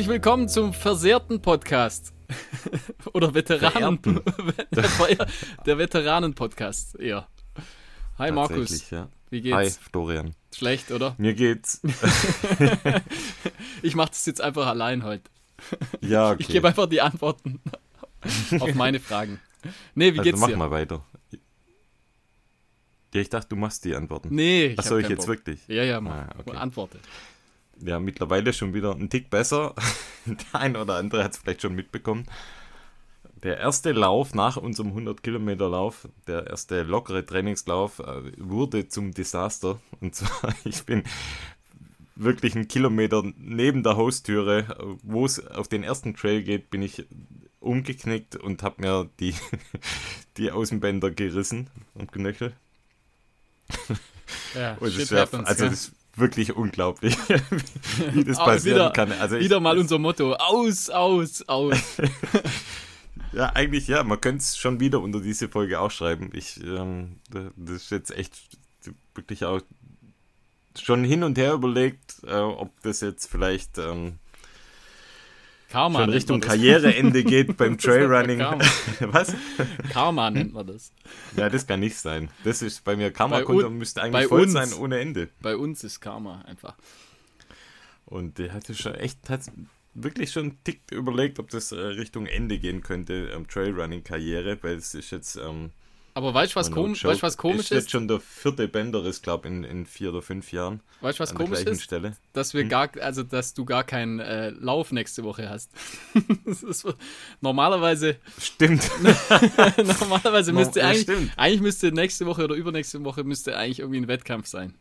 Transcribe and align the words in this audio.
Herzlich 0.00 0.14
willkommen 0.14 0.48
zum 0.48 0.72
versehrten 0.72 1.42
Podcast. 1.42 2.14
Oder 3.12 3.34
Veteranen. 3.34 4.00
der, 4.70 5.26
der 5.66 5.76
Veteranen-Podcast 5.76 6.98
eher. 6.98 7.28
Hi 8.16 8.32
Markus. 8.32 8.88
Ja. 8.88 9.10
Wie 9.28 9.42
geht's? 9.42 9.54
Hi 9.54 9.70
Florian. 9.90 10.34
Schlecht, 10.54 10.90
oder? 10.90 11.14
Mir 11.18 11.34
geht's. 11.34 11.82
ich 13.82 13.94
mach 13.94 14.08
das 14.08 14.24
jetzt 14.24 14.40
einfach 14.40 14.68
allein 14.68 15.04
heute. 15.04 15.24
Ja, 16.00 16.30
okay. 16.30 16.38
Ich 16.40 16.48
gebe 16.48 16.66
einfach 16.66 16.86
die 16.86 17.02
Antworten 17.02 17.60
auf 18.58 18.74
meine 18.74 19.00
Fragen. 19.00 19.38
Nee, 19.94 20.14
wie 20.14 20.20
also 20.20 20.22
geht's 20.22 20.40
mach 20.40 20.48
dir? 20.48 20.56
mal 20.56 20.70
weiter. 20.70 21.04
Ja, 23.12 23.20
ich 23.20 23.28
dachte, 23.28 23.50
du 23.50 23.56
machst 23.56 23.84
die 23.84 23.94
Antworten. 23.94 24.34
Nee, 24.34 24.76
ich 24.78 24.80
soll 24.80 25.02
ich 25.02 25.10
jetzt 25.10 25.26
Bock. 25.26 25.28
wirklich? 25.28 25.60
Ja, 25.68 25.84
ja, 25.84 26.00
mal. 26.00 26.20
Ah, 26.20 26.34
okay. 26.38 26.56
Antworte. 26.56 27.00
Ja, 27.82 27.98
mittlerweile 27.98 28.52
schon 28.52 28.74
wieder 28.74 28.94
ein 28.94 29.10
Tick 29.10 29.30
besser. 29.30 29.74
Der 30.26 30.60
ein 30.60 30.76
oder 30.76 30.96
andere 30.96 31.24
hat 31.24 31.32
es 31.32 31.38
vielleicht 31.38 31.62
schon 31.62 31.74
mitbekommen. 31.74 32.26
Der 33.42 33.56
erste 33.56 33.92
Lauf 33.92 34.34
nach 34.34 34.58
unserem 34.58 34.88
100 34.88 35.22
Kilometer 35.22 35.70
Lauf, 35.70 36.06
der 36.26 36.46
erste 36.46 36.82
lockere 36.82 37.24
Trainingslauf, 37.24 38.00
äh, 38.00 38.32
wurde 38.36 38.88
zum 38.88 39.12
Desaster. 39.12 39.80
Und 40.00 40.14
zwar, 40.14 40.54
ich 40.64 40.84
bin 40.84 41.04
wirklich 42.16 42.54
einen 42.54 42.68
Kilometer 42.68 43.22
neben 43.38 43.82
der 43.82 43.96
Haustüre, 43.96 44.98
wo 45.02 45.24
es 45.24 45.46
auf 45.46 45.68
den 45.68 45.82
ersten 45.82 46.14
Trail 46.14 46.42
geht, 46.42 46.68
bin 46.68 46.82
ich 46.82 47.06
umgeknickt 47.60 48.36
und 48.36 48.62
habe 48.62 48.82
mir 48.82 49.08
die, 49.20 49.34
die 50.36 50.50
Außenbänder 50.50 51.10
gerissen 51.10 51.70
am 51.98 52.10
Knöchel. 52.10 52.52
Ja, 54.54 54.74
Und 54.80 54.92
shit 54.92 55.10
das 55.10 55.32
wär, 55.32 55.46
also 55.46 55.64
ja. 55.64 55.70
das 55.70 55.92
wirklich 56.20 56.54
unglaublich, 56.56 57.16
wie 58.12 58.24
das 58.24 58.38
passieren 58.38 58.76
wieder- 58.76 58.90
kann. 58.90 59.12
Also 59.12 59.36
ich, 59.36 59.44
Wieder 59.44 59.60
mal 59.60 59.78
unser 59.78 59.98
Motto. 59.98 60.34
Aus, 60.34 60.88
aus, 60.90 61.42
aus. 61.48 61.76
Ja, 63.32 63.46
eigentlich 63.54 63.86
ja. 63.86 64.02
Man 64.02 64.20
könnte 64.20 64.42
es 64.42 64.56
schon 64.56 64.80
wieder 64.80 65.00
unter 65.00 65.20
diese 65.20 65.48
Folge 65.48 65.78
auch 65.78 65.92
schreiben. 65.92 66.30
Ich, 66.32 66.60
ähm, 66.64 67.20
das 67.30 67.76
ist 67.84 67.90
jetzt 67.92 68.10
echt 68.10 68.34
wirklich 69.14 69.44
auch 69.44 69.60
schon 70.76 71.04
hin 71.04 71.22
und 71.22 71.38
her 71.38 71.52
überlegt, 71.52 72.16
äh, 72.26 72.34
ob 72.34 72.70
das 72.82 73.00
jetzt 73.02 73.30
vielleicht 73.30 73.78
ähm, 73.78 74.18
Karma 75.70 76.00
schon 76.00 76.10
Richtung. 76.10 76.40
Karriereende 76.40 77.24
geht 77.24 77.56
beim 77.56 77.78
Trailrunning. 77.78 78.40
Karma. 78.40 78.64
Was? 79.00 79.34
Karma 79.90 80.30
nennt 80.30 80.52
man 80.52 80.66
das. 80.66 80.92
Ja, 81.36 81.48
das 81.48 81.66
kann 81.66 81.80
nicht 81.80 81.96
sein. 81.96 82.28
Das 82.44 82.60
ist 82.60 82.84
bei 82.84 82.96
mir 82.96 83.12
Karma-Konto 83.12 83.70
müsste 83.70 84.02
eigentlich 84.02 84.26
voll 84.26 84.42
uns. 84.42 84.52
sein 84.52 84.72
ohne 84.74 84.98
Ende. 84.98 85.28
Bei 85.40 85.56
uns 85.56 85.84
ist 85.84 86.00
Karma 86.00 86.42
einfach. 86.42 86.76
Und 88.04 88.38
der 88.38 88.52
hatte 88.52 88.74
schon 88.74 88.94
echt, 88.96 89.30
hat 89.30 89.42
wirklich 89.94 90.32
schon 90.32 90.42
einen 90.42 90.64
Tick 90.64 90.80
überlegt, 90.90 91.38
ob 91.38 91.50
das 91.50 91.70
äh, 91.70 91.78
Richtung 91.78 92.26
Ende 92.26 92.58
gehen 92.58 92.82
könnte, 92.82 93.30
ähm, 93.34 93.46
Trailrunning-Karriere, 93.46 94.58
weil 94.62 94.76
es 94.76 94.94
ist 94.94 95.10
jetzt. 95.12 95.36
Ähm, 95.36 95.70
Aber 96.14 96.34
weißt 96.34 96.52
du, 96.52 96.56
was, 96.56 96.70
no 96.70 96.74
kom 96.76 96.94
joke, 96.94 97.08
weißt, 97.14 97.22
was 97.22 97.36
komisch 97.36 97.60
ist? 97.66 97.70
jetzt 97.70 97.84
ist? 97.84 97.90
schon 97.92 98.08
der 98.08 98.20
vierte 98.20 98.66
Bänderriss, 98.68 99.22
glaube 99.22 99.48
ich, 99.48 99.54
in, 99.54 99.64
in 99.64 99.86
vier 99.86 100.10
oder 100.10 100.22
fünf 100.22 100.52
Jahren. 100.52 100.80
Weißt 101.00 101.18
du, 101.18 101.22
was 101.22 101.34
komisch 101.34 101.60
ist? 101.60 101.82
Stelle. 101.82 102.16
Dass 102.32 102.52
Hm? 102.52 102.58
wir 102.60 102.64
gar, 102.68 102.90
also 103.00 103.22
dass 103.22 103.54
du 103.54 103.64
gar 103.64 103.84
keinen 103.84 104.18
äh, 104.20 104.50
Lauf 104.50 104.92
nächste 104.92 105.22
Woche 105.24 105.48
hast. 105.48 105.70
das 106.44 106.62
ist, 106.62 106.86
normalerweise, 107.40 108.16
Stimmt. 108.40 108.82
normalerweise 110.00 110.52
No, 110.52 110.60
müsste 110.60 110.80
ja, 110.80 110.88
eigentlich, 110.88 111.02
stimmt. 111.02 111.32
eigentlich 111.36 111.60
müsste 111.60 111.92
nächste 111.92 112.26
Woche 112.26 112.44
oder 112.44 112.54
übernächste 112.54 113.02
Woche 113.04 113.24
müsste 113.24 113.56
eigentlich 113.56 113.80
irgendwie 113.80 114.00
ein 114.00 114.08
Wettkampf 114.08 114.46
sein. 114.46 114.74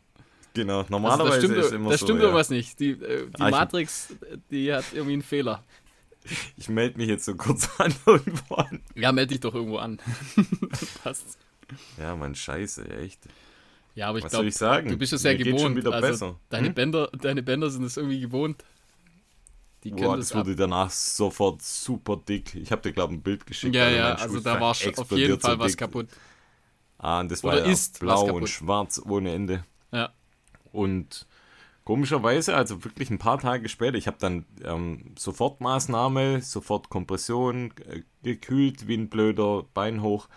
genau. 0.53 0.79
Also 0.79 0.91
Normalerweise 0.91 1.29
da 1.31 1.37
stimmt, 1.37 1.57
ist 1.57 1.71
immer 1.73 1.89
da 1.91 1.97
so. 1.97 2.05
stimmt 2.05 2.19
ja. 2.19 2.25
irgendwas 2.25 2.49
nicht. 2.49 2.79
Die, 2.79 2.91
äh, 2.91 3.27
die 3.27 3.41
Ah, 3.41 3.49
Matrix, 3.49 4.15
die 4.51 4.73
hat 4.73 4.85
irgendwie 4.93 5.13
einen 5.13 5.21
Fehler. 5.21 5.63
Ich 6.57 6.69
melde 6.69 6.97
mich 6.97 7.07
jetzt 7.07 7.25
so 7.25 7.35
kurz 7.35 7.69
an 7.79 7.93
irgendwo 8.05 8.55
an. 8.55 8.81
Ja, 8.95 9.11
melde 9.11 9.33
dich 9.33 9.39
doch 9.41 9.53
irgendwo 9.55 9.77
an. 9.77 9.99
Passt. 11.03 11.37
Ja, 11.97 12.15
Mann, 12.15 12.35
scheiße, 12.35 12.89
echt. 12.97 13.19
Ja, 13.95 14.07
aber 14.09 14.19
ich 14.19 14.27
glaube, 14.27 14.49
du 14.83 14.97
bist 14.97 15.13
es 15.13 15.23
ja 15.23 15.31
Mir 15.33 15.37
gewohnt. 15.39 15.61
schon 15.61 15.75
wieder 15.75 15.91
also 15.93 16.07
besser. 16.07 16.35
Deine, 16.49 16.67
Hm? 16.67 16.73
Bänder, 16.73 17.07
deine 17.21 17.43
Bänder 17.43 17.69
sind 17.69 17.83
es 17.83 17.97
irgendwie 17.97 18.19
gewohnt. 18.19 18.63
Die 19.83 19.91
Boah, 19.91 20.17
das 20.17 20.29
das 20.29 20.37
ab. 20.37 20.45
wurde 20.45 20.55
danach 20.55 20.89
sofort 20.89 21.61
super 21.61 22.17
dick. 22.17 22.53
Ich 22.55 22.71
habe 22.71 22.81
dir, 22.81 22.91
glaube 22.91 23.13
ich, 23.13 23.19
ein 23.19 23.23
Bild 23.23 23.45
geschickt. 23.45 23.75
Ja, 23.75 23.85
also 23.85 23.97
ja, 23.97 24.13
also 24.15 24.39
da 24.41 24.59
war 24.59 24.73
sch- 24.73 24.97
auf 24.97 25.11
jeden 25.11 25.39
Fall 25.39 25.53
so 25.53 25.59
was 25.59 25.77
kaputt. 25.77 26.09
Ah, 26.97 27.21
und 27.21 27.31
das 27.31 27.43
Oder 27.43 27.53
war 27.53 27.65
ja 27.65 27.71
ist 27.71 27.99
blau 27.99 28.25
und 28.33 28.47
schwarz 28.49 29.01
ohne 29.05 29.31
Ende. 29.33 29.63
Ja. 29.91 30.11
Und 30.73 31.25
komischerweise, 31.89 32.55
also 32.55 32.83
wirklich 32.83 33.09
ein 33.09 33.17
paar 33.17 33.39
Tage 33.39 33.67
später, 33.67 33.97
ich 33.97 34.05
habe 34.05 34.17
dann 34.19 34.45
ähm, 34.63 35.15
Sofortmaßnahme, 35.17 36.39
sofort 36.39 36.89
Kompression, 36.89 37.73
äh, 37.89 38.03
gekühlt 38.21 38.87
wie 38.87 38.93
ein 38.93 39.09
blöder, 39.09 39.63
Bein 39.73 40.03
hoch. 40.03 40.29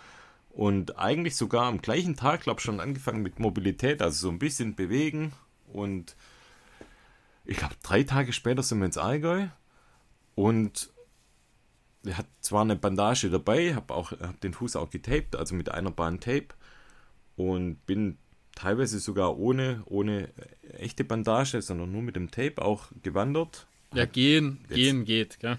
Und 0.49 0.97
eigentlich 0.97 1.35
sogar 1.35 1.65
am 1.65 1.79
gleichen 1.79 2.15
Tag, 2.15 2.41
glaube 2.41 2.59
ich, 2.59 2.63
schon 2.63 2.79
angefangen 2.79 3.21
mit 3.21 3.37
Mobilität, 3.37 4.01
also 4.01 4.29
so 4.29 4.29
ein 4.31 4.39
bisschen 4.39 4.73
bewegen. 4.73 5.33
Und 5.71 6.15
ich 7.45 7.57
glaube, 7.57 7.75
drei 7.83 8.01
Tage 8.01 8.33
später 8.33 8.63
sind 8.63 8.79
wir 8.79 8.87
ins 8.87 8.97
Allgäu. 8.97 9.45
Und 10.33 10.91
er 12.03 12.17
hat 12.17 12.27
zwar 12.41 12.63
eine 12.63 12.75
Bandage 12.75 13.29
dabei, 13.29 13.75
habe 13.75 13.93
hab 13.93 14.41
den 14.41 14.55
Fuß 14.55 14.75
auch 14.75 14.89
getaped, 14.89 15.35
also 15.35 15.53
mit 15.53 15.69
einer 15.69 15.91
Bahn 15.91 16.19
Tape. 16.19 16.47
Und 17.35 17.85
bin 17.85 18.17
teilweise 18.55 18.99
sogar 18.99 19.37
ohne, 19.37 19.83
ohne 19.85 20.29
echte 20.77 21.03
Bandage, 21.03 21.61
sondern 21.61 21.91
nur 21.91 22.01
mit 22.01 22.15
dem 22.15 22.31
Tape 22.31 22.61
auch 22.63 22.85
gewandert. 23.01 23.67
Ja, 23.93 24.05
gehen, 24.05 24.59
Jetzt- 24.69 24.75
gehen 24.75 25.05
geht, 25.05 25.39
gell? 25.39 25.57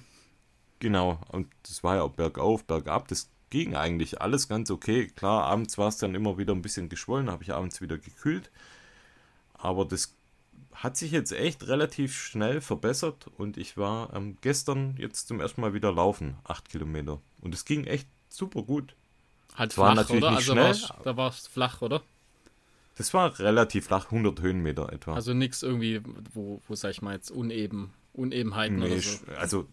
Genau, 0.80 1.20
und 1.28 1.48
das 1.62 1.82
war 1.84 1.96
ja 1.96 2.02
auch 2.02 2.10
bergauf, 2.12 2.64
bergab, 2.64 3.08
das 3.08 3.30
ging 3.50 3.74
eigentlich 3.76 4.20
alles 4.20 4.48
ganz 4.48 4.70
okay. 4.70 5.06
Klar, 5.06 5.44
abends 5.44 5.78
war 5.78 5.88
es 5.88 5.96
dann 5.98 6.14
immer 6.14 6.36
wieder 6.36 6.52
ein 6.52 6.62
bisschen 6.62 6.88
geschwollen, 6.88 7.30
habe 7.30 7.42
ich 7.44 7.52
abends 7.54 7.80
wieder 7.80 7.96
gekühlt. 7.96 8.50
Aber 9.54 9.84
das 9.84 10.14
hat 10.74 10.96
sich 10.96 11.12
jetzt 11.12 11.32
echt 11.32 11.66
relativ 11.68 12.14
schnell 12.20 12.60
verbessert 12.60 13.28
und 13.38 13.56
ich 13.56 13.76
war 13.76 14.12
ähm, 14.14 14.36
gestern 14.40 14.96
jetzt 14.98 15.28
zum 15.28 15.40
ersten 15.40 15.60
Mal 15.60 15.72
wieder 15.72 15.92
laufen, 15.92 16.36
acht 16.44 16.68
Kilometer. 16.68 17.20
Und 17.40 17.54
es 17.54 17.64
ging 17.64 17.84
echt 17.84 18.08
super 18.28 18.62
gut. 18.62 18.94
Halt 19.54 19.70
Es 19.72 19.78
war 19.78 19.92
flach, 19.92 20.02
natürlich 20.02 20.22
oder? 20.24 20.30
nicht 20.32 20.36
Also 20.38 20.52
schnell, 20.52 20.64
war's, 20.64 20.92
da 21.04 21.16
war 21.16 21.30
es 21.30 21.46
flach, 21.46 21.80
oder? 21.80 22.02
Das 22.96 23.12
war 23.12 23.38
relativ 23.38 23.86
flach, 23.86 24.06
100 24.06 24.40
Höhenmeter 24.40 24.92
etwa. 24.92 25.14
Also 25.14 25.34
nichts 25.34 25.62
irgendwie, 25.62 26.00
wo, 26.32 26.62
wo 26.68 26.74
sag 26.74 26.90
ich 26.92 27.02
mal 27.02 27.14
jetzt, 27.14 27.30
uneben, 27.30 27.92
Unebenheiten 28.12 28.78
Nee, 28.78 28.86
oder 28.92 29.00
so. 29.00 29.18
Also 29.36 29.66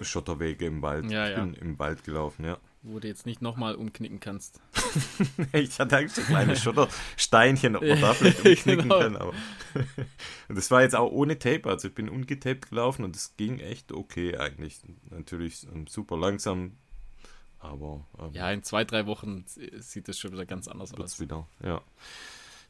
Schotterwege 0.00 0.66
im 0.66 0.82
Wald. 0.82 1.10
Ja, 1.10 1.28
ich 1.28 1.36
ja. 1.36 1.44
bin 1.44 1.54
im 1.54 1.78
Wald 1.78 2.04
gelaufen, 2.04 2.44
ja. 2.44 2.58
Wo 2.82 2.98
du 2.98 3.08
jetzt 3.08 3.26
nicht 3.26 3.42
nochmal 3.42 3.74
umknicken 3.74 4.20
kannst. 4.20 4.60
Ich 5.52 5.78
hatte 5.78 5.96
eigentlich 5.96 6.12
so 6.12 6.22
kleine 6.22 6.56
Schottersteinchen, 7.16 7.76
ob 7.76 7.82
man 7.82 8.00
da 8.00 8.14
vielleicht 8.14 8.38
umknicken 8.46 8.82
genau. 8.88 9.00
kann. 9.00 9.16
Aber 9.16 9.32
und 10.48 10.56
das 10.56 10.70
war 10.70 10.82
jetzt 10.82 10.94
auch 10.94 11.10
ohne 11.10 11.38
Tape, 11.38 11.68
also 11.68 11.88
ich 11.88 11.94
bin 11.94 12.08
ungetaped 12.08 12.70
gelaufen 12.70 13.04
und 13.04 13.14
es 13.16 13.36
ging 13.36 13.58
echt 13.58 13.92
okay 13.92 14.36
eigentlich. 14.36 14.80
Natürlich 15.10 15.66
ähm, 15.72 15.86
super 15.86 16.16
langsam, 16.16 16.76
aber 17.58 18.06
ähm, 18.18 18.30
Ja, 18.32 18.50
in 18.50 18.62
zwei, 18.62 18.84
drei 18.84 19.06
Wochen 19.06 19.44
sieht 19.46 20.08
das 20.08 20.18
schon 20.18 20.32
wieder 20.32 20.46
ganz 20.46 20.68
anders 20.68 20.94
aus. 20.94 21.20
wieder. 21.20 21.46
Ja. 21.62 21.82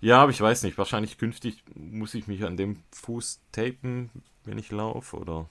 Ja, 0.02 0.20
aber 0.20 0.32
ich 0.32 0.40
weiß 0.40 0.64
nicht, 0.64 0.76
wahrscheinlich 0.76 1.16
künftig 1.16 1.62
muss 1.74 2.12
ich 2.14 2.26
mich 2.26 2.44
an 2.44 2.56
dem 2.56 2.82
Fuß 2.90 3.40
tapen, 3.52 4.10
wenn 4.44 4.58
ich 4.58 4.70
laufe 4.70 5.16
oder 5.16 5.48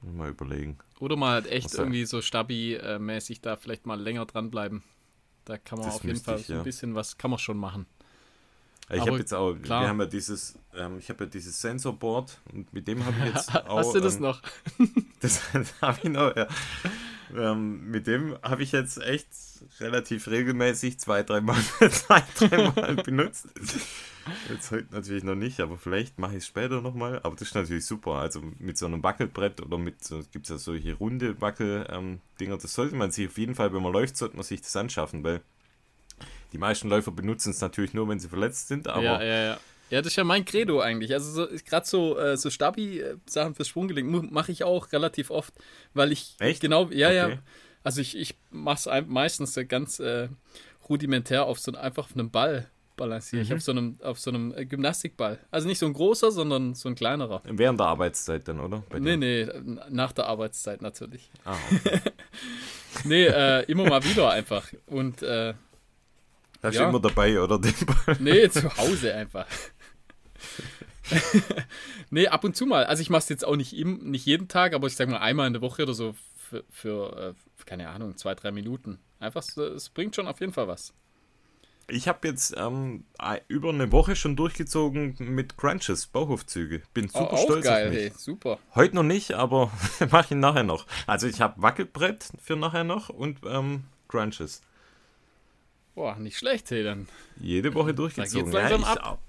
mal 0.00 0.30
überlegen. 0.30 0.78
Oder 1.00 1.16
mal 1.16 1.32
halt 1.32 1.46
echt 1.48 1.66
Was, 1.66 1.74
äh, 1.74 1.78
irgendwie 1.82 2.04
so 2.04 2.22
Stabi-mäßig 2.22 3.40
da 3.40 3.56
vielleicht 3.56 3.84
mal 3.84 4.00
länger 4.00 4.24
dranbleiben. 4.24 4.82
Da 5.44 5.58
kann 5.58 5.78
man 5.78 5.88
Das 5.88 5.96
auf 5.96 6.04
jeden 6.04 6.20
Fall 6.20 6.38
ich, 6.38 6.46
so 6.46 6.52
ein 6.52 6.58
ja. 6.60 6.62
bisschen 6.62 6.94
was, 6.94 7.18
kann 7.18 7.30
man 7.30 7.38
schon 7.38 7.56
machen. 7.56 7.86
Ich 8.88 9.00
Aber 9.00 9.12
habe 9.12 9.18
jetzt 9.18 9.34
auch, 9.34 9.54
klar. 9.54 9.82
wir 9.82 9.88
haben 9.88 10.00
ja 10.00 10.06
dieses, 10.06 10.58
ähm, 10.74 10.98
ich 10.98 11.08
habe 11.08 11.24
ja 11.24 11.30
dieses 11.30 11.60
Sensorboard 11.60 12.40
und 12.52 12.72
mit 12.72 12.86
dem 12.86 13.04
habe 13.04 13.16
ich 13.18 13.34
jetzt 13.34 13.54
auch. 13.66 13.78
Hast 13.78 13.94
du 13.94 14.00
das 14.00 14.16
ähm, 14.16 14.22
noch? 14.22 14.42
Das 15.20 15.40
habe 15.80 15.98
ich 16.02 16.10
noch, 16.10 16.34
ja. 16.36 16.48
Ähm, 17.36 17.90
mit 17.90 18.06
dem 18.06 18.36
habe 18.42 18.62
ich 18.62 18.72
jetzt 18.72 18.98
echt 18.98 19.28
relativ 19.80 20.28
regelmäßig 20.28 20.98
zwei, 20.98 21.22
dreimal, 21.22 21.60
zwei, 21.90 22.22
dreimal 22.36 22.96
benutzt. 23.04 23.48
Jetzt 24.48 24.70
heute 24.70 24.94
natürlich 24.94 25.24
noch 25.24 25.34
nicht, 25.34 25.60
aber 25.60 25.78
vielleicht 25.78 26.18
mache 26.18 26.32
ich 26.32 26.38
es 26.38 26.46
später 26.46 26.80
nochmal. 26.80 27.20
Aber 27.22 27.34
das 27.34 27.48
ist 27.48 27.54
natürlich 27.54 27.86
super. 27.86 28.12
Also 28.12 28.42
mit 28.58 28.78
so 28.78 28.86
einem 28.86 29.02
Wackelbrett 29.02 29.60
oder 29.60 29.78
mit, 29.78 30.04
so, 30.04 30.20
gibt 30.32 30.46
es 30.46 30.50
ja 30.50 30.58
solche 30.58 30.94
runde 30.94 31.40
Wackel-Dinger, 31.40 32.58
das 32.58 32.74
sollte 32.74 32.94
man 32.94 33.10
sich 33.10 33.28
auf 33.28 33.38
jeden 33.38 33.54
Fall, 33.54 33.72
wenn 33.72 33.82
man 33.82 33.92
läuft, 33.92 34.16
sollte 34.16 34.36
man 34.36 34.44
sich 34.44 34.60
das 34.60 34.76
anschaffen, 34.76 35.24
weil 35.24 35.40
die 36.52 36.58
meisten 36.58 36.88
Läufer 36.88 37.10
benutzen 37.10 37.50
es 37.50 37.60
natürlich 37.60 37.94
nur, 37.94 38.08
wenn 38.08 38.18
sie 38.18 38.28
verletzt 38.28 38.68
sind, 38.68 38.86
aber 38.86 39.02
ja, 39.02 39.22
ja, 39.22 39.42
ja. 39.44 39.58
Ja, 39.92 39.98
das 40.00 40.08
ist 40.12 40.16
ja 40.16 40.24
mein 40.24 40.44
Credo 40.44 40.80
eigentlich. 40.80 41.12
Also 41.12 41.30
so, 41.46 41.46
gerade 41.66 41.86
so, 41.86 42.18
äh, 42.18 42.36
so 42.36 42.48
Stabi-Sachen 42.50 43.54
fürs 43.54 43.68
Sprunggelenk 43.68 44.32
mache 44.32 44.50
ich 44.50 44.64
auch 44.64 44.90
relativ 44.92 45.30
oft, 45.30 45.52
weil 45.94 46.10
ich 46.12 46.34
Echt? 46.40 46.60
genau, 46.62 46.88
ja, 46.90 47.10
ja. 47.12 47.26
Okay. 47.26 47.38
Also 47.84 48.00
ich, 48.00 48.16
ich 48.16 48.34
mache 48.50 48.88
es 48.90 49.06
meistens 49.06 49.58
ganz 49.68 50.00
äh, 50.00 50.28
rudimentär 50.88 51.44
auf 51.44 51.58
so 51.60 51.72
ein- 51.72 51.76
einfach 51.76 52.04
auf 52.06 52.14
einem 52.14 52.30
Ball, 52.30 52.68
balanciere 52.96 53.42
ich 53.42 53.52
auf 53.52 53.60
so 53.60 53.72
einem, 53.72 53.98
auf 54.02 54.18
so 54.20 54.30
einem 54.30 54.54
äh, 54.56 54.64
Gymnastikball. 54.64 55.38
Also 55.50 55.66
nicht 55.68 55.78
so 55.78 55.86
ein 55.86 55.92
großer, 55.92 56.30
sondern 56.30 56.74
so 56.74 56.88
ein 56.88 56.94
kleinerer. 56.94 57.42
Während 57.44 57.78
der 57.80 57.86
Arbeitszeit 57.88 58.46
dann, 58.48 58.60
oder? 58.60 58.82
Bei 58.88 58.98
Nee, 58.98 59.16
dir? 59.18 59.60
nee, 59.60 59.80
nach 59.90 60.12
der 60.12 60.26
Arbeitszeit 60.26 60.80
natürlich. 60.80 61.30
Ah, 61.44 61.56
okay. 61.70 62.00
Nee, 63.04 63.24
äh, 63.26 63.62
immer 63.70 63.86
mal 63.88 64.04
wieder 64.04 64.30
einfach. 64.30 64.68
Und 64.86 65.22
äh, 65.22 65.54
Hast 66.62 66.74
Ja. 66.76 66.82
du 66.84 66.88
immer 66.90 67.00
dabei, 67.00 67.40
oder? 67.40 67.58
Den 67.58 67.74
Ball? 68.06 68.16
nee, 68.20 68.48
zu 68.48 68.74
Hause 68.76 69.14
einfach. 69.14 69.46
nee, 72.10 72.28
ab 72.28 72.44
und 72.44 72.56
zu 72.56 72.66
mal. 72.66 72.84
Also 72.84 73.02
ich 73.02 73.10
mache 73.10 73.22
es 73.22 73.28
jetzt 73.28 73.44
auch 73.44 73.56
nicht, 73.56 73.76
im, 73.76 74.10
nicht 74.10 74.26
jeden 74.26 74.48
Tag, 74.48 74.74
aber 74.74 74.86
ich 74.86 74.96
sag 74.96 75.08
mal 75.08 75.18
einmal 75.18 75.46
in 75.46 75.52
der 75.52 75.62
Woche 75.62 75.82
oder 75.82 75.94
so 75.94 76.14
für, 76.36 76.64
für 76.70 77.34
äh, 77.34 77.64
keine 77.64 77.88
Ahnung, 77.88 78.16
zwei, 78.16 78.34
drei 78.34 78.52
Minuten. 78.52 78.98
Einfach, 79.20 79.42
es 79.56 79.88
bringt 79.88 80.16
schon 80.16 80.26
auf 80.26 80.40
jeden 80.40 80.52
Fall 80.52 80.68
was. 80.68 80.92
Ich 81.88 82.08
habe 82.08 82.28
jetzt 82.28 82.54
ähm, 82.56 83.04
über 83.48 83.70
eine 83.70 83.90
Woche 83.92 84.16
schon 84.16 84.36
durchgezogen 84.36 85.16
mit 85.18 85.58
Crunches, 85.58 86.06
Bauchaufzüge. 86.06 86.82
Bin 86.94 87.08
super 87.08 87.32
auch 87.32 87.42
stolz 87.42 87.64
geil, 87.64 87.88
auf 87.88 87.92
mich. 87.92 88.02
hey, 88.02 88.12
super. 88.16 88.58
Heute 88.74 88.94
noch 88.94 89.02
nicht, 89.02 89.32
aber 89.32 89.70
mache 90.10 90.34
ich 90.34 90.40
nachher 90.40 90.62
noch. 90.62 90.86
Also 91.06 91.26
ich 91.26 91.40
habe 91.40 91.60
Wackelbrett 91.60 92.30
für 92.40 92.56
nachher 92.56 92.84
noch 92.84 93.08
und 93.08 93.40
ähm, 93.44 93.84
Crunches. 94.08 94.62
Boah, 95.94 96.16
nicht 96.16 96.38
schlecht, 96.38 96.70
hey, 96.70 96.84
dann. 96.84 97.08
Jede 97.40 97.74
Woche 97.74 97.92
durchgezogen. 97.92 98.50
geht's 98.50 98.54
langsam 98.54 98.80
ich, 98.80 98.86
ab. 98.86 99.20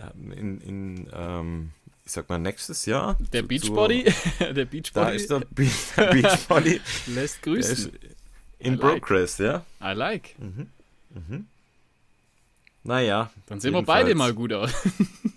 Ja, 0.00 0.12
in, 0.32 0.60
in 0.60 1.10
ähm, 1.12 1.70
ich 2.04 2.12
sag 2.12 2.28
mal, 2.28 2.38
nächstes 2.38 2.86
Jahr. 2.86 3.16
Der 3.32 3.42
zu- 3.42 3.48
Beachbody, 3.48 4.04
der 4.40 4.52
Da 4.54 4.64
Beachbody 4.64 5.16
ist 5.16 5.30
der, 5.30 5.40
Be 5.40 5.68
der 5.96 6.06
Beachbody. 6.12 6.80
lässt 7.06 7.44
der 7.46 7.52
grüßen. 7.52 7.92
in 8.58 8.76
like. 8.78 8.80
Progress, 9.02 9.38
ja. 9.38 9.64
I 9.80 9.92
like. 9.94 10.34
Naja. 12.82 13.30
Dann 13.46 13.60
sehen 13.60 13.74
wir 13.74 13.82
beide 13.82 14.14
mal 14.14 14.32
gut 14.32 14.52
aus. 14.52 14.72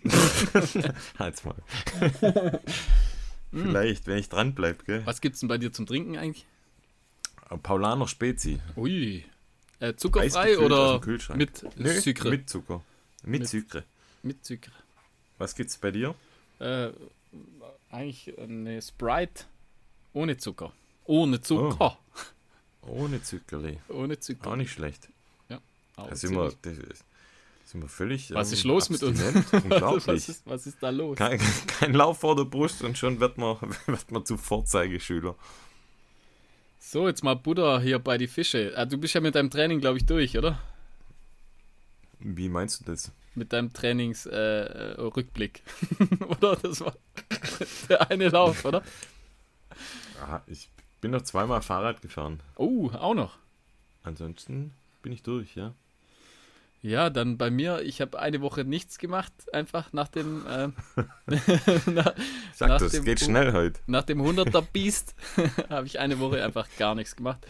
Halt's 1.20 1.44
mal. 1.44 1.56
Vielleicht, 3.52 4.08
wenn 4.08 4.18
ich 4.18 4.30
dran 4.30 4.56
bleib, 4.56 4.86
gell? 4.86 5.02
Was 5.06 5.20
gibt's 5.22 5.42
denn 5.42 5.50
bei 5.50 5.58
dir 5.58 5.72
zum 5.72 5.86
Trinken 5.86 6.18
eigentlich? 6.18 6.46
Paulaner 7.62 8.08
Spezi. 8.08 8.60
Ui. 8.76 9.24
Äh, 9.80 9.96
zuckerfrei 9.96 10.58
oder 10.58 11.00
mit 11.36 11.64
Nö? 11.78 11.94
Mit 12.30 12.50
Zucker. 12.50 12.82
Mit, 13.26 13.42
Mit- 13.42 13.50
Sucre. 13.50 13.84
Mit 14.24 14.44
Sucre. 14.44 14.72
Was 15.38 15.56
gibt's 15.56 15.78
bei 15.78 15.92
dir? 15.92 16.16
Äh, 16.60 16.90
eigentlich 17.92 18.38
eine 18.40 18.82
Sprite 18.82 19.46
ohne 20.14 20.38
Zucker. 20.38 20.74
Ohne 21.06 21.42
Zucker. 21.42 21.98
Ohne 22.82 23.22
Zuckerli. 23.22 23.80
Ohne 23.90 24.20
Zucker. 24.20 24.52
Auch 24.52 24.56
nicht 24.56 24.72
schlecht. 24.72 25.10
Auch 25.96 26.10
Da 26.10 26.16
sind 26.16 26.36
wir, 26.36 26.52
sind 27.66 27.82
wir 27.82 27.88
völlig. 27.88 28.34
Was 28.34 28.50
ähm, 28.50 28.54
ist 28.54 28.64
los 28.64 28.90
mit 28.90 29.04
uns? 29.04 29.22
Unglaublich. 29.52 30.08
was, 30.08 30.30
ist, 30.30 30.46
was 30.46 30.68
ist 30.68 30.82
da 30.82 30.90
los? 30.90 31.18
kein, 31.18 31.40
kein 31.68 31.94
Lauf 31.94 32.20
vor 32.20 32.36
der 32.36 32.46
Brust 32.46 32.84
und 32.84 32.98
schon 32.98 33.20
wird 33.20 33.38
man, 33.38 33.58
wird 33.86 34.12
man 34.12 34.26
zu 34.26 34.38
Vorzeigeschüler. 34.38 35.36
So, 36.80 37.08
jetzt 37.08 37.24
mal 37.24 37.36
Butter 37.36 37.80
hier 37.80 38.00
bei 38.00 38.18
die 38.18 38.28
Fische. 38.28 38.74
Ah, 38.76 38.86
du 38.86 38.98
bist 38.98 39.14
ja 39.14 39.22
mit 39.22 39.36
deinem 39.36 39.50
Training, 39.50 39.80
glaube 39.80 39.98
ich, 39.98 40.06
durch, 40.06 40.38
oder? 40.38 40.60
Wie 42.24 42.50
meinst 42.50 42.80
du 42.80 42.86
das? 42.86 43.12
Mit 43.36 43.52
deinem 43.52 43.74
Trainingsrückblick. 43.74 44.34
Äh, 44.98 45.02
Rückblick. 45.02 45.64
oder? 46.30 46.56
Das 46.56 46.80
war 46.82 46.96
der 47.90 48.10
eine 48.10 48.30
Lauf, 48.30 48.64
oder? 48.64 48.82
Aha, 50.22 50.42
ich 50.48 50.70
bin 51.02 51.12
noch 51.12 51.24
zweimal 51.24 51.62
Fahrrad 51.62 52.02
gefahren. 52.02 52.40
Oh, 52.56 52.90
auch 52.92 53.14
noch. 53.14 53.38
Ansonsten 54.04 54.74
bin 55.02 55.12
ich 55.12 55.22
durch, 55.24 55.56
ja. 55.56 55.74
Ja, 56.82 57.10
dann 57.10 57.38
bei 57.38 57.50
mir, 57.50 57.82
ich 57.82 58.02
habe 58.02 58.20
eine 58.20 58.42
Woche 58.42 58.66
nichts 58.66 58.98
gemacht, 59.00 59.32
einfach 59.54 59.94
nach 59.94 60.10
dem, 60.10 60.46
äh, 60.46 60.68
nach, 61.90 62.14
Sag 62.54 62.70
Nach 62.70 62.80
das, 62.80 62.92
dem 62.92 63.06
geht 63.06 63.22
schnell 63.22 63.54
heute. 63.54 63.80
nach 63.88 64.04
dem 64.04 64.22
100er 64.22 64.62
Beast 64.62 65.16
habe 65.70 65.88
ich 65.88 66.00
eine 66.00 66.20
Woche 66.20 66.44
einfach 66.44 66.68
gar 66.78 66.94
nichts 66.96 67.16
gemacht. 67.16 67.46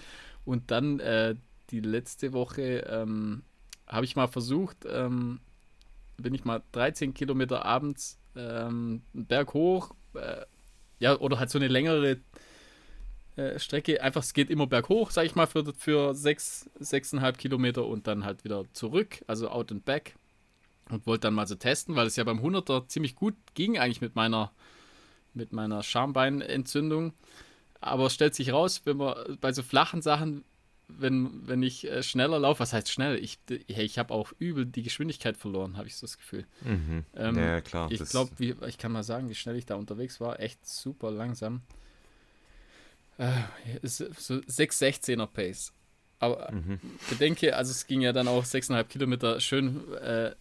Und 0.46 0.69
dann 0.72 1.00
äh, 1.00 1.36
die 1.72 1.80
letzte 1.80 2.31
Woche 2.34 2.86
ähm, 2.88 3.44
habe 3.94 4.06
ich 4.06 4.16
mal 4.16 4.28
versucht, 4.28 4.86
ähm, 4.90 5.40
bin 6.18 6.34
ich 6.34 6.45
mal 6.45 6.62
13 6.72 7.13
Kilometer 7.13 7.66
abends 7.66 8.19
ähm, 8.36 9.01
Berg 9.13 9.54
äh, 9.56 10.45
ja, 11.00 11.18
oder 11.19 11.40
halt 11.40 11.50
so 11.50 11.60
eine 11.60 11.68
längere 11.68 12.19
äh, 13.36 13.60
Strecke. 13.60 14.01
Einfach, 14.01 14.22
es 14.22 14.34
geht 14.34 14.50
immer 14.50 14.68
berghoch, 14.68 15.12
sag 15.12 15.25
ich 15.25 15.36
mal, 15.36 15.48
für, 15.48 15.74
für 15.74 16.13
sechs, 16.13 16.69
sechseinhalb 16.80 17.38
Kilometer 17.38 17.86
und 17.86 18.07
dann 18.07 18.25
halt 18.25 18.44
wieder 18.44 18.66
zurück, 18.74 19.24
also 19.28 19.50
out 19.50 19.72
and 19.72 19.86
back. 19.86 20.16
Und 20.90 21.07
wollte 21.07 21.22
dann 21.22 21.34
mal 21.34 21.48
so 21.48 21.56
testen, 21.56 21.95
weil 21.95 22.07
es 22.07 22.18
ja 22.18 22.24
beim 22.24 22.40
100er 22.40 22.88
ziemlich 22.88 23.16
gut 23.16 23.36
ging, 23.54 23.78
eigentlich 23.78 24.01
mit 24.01 24.16
meiner, 24.16 24.51
mit 25.34 25.54
meiner 25.54 25.81
Schambeinentzündung. 25.81 27.13
Aber 27.80 28.07
es 28.07 28.13
stellt 28.13 28.36
sich 28.36 28.51
raus, 28.51 28.81
wenn 28.86 28.98
man 28.98 29.38
bei 29.40 29.54
so 29.54 29.63
flachen 29.63 30.01
Sachen, 30.01 30.44
wenn, 31.00 31.48
wenn 31.48 31.63
ich 31.63 31.90
äh, 31.90 32.04
schneller 32.04 32.40
laufe, 32.40 32.60
was 32.60 32.74
heißt 32.74 32.90
schnell? 32.90 33.18
Ich, 33.18 33.40
hey, 33.50 33.86
ich 33.86 33.98
habe 34.00 34.13
auch 34.13 34.31
übel 34.40 34.66
die 34.66 34.84
Geschwindigkeit 34.84 35.38
verloren, 35.38 35.78
habe 35.78 35.88
ich 35.88 35.95
so 35.95 36.06
das 36.06 36.18
Gefühl. 36.18 36.45
Mhm. 36.62 37.06
Ähm, 37.16 37.38
ja, 37.38 37.62
klar. 37.62 37.92
Ich 37.92 38.04
glaube, 38.06 38.31
ich 38.40 38.78
kann 38.78 38.92
mal 38.92 39.04
sagen, 39.04 39.30
wie 39.30 39.36
schnell 39.36 39.56
ich 39.56 39.66
da 39.66 39.75
unterwegs 39.75 40.19
war. 40.19 40.40
Echt 40.40 40.66
super 40.66 41.12
langsam. 41.12 41.62
Äh, 43.18 43.31
so 43.84 44.06
6,16er 44.06 45.28
Pace. 45.28 45.72
Aber 46.19 46.51
Mhm. 46.51 46.80
bedenke, 47.10 47.56
also 47.56 47.72
es 47.72 47.86
ging 47.86 48.01
ja 48.01 48.13
dann 48.13 48.28
auch 48.28 48.45
6,5 48.45 48.86
Kilometer 48.86 49.40
schön 49.40 49.94
äh, 49.95 50.31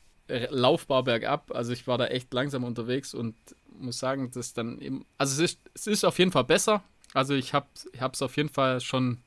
laufbar 0.50 1.02
bergab. 1.02 1.50
Also 1.54 1.72
ich 1.72 1.86
war 1.86 1.98
da 1.98 2.06
echt 2.06 2.32
langsam 2.32 2.64
unterwegs 2.64 3.14
und 3.14 3.34
muss 3.78 3.98
sagen, 3.98 4.30
dass 4.30 4.54
dann 4.54 4.80
eben, 4.80 5.04
also 5.18 5.42
es 5.42 5.52
ist, 5.52 5.60
es 5.74 5.86
ist 5.86 6.04
auf 6.04 6.18
jeden 6.18 6.32
Fall 6.32 6.44
besser. 6.44 6.82
Also 7.14 7.34
ich 7.34 7.52
habe 7.52 7.66
es 7.74 8.22
auf 8.22 8.36
jeden 8.36 8.48
Fall 8.48 8.80
schon 8.80 9.18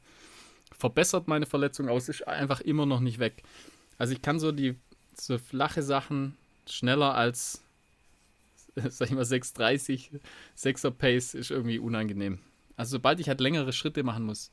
verbessert, 0.77 1.27
meine 1.27 1.45
Verletzung, 1.45 1.87
aber 1.87 1.97
es 1.97 2.09
ist 2.09 2.27
einfach 2.27 2.61
immer 2.61 2.85
noch 2.85 2.99
nicht 2.99 3.19
weg. 3.19 3.43
Also 3.97 4.13
ich 4.13 4.21
kann 4.21 4.39
so 4.39 4.51
die 4.51 4.75
so 5.17 5.37
flache 5.37 5.81
Sachen 5.81 6.35
schneller 6.69 7.15
als, 7.15 7.61
sag 8.75 9.09
ich 9.09 9.15
mal, 9.15 9.23
6,30, 9.23 10.19
6er 10.57 10.91
Pace 10.91 11.33
ist 11.33 11.51
irgendwie 11.51 11.79
unangenehm. 11.79 12.39
Also 12.77 12.91
sobald 12.97 13.19
ich 13.19 13.29
halt 13.29 13.39
längere 13.39 13.71
Schritte 13.71 14.03
machen 14.03 14.25
muss, 14.25 14.51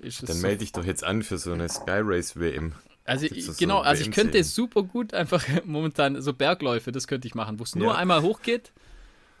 ist 0.00 0.22
es 0.22 0.30
Dann 0.30 0.36
so 0.38 0.42
melde 0.42 0.58
dich 0.58 0.72
doch 0.72 0.84
jetzt 0.84 1.04
an 1.04 1.22
für 1.22 1.38
so 1.38 1.52
eine 1.52 1.68
Sky 1.68 2.00
Race 2.02 2.36
WM. 2.36 2.72
also 3.04 3.26
Gibt's 3.26 3.46
das 3.46 3.56
ich, 3.56 3.60
genau, 3.60 3.78
so 3.78 3.82
also 3.84 4.02
ich 4.02 4.10
könnte 4.10 4.42
super 4.42 4.82
gut 4.82 5.12
einfach 5.14 5.44
momentan 5.64 6.20
so 6.22 6.32
Bergläufe, 6.32 6.92
das 6.92 7.06
könnte 7.06 7.28
ich 7.28 7.34
machen, 7.34 7.58
wo 7.58 7.62
es 7.64 7.74
nur 7.74 7.92
Ja. 7.92 7.98
einmal 7.98 8.22
hochgeht. 8.22 8.72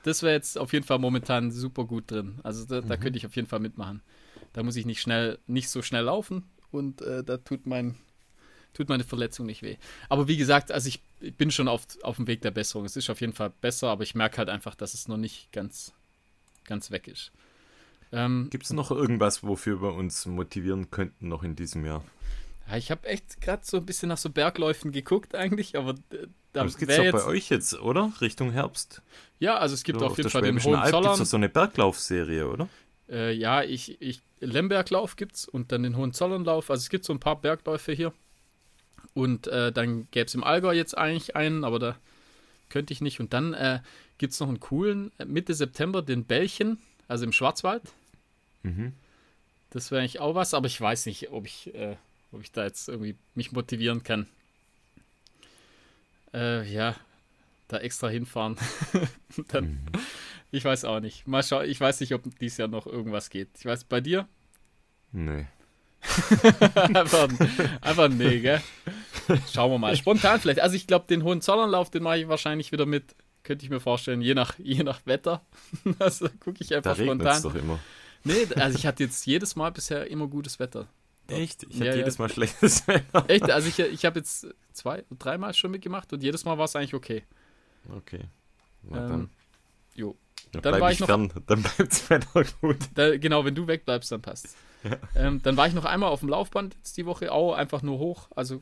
Das 0.02 0.22
wäre 0.22 0.34
jetzt 0.34 0.58
auf 0.58 0.74
jeden 0.74 0.84
Fall 0.84 0.98
momentan 0.98 1.50
super 1.50 1.84
gut 1.84 2.10
drin. 2.10 2.38
Also 2.42 2.66
da, 2.66 2.82
Mhm. 2.82 2.88
da 2.88 2.96
könnte 2.98 3.16
ich 3.16 3.24
auf 3.24 3.34
jeden 3.36 3.48
Fall 3.48 3.60
mitmachen. 3.60 4.02
Da 4.54 4.62
muss 4.62 4.76
ich 4.76 4.86
nicht 4.86 5.02
schnell, 5.02 5.38
nicht 5.46 5.68
so 5.68 5.82
schnell 5.82 6.04
laufen 6.04 6.44
und 6.72 7.02
äh, 7.02 7.22
da 7.22 7.36
tut 7.36 7.66
mein 7.66 7.96
tut 8.72 8.88
meine 8.88 9.04
Verletzung 9.04 9.46
nicht 9.46 9.62
weh. 9.62 9.76
Aber 10.08 10.26
wie 10.26 10.36
gesagt, 10.36 10.72
also 10.72 10.88
ich, 10.88 11.00
ich 11.20 11.34
bin 11.36 11.50
schon 11.52 11.68
auf, 11.68 11.82
auf 12.02 12.16
dem 12.16 12.26
Weg 12.26 12.42
der 12.42 12.50
Besserung. 12.50 12.84
Es 12.84 12.96
ist 12.96 13.08
auf 13.08 13.20
jeden 13.20 13.32
Fall 13.32 13.50
besser, 13.60 13.88
aber 13.88 14.02
ich 14.02 14.16
merke 14.16 14.38
halt 14.38 14.48
einfach, 14.48 14.74
dass 14.74 14.94
es 14.94 15.06
noch 15.06 15.16
nicht 15.16 15.52
ganz, 15.52 15.92
ganz 16.64 16.90
weg 16.90 17.06
ist. 17.06 17.30
Ähm, 18.10 18.48
Gibt 18.50 18.64
es 18.64 18.72
noch 18.72 18.90
irgendwas, 18.90 19.44
wofür 19.44 19.80
wir 19.80 19.94
uns 19.94 20.26
motivieren 20.26 20.90
könnten 20.90 21.28
noch 21.28 21.42
in 21.44 21.54
diesem 21.54 21.84
Jahr? 21.84 22.02
ja, 22.68 22.76
ich 22.76 22.90
habe 22.90 23.06
echt 23.06 23.40
gerade 23.40 23.62
so 23.64 23.76
ein 23.76 23.86
bisschen 23.86 24.08
nach 24.08 24.18
so 24.18 24.30
Bergläufen 24.30 24.90
geguckt 24.90 25.34
eigentlich, 25.34 25.76
aber 25.76 25.92
äh, 26.10 26.26
da 26.52 26.64
Das 26.64 26.76
gibt's 26.78 26.96
doch 26.96 27.10
bei 27.12 27.24
euch 27.24 27.50
jetzt, 27.50 27.78
oder? 27.80 28.12
Richtung 28.20 28.50
Herbst. 28.52 29.02
Ja, 29.38 29.56
also 29.58 29.74
es 29.74 29.84
gibt 29.84 30.00
So, 30.00 30.06
auf 30.06 30.16
jeden 30.16 30.24
der 30.24 30.30
Fall 30.30 30.42
den 30.42 30.58
Schwäbischen 30.60 30.74
Alb 30.74 30.84
gibt's 30.84 30.96
Hohenzollern. 30.96 31.18
doch 31.18 31.26
so 31.26 31.36
eine 31.36 31.48
Berglaufserie, 31.48 32.48
oder? 32.48 32.68
Äh, 33.08 33.32
ja, 33.32 33.62
ich, 33.62 34.00
ich, 34.00 34.20
Lemberglauf 34.40 35.16
gibt's 35.16 35.46
und 35.46 35.72
dann 35.72 35.82
den 35.82 35.96
Hohenzollernlauf. 35.96 36.70
Also 36.70 36.82
es 36.82 36.90
gibt 36.90 37.04
so 37.04 37.12
ein 37.12 37.20
paar 37.20 37.40
Bergläufe 37.40 37.92
hier. 37.92 38.12
Und 39.14 39.46
äh, 39.46 39.70
dann 39.72 40.08
gäbe 40.10 40.26
es 40.26 40.34
im 40.34 40.44
Allgäu 40.44 40.72
jetzt 40.72 40.96
eigentlich 40.96 41.36
einen, 41.36 41.64
aber 41.64 41.78
da 41.78 41.96
könnte 42.68 42.92
ich 42.92 43.00
nicht. 43.00 43.20
Und 43.20 43.32
dann 43.32 43.54
äh, 43.54 43.80
gibt 44.18 44.32
es 44.32 44.40
noch 44.40 44.48
einen 44.48 44.60
coolen, 44.60 45.12
äh, 45.18 45.24
Mitte 45.24 45.54
September, 45.54 46.02
den 46.02 46.24
Bällchen, 46.24 46.78
also 47.06 47.24
im 47.24 47.32
Schwarzwald. 47.32 47.82
Mhm. 48.62 48.92
Das 49.70 49.90
wäre 49.90 50.00
eigentlich 50.00 50.20
auch 50.20 50.34
was, 50.34 50.54
aber 50.54 50.66
ich 50.66 50.80
weiß 50.80 51.06
nicht, 51.06 51.30
ob 51.30 51.46
ich, 51.46 51.74
äh, 51.74 51.96
ob 52.32 52.42
ich 52.42 52.52
da 52.52 52.64
jetzt 52.64 52.88
irgendwie 52.88 53.16
mich 53.34 53.52
motivieren 53.52 54.02
kann. 54.02 54.26
Äh, 56.32 56.68
ja, 56.72 56.96
da 57.68 57.78
extra 57.78 58.08
hinfahren. 58.08 58.56
dann, 59.48 59.64
Mhm. 59.64 59.78
Ich 60.54 60.64
weiß 60.64 60.84
auch 60.84 61.00
nicht. 61.00 61.26
Mal 61.26 61.42
schau, 61.42 61.62
ich 61.62 61.80
weiß 61.80 61.98
nicht, 62.00 62.14
ob 62.14 62.22
dieses 62.38 62.58
Jahr 62.58 62.68
noch 62.68 62.86
irgendwas 62.86 63.28
geht. 63.28 63.48
Ich 63.58 63.64
weiß, 63.66 63.84
bei 63.84 64.00
dir? 64.00 64.28
Nee. 65.10 65.46
einfach, 66.74 67.28
einfach 67.80 68.08
nee, 68.08 68.38
gell? 68.40 68.62
Schauen 69.52 69.72
wir 69.72 69.78
mal. 69.78 69.96
Spontan 69.96 70.38
vielleicht. 70.40 70.60
Also 70.60 70.76
ich 70.76 70.86
glaube, 70.86 71.06
den 71.08 71.24
Hohenzollernlauf, 71.24 71.90
den 71.90 72.02
mache 72.04 72.18
ich 72.18 72.28
wahrscheinlich 72.28 72.70
wieder 72.72 72.86
mit. 72.86 73.16
Könnte 73.42 73.64
ich 73.64 73.70
mir 73.70 73.80
vorstellen, 73.80 74.20
je 74.22 74.34
nach, 74.34 74.56
je 74.58 74.82
nach 74.84 75.04
Wetter. 75.06 75.44
Also 75.98 76.28
gucke 76.40 76.58
ich 76.60 76.68
Da 76.68 76.76
einfach 76.76 76.98
regnet 76.98 77.26
es 77.26 77.38
spontan. 77.38 77.42
doch 77.42 77.54
immer. 77.54 77.80
Nee, 78.22 78.46
also 78.54 78.78
ich 78.78 78.86
hatte 78.86 79.02
jetzt 79.02 79.26
jedes 79.26 79.56
Mal 79.56 79.70
bisher 79.72 80.08
immer 80.08 80.28
gutes 80.28 80.58
Wetter. 80.60 80.86
Echt? 81.26 81.64
Ich 81.64 81.70
Ja, 81.78 81.80
hatte 81.80 81.90
ja. 81.90 81.96
jedes 81.96 82.18
Mal 82.18 82.28
schlechtes 82.30 82.86
Wetter. 82.88 83.24
Echt? 83.28 83.50
Also 83.50 83.68
ich, 83.68 83.78
ich 83.80 84.04
habe 84.04 84.20
jetzt 84.20 84.46
zwei, 84.72 85.04
dreimal 85.18 85.52
schon 85.52 85.72
mitgemacht 85.72 86.12
und 86.12 86.22
jedes 86.22 86.44
Mal 86.44 86.56
war 86.58 86.66
es 86.66 86.76
eigentlich 86.76 86.94
okay. 86.94 87.24
Okay. 87.96 88.20
Na 88.82 88.98
Ähm, 89.04 89.08
dann 89.10 89.30
jo. 89.94 90.16
Dann 90.62 90.72
dann 90.72 90.80
war 90.80 90.90
ich 90.90 90.94
ich 90.96 91.00
noch- 91.00 91.06
fern. 91.06 91.32
Dann 91.46 91.62
bleibt's 91.62 92.08
Wetter 92.10 92.44
gut. 92.60 92.78
Da, 92.94 93.16
genau, 93.16 93.44
wenn 93.44 93.54
du 93.54 93.66
wegbleibst, 93.66 94.12
dann 94.12 94.22
passt. 94.22 94.56
Ähm, 95.14 95.40
dann 95.42 95.56
war 95.56 95.66
ich 95.66 95.72
noch 95.74 95.86
einmal 95.86 96.10
auf 96.10 96.20
dem 96.20 96.28
Laufband 96.28 96.74
jetzt 96.74 96.96
die 96.96 97.06
Woche, 97.06 97.32
auch 97.32 97.54
einfach 97.54 97.82
nur 97.82 97.98
hoch. 97.98 98.28
Also 98.36 98.60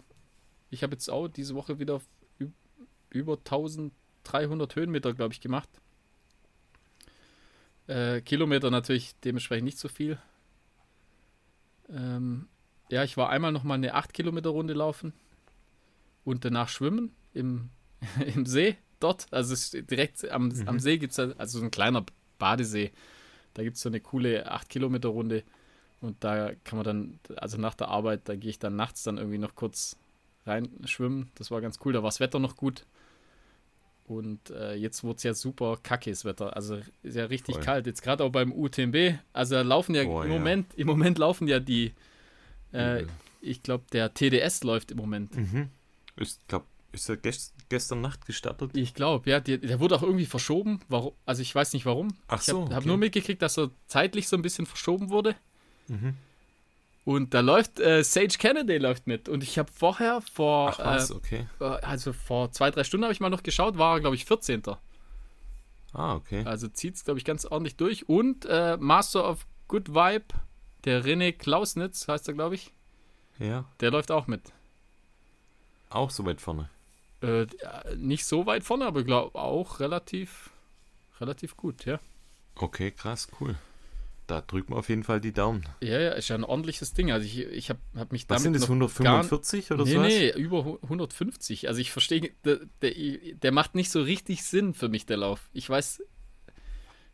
ich 0.71 0.83
habe 0.83 0.93
jetzt 0.93 1.11
auch 1.11 1.29
diese 1.29 1.55
Woche 1.55 1.79
wieder 1.79 2.01
über 3.11 3.35
1300 3.37 4.75
Höhenmeter, 4.77 5.13
glaube 5.15 5.35
ich, 5.35 5.41
gemacht. 5.41 5.69
Äh, 7.89 8.21
Kilometer 8.21 8.71
natürlich 8.71 9.15
dementsprechend 9.25 9.65
nicht 9.65 9.79
so 9.79 9.89
viel. 9.89 10.19
Ähm, 11.91 12.49
ja, 12.91 13.03
ich 13.05 13.17
war 13.17 13.29
einmal 13.31 13.53
noch 13.53 13.65
mal 13.65 13.75
eine 13.75 13.95
8 13.95 14.15
Kilometer 14.15 14.51
Runde 14.51 14.75
laufen 14.75 15.13
und 16.25 16.45
danach 16.45 16.69
schwimmen 16.69 17.13
im, 17.35 17.71
im 18.35 18.47
See 18.47 18.77
dort. 19.03 19.27
Also 19.31 19.55
direkt 19.83 20.29
am, 20.31 20.53
am 20.67 20.79
See 20.81 20.99
gibt 20.99 21.13
es 21.13 21.19
also 21.19 21.59
so 21.59 21.65
ein 21.65 21.71
kleiner 21.71 22.05
Badesee. 22.39 22.93
Da 23.55 23.63
gibt 23.63 23.77
es 23.77 23.83
so 23.83 23.89
eine 23.89 24.01
coole 24.01 24.51
8 24.51 24.69
Kilometer 24.69 25.09
Runde 25.11 25.43
und 26.01 26.17
da 26.25 26.53
kann 26.65 26.77
man 26.79 26.85
dann, 26.85 27.21
also 27.37 27.59
nach 27.59 27.75
der 27.75 27.89
Arbeit, 27.89 28.23
da 28.25 28.35
gehe 28.35 28.51
ich 28.51 28.59
dann 28.59 28.77
nachts 28.77 29.03
dann 29.03 29.19
irgendwie 29.19 29.39
noch 29.39 29.55
kurz 29.55 29.97
rein 30.47 30.69
schwimmen. 30.85 31.31
Das 31.37 31.51
war 31.51 31.61
ganz 31.61 31.79
cool, 31.85 31.93
da 31.93 32.03
war 32.03 32.09
das 32.09 32.19
Wetter 32.21 32.39
noch 32.39 32.57
gut. 32.57 32.85
Und 34.05 34.51
äh, 34.51 34.75
jetzt 34.75 35.05
wurde 35.05 35.17
es 35.19 35.23
ja 35.23 35.33
super 35.35 35.79
kackes 35.83 36.25
Wetter. 36.25 36.57
Also 36.57 36.81
ist 37.03 37.15
ja 37.17 37.27
richtig 37.27 37.55
Voll. 37.57 37.65
kalt. 37.65 37.87
Jetzt 37.87 38.03
gerade 38.03 38.25
auch 38.25 38.31
beim 38.33 38.53
UTMB. 38.53 39.15
Also 39.33 39.61
laufen 39.63 39.95
ja 39.95 40.03
Oh, 40.05 40.23
im 40.23 40.33
ja. 40.33 40.39
Moment, 40.39 40.75
im 40.75 40.87
Moment 40.89 41.19
laufen 41.19 41.47
ja 41.47 41.61
die, 41.61 41.93
äh, 42.73 43.05
ich 43.41 43.63
glaube, 43.63 43.85
der 43.93 44.13
TDS 44.13 44.65
läuft 44.65 44.91
im 44.91 44.97
Moment. 44.97 45.37
Mhm. 45.37 45.69
Ich 46.17 46.37
glaube, 46.49 46.67
ist 46.93 47.09
er 47.09 47.17
gest 47.17 47.55
gestern 47.69 48.01
Nacht 48.01 48.27
gestartet? 48.27 48.71
Ich 48.75 48.95
glaube, 48.95 49.29
ja, 49.31 49.41
die, 49.41 49.59
der 49.59 49.81
wurde 49.81 49.97
auch 49.97 50.03
irgendwie 50.03 50.27
verschoben. 50.27 50.81
Warum? 50.89 51.13
Also 51.25 51.43
ich 51.43 51.55
weiß 51.55 51.73
nicht 51.73 51.87
warum. 51.87 52.09
Ach 52.29 52.41
ich 52.41 52.49
habe 52.49 52.67
so, 52.67 52.71
hab 52.71 52.79
okay. 52.79 52.89
nur 52.89 52.97
mitgekriegt, 52.99 53.43
dass 53.43 53.59
er 53.59 53.71
zeitlich 53.87 54.29
so 54.29 54.37
ein 54.37 54.43
bisschen 54.43 54.67
verschoben 54.67 55.11
wurde. 55.11 55.35
Mhm. 55.89 56.17
Und 57.05 57.35
da 57.35 57.41
läuft 57.41 57.81
äh, 57.81 58.05
Sage 58.05 58.37
Kennedy 58.39 58.79
läuft 58.79 59.07
mit. 59.07 59.29
Und 59.29 59.43
ich 59.43 59.59
habe 59.59 59.73
vorher 59.73 60.21
vor, 60.21 60.71
Ach 60.71 60.79
was, 60.79 61.11
äh, 61.11 61.15
okay. 61.15 61.47
also 61.59 62.13
vor 62.13 62.53
zwei, 62.53 62.71
drei 62.71 62.85
Stunden 62.85 63.05
habe 63.05 63.13
ich 63.13 63.21
mal 63.21 63.31
noch 63.31 63.43
geschaut, 63.43 63.77
war 63.77 63.97
er, 63.97 64.01
glaube 64.01 64.15
ich, 64.15 64.25
14. 64.25 64.63
Ah, 65.93 66.15
okay. 66.15 66.45
Also 66.45 66.69
zieht 66.69 66.95
es, 66.95 67.05
glaube 67.05 67.19
ich, 67.19 67.25
ganz 67.25 67.45
ordentlich 67.45 67.77
durch. 67.77 68.09
Und 68.09 68.47
äh, 68.47 68.77
Master 68.79 69.29
of 69.29 69.47
Good 69.69 69.91
Vibe, 69.91 70.27
der 70.85 71.05
René 71.05 71.33
Klausnitz, 71.33 72.07
heißt 72.07 72.29
er, 72.29 72.35
glaube 72.35 72.55
ich, 72.55 72.73
Ja, 73.39 73.65
der 73.81 73.91
läuft 73.91 74.11
auch 74.11 74.27
mit. 74.27 74.53
auch 75.91 76.11
so 76.11 76.25
weit 76.25 76.41
vorne. 76.41 76.71
Äh, 77.23 77.47
nicht 77.97 78.25
so 78.27 78.47
weit 78.47 78.65
vorne, 78.65 78.85
aber 78.87 79.05
glaube 79.05 79.39
auch 79.39 79.81
relativ, 79.81 80.51
relativ 81.21 81.57
gut, 81.57 81.85
ja. 81.85 82.01
Okay, 82.57 82.91
krass, 82.91 83.29
cool. 83.41 83.55
Da 84.27 84.41
drücken 84.41 84.73
wir 84.73 84.77
auf 84.79 84.89
jeden 84.89 85.03
Fall 85.05 85.21
die 85.21 85.33
Daumen. 85.33 85.65
Ja, 85.81 85.99
ja, 86.01 86.11
ist 86.13 86.29
ja 86.29 86.37
ein 86.37 86.45
ordentliches 86.45 86.95
Ding. 86.95 87.11
Also 87.13 87.27
ich, 87.27 87.39
ich 87.41 87.71
habe 87.71 87.81
hab 87.97 88.13
mich 88.13 88.23
Was 88.29 88.43
damit 88.43 88.43
sind 88.43 88.53
das, 88.55 88.69
noch 88.69 88.95
gar- 89.05 89.17
145 89.21 89.73
oder 89.73 89.85
nee, 89.85 89.93
so? 89.93 90.01
nee, 90.01 90.31
über 90.31 90.65
hu- 90.65 90.79
150. 90.83 91.69
Also 91.69 91.81
ich 91.81 91.91
verstehe, 91.93 92.31
der, 92.45 92.61
der, 92.83 92.93
der 93.35 93.53
macht 93.53 93.75
nicht 93.75 93.91
so 93.91 94.01
richtig 94.03 94.43
Sinn 94.45 94.75
für 94.75 94.89
mich, 94.89 95.07
der 95.07 95.17
Lauf. 95.19 95.49
Ich 95.53 95.69
weiß, 95.69 96.03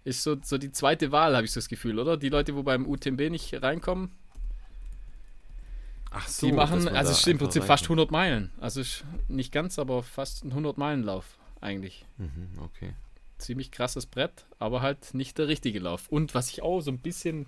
ist 0.04 0.22
so, 0.22 0.36
so 0.42 0.58
die 0.58 0.72
zweite 0.72 1.12
Wahl, 1.12 1.34
habe 1.34 1.44
ich 1.44 1.52
so 1.52 1.60
das 1.60 1.68
Gefühl, 1.68 1.98
oder? 1.98 2.16
Die 2.16 2.28
Leute, 2.28 2.54
wo 2.54 2.62
beim 2.62 2.86
UTMB 2.86 3.30
nicht 3.30 3.62
reinkommen, 3.62 4.12
Ach 6.10 6.26
so, 6.26 6.46
die 6.46 6.52
machen, 6.52 6.88
also 6.88 7.12
es 7.12 7.18
ist 7.20 7.28
im 7.28 7.38
Prinzip 7.38 7.64
fast 7.64 7.84
kann. 7.84 7.98
100 7.98 8.10
Meilen. 8.10 8.50
Also 8.60 8.80
ist 8.80 9.04
nicht 9.28 9.52
ganz, 9.52 9.78
aber 9.78 10.02
fast 10.02 10.44
ein 10.44 10.52
100-Meilen-Lauf 10.52 11.24
eigentlich. 11.60 12.04
Mhm, 12.16 12.48
okay. 12.62 12.94
Ziemlich 13.38 13.70
krasses 13.70 14.06
Brett, 14.06 14.46
aber 14.58 14.80
halt 14.80 15.12
nicht 15.14 15.36
der 15.38 15.48
richtige 15.48 15.78
Lauf. 15.80 16.08
Und 16.08 16.34
was 16.34 16.48
ich 16.50 16.62
auch 16.62 16.80
so 16.80 16.90
ein 16.90 16.98
bisschen, 16.98 17.46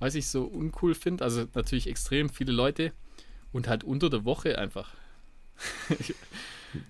weiß 0.00 0.14
ich, 0.16 0.26
so 0.26 0.44
uncool 0.44 0.94
finde, 0.94 1.22
also 1.24 1.46
natürlich 1.54 1.86
extrem 1.88 2.28
viele 2.28 2.52
Leute 2.52 2.92
und 3.52 3.68
halt 3.68 3.84
unter 3.84 4.10
der 4.10 4.24
Woche 4.24 4.58
einfach. 4.58 4.92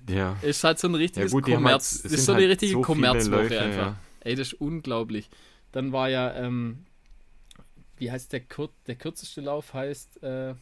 Ja. 0.08 0.36
Ist 0.40 0.64
halt 0.64 0.78
so 0.78 0.88
ein 0.88 0.94
richtiges 0.94 1.30
gut, 1.30 1.44
haben 1.44 1.52
halt- 1.52 1.56
Kommerz. 1.62 1.90
sind 1.90 2.12
ist 2.14 2.24
so 2.24 2.32
eine 2.32 2.40
halt 2.42 2.52
richtige 2.52 2.72
so 2.72 2.80
Kommerzwoche 2.80 3.60
einfach. 3.60 3.76
ja. 3.88 3.96
Ey, 4.20 4.34
das 4.34 4.48
ist 4.48 4.54
unglaublich. 4.54 5.28
Dann 5.72 5.92
war 5.92 6.08
ja, 6.08 6.32
ähm, 6.34 6.86
wie 7.98 8.10
heißt 8.10 8.32
der, 8.32 8.40
kur 8.40 8.70
der 8.86 8.96
kürzeste 8.96 9.40
Lauf? 9.40 9.74
Heißt 9.74 10.22
äh, 10.22 10.54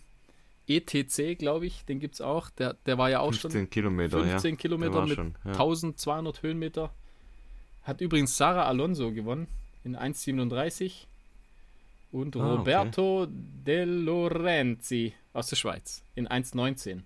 ETC, 0.66 1.38
glaube 1.38 1.66
ich. 1.66 1.84
Den 1.84 2.00
gibt 2.00 2.14
es 2.14 2.20
auch. 2.20 2.50
Der, 2.50 2.74
der 2.86 2.98
war 2.98 3.10
ja 3.10 3.20
auch 3.20 3.30
15 3.32 3.50
schon 3.52 3.70
Kilometer, 3.70 4.22
15 4.22 4.50
ja. 4.50 4.56
Kilometer 4.56 5.06
mit 5.06 5.14
schon, 5.16 5.34
ja. 5.44 5.52
1200 5.52 6.42
Höhenmeter. 6.42 6.92
Hat 7.82 8.00
übrigens 8.00 8.36
Sarah 8.36 8.66
Alonso 8.66 9.12
gewonnen 9.12 9.48
in 9.84 9.96
1,37 9.96 11.06
und 12.12 12.36
Ah, 12.36 12.40
okay. 12.40 12.56
Roberto 12.58 13.26
De 13.28 13.84
Lorenzi 13.84 15.14
aus 15.32 15.48
der 15.48 15.56
Schweiz 15.56 16.02
in 16.14 16.28
1,19. 16.28 17.00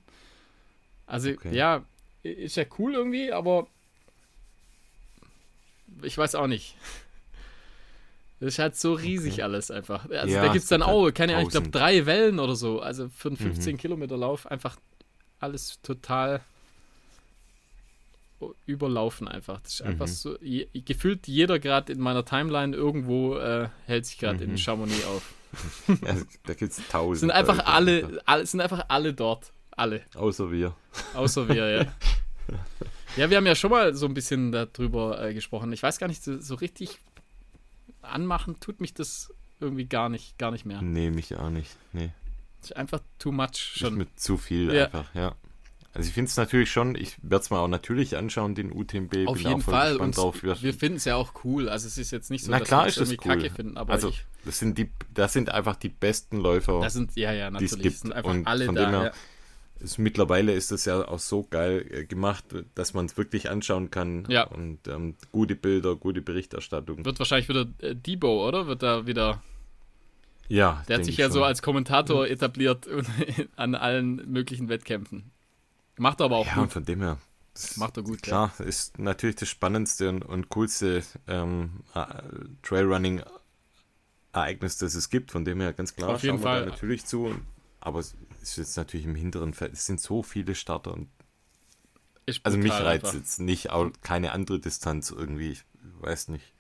Also 1.07 1.31
Okay. 1.31 1.55
ja, 1.55 1.85
ist 2.23 2.57
ja 2.57 2.65
cool 2.79 2.95
irgendwie, 2.95 3.33
aber 3.33 3.69
ich 6.03 6.19
weiß 6.19 6.35
auch 6.35 6.49
nicht. 6.49 6.77
Das 8.41 8.49
ist 8.49 8.59
halt 8.59 8.77
so 8.77 8.93
riesig 8.93 9.35
Okay. 9.35 9.43
alles 9.43 9.71
einfach. 9.71 10.09
Also 10.11 10.35
Ja, 10.35 10.43
da 10.45 10.53
gibt 10.53 10.63
es 10.63 10.69
dann 10.69 10.83
auch, 10.83 11.05
halt 11.05 11.15
keine 11.15 11.35
Ahnung, 11.35 11.47
ich 11.47 11.53
glaube 11.53 11.67
1000. 11.69 11.75
drei 11.75 12.07
Wellen 12.07 12.39
oder 12.39 12.55
so. 12.55 12.81
Also 12.81 13.09
für 13.09 13.29
einen 13.29 13.39
Mhm. 13.39 13.43
15 13.55 13.79
Kilometer 13.79 14.17
Lauf 14.17 14.47
einfach 14.47 14.77
alles 15.41 15.81
total 15.83 16.41
überlaufen 18.67 19.29
einfach. 19.29 19.61
Das 19.63 19.75
ist 19.75 19.83
einfach 19.83 20.07
Mhm. 20.07 20.11
so, 20.11 20.39
je, 20.43 20.67
gefühlt 20.85 21.27
jeder 21.27 21.59
gerade 21.59 21.93
in 21.93 22.01
meiner 22.01 22.25
Timeline 22.25 22.77
irgendwo 22.77 23.37
äh, 23.37 23.69
hält 23.87 24.05
sich 24.07 24.19
gerade 24.19 24.45
in 24.45 24.53
Mhm. 24.53 24.59
Chamonix 24.59 25.05
auf. 25.07 25.33
Ja, 26.03 26.17
da 26.45 26.53
gibt 26.55 26.73
es 26.73 26.87
tausend. 26.89 27.21
Sind 27.21 27.31
einfach 27.31 27.57
Leute, 27.57 27.67
alle, 27.69 28.21
alle, 28.27 28.45
sind 28.47 28.61
einfach 28.61 28.85
alle 28.89 29.15
dort. 29.15 29.53
Alle. 29.71 30.03
Außer 30.15 30.51
wir. 30.51 30.75
Außer 31.15 31.49
wir, 31.49 31.69
ja. 31.71 31.87
Ja, 33.17 33.31
wir 33.31 33.39
haben 33.39 33.47
ja 33.47 33.55
schon 33.55 33.71
mal 33.71 33.95
so 33.95 34.05
ein 34.07 34.13
bisschen 34.13 34.53
darüber 34.53 35.23
äh, 35.25 35.33
gesprochen. 35.33 35.73
Ich 35.73 35.83
weiß 35.83 35.99
gar 35.99 36.07
nicht, 36.09 36.23
so, 36.23 36.39
so 36.39 36.55
richtig 36.57 36.99
anmachen 38.09 38.59
tut 38.61 38.81
mich 38.81 38.95
das 38.95 39.33
irgendwie 39.61 39.87
gar 39.87 40.09
nicht, 40.09 40.39
gar 40.39 40.51
nicht 40.51 40.67
mehr. 40.67 40.83
Nee, 40.83 41.11
mich 41.11 41.35
auch 41.37 41.51
nicht. 41.51 41.71
Nee. 41.93 42.11
Das 42.61 42.71
ist 42.71 42.77
einfach 42.77 43.01
too 43.19 43.33
much 43.33 43.55
Schon 43.57 43.89
schon. 43.91 43.99
mit 43.99 44.19
zu 44.21 44.37
viel 44.37 44.73
Ja. 44.75 44.85
einfach, 44.87 45.15
ja. 45.15 45.35
Also 45.95 46.09
ich 46.09 46.15
finde 46.15 46.29
es 46.29 46.37
natürlich 46.37 46.71
schon, 46.71 46.95
ich 46.95 47.17
werde 47.23 47.43
es 47.43 47.49
mal 47.49 47.61
auch 47.61 47.69
natürlich 47.69 48.19
anschauen, 48.19 48.55
den 48.55 48.71
UTMB. 48.71 49.27
Auf 49.29 49.41
jeden 49.41 49.63
Fall. 49.63 49.97
Und 49.97 50.15
drauf. 50.19 50.43
wir 50.43 50.75
finden 50.75 50.97
es 50.99 51.07
ja 51.07 51.17
auch 51.17 51.33
cool. 51.45 51.71
Also 51.71 51.87
es 51.87 51.97
ist 51.97 52.11
jetzt 52.11 52.31
nicht 52.31 52.45
so, 52.45 52.51
Na 52.51 52.59
dass 52.59 52.69
klar 52.69 52.83
wir 52.85 52.89
ist 52.89 52.99
es 52.99 53.11
irgendwie 53.13 53.29
cool. 53.31 53.37
Kacke 53.43 53.55
finden, 53.55 53.79
aber 53.79 53.95
also 53.95 54.11
ich, 54.11 54.27
das 54.45 54.59
sind 54.59 54.77
die, 54.77 54.91
das 55.15 55.33
sind 55.33 55.49
einfach 55.51 55.77
die 55.77 55.89
besten 55.89 56.37
Läufer. 56.37 56.81
das 56.83 56.93
sind, 56.93 57.17
ja, 57.17 57.33
ja, 57.33 57.51
die 57.51 57.65
es 57.65 57.71
natürlich. 57.73 57.83
gibt. 57.83 57.95
Es 57.95 58.01
sind 58.03 58.13
einfach 58.13 58.31
Und 58.31 58.47
alle 58.47 58.67
da. 58.67 58.91
her-. 58.91 59.13
Ist, 59.81 59.99
mittlerweile 59.99 60.53
ist 60.55 60.71
das 60.73 60.85
ja 60.85 61.07
auch 61.07 61.19
so 61.19 61.45
geil 61.49 61.87
äh, 61.91 62.05
gemacht, 62.05 62.45
dass 62.75 62.95
man 62.95 63.07
es 63.07 63.17
wirklich 63.17 63.51
anschauen 63.51 63.91
kann. 63.91 64.27
Ja. 64.29 64.45
Und 64.47 64.87
ähm, 64.89 65.15
gute 65.33 65.57
Bilder, 65.57 65.97
gute 65.97 66.23
Berichterstattung. 66.23 67.05
Wird 67.05 67.19
wahrscheinlich 67.19 67.49
wieder 67.49 67.67
äh, 67.79 67.95
Debo, 67.95 68.47
oder? 68.47 68.67
Wird 68.67 68.83
da 68.83 69.07
wieder. 69.07 69.43
ja, 70.49 70.83
Der 70.89 70.99
hat 70.99 71.05
sich 71.05 71.15
ich 71.15 71.19
ja 71.19 71.29
so 71.29 71.41
schon. 71.41 71.45
als 71.49 71.63
Kommentator 71.63 72.27
etabliert 72.27 72.87
und 72.87 73.07
an 73.57 73.75
allen 73.75 74.17
möglichen 74.31 74.69
Wettkämpfen. 74.69 75.31
Macht 75.99 76.21
er 76.21 76.27
aber 76.27 76.37
auch 76.37 76.47
Ja, 76.47 76.55
gut. 76.63 76.73
von 76.73 76.85
dem 76.85 77.01
her. 77.03 77.19
Macht 77.77 77.97
er 77.97 78.03
gut, 78.03 78.27
ja. 78.27 78.49
Klar, 78.51 78.67
ist 78.67 78.99
natürlich 78.99 79.37
das 79.37 79.49
spannendste 79.49 80.09
und, 80.11 80.25
und 80.25 80.49
coolste 80.51 81.03
ähm, 81.27 81.81
äh, 81.95 82.05
Trailrunning-Ereignis, 82.63 84.79
das 84.79 84.95
es 84.95 85.09
gibt. 85.09 85.33
Von 85.33 85.45
dem 85.45 85.61
her 85.61 85.73
ganz 85.73 85.95
klar, 85.95 86.11
Auf 86.11 86.23
jeden 86.23 86.39
Fall. 86.39 86.67
natürlich 86.67 87.07
zu. 87.07 87.35
Aber 87.81 88.03
ist 88.51 88.57
jetzt 88.59 88.77
natürlich 88.77 89.07
im 89.07 89.15
hinteren 89.15 89.55
Feld. 89.55 89.73
Es 89.73 89.87
sind 89.87 90.01
so 90.01 90.23
viele 90.23 90.55
Starter. 90.55 90.93
Und, 90.95 91.09
Ist 92.27 92.41
also 92.45 92.59
mich 92.59 92.73
reizt 92.73 93.05
einfach. 93.07 93.15
jetzt 93.15 93.41
nicht, 93.41 93.71
auch 93.71 93.91
keine 94.03 94.33
andere 94.33 94.59
Distanz 94.61 95.11
irgendwie. 95.11 95.53
Ich 95.53 95.65
weiß 96.01 96.29
nicht. 96.29 96.53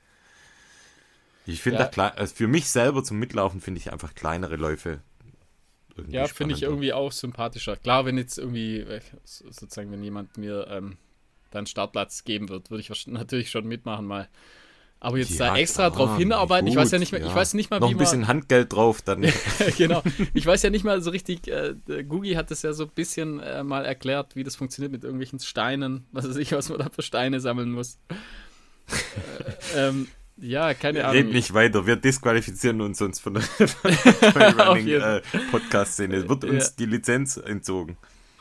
Ich 1.46 1.62
finde, 1.62 1.80
Ja. 1.80 1.88
da 1.88 2.08
also 2.08 2.34
für 2.34 2.48
mich 2.48 2.68
selber 2.68 3.04
zum 3.04 3.18
Mitlaufen 3.18 3.60
finde 3.60 3.78
ich 3.78 3.92
einfach 3.92 4.14
kleinere 4.14 4.56
Läufe. 4.56 5.00
Ja, 6.08 6.26
finde 6.26 6.54
ich 6.54 6.62
irgendwie 6.62 6.92
auch 6.92 7.12
sympathischer. 7.12 7.76
Klar, 7.76 8.04
wenn 8.04 8.18
jetzt 8.18 8.36
irgendwie, 8.36 8.80
äh, 8.80 9.00
so- 9.24 9.44
sozusagen, 9.50 9.90
wenn 9.92 10.02
jemand 10.02 10.36
mir 10.36 10.66
ähm, 10.68 10.98
dann 11.52 11.66
Startplatz 11.66 12.24
geben 12.24 12.48
wird, 12.48 12.70
würde 12.70 12.82
ich 12.82 13.06
natürlich 13.06 13.50
schon 13.50 13.66
mitmachen 13.66 14.06
mal. 14.06 14.28
Aber 14.98 15.18
jetzt 15.18 15.30
Ja, 15.38 15.48
da 15.48 15.56
extra 15.56 15.90
klar, 15.90 16.06
drauf 16.08 16.16
hinarbeiten, 16.18 16.66
ich 16.66 16.74
weiß 16.74 16.90
ja 16.90 16.96
gut, 16.96 17.00
nicht 17.00 17.12
mehr, 17.12 17.20
ich 17.20 17.28
ja. 17.28 17.34
weiß 17.34 17.54
nicht 17.54 17.70
mal, 17.70 17.80
Noch 17.80 17.88
wie 17.88 17.92
ein 17.94 17.96
man. 17.96 18.04
bisschen 18.04 18.28
Handgeld 18.28 18.72
drauf, 18.72 19.02
dann. 19.02 19.20
genau. 19.76 20.02
Ich 20.34 20.46
weiß 20.46 20.62
ja 20.62 20.70
nicht 20.70 20.84
mal 20.84 21.02
so 21.02 21.10
richtig, 21.10 21.48
äh, 21.48 21.74
Gugi 22.08 22.32
hat 22.34 22.50
das 22.50 22.62
ja 22.62 22.72
so 22.72 22.84
ein 22.84 22.90
bisschen 22.94 23.38
äh, 23.40 23.62
mal 23.62 23.84
erklärt, 23.84 24.34
wie 24.36 24.42
das 24.42 24.56
funktioniert 24.56 24.92
mit 24.92 25.04
irgendwelchen 25.04 25.38
Steinen, 25.38 26.06
was 26.12 26.28
weiß 26.28 26.36
ich, 26.36 26.52
was 26.52 26.70
man 26.70 26.78
da 26.78 26.88
für 26.90 27.02
Steine 27.02 27.40
sammeln 27.40 27.72
muss. 27.72 27.98
äh, 29.74 29.88
ähm, 29.88 30.08
Ja, 30.38 30.74
keine 30.74 30.98
Red 31.00 31.20
Ahnung. 31.22 31.32
nicht 31.32 31.54
weiter, 31.54 31.86
wir 31.86 31.96
disqualifizieren 31.96 32.80
uns 32.80 32.98
sonst 32.98 33.20
von 33.20 33.34
der, 33.34 33.42
von 33.68 33.90
der 34.40 35.16
äh, 35.16 35.22
Podcast-Szene. 35.50 36.16
Es 36.16 36.28
wird 36.28 36.44
uns 36.44 36.64
Ja. 36.66 36.70
die 36.78 36.86
Lizenz 36.86 37.36
entzogen. 37.36 37.96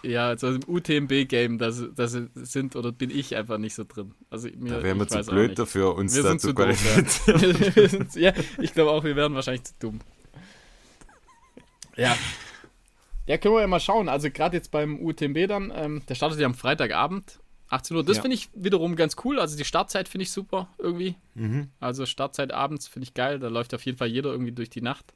Ja, 0.06 0.28
also 0.28 0.48
im 0.50 0.62
UTMB-Game, 0.68 1.58
da 1.58 1.72
das 1.72 2.18
sind 2.36 2.76
oder 2.76 2.92
bin 2.92 3.10
ich 3.10 3.36
einfach 3.36 3.58
nicht 3.58 3.74
so 3.76 3.84
drin. 3.88 4.14
Also 4.30 4.48
mir, 4.56 4.70
Da 4.72 4.84
wären 4.84 5.00
wir 5.00 5.08
zu 5.08 5.20
blöd 5.24 5.58
dafür, 5.58 5.96
uns 5.96 6.16
Wir 6.16 6.24
da 6.24 6.30
sind 6.30 6.42
zu 6.42 6.50
ja. 6.50 6.54
qualifizieren. 6.54 7.90
Sind- 7.90 8.16
ja, 8.16 8.34
ich 8.60 8.74
glaube 8.74 8.92
auch, 8.92 9.04
wir 9.04 9.16
wären 9.16 9.34
wahrscheinlich 9.36 9.64
zu 9.64 9.74
dumm. 9.80 10.00
Ja. 11.98 12.16
Ja, 13.28 13.38
können 13.38 13.56
wir 13.56 13.62
ja 13.62 13.68
mal 13.68 13.80
schauen. 13.80 14.08
Also 14.10 14.30
gerade 14.30 14.58
jetzt 14.58 14.72
beim 14.72 15.00
UTMB 15.00 15.48
dann, 15.48 15.72
ähm, 15.76 16.02
der 16.08 16.16
startet 16.16 16.40
ja 16.40 16.46
am 16.46 16.54
Freitagabend, 16.54 17.40
18 17.70 17.98
Uhr. 17.98 18.04
Das 18.04 18.18
Ja. 18.18 18.22
finde 18.22 18.36
ich 18.36 18.50
wiederum 18.54 18.96
ganz 18.96 19.16
cool. 19.24 19.40
Also 19.40 19.58
die 19.58 19.66
Startzeit 19.66 20.08
finde 20.08 20.24
ich 20.24 20.32
super 20.32 20.70
irgendwie. 20.78 21.16
Mhm. 21.34 21.70
Also 21.80 22.06
Startzeit 22.06 22.54
abends 22.54 22.88
finde 22.88 23.06
ich 23.06 23.14
geil. 23.16 23.40
Da 23.40 23.48
läuft 23.48 23.74
auf 23.74 23.82
jeden 23.84 23.98
Fall 23.98 24.08
jeder 24.10 24.30
irgendwie 24.32 24.52
durch 24.52 24.70
die 24.70 24.82
Nacht. 24.82 25.14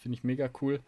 Finde 0.00 0.18
ich 0.18 0.24
mega 0.24 0.50
cool. 0.60 0.80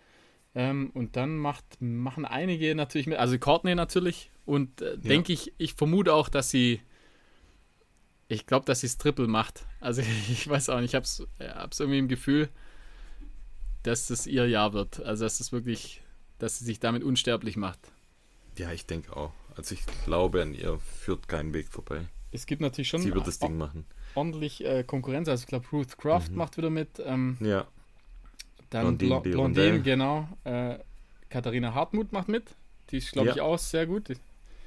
Ähm, 0.57 0.91
und 0.95 1.17
dann 1.17 1.37
macht, 1.37 1.65
machen 1.81 2.25
einige 2.25 2.75
natürlich 2.75 3.07
mit. 3.07 3.19
Also 3.19 3.39
Courtney 3.39 3.75
natürlich. 3.75 4.31
Und 4.47 4.81
äh, 4.81 4.97
denke 4.97 5.35
ich, 5.35 5.53
ich 5.59 5.75
vermute 5.75 6.15
auch, 6.15 6.31
dass 6.31 6.49
sie. 6.51 6.81
Ich 8.29 8.47
glaube, 8.47 8.65
dass 8.65 8.81
sie 8.81 8.87
es 8.87 8.97
Triple 8.97 9.29
macht. 9.29 9.67
Also 9.81 10.01
ich 10.31 10.49
weiß 10.49 10.71
auch 10.71 10.81
nicht. 10.81 10.91
Ich 10.91 10.95
habe 10.95 11.05
es 11.05 11.27
hab's 11.39 11.79
irgendwie 11.79 11.99
im 11.99 12.09
Gefühl, 12.09 12.49
dass 13.83 14.07
das 14.07 14.27
ihr 14.27 14.49
Jahr 14.49 14.73
wird. 14.73 14.99
Also 15.01 15.25
dass 15.25 15.41
es 15.41 15.53
wirklich, 15.53 16.03
dass 16.39 16.59
sie 16.59 16.65
sich 16.65 16.81
damit 16.81 17.05
unsterblich 17.05 17.59
macht. 17.59 17.93
Ja, 18.57 18.73
ich 18.73 18.87
denke 18.87 19.15
auch. 19.15 19.33
Also 19.57 19.75
ich 19.75 19.83
glaube, 20.07 20.41
an 20.41 20.55
ihr 20.55 20.79
führt 20.79 21.29
kein 21.29 21.53
Weg 21.53 21.69
vorbei. 21.69 22.01
Es 22.33 22.47
gibt 22.47 22.63
natürlich 22.63 22.89
schon 22.89 23.03
Sie 23.03 23.15
wird 23.15 23.27
das 23.27 23.39
Ding 23.39 23.59
machen. 23.59 23.85
ordentlich 24.15 24.65
äh, 24.65 24.85
Konkurrenz. 24.85 25.29
Also 25.29 25.43
ich 25.43 25.49
glaube, 25.49 25.67
Ruth 25.71 25.99
Croft 25.99 26.33
macht 26.33 26.57
wieder 26.57 26.71
mit. 26.71 26.99
Ähm, 27.05 27.37
Ja, 27.41 27.67
Dann 28.83 28.99
Blondine 28.99 29.23
de 29.23 29.33
Blondine 29.33 29.81
genau. 29.83 30.29
Äh, 30.45 30.79
Katharina 31.29 31.75
Hartmut 31.75 32.13
macht 32.13 32.29
mit. 32.29 32.45
Die 32.91 32.99
ist, 32.99 33.13
glaube 33.13 33.29
Ja. 33.29 33.35
ich, 33.35 33.41
auch 33.41 33.59
sehr 33.59 33.87
gut. 33.87 34.09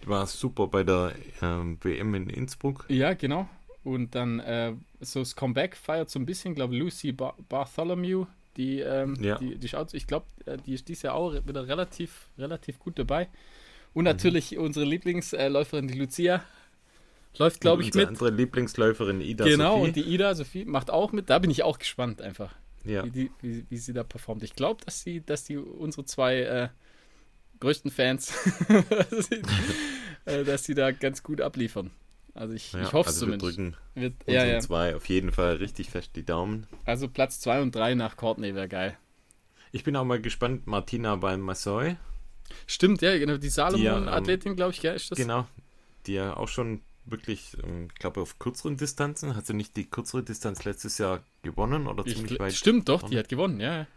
war 0.06 0.26
super 0.28 0.68
bei 0.68 0.84
der 0.84 1.14
ähm, 1.42 1.78
WM 1.82 2.16
in 2.16 2.30
Innsbruck. 2.30 2.86
Ja, 2.90 3.14
genau. 3.14 3.48
Und 3.84 4.14
dann 4.16 4.40
äh, 4.40 4.74
so 5.00 5.20
das 5.20 5.36
Comeback 5.36 5.76
feiert 5.76 6.10
so 6.10 6.20
ein 6.20 6.26
bisschen, 6.26 6.54
glaube 6.56 6.76
Lucy 6.76 7.12
Bar 7.12 7.36
Bartholomew. 7.48 8.26
Die, 8.58 8.80
ähm, 8.80 9.16
Ja. 9.22 9.38
die, 9.38 9.56
die 9.58 9.68
schaut, 9.70 9.94
ich 9.94 10.06
glaube, 10.08 10.26
äh, 10.46 10.58
die 10.58 10.74
ist 10.74 10.88
dieses 10.90 11.04
Jahr 11.04 11.16
auch 11.16 11.34
wieder 11.46 11.68
relativ, 11.68 12.28
relativ 12.38 12.78
gut 12.80 13.00
dabei. 13.00 13.26
Mhm. 13.26 13.30
Und 13.94 14.04
natürlich 14.04 14.58
unsere 14.58 14.86
Lieblingsläuferin, 14.86 15.88
die 15.88 15.98
Lucia, 15.98 16.44
läuft, 17.38 17.62
glaube 17.62 17.82
ich, 17.84 17.88
Unsere 17.90 18.04
mit. 18.06 18.10
andere 18.10 18.30
Lieblingsläuferin 18.32 19.22
Ida 19.22 19.46
Genau, 19.46 19.76
Sophie. 19.78 19.88
und 19.88 19.96
die 19.96 20.02
Ida 20.14 20.36
Sophie 20.36 20.66
macht 20.66 20.90
auch 20.92 21.12
mit. 21.14 21.30
Da 21.30 21.40
bin 21.40 21.52
ich 21.52 21.64
auch 21.64 21.80
gespannt 21.80 22.22
einfach. 22.22 22.54
Ja. 22.86 23.04
wie, 23.06 23.12
die, 23.12 23.32
wie, 23.42 23.66
wie 23.70 23.78
sie 23.78 23.94
da 23.94 24.04
performt. 24.04 24.44
Ich 24.44 24.56
glaube, 24.56 24.84
dass 24.86 25.02
sie, 25.02 25.22
dass 25.22 25.44
die 25.44 25.58
unsere 25.58 26.06
zwei 26.06 26.42
äh, 26.42 26.70
größten 27.60 27.92
Fans, 27.92 28.34
dass 28.90 29.10
sie- 29.30 29.42
äh, 30.26 30.44
dass 30.44 30.64
sie 30.64 30.74
da 30.76 30.92
ganz 30.92 31.24
gut 31.24 31.42
abliefern. 31.42 31.92
Also 32.34 32.54
ich, 32.54 32.74
ja, 32.74 32.82
ich 32.84 32.94
hoffe 32.94 33.08
also 33.10 33.28
wir 33.28 33.38
zumindest. 33.40 33.58
drücken 33.58 33.76
Wird, 33.96 34.14
unseren 34.26 34.34
ja, 34.36 34.46
ja. 34.46 34.60
zwei 34.60 34.96
auf 34.96 35.10
jeden 35.10 35.32
Fall 35.32 35.56
richtig 35.56 35.90
fest 35.90 36.12
die 36.16 36.24
Daumen. 36.26 36.68
Also 36.86 37.08
Platz 37.10 37.40
2 37.40 37.62
und 37.62 37.76
3 37.76 37.96
nach 37.96 38.16
Courtney 38.18 38.54
wäre 38.56 38.68
geil. 38.70 38.98
Ich 39.72 39.84
bin 39.84 39.96
auch 39.96 40.06
mal 40.06 40.22
gespannt, 40.22 40.66
Martina 40.68 41.16
beim 41.16 41.42
Massoy, 41.42 41.98
Stimmt, 42.66 43.02
ja, 43.02 43.18
genau. 43.18 43.38
Die 43.38 43.48
ähm, 43.48 43.52
Salomon-Athletin, 43.52 44.56
glaube 44.56 44.72
ich, 44.74 44.82
gell, 44.82 44.96
ist 44.96 45.12
das? 45.12 45.18
genau, 45.20 45.48
die 46.08 46.14
ja 46.14 46.36
auch 46.36 46.48
schon 46.48 46.82
wirklich, 47.12 47.58
ähm, 47.64 47.88
ich 47.94 48.00
glaube, 48.00 48.22
auf 48.22 48.40
kürzeren 48.40 48.78
Distanzen, 48.78 49.36
hat 49.36 49.46
sie 49.46 49.54
nicht 49.54 49.76
die 49.78 49.90
kürzere 49.90 50.24
Distanz 50.24 50.64
letztes 50.64 50.98
Jahr 50.98 51.24
gewonnen 51.44 51.88
oder 51.88 52.06
Ich, 52.06 52.16
ziemlich 52.16 52.40
weit? 52.40 52.54
stimmt, 52.54 52.90
doch, 52.90 53.02
vorne? 53.02 53.14
die 53.16 53.20
hat 53.20 53.30
gewonnen, 53.30 53.60
ja. 53.60 53.88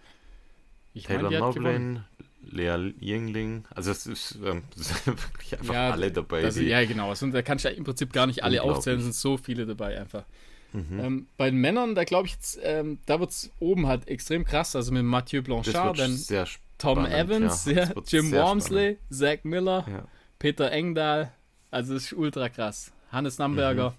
Ich 0.94 1.08
meine, 1.08 1.28
Taylor 1.28 1.52
gewonnen. 1.52 1.92
Novlin, 1.94 2.04
Lea 2.50 2.92
Yingling, 3.00 3.64
also 3.74 3.90
es 3.92 4.06
ist, 4.06 4.38
ähm, 4.44 4.62
es 4.78 4.88
sind 5.04 5.06
wirklich 5.32 5.58
einfach 5.58 5.74
Ja, 5.74 5.90
alle 5.90 6.10
dabei. 6.10 6.48
Die, 6.50 6.64
ja, 6.64 6.84
genau. 6.84 7.08
Also, 7.10 7.26
da 7.28 7.42
kannst 7.42 7.64
du 7.64 7.70
ja 7.70 7.74
im 7.74 7.84
Prinzip 7.84 8.12
gar 8.12 8.26
nicht 8.26 8.42
alle 8.44 8.62
aufzählen, 8.62 8.98
es 8.98 9.04
sind 9.04 9.14
so 9.14 9.36
viele 9.36 9.64
dabei 9.66 9.98
einfach. 10.00 10.24
Mhm. 10.72 11.00
Ähm, 11.00 11.26
bei 11.36 11.50
den 11.50 11.60
Männern, 11.60 11.94
da 11.94 12.04
glaube 12.04 12.26
ich 12.26 12.32
jetzt, 12.34 12.58
ähm, 12.62 12.98
da 13.06 13.20
wird 13.20 13.30
es 13.30 13.50
oben 13.60 13.86
halt 13.86 14.08
extrem 14.08 14.44
krass. 14.44 14.74
Also 14.74 14.90
mit 14.92 15.04
Mathieu 15.04 15.40
das 15.40 15.46
Blanchard, 15.46 15.98
dann 15.98 16.12
sehr 16.16 16.46
Tom 16.78 17.04
spannend, 17.04 17.14
Evans, 17.14 17.64
ja. 17.66 17.72
ja, 17.72 17.86
Das 17.86 18.10
Jim 18.10 18.32
Wormsley, 18.32 18.98
Zach 19.10 19.44
Miller. 19.44 20.08
Peter 20.38 20.72
Engdahl. 20.72 21.32
Also 21.70 21.94
das 21.94 22.04
ist 22.04 22.12
ultra 22.14 22.48
krass. 22.48 22.90
Hannes 23.12 23.38
Namberger. 23.38 23.94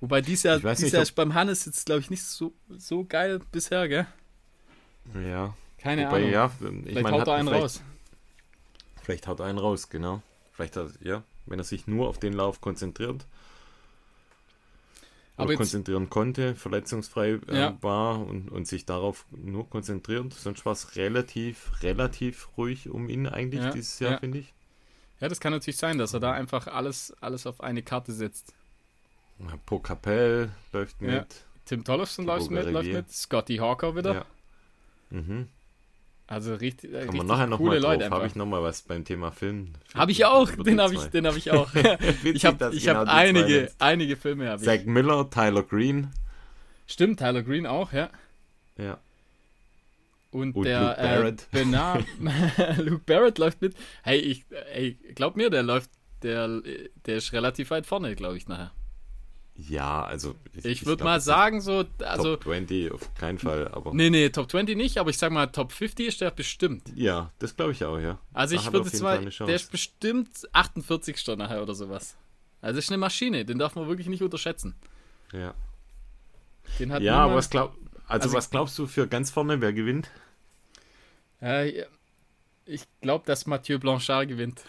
Wobei 0.00 0.20
dies 0.20 0.42
Jahr, 0.42 0.58
Mhm. 0.58 0.74
Dies 0.76 0.90
Jahr 0.92 1.02
ist 1.02 1.12
beim 1.14 1.34
Hannes 1.34 1.64
jetzt, 1.64 1.86
glaube 1.86 2.00
ich, 2.00 2.10
nicht 2.10 2.24
so, 2.24 2.52
so 2.68 3.04
geil 3.04 3.40
bisher, 3.52 3.86
gell? 3.88 4.06
ja. 5.14 5.54
Keine 5.78 6.06
Wobei, 6.06 6.16
Ahnung. 6.18 6.30
ja, 6.30 6.46
ich 6.46 6.60
vielleicht 6.60 7.02
meine, 7.02 7.10
haut 7.12 7.20
hat 7.22 7.28
er 7.28 7.34
einen 7.34 7.48
vielleicht, 7.48 7.62
raus. 7.64 7.82
Vielleicht 9.02 9.26
haut 9.26 9.40
er 9.40 9.46
einen 9.46 9.58
raus, 9.58 9.88
genau. 9.88 10.22
Vielleicht 10.52 10.76
hat, 10.76 10.92
ja, 11.02 11.22
wenn 11.46 11.58
er 11.58 11.64
sich 11.64 11.86
nur 11.88 12.08
auf 12.08 12.18
den 12.18 12.32
Lauf 12.34 12.60
konzentriert. 12.60 13.24
Aber 15.36 15.54
konzentrieren 15.54 16.08
konnte, 16.10 16.54
verletzungsfrei 16.54 17.40
äh, 17.48 17.58
Ja. 17.58 17.78
war 17.80 18.20
und, 18.24 18.50
und 18.50 18.68
sich 18.68 18.84
darauf 18.86 19.24
nur 19.30 19.68
konzentriert. 19.68 20.32
Sonst 20.34 20.64
war 20.66 20.72
es 20.72 20.94
relativ, 20.96 21.72
relativ 21.82 22.48
ruhig 22.56 22.88
um 22.90 23.08
ihn 23.08 23.26
eigentlich 23.26 23.62
Ja, 23.62 23.70
dieses 23.70 23.98
Jahr, 23.98 24.12
ja. 24.12 24.18
finde 24.18 24.38
ich. 24.38 24.52
Ja, 25.22 25.28
das 25.28 25.38
kann 25.38 25.52
natürlich 25.52 25.76
sein, 25.76 25.98
dass 25.98 26.14
er 26.14 26.18
da 26.18 26.32
einfach 26.32 26.66
alles, 26.66 27.14
alles 27.20 27.46
auf 27.46 27.60
eine 27.60 27.84
Karte 27.84 28.12
setzt. 28.12 28.54
Po 29.66 29.78
Capel 29.78 30.50
läuft 30.72 31.00
mit. 31.00 31.12
Ja. 31.12 31.26
Tim 31.64 31.84
Tollefson 31.84 32.26
läuft 32.26 32.50
mit, 32.50 32.68
läuft 32.68 32.92
mit, 32.92 33.12
Scotty 33.12 33.58
Hawker 33.58 33.94
wieder. 33.94 34.14
Ja. 34.14 34.24
Mhm. 35.10 35.46
Also 36.26 36.56
richtig, 36.56 36.90
äh, 36.90 36.92
Kann 36.94 37.02
richtig 37.02 37.18
man 37.18 37.26
nachher 37.28 37.56
coole 37.56 37.78
nochmal 37.78 37.98
Leute. 37.98 38.10
Habe 38.10 38.26
ich 38.26 38.34
nochmal 38.34 38.64
was 38.64 38.82
beim 38.82 39.04
Thema 39.04 39.30
Film? 39.30 39.74
Habe 39.94 40.10
ich 40.10 40.24
auch, 40.24 40.50
den 40.50 40.80
habe 40.80 40.94
ich, 40.94 41.04
den 41.04 41.24
habe 41.24 41.38
ich 41.38 41.52
auch. 41.52 41.72
ich 41.74 42.24
Witzig, 42.24 42.44
habe 42.44 42.58
dass 42.58 42.74
ich 42.74 42.82
genau 42.82 43.00
hab 43.00 43.08
einige, 43.08 43.70
einige 43.78 44.16
Filme 44.16 44.48
habe 44.48 44.60
ich. 44.60 44.64
Zack 44.64 44.86
Miller, 44.86 45.30
Tyler 45.30 45.62
Green. 45.62 46.10
Stimmt, 46.88 47.20
Tyler 47.20 47.44
Green 47.44 47.66
auch, 47.68 47.92
ja. 47.92 48.10
Ja. 48.76 48.98
Und, 50.32 50.56
Und 50.56 50.64
der 50.64 50.80
Luke 50.80 50.92
äh, 50.98 51.02
Barrett. 51.02 51.48
Bernard, 51.52 52.04
Luke 52.78 53.02
Barrett 53.06 53.38
läuft 53.38 53.60
mit. 53.62 53.76
Hey, 54.02 54.18
ich, 54.18 54.44
ey, 54.72 54.94
glaub 55.14 55.36
mir, 55.36 55.50
der 55.50 55.62
läuft, 55.62 55.90
der, 56.22 56.60
der 57.06 57.16
ist 57.16 57.32
relativ 57.32 57.70
weit 57.70 57.86
vorne, 57.86 58.16
glaube 58.16 58.36
ich, 58.38 58.48
nachher. 58.48 58.72
Ja, 59.54 60.02
also. 60.04 60.34
Ich 60.54 60.86
würde 60.86 60.96
glaub, 60.96 61.04
mal 61.10 61.20
sagen, 61.20 61.60
so, 61.60 61.84
also, 62.02 62.36
Top 62.36 62.44
20 62.44 62.90
auf 62.90 63.14
keinen 63.14 63.38
Fall, 63.38 63.68
aber. 63.68 63.92
nee, 63.92 64.08
nee, 64.08 64.30
Top 64.30 64.50
20 64.50 64.74
nicht, 64.76 64.96
aber 64.96 65.10
ich 65.10 65.18
sag 65.18 65.30
mal, 65.30 65.46
Top 65.48 65.70
50 65.72 66.06
ist 66.08 66.20
der 66.22 66.30
bestimmt. 66.30 66.90
Ja, 66.96 67.30
das 67.38 67.54
glaube 67.54 67.72
ich 67.72 67.84
auch, 67.84 67.98
ja. 67.98 68.18
Also 68.32 68.56
Da 68.56 68.62
ich 68.62 68.72
würde 68.72 68.88
jetzt 68.88 69.02
mal, 69.02 69.22
der 69.22 69.54
ist 69.54 69.70
bestimmt 69.70 70.30
48 70.52 71.36
nachher 71.36 71.62
oder 71.62 71.74
sowas. 71.74 72.16
Also 72.62 72.78
ist 72.78 72.88
eine 72.90 72.96
Maschine, 72.98 73.44
den 73.44 73.58
darf 73.58 73.74
man 73.74 73.86
wirklich 73.88 74.08
nicht 74.08 74.22
unterschätzen. 74.22 74.74
Ja, 75.34 75.52
Den 76.78 76.90
hat 76.90 77.02
ja 77.02 77.14
aber 77.16 77.22
niemand- 77.24 77.36
was, 77.38 77.50
glaub, 77.50 77.76
also 78.12 78.24
Also- 78.28 78.36
was 78.36 78.50
glaubst 78.50 78.78
du 78.78 78.86
für 78.86 79.06
ganz 79.06 79.30
vorne, 79.30 79.60
wer 79.60 79.72
gewinnt? 79.72 80.10
Äh, 81.40 81.84
ich 82.66 82.84
glaube, 83.00 83.24
dass 83.26 83.46
Mathieu 83.46 83.78
Blanchard 83.78 84.28
gewinnt. 84.28 84.62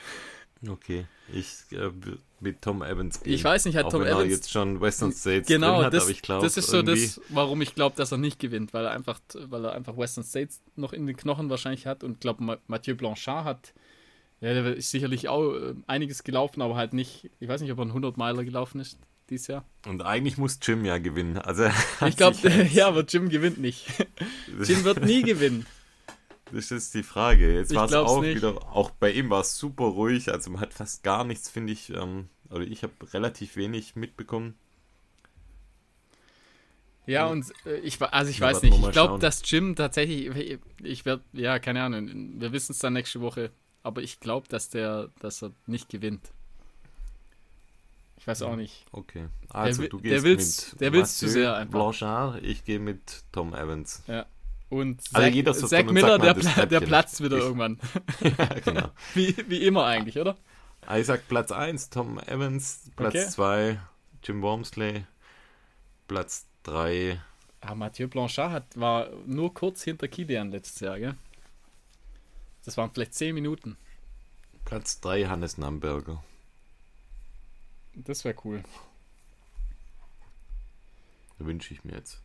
Okay, 0.68 1.06
ich 1.34 1.48
äh, 1.72 1.92
mit 2.40 2.62
Tom 2.62 2.82
Evans 2.82 3.22
gehen. 3.22 3.34
Ich 3.34 3.44
weiß 3.44 3.66
nicht, 3.66 3.76
hat 3.76 3.86
auch 3.86 3.92
Tom 3.92 4.02
wenn 4.02 4.08
Evans- 4.08 4.24
er 4.24 4.30
jetzt 4.30 4.50
schon 4.52 4.80
Western 4.82 5.12
States 5.12 5.48
Genau, 5.48 5.84
hat, 5.84 5.94
das, 5.94 6.04
aber 6.04 6.12
ich 6.12 6.22
glaube 6.22 6.44
das 6.46 6.56
ist 6.58 6.68
so 6.70 6.82
das, 6.82 7.20
warum 7.30 7.62
ich 7.62 7.76
glaube, 7.76 7.96
dass 7.98 8.12
er 8.14 8.18
nicht 8.18 8.40
gewinnt, 8.40 8.74
weil 8.74 8.86
er 8.86 8.92
einfach, 8.92 9.20
weil 9.34 9.66
er 9.66 9.74
einfach 9.74 9.98
Western 9.98 10.24
States 10.24 10.62
noch 10.78 10.94
in 10.94 11.06
den 11.06 11.18
Knochen 11.18 11.50
wahrscheinlich 11.50 11.86
hat 11.86 12.04
und 12.04 12.22
glaube 12.22 12.60
Mathieu 12.68 12.96
Blanchard 12.96 13.44
hat, 13.46 13.74
ja, 14.40 14.54
der 14.54 14.76
ist 14.76 14.90
sicherlich 14.92 15.28
auch 15.30 15.54
äh, 15.54 15.74
einiges 15.88 16.24
gelaufen, 16.24 16.62
aber 16.62 16.76
halt 16.78 16.94
nicht, 16.94 17.30
ich 17.40 17.48
weiß 17.48 17.62
nicht, 17.62 17.72
ob 17.72 17.78
er 17.80 17.84
einen 17.84 17.92
100 17.92 18.16
Meiler 18.18 18.44
gelaufen 18.46 18.80
ist 18.80 18.98
dieses 19.34 19.48
Jahr. 19.48 19.66
Und 19.86 20.02
eigentlich 20.04 20.38
muss 20.38 20.60
Jim 20.62 20.86
ja 20.86 20.98
gewinnen. 20.98 21.38
Also 21.38 21.70
Ich 22.08 22.18
glaube, 22.18 22.38
ja, 22.72 22.88
aber 22.88 23.04
Jim 23.04 23.30
gewinnt 23.30 23.58
nicht. 23.58 23.88
Jim 24.64 24.84
wird 24.84 25.04
nie 25.04 25.24
gewinnen. 25.24 25.66
Das 26.52 26.72
ist 26.72 26.94
die 26.94 27.04
Frage. 27.04 27.56
Jetzt 27.56 27.74
war 27.74 27.86
es 27.86 27.94
auch 27.94 28.22
nicht. 28.22 28.36
wieder, 28.36 28.56
auch 28.76 28.92
bei 28.92 29.12
ihm 29.12 29.30
war 29.30 29.42
es 29.42 29.58
super 29.58 29.86
ruhig. 29.86 30.32
Also 30.32 30.52
man 30.52 30.62
hat 30.62 30.74
fast 30.74 31.04
gar 31.04 31.24
nichts, 31.24 31.50
finde 31.50 31.74
ich, 31.74 31.90
ähm, 31.90 32.30
oder 32.50 32.62
ich 32.62 32.84
habe 32.84 32.94
relativ 33.12 33.56
wenig 33.56 33.96
mitbekommen. 33.96 34.54
Ja, 37.06 37.28
und 37.28 37.52
äh, 37.66 37.78
ich, 37.80 38.00
also 38.02 38.30
ich 38.30 38.40
Ja, 38.40 38.48
weiß 38.48 38.62
nicht. 38.62 38.78
Ich 38.78 38.92
glaube, 38.92 39.20
dass 39.20 39.42
Jim 39.50 39.76
tatsächlich, 39.76 40.60
ich 40.82 41.06
werde, 41.06 41.24
ja, 41.34 41.60
keine 41.60 41.84
Ahnung, 41.84 42.40
wir 42.40 42.52
wissen 42.54 42.72
es 42.72 42.80
dann 42.80 42.94
nächste 42.94 43.20
Woche, 43.20 43.52
aber 43.82 44.02
ich 44.02 44.20
glaube, 44.20 44.48
dass 44.48 44.70
der, 44.70 45.10
dass 45.20 45.44
er 45.44 45.52
nicht 45.66 45.90
gewinnt. 45.90 46.32
Ich 48.24 48.28
weiß 48.28 48.42
auch 48.44 48.56
nicht. 48.56 48.86
Okay. 48.94 49.28
Also 49.50 49.82
will- 49.82 49.90
du 49.90 50.00
der 50.00 50.12
gehst 50.12 50.24
will's- 50.24 50.72
mit 50.72 50.82
der 50.82 50.94
will's 50.94 51.18
zu 51.18 51.28
sehr 51.28 51.58
einfach. 51.58 51.74
Blanchard, 51.78 52.42
ich 52.42 52.64
gehe 52.64 52.80
mit 52.80 53.22
Tom 53.34 53.54
Evans. 53.54 54.02
Und 54.70 55.02
Also 55.12 55.26
Zack, 55.28 55.34
jeder 55.36 55.54
so 55.54 55.68
uns 55.76 55.92
Miller, 55.92 56.18
der, 56.18 56.34
pla 56.34 56.66
der 56.66 56.80
platzt 56.80 57.22
wieder 57.22 57.36
Ich- 57.36 57.44
irgendwann. 57.44 57.78
ja, 58.22 58.46
genau. 58.64 58.90
Wie, 59.14 59.36
wie 59.50 59.68
immer 59.68 59.84
eigentlich, 59.86 60.18
oder? 60.20 60.38
Ich 60.98 61.06
sag 61.06 61.28
Platz 61.28 61.52
1 61.52 61.90
Tom 61.90 62.18
Evans, 62.18 62.90
Platz 62.96 63.14
Okay. 63.14 63.28
2 63.28 63.80
Jim 64.24 64.42
Wormsley, 64.42 65.04
Platz 66.08 66.46
3. 66.64 67.20
Ah, 67.60 67.76
Mathieu 67.76 68.08
Blanchard 68.08 68.52
hat, 68.54 68.80
war 68.80 69.10
nur 69.26 69.54
kurz 69.54 69.84
hinter 69.84 70.08
Kilian 70.08 70.50
letztes 70.50 70.80
Jahr, 70.80 70.98
gell? 70.98 71.16
Das 72.64 72.78
waren 72.78 72.90
vielleicht 72.94 73.16
10 73.16 73.36
Minuten. 73.36 73.76
Platz 74.64 75.02
3 75.02 75.26
Hannes 75.26 75.58
Namberger. 75.58 76.24
Das 77.96 78.26
wäre 78.26 78.36
cool. 78.44 78.64
Wünsche 81.40 81.74
ich 81.74 81.84
mir 81.84 81.94
jetzt. 81.94 82.22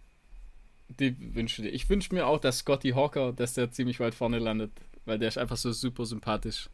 Die 1.01 1.35
wünsche 1.35 1.63
dir. 1.63 1.71
Ich 1.71 1.89
wünsche 1.91 2.15
mir 2.15 2.27
auch, 2.27 2.41
dass 2.41 2.59
Scotty 2.59 2.91
Hawker, 2.91 3.33
dass 3.33 3.55
der 3.55 3.71
ziemlich 3.71 4.01
weit 4.01 4.15
vorne 4.15 4.39
landet, 4.39 4.71
weil 5.05 5.19
der 5.19 5.29
ist 5.29 5.39
einfach 5.39 5.57
so 5.57 5.73
super 5.73 6.07
sympathisch. 6.07 6.71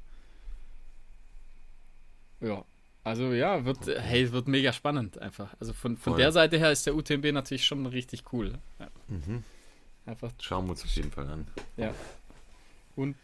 Ja. 2.41 2.65
Also 3.03 3.33
ja, 3.33 3.65
wird, 3.67 3.87
hey, 3.87 4.33
wird 4.33 4.49
mega 4.49 4.73
spannend 4.73 5.19
einfach. 5.19 5.55
Also 5.61 5.75
von, 5.75 5.97
von 5.97 6.17
der 6.17 6.33
Seite 6.33 6.59
her 6.59 6.73
ist 6.73 6.87
der 6.87 6.95
UTMB 6.95 7.33
natürlich 7.33 7.67
schon 7.67 7.85
richtig 7.85 8.33
cool. 8.33 8.59
Ja. 8.79 8.89
Mhm. 9.09 9.45
Einfach. 10.07 10.33
Schauen 10.41 10.67
wir 10.67 10.71
uns 10.71 10.85
auf 10.85 10.91
jeden 10.91 11.11
Fall 11.11 11.29
an. 11.29 11.47
Ja. 11.77 11.95
Und 12.97 13.17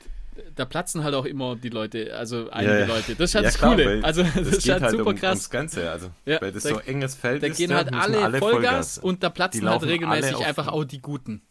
da 0.54 0.64
platzen 0.64 1.04
halt 1.04 1.14
auch 1.14 1.24
immer 1.24 1.56
die 1.56 1.68
Leute, 1.68 2.16
also 2.16 2.50
einige 2.50 2.80
ja. 2.80 2.86
Leute. 2.86 3.14
Das 3.14 3.30
ist 3.30 3.34
halt 3.34 3.44
ja, 3.44 3.50
das 3.50 3.58
klar, 3.58 3.74
Coole. 3.76 4.00
Also 4.02 4.22
das, 4.22 4.34
das 4.34 4.46
ist 4.46 4.68
halt, 4.68 4.82
halt 4.82 4.92
super 4.92 5.10
um, 5.10 5.16
krass. 5.16 5.30
Ums 5.38 5.50
Ganze, 5.50 5.90
also 5.90 6.10
ja, 6.24 6.40
weil 6.40 6.52
das 6.52 6.62
da, 6.62 6.70
so 6.70 6.80
enges 6.80 7.14
Feld 7.14 7.42
da 7.42 7.46
ist. 7.46 7.58
Da 7.58 7.66
gehen 7.66 7.74
halt 7.74 7.92
alle, 7.92 8.22
alle 8.22 8.38
Vollgas, 8.38 8.62
Vollgas, 8.62 8.98
und 8.98 9.22
da 9.22 9.30
platzen 9.30 9.68
halt 9.68 9.82
regelmäßig 9.82 10.44
einfach 10.44 10.68
auch 10.68 10.84
die 10.84 11.00
Guten. 11.00 11.42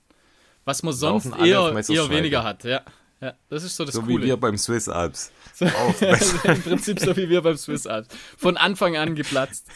Was 0.66 0.84
man 0.84 0.94
sonst 0.94 1.32
eher, 1.38 1.74
eher 1.90 2.10
weniger 2.10 2.44
hat, 2.44 2.64
ja. 2.64 2.82
Ja, 3.22 3.34
das 3.50 3.64
ist 3.66 3.76
so 3.76 3.84
das 3.84 3.96
so 3.96 4.02
Coole. 4.02 4.24
wie 4.24 4.28
wir 4.28 4.38
beim 4.38 4.58
Swiss 4.58 4.88
Alps. 4.88 5.32
So, 5.54 5.66
Im 6.46 6.62
Prinzip 6.62 7.02
so 7.02 7.18
wie 7.18 7.28
wir 7.28 7.42
beim 7.42 7.58
Swiss 7.58 7.86
Alps. 7.86 8.16
Von 8.38 8.56
Anfang 8.56 8.96
an 8.96 9.14
geplatzt. 9.16 9.68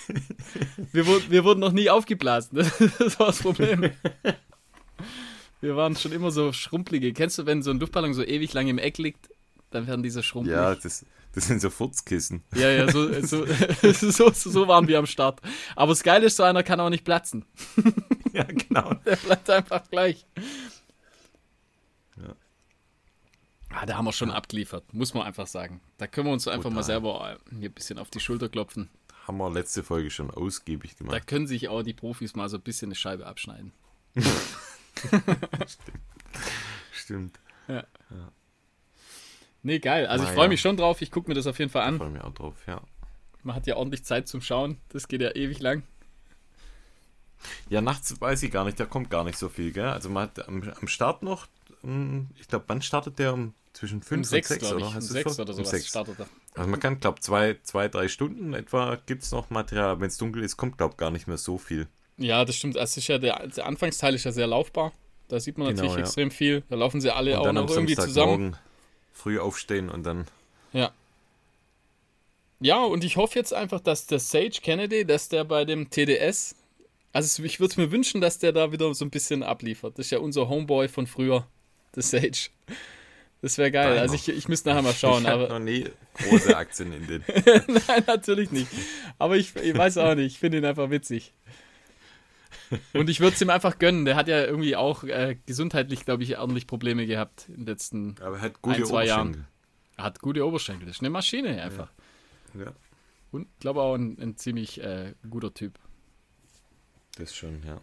Wir, 0.93 1.05
wir 1.05 1.43
wurden 1.43 1.59
noch 1.59 1.73
nie 1.73 1.89
aufgeblasen. 1.89 2.59
Das 2.99 3.19
war 3.19 3.27
das 3.27 3.39
Problem. 3.39 3.91
Wir 5.63 5.77
waren 5.77 5.95
schon 5.95 6.11
immer 6.11 6.29
so 6.29 6.51
schrumpelige. 6.51 7.13
Kennst 7.13 7.37
du, 7.37 7.45
wenn 7.45 7.63
so 7.63 7.71
ein 7.71 7.79
Luftballon 7.79 8.13
so 8.13 8.21
ewig 8.21 8.51
lang 8.51 8.67
im 8.67 8.77
Eck 8.77 8.97
liegt, 8.97 9.29
dann 9.69 9.87
werden 9.87 10.03
diese 10.03 10.21
schrumpelig. 10.21 10.57
Ja, 10.57 10.75
das, 10.75 11.05
das 11.31 11.47
sind 11.47 11.61
so 11.61 11.69
Furzkissen. 11.69 12.43
Ja, 12.53 12.69
ja, 12.69 12.91
so, 12.91 13.07
so, 13.21 13.45
so, 13.93 14.29
so 14.31 14.67
waren 14.67 14.89
wir 14.89 14.99
am 14.99 15.05
Start. 15.05 15.39
Aber 15.77 15.93
das 15.93 16.03
Geile 16.03 16.25
ist, 16.25 16.35
so 16.35 16.43
einer 16.43 16.63
kann 16.63 16.81
auch 16.81 16.89
nicht 16.89 17.05
platzen. 17.05 17.45
Ja, 18.33 18.45
genau. 18.45 18.95
Der 19.05 19.15
bleibt 19.15 19.47
einfach 19.51 19.87
gleich. 19.91 20.25
Ja. 22.17 22.33
Ah, 23.69 23.85
da 23.85 23.95
haben 23.95 24.05
wir 24.05 24.11
schon 24.11 24.31
abgeliefert, 24.31 24.91
muss 24.91 25.13
man 25.13 25.21
einfach 25.21 25.45
sagen. 25.45 25.81
Da 25.99 26.07
können 26.07 26.25
wir 26.25 26.33
uns 26.33 26.47
einfach 26.47 26.63
Total. 26.63 26.75
mal 26.75 26.83
selber 26.83 27.37
hier 27.51 27.69
ein 27.69 27.73
bisschen 27.73 27.99
auf 27.99 28.09
die 28.09 28.19
Schulter 28.19 28.49
klopfen. 28.49 28.89
Haben 29.27 29.37
wir 29.37 29.51
letzte 29.51 29.83
Folge 29.83 30.09
schon 30.09 30.31
ausgiebig 30.31 30.95
Da 30.95 31.05
gemacht. 31.05 31.27
können 31.27 31.45
sich 31.45 31.69
auch 31.69 31.83
die 31.83 31.93
Profis 31.93 32.35
mal 32.35 32.49
so 32.49 32.57
ein 32.57 32.63
bisschen 32.63 32.87
eine 32.87 32.95
Scheibe 32.95 33.27
abschneiden. 33.27 33.71
Stimmt. 36.91 37.39
Nee, 39.61 39.79
geil. 39.79 40.07
Also 40.07 40.23
ich 40.25 40.29
Na 40.29 40.35
freue 40.35 40.45
ja. 40.45 40.49
mich 40.49 40.61
schon 40.61 40.75
drauf. 40.77 41.01
Ich 41.01 41.09
gucke 41.11 41.29
mir 41.29 41.35
das 41.35 41.47
auf 41.47 41.57
jeden 41.59 41.71
Fall 41.71 41.83
an. 41.83 41.97
Freue 41.97 42.09
mich 42.09 42.21
auch 42.21 42.33
drauf, 42.33 42.55
ja. 42.67 42.81
Man 43.43 43.55
hat 43.55 43.65
ja 43.67 43.75
ordentlich 43.77 44.03
Zeit 44.03 44.27
zum 44.27 44.41
Schauen. 44.41 44.77
Das 44.89 45.07
geht 45.07 45.21
ja 45.21 45.31
ewig 45.35 45.59
lang. 45.59 45.83
Ja, 47.69 47.81
nachts 47.81 48.19
weiß 48.21 48.43
ich 48.43 48.51
gar 48.51 48.63
nicht, 48.63 48.79
da 48.79 48.85
kommt 48.85 49.09
gar 49.09 49.23
nicht 49.25 49.37
so 49.37 49.49
viel, 49.49 49.71
gell? 49.73 49.87
Also 49.87 50.09
man 50.09 50.23
hat 50.23 50.47
am, 50.47 50.63
am 50.79 50.87
Start 50.87 51.23
noch, 51.23 51.47
hm, 51.81 52.29
ich 52.39 52.47
glaube, 52.47 52.65
wann 52.67 52.81
startet 52.81 53.19
der? 53.19 53.33
Um 53.33 53.53
zwischen 53.73 54.01
5 54.01 54.11
Um 54.11 54.17
und 54.19 54.23
sechs, 54.25 54.47
6, 54.49 54.59
glaube 54.59 54.79
ich. 54.79 54.83
oder? 54.83 54.89
Um 54.91 54.95
Hast 54.95 55.09
du 55.09 55.13
sechs 55.13 55.35
schon? 55.35 55.41
oder 55.43 55.51
Um 55.51 55.57
sowas 55.57 55.69
sechs. 55.71 55.87
startet 55.87 56.19
er. 56.19 56.27
Also 56.55 56.69
man 56.69 56.79
kann, 56.79 56.99
glaube 56.99 57.19
zwei, 57.19 57.57
zwei, 57.63 57.87
drei 57.89 58.07
Stunden 58.07 58.53
etwa 58.53 58.95
gibt 59.07 59.23
es 59.23 59.31
noch 59.31 59.49
Material. 59.49 59.99
Wenn 59.99 60.07
es 60.07 60.17
dunkel 60.17 60.43
ist, 60.43 60.55
kommt, 60.55 60.77
glaube 60.77 60.95
gar 60.95 61.09
nicht 61.11 61.27
mehr 61.27 61.37
so 61.37 61.57
viel. 61.57 61.87
Ja, 62.17 62.45
das 62.45 62.55
stimmt. 62.55 62.75
Ist 62.75 63.07
ja 63.07 63.17
der, 63.17 63.47
der 63.47 63.65
Anfangsteil 63.65 64.13
ist 64.15 64.23
ja 64.23 64.31
sehr 64.31 64.47
laufbar. 64.47 64.93
Da 65.27 65.39
sieht 65.39 65.57
man 65.57 65.67
Genau, 65.69 65.81
natürlich 65.81 65.97
ja. 65.97 66.03
extrem 66.03 66.31
viel. 66.31 66.63
Da 66.69 66.75
laufen 66.75 67.01
sie 67.01 67.09
alle 67.13 67.39
Und 67.39 67.47
auch 67.47 67.53
noch 67.53 67.69
irgendwie 67.69 67.95
zusammen. 67.95 68.55
Früh 69.13 69.39
aufstehen 69.39 69.89
und 69.89 70.03
dann 70.03 70.25
Ja. 70.73 70.91
Ja, 72.59 72.81
und 72.83 73.03
ich 73.03 73.17
hoffe 73.17 73.37
jetzt 73.37 73.53
einfach, 73.53 73.81
dass 73.81 74.05
der 74.07 74.19
Sage 74.19 74.59
Kennedy, 74.61 75.05
dass 75.05 75.27
der 75.27 75.43
bei 75.43 75.65
dem 75.65 75.89
TDS, 75.89 76.55
also 77.11 77.43
ich 77.43 77.59
würde 77.59 77.81
mir 77.81 77.91
wünschen, 77.91 78.21
dass 78.21 78.39
der 78.39 78.53
da 78.53 78.71
wieder 78.71 78.93
so 78.93 79.03
ein 79.03 79.09
bisschen 79.09 79.43
abliefert. 79.43 79.97
Das 79.97 80.07
ist 80.07 80.11
ja 80.11 80.19
unser 80.19 80.47
Homeboy 80.47 80.87
von 80.87 81.05
früher, 81.05 81.45
der 81.95 82.03
Sage. 82.03 82.49
Das 83.41 83.57
wäre 83.57 83.71
geil. 83.71 83.89
Deiner. 83.89 84.01
Also 84.01 84.15
ich, 84.15 84.29
ich 84.29 84.47
müsste 84.47 84.69
nachher 84.69 84.81
mal 84.81 84.93
schauen, 84.93 85.23
ich 85.23 85.29
habe 85.29 85.49
noch 85.49 85.59
nie 85.59 85.85
große 86.29 86.55
Aktien 86.55 86.93
in 86.93 87.07
den. 87.07 87.23
nein, 87.87 88.03
natürlich 88.07 88.51
nicht. 88.51 88.69
Aber 89.19 89.35
ich, 89.35 89.53
ich 89.57 89.77
weiß 89.77 89.97
auch 89.97 90.15
nicht, 90.15 90.27
ich 90.27 90.39
finde 90.39 90.59
ihn 90.59 90.65
einfach 90.65 90.89
witzig. 90.89 91.33
Und 92.93 93.09
ich 93.09 93.19
würde 93.19 93.35
es 93.35 93.41
ihm 93.41 93.49
einfach 93.49 93.79
gönnen. 93.79 94.05
Der 94.05 94.15
hat 94.15 94.27
ja 94.27 94.43
irgendwie 94.43 94.75
auch 94.75 95.03
äh, 95.03 95.37
gesundheitlich, 95.45 96.05
glaube 96.05 96.23
ich, 96.23 96.37
ordentlich 96.37 96.67
Probleme 96.67 97.05
gehabt 97.05 97.47
in 97.49 97.57
den 97.57 97.65
letzten. 97.65 98.15
Aber 98.21 98.37
er 98.37 98.41
hat 98.41 98.61
gute 98.61 98.77
Ein, 98.77 98.85
zwei 98.85 99.05
Jahren. 99.05 99.47
Er 99.97 100.05
hat 100.05 100.19
gute 100.19 100.45
Oberschenkel. 100.45 100.87
Das 100.87 100.97
ist 100.97 101.01
eine 101.01 101.09
Maschine 101.09 101.61
einfach. 101.61 101.91
Ja, 102.53 102.73
Und 103.31 103.47
glaube 103.59 103.81
auch 103.81 103.95
ein, 103.95 104.17
ein 104.19 104.37
ziemlich 104.37 104.81
äh, 104.81 105.13
guter 105.29 105.53
Typ. 105.53 105.79
das 107.17 107.35
schon, 107.35 107.61
ja. 107.65 107.79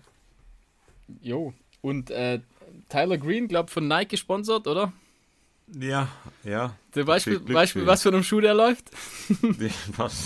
Jo. 1.22 1.54
Und 1.80 2.10
äh, 2.10 2.40
Tyler 2.88 3.18
Green, 3.18 3.48
glaube 3.48 3.70
von 3.70 3.88
Nike 3.88 4.10
gesponsert, 4.10 4.66
oder? 4.66 4.92
Ja, 5.78 6.08
ja. 6.42 6.74
Zum 6.92 7.04
Beispiel, 7.04 7.38
Glück 7.38 7.52
Beispiel 7.52 7.86
was 7.86 8.02
für 8.02 8.08
einem 8.08 8.24
Schuh 8.24 8.40
der 8.40 8.54
läuft? 8.54 8.90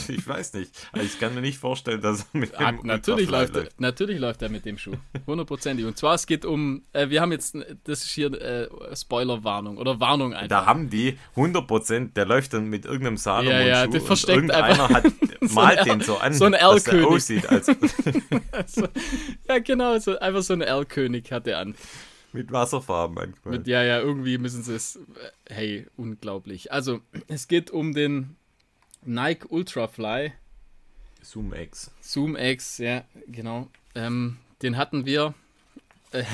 Ich 0.09 0.27
weiß 0.27 0.55
nicht. 0.55 0.71
Aber 0.93 1.03
ich 1.03 1.21
kann 1.21 1.35
mir 1.35 1.43
nicht 1.43 1.59
vorstellen, 1.59 2.01
dass 2.01 2.21
er 2.33 2.39
mit 2.39 2.55
Ah, 2.59 2.73
dem 2.73 2.87
natürlich, 2.87 3.29
Ultrafly 3.29 3.53
läuft, 3.53 3.57
er, 3.57 3.69
natürlich 3.79 4.19
läuft 4.19 4.43
er 4.43 4.49
mit 4.49 4.65
dem 4.65 4.79
Schuh. 4.79 4.95
Hundertprozentig. 5.27 5.85
Und 5.85 5.99
zwar, 5.99 6.15
es 6.15 6.27
geht 6.27 6.47
um, 6.47 6.83
äh, 6.95 7.11
wir 7.11 7.21
haben 7.21 7.33
jetzt, 7.33 7.55
das 7.85 8.05
ist 8.05 8.11
hier 8.13 8.33
äh, 8.33 8.69
Spoilerwarnung 8.97 9.77
oder 9.77 10.01
Warnung 10.01 10.33
einfach. 10.33 10.49
Da 10.49 10.67
haben 10.67 10.89
die 10.89 11.19
100%, 11.37 12.15
der 12.15 12.25
läuft 12.25 12.55
dann 12.55 12.67
mit 12.69 12.87
irgendeinem 12.87 13.19
Salomon 13.19 13.53
Ja, 13.53 13.61
ja, 13.61 13.87
der 13.87 14.01
und 14.01 14.07
versteckt 14.07 14.37
irgendeiner 14.37 14.65
einfach 14.65 14.91
hat, 14.91 15.05
so 15.43 15.55
malt 15.55 15.79
ein 15.81 15.85
den 15.85 16.01
so 16.01 16.17
an, 16.17 16.33
so 16.33 16.45
ein 16.47 16.53
dass 16.53 16.85
der 16.85 16.95
L-König. 16.95 17.07
aussieht 17.07 17.47
als 17.49 17.67
so, 18.67 18.89
ja, 19.49 19.59
genau, 19.59 19.99
so, 19.99 20.19
einfach 20.19 20.43
so 20.43 20.55
ein 20.55 20.63
L-König 20.63 21.31
hat 21.31 21.47
er 21.47 21.59
an. 21.59 21.75
Mit 22.35 22.53
Wasserfarben 22.53 23.15
manchmal. 23.15 23.59
Mit, 23.59 23.67
ja, 23.67 23.83
ja, 23.83 24.01
irgendwie 24.01 24.39
müssen 24.39 24.63
sie 24.63 24.75
es. 24.75 24.99
Hey, 25.49 25.87
unglaublich. 25.97 26.73
Also, 26.73 27.01
es 27.29 27.49
geht 27.49 27.71
um 27.71 27.95
den 27.95 28.37
Nike 29.05 29.47
Ultrafly 29.49 30.33
Zoom 31.23 31.55
X. 31.55 31.91
Zoom 32.01 32.37
X, 32.37 32.79
ja, 32.79 33.05
genau. 33.27 33.71
Ähm, 33.95 34.37
den 34.63 34.77
hatten 34.77 35.07
wir 35.07 35.35
äh, 36.11 36.25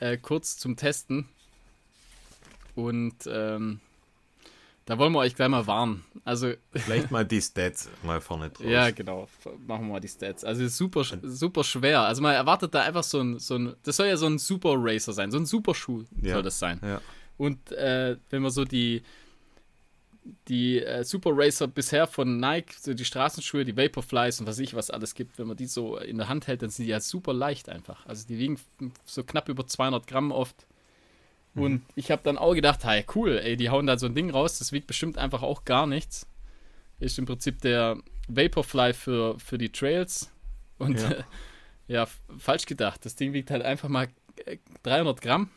äh, 0.00 0.16
kurz 0.16 0.56
zum 0.58 0.76
Testen. 0.76 1.28
Und 2.74 3.14
ähm, 3.26 3.80
da 4.86 4.96
wollen 4.98 5.12
wir 5.12 5.18
euch 5.18 5.34
gleich 5.34 5.48
mal 5.48 5.66
warnen. 5.66 6.04
Also, 6.24 6.52
Vielleicht 6.72 7.10
mal 7.10 7.24
die 7.26 7.40
Stats 7.42 7.90
mal 8.02 8.20
vorne 8.20 8.50
drauf. 8.50 8.66
ja, 8.66 8.90
genau. 8.90 9.28
Machen 9.66 9.86
wir 9.86 9.92
mal 9.94 10.00
die 10.00 10.08
Stats. 10.08 10.42
Also, 10.44 10.66
super, 10.68 11.04
super 11.22 11.62
schwer. 11.64 12.00
Also, 12.02 12.22
man 12.22 12.34
erwartet 12.34 12.74
da 12.74 12.82
einfach 12.82 13.02
so 13.04 13.20
ein, 13.20 13.38
so 13.38 13.56
ein. 13.56 13.74
Das 13.82 13.96
soll 13.96 14.06
ja 14.06 14.16
so 14.16 14.26
ein 14.26 14.38
Super 14.38 14.74
Racer 14.76 15.12
sein. 15.12 15.30
So 15.30 15.38
ein 15.38 15.46
Super 15.46 15.74
Schuh 15.74 16.04
Ja. 16.22 16.34
soll 16.34 16.42
das 16.42 16.58
sein. 16.58 16.80
Ja. 16.82 17.00
Und 17.36 17.70
äh, 17.72 18.16
wenn 18.30 18.40
man 18.42 18.50
so 18.50 18.64
die, 18.64 19.02
die 20.48 20.80
äh, 20.82 21.04
Super 21.04 21.30
Racer 21.34 21.66
bisher 21.68 22.06
von 22.06 22.38
Nike, 22.38 22.74
so 22.80 22.94
die 22.94 23.04
Straßenschuhe, 23.04 23.64
die 23.64 23.76
Vaporflies 23.76 24.40
und 24.40 24.46
was 24.46 24.58
ich 24.58 24.74
was 24.74 24.90
alles 24.90 25.14
gibt, 25.14 25.38
wenn 25.38 25.46
man 25.46 25.56
die 25.56 25.66
so 25.66 25.98
in 25.98 26.16
der 26.18 26.28
Hand 26.28 26.46
hält, 26.46 26.62
dann 26.62 26.70
sind 26.70 26.86
die 26.86 26.90
ja 26.90 27.00
super 27.00 27.32
leicht 27.32 27.68
einfach. 27.68 28.04
Also 28.06 28.26
die 28.26 28.38
wiegen 28.38 28.58
so 29.04 29.22
knapp 29.22 29.48
über 29.48 29.66
200 29.66 30.06
Gramm 30.06 30.32
oft. 30.32 30.66
Und 31.62 31.82
ich 31.94 32.10
habe 32.10 32.22
dann 32.22 32.38
auch 32.38 32.54
gedacht, 32.54 32.84
hey, 32.84 33.04
cool, 33.14 33.38
ey, 33.38 33.56
die 33.56 33.70
hauen 33.70 33.86
da 33.86 33.98
so 33.98 34.06
ein 34.06 34.14
Ding 34.14 34.30
raus, 34.30 34.58
das 34.58 34.72
wiegt 34.72 34.86
bestimmt 34.86 35.18
einfach 35.18 35.42
auch 35.42 35.64
gar 35.64 35.86
nichts. 35.86 36.26
Ist 37.00 37.18
im 37.18 37.26
Prinzip 37.26 37.60
der 37.62 37.98
Vaporfly 38.28 38.92
für, 38.92 39.38
für 39.38 39.58
die 39.58 39.70
Trails. 39.70 40.30
Und 40.78 41.00
Ja. 41.00 41.16
ja, 41.88 42.06
falsch 42.38 42.66
gedacht. 42.66 43.04
Das 43.04 43.14
Ding 43.16 43.32
wiegt 43.32 43.50
halt 43.50 43.62
einfach 43.62 43.88
mal 43.88 44.08
äh, 44.44 44.58
300 44.82 45.20
Gramm. 45.20 45.50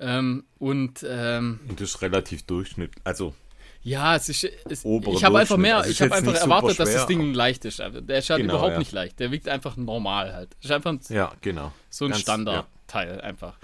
Ähm, 0.00 0.44
und 0.58 1.04
ähm, 1.08 1.60
Und 1.68 1.80
das 1.80 1.90
ist 1.90 2.02
relativ 2.02 2.42
durchschnittlich. 2.44 3.00
Also, 3.04 3.34
ja, 3.82 4.16
es 4.16 4.28
ist. 4.28 4.44
Es, 4.68 4.84
ich 4.84 5.24
habe 5.24 5.38
einfach 5.38 5.58
mehr, 5.58 5.76
Also 5.76 5.90
ich 5.90 6.00
habe 6.02 6.14
einfach 6.14 6.34
erwartet, 6.34 6.80
dass 6.80 6.92
das 6.92 7.06
Ding 7.06 7.34
leicht 7.34 7.64
ist. 7.64 7.80
Also 7.80 8.00
Der 8.00 8.18
ist 8.18 8.30
halt 8.30 8.40
Genau, 8.40 8.54
überhaupt 8.54 8.72
ja. 8.72 8.78
nicht 8.78 8.92
leicht. 8.92 9.20
Der 9.20 9.30
wiegt 9.30 9.46
einfach 9.48 9.76
normal 9.76 10.32
halt. 10.32 10.56
Ist 10.62 10.72
einfach 10.72 10.92
ein, 10.92 11.00
ja, 11.10 11.32
genau. 11.42 11.72
so 11.90 12.06
ein 12.06 12.14
Standardteil 12.14 13.20
einfach. 13.20 13.58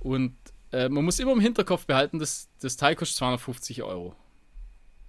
Und 0.00 0.36
äh, 0.72 0.88
man 0.88 1.04
muss 1.04 1.18
immer 1.18 1.32
im 1.32 1.40
Hinterkopf 1.40 1.86
behalten, 1.86 2.18
dass 2.18 2.48
das 2.60 2.76
Teil 2.76 2.94
kostet 2.96 3.16
250 3.18 3.82
Euro. 3.82 4.14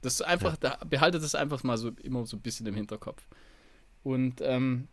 Das 0.02 0.14
ist 0.16 0.22
einfach, 0.22 0.56
da, 0.58 0.78
behaltet 0.90 1.24
das 1.24 1.36
einfach 1.36 1.64
mal 1.64 1.78
so 1.78 1.90
immer 2.02 2.26
so 2.26 2.38
ein 2.38 2.42
bisschen 2.42 2.66
im 2.68 2.76
Hinterkopf. 2.76 3.22
Und 4.04 4.42
ähm, 4.42 4.88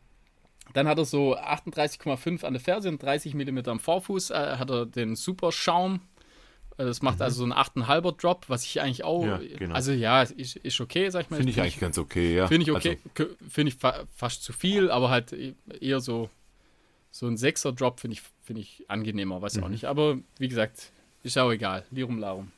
dann 0.72 0.88
hat 0.88 0.98
er 0.98 1.04
so 1.04 1.36
38,5 1.36 2.44
an 2.44 2.54
der 2.54 2.60
Ferse 2.60 2.88
und 2.88 3.00
30 3.00 3.34
mm 3.34 3.58
am 3.66 3.78
Vorfuß, 3.80 4.30
äh, 4.30 4.56
hat 4.58 4.68
er 4.70 4.84
den 4.84 5.14
Super 5.14 5.52
Schaum 5.52 6.00
Also 6.76 6.90
Das 6.90 7.02
macht 7.02 7.22
also 7.22 7.36
so 7.36 7.44
einen 7.44 7.52
8,5er 7.52 8.16
Drop, 8.20 8.46
was 8.48 8.64
ich 8.64 8.80
eigentlich 8.80 9.04
auch. 9.04 9.24
Ja, 9.24 9.38
genau. 9.38 9.74
Also 9.74 9.92
ja, 9.92 10.22
ist, 10.22 10.56
ist 10.56 10.80
okay, 10.80 11.08
sag 11.10 11.22
ich 11.22 11.30
mal. 11.30 11.36
Finde 11.36 11.52
ich 11.52 11.60
eigentlich 11.60 11.78
ganz 11.78 11.98
okay, 11.98 12.34
ja. 12.34 12.48
Finde 12.48 12.64
ich 12.64 12.72
okay. 12.72 12.98
Also, 13.16 13.30
Finde 13.48 13.72
ich 13.72 13.78
fa 13.78 14.04
fast 14.14 14.42
zu 14.42 14.52
viel, 14.52 14.90
aber 14.90 15.08
halt 15.08 15.32
e- 15.32 15.54
eher 15.80 16.00
so, 16.00 16.28
so 17.12 17.28
ein 17.28 17.36
6er 17.36 17.72
Drop 17.72 18.00
finde 18.00 18.14
ich, 18.14 18.22
finde 18.46 18.62
ich 18.62 18.84
angenehmer, 18.88 19.42
weiß 19.42 19.56
Mhm. 19.56 19.64
auch 19.64 19.68
nicht. 19.68 19.84
Aber 19.84 20.16
wie 20.38 20.48
gesagt, 20.48 20.92
ist 21.22 21.36
auch 21.36 21.50
egal. 21.50 21.84
Lirum 21.90 22.18
Larum. 22.18 22.52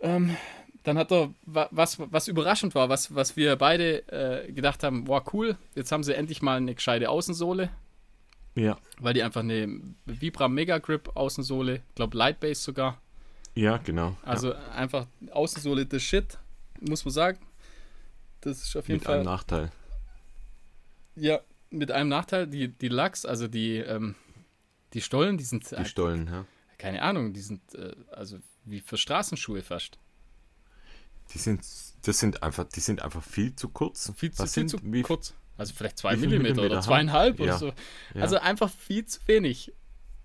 Ähm, 0.00 0.36
dann 0.84 0.98
hat 0.98 1.10
er, 1.10 1.32
wa- 1.46 1.68
was, 1.70 1.98
was 1.98 2.28
überraschend 2.28 2.74
war, 2.74 2.88
was, 2.88 3.14
was 3.14 3.36
wir 3.36 3.56
beide 3.56 4.06
äh, 4.46 4.52
gedacht 4.52 4.82
haben, 4.84 5.04
boah, 5.04 5.24
cool, 5.32 5.56
jetzt 5.74 5.90
haben 5.90 6.04
sie 6.04 6.14
endlich 6.14 6.42
mal 6.42 6.58
eine 6.58 6.74
gescheite 6.74 7.08
Außensohle, 7.08 7.70
ja. 8.54 8.78
weil 9.00 9.14
die 9.14 9.22
einfach 9.22 9.40
eine 9.40 9.80
Vibram 10.04 10.52
Mega 10.54 10.78
Grip 10.78 11.10
Außensohle, 11.16 11.80
glaube 11.94 12.16
Lightbase 12.16 12.60
sogar, 12.60 13.00
ja, 13.54 13.78
genau. 13.78 14.16
also 14.22 14.52
einfach 14.74 15.06
Außensohle 15.32 15.86
the 15.90 15.98
shit, 15.98 16.38
muss 16.80 17.04
man 17.04 17.12
sagen. 17.12 17.38
Das 18.42 18.62
ist 18.62 18.76
auf 18.76 18.86
ja. 18.86 18.92
jeden 18.92 19.00
Mit 19.00 19.06
Fall. 19.06 19.14
einem 19.16 19.24
Nachteil. 19.24 19.72
Ja, 21.16 21.40
mit 21.76 21.90
einem 21.90 22.08
Nachteil, 22.08 22.46
die, 22.46 22.68
die 22.68 22.88
Lachs, 22.88 23.24
also 23.24 23.48
die, 23.48 23.76
ähm, 23.76 24.14
die 24.92 25.00
Stollen, 25.00 25.38
die 25.38 25.44
sind, 25.44 25.70
Die 25.70 25.74
äh, 25.76 25.84
Stollen, 25.84 26.26
ja. 26.26 26.44
keine 26.78 27.02
Ahnung, 27.02 27.32
die 27.32 27.40
sind 27.40 27.60
äh, 27.74 27.94
also 28.10 28.38
wie 28.64 28.80
für 28.80 28.96
Straßenschuhe 28.96 29.62
fast. 29.62 29.98
Die 31.34 31.38
sind, 31.38 31.60
das 32.02 32.18
sind 32.18 32.42
einfach, 32.42 32.64
die 32.64 32.80
sind 32.80 33.02
einfach 33.02 33.22
viel 33.22 33.54
zu 33.56 33.68
kurz. 33.68 34.12
Viel 34.16 34.30
zu, 34.32 34.46
viel 34.46 34.66
zu 34.66 34.78
kurz. 35.02 35.34
Also 35.56 35.74
vielleicht 35.74 35.98
zwei 35.98 36.16
Millimeter, 36.16 36.42
Millimeter 36.42 36.66
oder 36.66 36.80
zweieinhalb 36.80 37.40
oder 37.40 37.52
Ja, 37.52 37.58
so. 37.58 37.66
ja. 38.14 38.22
Also 38.22 38.36
einfach 38.38 38.70
viel 38.70 39.06
zu 39.06 39.20
wenig. 39.26 39.72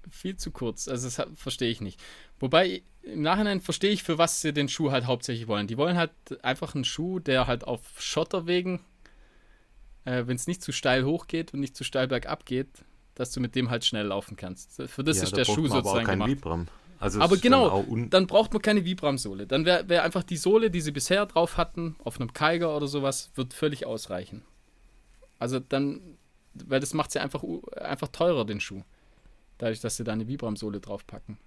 Viel 0.10 0.36
zu 0.36 0.52
kurz. 0.52 0.88
Also 0.88 1.08
das 1.10 1.28
verstehe 1.40 1.70
ich 1.70 1.80
nicht. 1.82 2.00
Wobei, 2.40 2.84
im 3.04 3.22
Nachhinein 3.22 3.62
verstehe 3.62 3.92
ich, 3.92 4.04
für 4.04 4.18
was 4.18 4.42
sie 4.42 4.54
den 4.54 4.68
Schuh 4.68 4.92
halt 4.92 5.06
hauptsächlich 5.06 5.48
wollen. 5.48 5.68
Die 5.68 5.78
wollen 5.78 5.98
halt 5.98 6.12
einfach 6.44 6.76
einen 6.76 6.84
Schuh, 6.84 7.20
der 7.20 7.48
halt 7.48 7.64
auf 7.64 7.82
Schotterwegen, 8.00 8.82
äh, 10.06 10.24
wenn 10.26 10.36
es 10.36 10.48
nicht 10.48 10.62
zu 10.64 10.72
steil 10.72 11.06
hochgeht 11.06 11.54
und 11.54 11.60
nicht 11.60 11.76
zu 11.76 11.84
steil 11.84 12.08
bergab 12.08 12.46
geht, 12.46 12.70
dass 13.16 13.32
du 13.32 13.40
mit 13.40 13.56
dem 13.56 13.70
halt 13.70 13.86
schnell 13.86 14.08
laufen 14.08 14.36
kannst. 14.36 14.82
Für 14.88 15.04
das 15.04 15.18
ja, 15.18 15.24
ist 15.24 15.34
da 15.34 15.38
der 15.38 15.46
Schuh 15.46 15.62
man 15.62 15.72
aber 15.72 15.80
auch 15.80 15.84
sozusagen 15.84 16.06
kein 16.06 16.20
gemacht. 16.20 16.32
Vibram. 16.32 16.68
Also 17.00 17.20
Aber 17.20 17.36
dann 17.36 17.42
genau, 17.42 17.80
un 17.80 18.12
dann 18.12 18.28
braucht 18.28 18.54
man 18.54 18.62
keine 18.62 18.86
Vibram-Sohle. 18.86 19.48
Dann 19.48 19.66
wäre 19.66 19.90
wär 19.90 20.04
einfach 20.04 20.22
die 20.22 20.38
Sohle, 20.38 20.70
die 20.70 20.82
sie 20.82 20.92
bisher 20.92 21.26
drauf 21.26 21.58
hatten, 21.58 21.96
auf 22.04 22.20
einem 22.20 22.32
Keiger 22.32 22.76
oder 22.78 22.88
sowas, 22.88 23.32
wird 23.34 23.56
völlig 23.56 23.88
ausreichen. 23.88 24.44
Also 25.40 25.60
dann, 25.60 26.18
weil 26.54 26.80
das 26.80 26.94
macht 26.94 27.12
sie 27.12 27.20
einfach, 27.20 27.44
einfach 27.76 28.10
teurer, 28.10 28.46
den 28.46 28.60
Schuh. 28.60 28.84
Dadurch, 29.58 29.80
dass 29.80 29.98
sie 29.98 30.04
da 30.04 30.14
eine 30.14 30.28
Vibram-Sohle 30.28 30.80
draufpacken. 30.80 31.40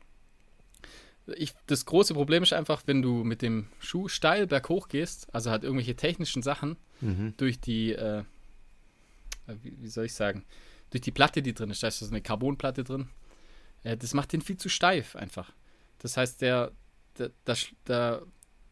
Ich, 1.37 1.55
das 1.67 1.87
große 1.87 2.15
Problem 2.15 2.43
ist 2.43 2.53
einfach, 2.53 2.83
wenn 2.87 3.01
du 3.01 3.23
mit 3.23 3.41
dem 3.41 3.69
Schuh 3.79 4.09
steil 4.09 4.49
berghoch 4.49 4.89
gehst, 4.89 5.33
also 5.33 5.53
halt 5.53 5.63
irgendwelche 5.63 5.95
technischen 5.95 6.43
Sachen, 6.43 6.77
mhm. 7.01 7.35
durch 7.37 7.61
die, 7.61 7.93
äh, 7.93 8.25
wie, 9.63 9.75
wie 9.81 9.89
soll 9.89 10.07
ich 10.07 10.15
sagen, 10.15 10.45
durch 10.91 11.03
die 11.03 11.11
Platte, 11.13 11.43
die 11.43 11.55
drin 11.55 11.71
ist, 11.71 11.83
da 11.83 11.89
ist 11.89 11.99
so 11.99 12.07
eine 12.07 12.21
Carbonplatte 12.23 12.85
drin, 12.85 13.09
äh, 13.83 13.97
das 13.97 14.15
macht 14.15 14.33
den 14.33 14.43
viel 14.43 14.57
zu 14.57 14.69
steif 14.69 15.17
einfach. 15.17 15.53
Das 15.99 16.17
heißt, 16.17 16.41
der, 16.43 16.73
der, 17.19 17.31
der, 17.47 17.57
der, 17.87 18.23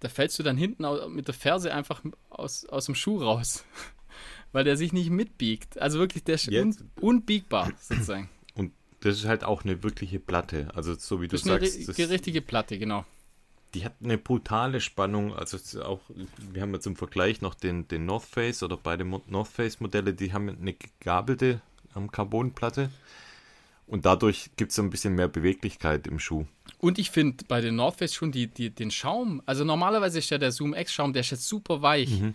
da 0.01 0.09
fällst 0.09 0.39
du 0.39 0.43
dann 0.43 0.57
hinten 0.57 0.85
mit 1.15 1.27
der 1.29 1.35
Ferse 1.35 1.73
einfach 1.73 2.03
aus, 2.31 2.65
aus 2.67 2.87
dem 2.87 2.95
Schuh 2.95 3.19
raus, 3.23 3.65
weil 4.53 4.65
der 4.65 4.77
sich 4.77 4.93
nicht 4.93 5.11
mitbiegt. 5.11 5.79
Also 5.81 5.99
wirklich, 5.99 6.25
der 6.25 6.35
ist 6.37 6.49
un, 6.49 6.77
unbiegbar 7.01 7.73
sozusagen. 7.81 8.29
Und 8.55 8.73
das 9.01 9.17
ist 9.17 9.25
halt 9.25 9.45
auch 9.45 9.65
eine 9.65 9.83
wirkliche 9.83 10.21
Platte. 10.21 10.69
Also 10.75 10.95
so 10.95 11.21
wie 11.21 11.29
du 11.29 11.33
Das 11.37 11.43
ist 11.43 11.51
eine 11.51 11.61
sagst, 11.61 11.79
ri- 11.79 11.87
das, 12.03 12.11
richtige 12.11 12.43
Platte, 12.43 12.79
genau. 12.79 13.05
Die 13.75 13.85
hat 13.85 13.95
eine 14.03 14.19
brutale 14.19 14.81
Spannung. 14.81 15.35
Also 15.35 15.59
auch, 15.83 16.01
wir 16.39 16.63
haben 16.63 16.75
jetzt 16.75 16.87
im 16.87 16.97
Vergleich 16.97 17.41
noch 17.41 17.55
den, 17.55 17.89
den 17.89 18.07
North 18.07 18.25
Face 18.25 18.63
oder 18.63 18.77
beide 18.77 19.05
North 19.05 19.49
Face 19.49 19.81
Modelle, 19.81 20.15
die 20.15 20.33
haben 20.33 20.49
eine 20.49 20.75
gegabelte 20.75 21.61
ähm, 21.97 22.11
Carbonplatte. 22.11 22.91
Und 23.87 24.07
dadurch 24.07 24.51
gibt 24.57 24.71
es 24.71 24.77
so 24.77 24.83
ein 24.83 24.91
bisschen 24.91 25.15
mehr 25.15 25.29
Beweglichkeit 25.29 26.07
im 26.07 26.19
Schuh. 26.19 26.47
Und 26.79 26.99
ich 26.99 27.11
finde 27.11 27.45
bei 27.47 27.61
den 27.61 27.77
North 27.77 27.99
Face 27.99 28.15
schon 28.15 28.33
die, 28.33 28.47
die, 28.47 28.71
den 28.71 28.91
Schaum, 28.91 29.43
also 29.45 29.65
normalerweise 29.65 30.19
ist 30.19 30.31
ja 30.31 30.39
der 30.39 30.53
Zoom 30.53 30.75
X 30.75 30.93
Schaum, 30.93 31.13
der 31.13 31.21
ist 31.21 31.31
jetzt 31.31 31.47
super 31.47 31.83
weich. 31.83 32.11
Mhm. 32.11 32.35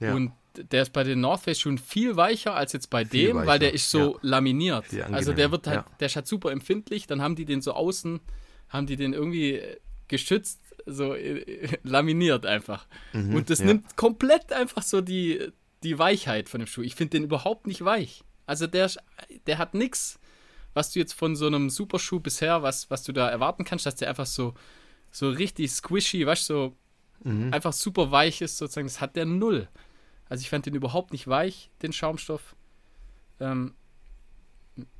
Ja. 0.00 0.14
Und 0.14 0.32
der 0.54 0.82
ist 0.82 0.92
bei 0.92 1.04
den 1.04 1.20
North 1.20 1.42
Face 1.42 1.60
schon 1.60 1.78
viel 1.78 2.16
weicher 2.16 2.54
als 2.54 2.72
jetzt 2.72 2.90
bei 2.90 3.04
Viel 3.04 3.28
dem, 3.28 3.36
weil 3.36 3.46
weicher, 3.46 3.58
der 3.60 3.74
ist 3.74 3.90
so 3.90 4.14
ja. 4.14 4.18
laminiert. 4.22 4.86
Also 5.12 5.32
der 5.32 5.50
wird 5.50 5.66
halt, 5.66 5.86
ja. 5.86 5.86
der 6.00 6.06
ist 6.06 6.16
halt 6.16 6.26
super 6.26 6.50
empfindlich. 6.50 7.06
Dann 7.06 7.22
haben 7.22 7.36
die 7.36 7.44
den 7.44 7.62
so 7.62 7.72
außen, 7.72 8.20
haben 8.68 8.86
die 8.86 8.96
den 8.96 9.12
irgendwie 9.12 9.62
geschützt, 10.08 10.60
so 10.88 11.14
äh, 11.14 11.68
laminiert 11.82 12.46
einfach. 12.46 12.86
Und 13.12 13.50
das 13.50 13.60
Mhm, 13.60 13.66
ja. 13.66 13.72
nimmt 13.74 13.96
komplett 13.96 14.52
einfach 14.52 14.82
so 14.82 15.00
die, 15.00 15.48
die 15.82 15.98
Weichheit 15.98 16.48
von 16.48 16.60
dem 16.60 16.66
Schuh. 16.66 16.82
Ich 16.82 16.94
finde 16.94 17.10
den 17.18 17.24
überhaupt 17.24 17.66
nicht 17.66 17.84
weich. 17.84 18.24
Also 18.46 18.66
der, 18.66 18.90
der 19.46 19.58
hat 19.58 19.74
nichts, 19.74 20.18
was 20.74 20.92
du 20.92 20.98
jetzt 20.98 21.12
von 21.12 21.36
so 21.36 21.46
einem 21.46 21.70
Superschuh 21.70 22.20
bisher, 22.20 22.62
was, 22.62 22.90
was 22.90 23.02
du 23.02 23.12
da 23.12 23.28
erwarten 23.28 23.64
kannst, 23.64 23.84
dass 23.86 23.96
der 23.96 24.08
einfach 24.08 24.26
so, 24.26 24.54
so 25.10 25.28
richtig 25.30 25.70
squishy, 25.70 26.26
weißt 26.26 26.48
du, 26.50 26.54
so 26.54 26.76
Mhm. 27.24 27.52
einfach 27.52 27.72
super 27.72 28.12
weich 28.12 28.40
ist, 28.42 28.58
sozusagen. 28.58 28.86
Das 28.86 29.00
hat 29.00 29.16
der 29.16 29.26
null. 29.26 29.66
Also 30.28 30.42
ich 30.42 30.50
fand 30.50 30.66
den 30.66 30.76
überhaupt 30.76 31.10
nicht 31.12 31.26
weich, 31.26 31.68
den 31.82 31.92
Schaumstoff. 31.92 32.54
Ähm, 33.40 33.74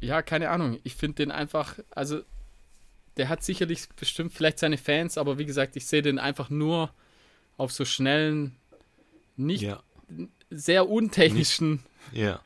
ja, 0.00 0.22
keine 0.22 0.50
Ahnung. 0.50 0.80
Ich 0.82 0.96
finde 0.96 1.16
den 1.16 1.30
einfach, 1.30 1.78
also 1.90 2.22
der 3.18 3.28
hat 3.28 3.42
sicherlich 3.44 3.88
bestimmt 3.96 4.32
vielleicht 4.32 4.58
seine 4.58 4.78
Fans, 4.78 5.18
aber 5.18 5.38
wie 5.38 5.44
gesagt, 5.44 5.76
ich 5.76 5.86
sehe 5.86 6.02
den 6.02 6.18
einfach 6.18 6.48
nur 6.50 6.90
auf 7.56 7.72
so 7.72 7.84
schnellen, 7.84 8.56
nicht 9.36 9.62
Ja, 9.62 9.82
sehr 10.50 10.88
untechnischen 10.88 11.80
ja. 12.12 12.40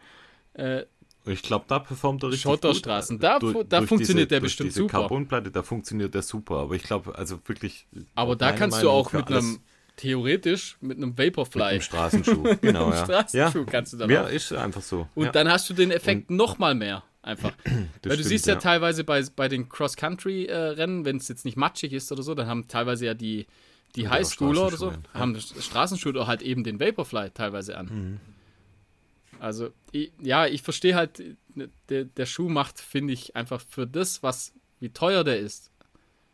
äh, 0.55 0.85
Ich 1.27 1.43
glaube, 1.43 1.67
da 1.69 1.79
performt 1.79 2.23
er 2.25 2.29
richtig 2.31 2.43
Schotterstraßen. 2.43 3.17
gut. 3.19 3.23
Da 3.23 3.39
Durch- 3.39 3.57
da 3.69 3.79
durch 3.79 3.89
funktioniert 3.89 4.31
der 4.31 4.41
durch 4.41 4.51
bestimmt 4.53 4.71
diese 4.71 4.81
super. 4.81 5.01
Carbonplatte, 5.03 5.51
da 5.51 5.63
funktioniert 5.63 6.15
der 6.15 6.23
super. 6.23 6.57
Aber 6.57 6.75
ich 6.75 6.83
glaube, 6.83 7.15
also 7.17 7.39
wirklich. 7.47 7.87
aber 8.17 8.35
da 8.35 8.53
kannst 8.53 8.79
du 8.83 8.87
Meinung 8.87 9.01
auch 9.01 9.11
für 9.11 9.19
mit 9.19 9.29
einem, 9.29 9.61
theoretisch, 9.97 10.77
mit 10.81 10.97
einem 10.97 11.11
mit 11.11 11.19
Vaporfly, 11.19 11.63
einem 11.63 11.81
Straßenschuh. 11.83 12.43
Genau, 12.61 12.87
einem 12.87 12.93
ja. 12.95 13.05
Straßenschuh 13.05 13.59
ja. 13.59 13.65
kannst 13.65 13.93
du 13.93 13.97
dann 13.99 14.11
Ja, 14.11 14.25
auch. 14.25 14.31
ist 14.31 14.53
einfach 14.53 14.83
so. 14.83 15.07
Und 15.15 15.27
ja, 15.27 15.33
dann 15.33 15.49
hast 15.51 15.71
du 15.71 15.75
den 15.75 15.91
Effekt 15.93 16.31
noch 16.31 16.59
mal 16.59 16.75
mehr, 16.75 17.05
einfach. 17.23 17.53
das 17.65 17.73
Weil 17.73 17.83
du 18.03 18.11
stimmt, 18.15 18.27
siehst 18.29 18.47
ja, 18.47 18.57
teilweise 18.57 19.05
bei, 19.05 19.23
bei 19.37 19.49
den 19.49 19.69
Cross-Country-Rennen, 19.69 21.05
wenn 21.05 21.17
es 21.17 21.29
jetzt 21.29 21.45
nicht 21.45 21.57
matschig 21.57 21.93
ist 21.93 22.11
oder 22.13 22.23
so, 22.23 22.35
dann 22.35 22.47
haben 22.49 22.69
teilweise 22.69 23.07
ja 23.07 23.15
die, 23.15 23.47
die 23.97 24.09
Highschooler 24.09 24.67
oder 24.67 24.77
so, 24.77 24.91
ja. 24.91 24.99
haben 25.15 25.39
Straßenschuhe 25.41 26.11
oder 26.11 26.27
halt 26.27 26.43
eben 26.43 26.65
den 26.65 26.81
Vaporfly 26.81 27.31
teilweise 27.33 27.77
an. 27.79 27.87
Mhm. 27.87 28.21
Also, 29.39 29.71
ich, 29.91 30.13
ja, 30.21 30.47
ich 30.47 30.63
verstehe 30.63 30.95
halt, 30.95 31.23
der, 31.89 32.05
der 32.05 32.27
Schuh 32.27 32.49
macht, 32.49 32.79
finde 32.79 33.13
ich, 33.13 33.35
einfach 33.35 33.61
für 33.61 33.87
das, 33.87 34.23
was, 34.23 34.53
wie 34.79 34.91
teuer 34.91 35.25
der 35.25 35.39
ist, 35.39 35.71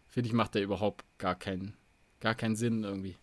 finde 0.08 0.28
ich, 0.28 0.34
macht 0.34 0.54
der 0.54 0.62
überhaupt 0.62 1.04
gar 1.18 1.34
keinen, 1.34 1.74
gar 2.20 2.34
keinen 2.34 2.54
Sinn 2.56 2.84
irgendwie. 2.84 3.16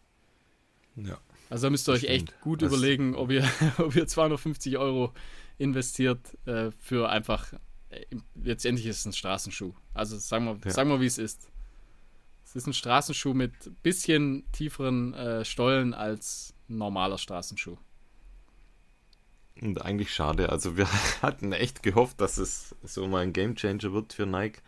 Ja. 0.95 1.19
Also 1.49 1.67
da 1.67 1.69
müsst 1.69 1.88
ihr 1.88 1.93
euch 1.93 2.06
echt 2.06 2.41
gut 2.41 2.62
Das- 2.63 2.71
überlegen, 2.73 3.15
ob 3.15 3.32
ihr, 3.32 3.47
ob 3.78 3.95
ihr 3.95 4.08
250 4.08 4.78
Euro 4.78 5.13
investiert 5.57 6.37
äh, 6.47 6.71
für 6.71 7.09
einfach, 7.09 7.53
äh, 7.89 8.05
letztendlich 8.35 8.87
ist 8.87 8.99
es 8.99 9.05
ein 9.05 9.13
Straßenschuh. 9.13 9.73
Also 9.93 10.17
sagen 10.17 10.45
wir, 10.45 10.57
Ja. 10.65 10.71
sagen 10.71 10.89
wir 10.89 10.99
wie 11.01 11.05
es 11.05 11.17
ist. 11.17 11.49
Es 12.43 12.55
ist 12.55 12.67
ein 12.67 12.73
Straßenschuh 12.73 13.33
mit 13.33 13.53
bisschen 13.83 14.45
tieferen 14.51 15.13
äh, 15.13 15.43
Stollen 15.45 15.93
als 15.93 16.53
ein 16.69 16.77
normaler 16.77 17.17
Straßenschuh. 17.17 17.77
Und 19.61 19.81
eigentlich 19.81 20.13
schade. 20.13 20.49
Also 20.49 20.77
wir 20.77 20.87
hatten 21.21 21.53
echt 21.53 21.81
gehofft, 21.83 22.19
dass 22.21 22.37
es 22.37 22.75
so 22.83 23.07
mal 23.07 23.23
ein 23.23 23.33
Gamechanger 23.33 23.93
wird 23.93 24.13
für 24.13 24.25
Nike. 24.25 24.59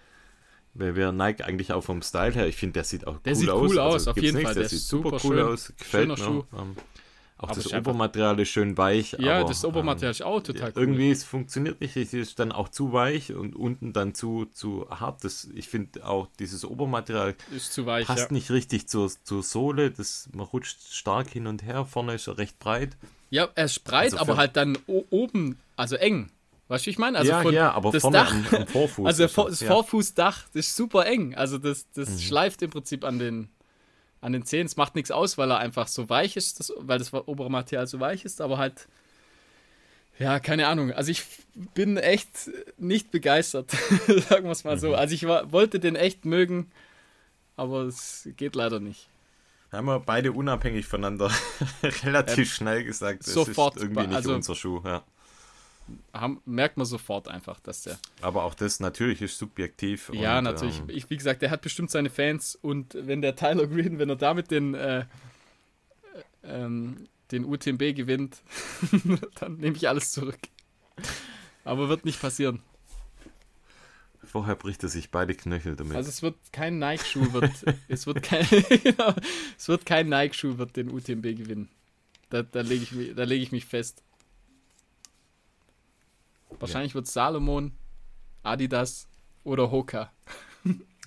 Weil 0.73 0.95
wir 0.95 1.11
Nike 1.11 1.43
eigentlich 1.43 1.73
auch 1.73 1.81
vom 1.83 2.01
Style 2.03 2.33
her, 2.33 2.47
ich 2.47 2.55
finde, 2.55 2.73
der 2.73 2.83
sieht 2.83 3.07
auch 3.07 3.17
Der 3.19 3.33
cool 3.33 3.39
sieht 3.39 3.49
aus. 3.49 3.71
cool 3.71 3.79
aus, 3.79 3.93
also 3.93 4.11
auf 4.11 4.17
jeden 4.17 4.35
nichts, 4.37 4.43
Fall. 4.47 4.53
Der 4.53 4.63
Der 4.63 4.69
sieht 4.69 4.79
super 4.79 5.17
super 5.19 5.27
cool 5.27 5.37
schön. 5.37 5.45
aus. 5.47 5.73
Gefällt 5.77 6.17
Schöner 6.19 6.29
mir. 6.33 6.43
Schuh. 6.51 6.57
Ähm, 6.57 6.75
auch 7.39 7.51
das 7.51 7.71
Obermaterial 7.71 8.39
ist 8.39 8.49
schön 8.49 8.77
weich. 8.77 9.15
Ja, 9.19 9.39
aber, 9.39 9.49
das 9.49 9.63
Obermaterial 9.63 10.11
ist 10.11 10.23
auch 10.23 10.41
total 10.41 10.69
ähm, 10.69 10.73
cool. 10.75 10.81
Irgendwie, 10.81 11.11
es 11.11 11.23
funktioniert 11.23 11.79
nicht. 11.81 11.95
Es 11.95 12.13
ist 12.13 12.39
dann 12.39 12.51
auch 12.51 12.69
zu 12.69 12.93
weich 12.93 13.33
und 13.33 13.55
unten 13.55 13.93
dann 13.93 14.15
zu, 14.15 14.45
zu 14.45 14.87
hart. 14.89 15.23
Das, 15.23 15.47
ich 15.53 15.69
finde 15.69 16.05
auch, 16.07 16.27
dieses 16.39 16.65
Obermaterial 16.65 17.35
Ist 17.55 17.73
zu 17.73 17.85
weich, 17.85 18.07
passt 18.07 18.31
ja. 18.31 18.33
nicht 18.33 18.49
richtig 18.49 18.87
zur, 18.87 19.11
zur 19.23 19.43
Sohle. 19.43 19.91
Das, 19.91 20.29
man 20.33 20.47
rutscht 20.47 20.79
stark 20.91 21.29
hin 21.29 21.45
und 21.45 21.63
her. 21.63 21.85
Vorne 21.85 22.15
ist 22.15 22.27
er 22.27 22.39
recht 22.39 22.57
breit. 22.57 22.97
Ja, 23.29 23.49
er 23.53 23.65
ist 23.65 23.83
breit, 23.83 24.13
Also 24.13 24.17
aber 24.17 24.37
halt 24.37 24.55
dann 24.55 24.77
oben, 24.87 25.59
also 25.75 25.95
eng. 25.95 26.31
Weißt 26.69 26.85
du, 26.85 26.87
wie 26.87 26.91
ich 26.91 26.97
meine? 26.97 27.19
Also 27.19 27.31
ja, 27.31 27.41
von, 27.41 27.53
ja, 27.53 27.71
aber 27.71 27.91
das 27.91 28.01
vorne 28.01 28.17
Dach, 28.17 28.31
am, 28.31 28.45
am 28.61 28.67
Vorfuß. 28.67 29.05
Also 29.05 29.23
das, 29.23 29.33
das. 29.33 29.61
Mhm. 29.61 29.67
Vorfußdach, 29.67 30.45
das 30.53 30.67
ist 30.67 30.75
super 30.75 31.05
eng. 31.05 31.35
Also 31.35 31.59
das, 31.59 31.85
das 31.93 32.21
schleift 32.21 32.61
im 32.63 32.71
Prinzip 32.71 33.05
an 33.05 33.19
den, 33.19 33.49
an 34.21 34.33
den 34.33 34.45
Zehen. 34.45 34.65
Es 34.65 34.77
macht 34.77 34.95
nichts 34.95 35.11
aus, 35.11 35.37
weil 35.37 35.51
er 35.51 35.59
einfach 35.59 35.87
so 35.87 36.09
weich 36.09 36.37
ist, 36.37 36.59
das, 36.59 36.73
weil 36.77 36.99
das 36.99 37.13
obere 37.13 37.49
Material 37.51 37.87
so 37.87 37.99
weich 37.99 38.25
ist, 38.25 38.41
aber 38.41 38.57
halt, 38.57 38.87
ja, 40.19 40.39
keine 40.39 40.67
Ahnung. 40.67 40.91
Also 40.91 41.11
ich 41.11 41.23
bin 41.75 41.97
echt 41.97 42.49
nicht 42.77 43.11
begeistert, 43.11 43.71
sagen 44.29 44.45
wir 44.45 44.51
es 44.51 44.63
mal 44.63 44.75
Mhm. 44.75 44.79
so. 44.79 44.95
Also 44.95 45.13
ich 45.13 45.27
war, 45.27 45.51
wollte 45.51 45.79
den 45.79 45.95
echt 45.95 46.25
mögen 46.25 46.71
aber 47.57 47.81
es 47.81 48.29
geht 48.37 48.55
leider 48.55 48.79
nicht. 48.79 49.09
Haben 49.71 49.87
wir 49.87 49.99
beide 49.99 50.31
unabhängig 50.31 50.85
voneinander 50.85 51.29
relativ 52.03 52.37
ähm, 52.37 52.45
schnell 52.45 52.83
gesagt, 52.85 53.21
das 53.27 53.33
sofort, 53.33 53.75
ist 53.75 53.81
irgendwie 53.83 54.07
nicht 54.07 54.15
also, 54.15 54.33
unser 54.33 54.55
Schuh. 54.55 54.81
Ja. 54.85 55.03
Haben, 56.13 56.41
merkt 56.45 56.77
man 56.77 56.85
sofort 56.85 57.27
einfach, 57.27 57.59
dass 57.59 57.83
der. 57.83 57.97
Aber 58.21 58.43
auch 58.43 58.53
das 58.53 58.79
natürlich 58.79 59.21
ist 59.21 59.37
subjektiv. 59.37 60.11
Ja, 60.13 60.39
und, 60.39 60.45
natürlich. 60.45 60.79
Ähm, 60.79 60.89
ich, 60.89 61.09
wie 61.09 61.17
gesagt, 61.17 61.41
der 61.41 61.51
hat 61.51 61.61
bestimmt 61.61 61.91
seine 61.91 62.09
Fans 62.09 62.55
und 62.55 62.97
wenn 62.99 63.21
der 63.21 63.35
Tyler 63.35 63.67
Green, 63.67 63.99
wenn 63.99 64.09
er 64.09 64.15
damit 64.15 64.51
den, 64.51 64.73
äh, 64.73 65.05
ähm, 66.43 67.07
den 67.31 67.45
UTMB 67.45 67.95
gewinnt, 67.95 68.41
dann 69.39 69.57
nehme 69.57 69.75
ich 69.75 69.87
alles 69.87 70.11
zurück. 70.11 70.39
Aber 71.63 71.89
wird 71.89 72.05
nicht 72.05 72.21
passieren. 72.21 72.61
Vorher 74.23 74.55
bricht 74.55 74.83
er 74.83 74.89
sich 74.89 75.09
beide 75.09 75.33
Knöchel 75.33 75.75
damit. 75.75 75.95
Also 75.95 76.09
es 76.09 76.21
wird 76.21 76.35
kein 76.51 76.79
Nike-Schuh 76.79 77.33
wird, 77.33 77.51
es 77.87 78.07
wird 78.07 78.23
kein, 78.23 78.45
genau, 78.83 79.13
es 79.57 79.67
wird 79.67 79.85
kein 79.85 80.09
Nike-Schuh 80.09 80.57
wird 80.57 80.75
den 80.75 80.91
UTMB 80.91 81.23
gewinnen. 81.23 81.69
Da, 82.29 82.43
da 82.43 82.61
lege 82.61 82.83
ich, 82.83 82.91
mich, 82.91 83.15
leg 83.15 83.41
ich 83.41 83.51
mich 83.51 83.65
fest. 83.65 84.03
Wahrscheinlich 86.59 86.91
ja. 86.91 86.95
wird 86.95 87.07
Salomon, 87.07 87.71
Adidas 88.43 89.07
oder 89.43 89.71
Hoka. 89.71 90.11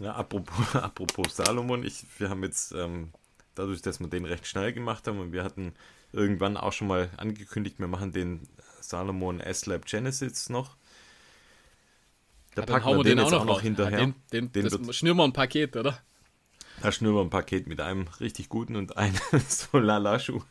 Ja, 0.00 0.14
apropos, 0.14 0.74
apropos 0.74 1.36
Salomon, 1.36 1.84
ich, 1.84 2.04
wir 2.18 2.30
haben 2.30 2.42
jetzt, 2.42 2.72
ähm, 2.72 3.12
dadurch, 3.54 3.82
dass 3.82 4.00
wir 4.00 4.08
den 4.08 4.24
recht 4.24 4.46
schnell 4.46 4.72
gemacht 4.72 5.06
haben 5.06 5.20
und 5.20 5.32
wir 5.32 5.44
hatten 5.44 5.74
irgendwann 6.12 6.56
auch 6.56 6.72
schon 6.72 6.88
mal 6.88 7.10
angekündigt, 7.16 7.78
wir 7.78 7.86
machen 7.86 8.12
den 8.12 8.48
Salomon 8.80 9.40
S-Lab 9.40 9.84
Genesis 9.84 10.48
noch. 10.48 10.76
Da 12.54 12.62
ja, 12.62 12.66
packen 12.66 12.96
wir 12.96 13.04
den, 13.04 13.18
den 13.18 13.26
auch 13.26 13.30
noch, 13.30 13.44
noch 13.44 13.60
hinterher. 13.60 14.00
Ja, 14.00 14.12
den, 14.32 14.52
den, 14.52 14.68
das 14.68 14.96
schnüren 14.96 15.16
wir 15.18 15.24
ein 15.24 15.32
Paket, 15.32 15.76
oder? 15.76 16.00
Da 16.82 16.90
schnüren 16.90 17.14
wir 17.14 17.20
ein 17.20 17.30
Paket 17.30 17.66
mit 17.66 17.80
einem 17.80 18.08
richtig 18.20 18.48
guten 18.48 18.76
und 18.76 18.96
einem 18.96 19.20
Solala-Schuh. 19.48 20.42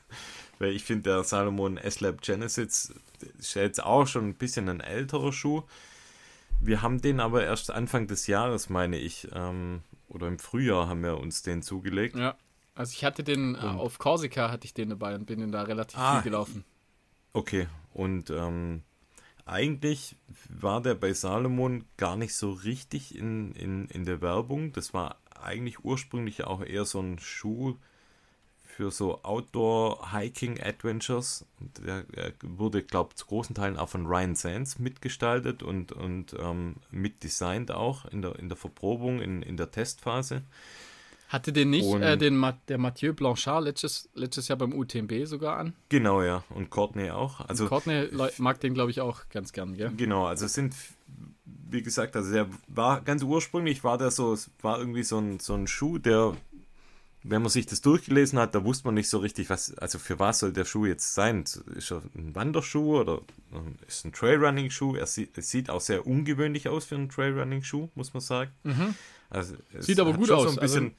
Weil 0.59 0.71
ich 0.71 0.83
finde, 0.83 1.09
der 1.09 1.23
Salomon 1.23 1.77
S-Lab 1.77 2.21
Genesis 2.21 2.93
ist 3.23 3.55
ja 3.55 3.63
jetzt 3.63 3.83
auch 3.83 4.07
schon 4.07 4.29
ein 4.29 4.35
bisschen 4.35 4.69
ein 4.69 4.81
älterer 4.81 5.31
Schuh. 5.33 5.63
Wir 6.59 6.81
haben 6.81 7.01
den 7.01 7.19
aber 7.19 7.43
erst 7.43 7.71
Anfang 7.71 8.07
des 8.07 8.27
Jahres, 8.27 8.69
meine 8.69 8.97
ich, 8.97 9.27
ähm, 9.33 9.81
oder 10.07 10.27
im 10.27 10.39
Frühjahr 10.39 10.87
haben 10.87 11.03
wir 11.03 11.17
uns 11.17 11.41
den 11.41 11.61
zugelegt. 11.61 12.15
Ja, 12.15 12.35
also 12.75 12.93
ich 12.93 13.05
hatte 13.05 13.23
den, 13.23 13.55
und, 13.55 13.63
auf 13.63 13.97
Korsika 13.97 14.51
hatte 14.51 14.65
ich 14.65 14.73
den 14.73 14.89
dabei 14.89 15.15
und 15.15 15.25
bin 15.25 15.39
den 15.39 15.51
da 15.51 15.63
relativ 15.63 15.97
ah, 15.97 16.15
viel 16.15 16.31
gelaufen. 16.31 16.65
Okay, 17.33 17.67
und 17.93 18.29
ähm, 18.29 18.83
eigentlich 19.45 20.15
war 20.49 20.81
der 20.81 20.95
bei 20.95 21.13
Salomon 21.13 21.85
gar 21.97 22.15
nicht 22.15 22.35
so 22.35 22.51
richtig 22.51 23.15
in, 23.15 23.53
in, 23.53 23.87
in 23.87 24.05
der 24.05 24.21
Werbung. 24.21 24.73
Das 24.73 24.93
war 24.93 25.17
eigentlich 25.41 25.83
ursprünglich 25.83 26.43
auch 26.43 26.61
eher 26.61 26.85
so 26.85 26.99
ein 26.99 27.19
Schuh 27.19 27.77
für 28.79 28.91
so 28.91 29.21
Outdoor-Hiking-Adventures. 29.23 31.45
Der, 31.85 32.03
der, 32.03 32.31
wurde, 32.41 32.81
glaube 32.81 33.09
ich, 33.11 33.17
zu 33.17 33.25
großen 33.25 33.53
Teilen 33.53 33.75
auch 33.75 33.89
von 33.89 34.05
Ryan 34.05 34.35
Sands 34.35 34.79
mitgestaltet 34.79 35.63
und, 35.63 35.91
und 35.91 36.33
ähm, 36.39 36.77
mitdesignt 36.89 37.71
auch 37.71 38.05
in 38.05 38.21
der, 38.21 38.39
in 38.39 38.47
der 38.47 38.55
Verprobung, 38.55 39.19
in, 39.19 39.41
in 39.41 39.57
der 39.57 39.69
Testphase. 39.69 40.43
Hatte 41.27 41.51
den 41.51 41.71
nicht 41.71 41.93
äh, 41.93 42.17
den, 42.17 42.41
der 42.69 42.77
Mathieu 42.77 43.11
Blanchard 43.11 43.65
letztes, 43.65 44.07
letztes 44.13 44.47
Jahr 44.47 44.57
beim 44.57 44.71
UTMB 44.71 45.25
sogar 45.25 45.57
an? 45.57 45.73
Genau, 45.89 46.23
ja. 46.23 46.45
Und 46.49 46.69
Courtney 46.69 47.11
auch. 47.11 47.41
Also, 47.49 47.65
und 47.65 47.69
Courtney 47.69 48.07
mag 48.37 48.61
den, 48.61 48.73
glaube 48.73 48.91
ich, 48.91 49.01
auch 49.01 49.27
ganz 49.27 49.51
gern, 49.51 49.75
gell? 49.75 49.91
Genau, 49.97 50.25
also 50.25 50.45
es 50.45 50.53
sind, 50.53 50.73
wie 51.69 51.81
gesagt, 51.81 52.15
also 52.15 52.31
der 52.31 52.47
war 52.69 53.01
ganz 53.01 53.23
ursprünglich, 53.23 53.83
war 53.83 53.97
der 53.97 54.11
so, 54.11 54.37
war 54.61 54.79
irgendwie 54.79 55.03
so 55.03 55.17
ein, 55.17 55.41
so 55.41 55.53
ein 55.53 55.67
Schuh, 55.67 55.97
der, 55.97 56.37
wenn 57.23 57.41
man 57.41 57.49
sich 57.49 57.65
das 57.65 57.81
durchgelesen 57.81 58.39
hat, 58.39 58.55
da 58.55 58.63
wusste 58.63 58.87
man 58.87 58.95
nicht 58.95 59.09
so 59.09 59.17
richtig, 59.17 59.49
was, 59.49 59.77
also 59.77 59.99
für 59.99 60.19
was 60.19 60.39
soll 60.39 60.53
der 60.53 60.65
Schuh 60.65 60.85
jetzt 60.85 61.13
sein? 61.13 61.43
Ist 61.75 61.91
er 61.91 62.01
ein 62.15 62.33
Wanderschuh 62.33 62.99
oder 62.99 63.21
ist 63.87 64.05
ein 64.05 64.13
Trailrunning-Schuh? 64.13 64.95
Er 64.95 65.05
sieht, 65.05 65.69
auch 65.69 65.81
sehr 65.81 66.07
ungewöhnlich 66.07 66.69
aus 66.69 66.85
für 66.85 66.95
einen 66.95 67.09
Trailrunning-Schuh, 67.09 67.89
muss 67.95 68.13
man 68.13 68.21
sagen. 68.21 68.51
Mhm. 68.63 68.95
Also 69.29 69.55
sieht 69.79 69.99
aber 69.99 70.13
gut 70.13 70.31
aus. 70.31 70.43
So 70.43 70.49
ein 70.49 70.61
bisschen, 70.61 70.83
also, 70.85 70.95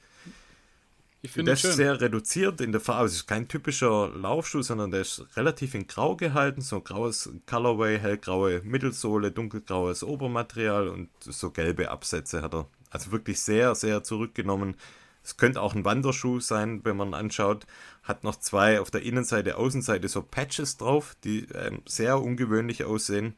ich 1.23 1.31
finde 1.31 1.51
das 1.51 1.63
ist 1.63 1.75
sehr 1.75 1.99
reduziert 1.99 2.61
in 2.61 2.71
der 2.71 2.81
Farbe. 2.81 3.07
Es 3.07 3.13
ist 3.13 3.27
kein 3.27 3.47
typischer 3.47 4.09
Laufschuh, 4.15 4.61
sondern 4.61 4.91
der 4.91 5.01
ist 5.01 5.25
relativ 5.35 5.73
in 5.75 5.87
Grau 5.87 6.15
gehalten. 6.15 6.61
So 6.61 6.81
graues 6.81 7.31
Colorway, 7.47 7.99
hellgraue 7.99 8.61
Mittelsohle, 8.63 9.31
dunkelgraues 9.31 10.03
Obermaterial 10.03 10.87
und 10.87 11.09
so 11.19 11.49
gelbe 11.49 11.89
Absätze 11.89 12.41
hat 12.41 12.53
er. 12.53 12.67
Also 12.91 13.11
wirklich 13.11 13.39
sehr, 13.39 13.73
sehr 13.75 14.03
zurückgenommen. 14.03 14.75
Es 15.23 15.37
könnte 15.37 15.61
auch 15.61 15.75
ein 15.75 15.85
Wanderschuh 15.85 16.39
sein, 16.39 16.81
wenn 16.83 16.97
man 16.97 17.13
anschaut. 17.13 17.67
Hat 18.03 18.23
noch 18.23 18.37
zwei 18.37 18.81
auf 18.81 18.89
der 18.89 19.03
Innenseite, 19.03 19.57
Außenseite 19.57 20.07
so 20.07 20.23
Patches 20.23 20.77
drauf, 20.77 21.15
die 21.23 21.47
ähm, 21.53 21.81
sehr 21.85 22.19
ungewöhnlich 22.21 22.83
aussehen. 22.83 23.35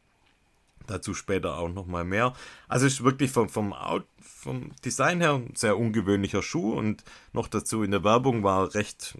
Dazu 0.88 1.14
später 1.14 1.58
auch 1.58 1.70
nochmal 1.70 2.04
mehr. 2.04 2.34
Also 2.68 2.86
ist 2.86 3.04
wirklich 3.04 3.32
vom, 3.32 3.50
vom, 3.50 3.74
Out, 3.74 4.06
vom 4.22 4.72
Design 4.84 5.22
her 5.22 5.36
ein 5.36 5.56
sehr 5.56 5.78
ungewöhnlicher 5.78 6.42
Schuh 6.42 6.74
und 6.74 7.04
noch 7.32 7.48
dazu 7.48 7.84
in 7.84 7.92
der 7.92 8.04
Werbung 8.04 8.44
war 8.44 8.74
recht 8.74 9.18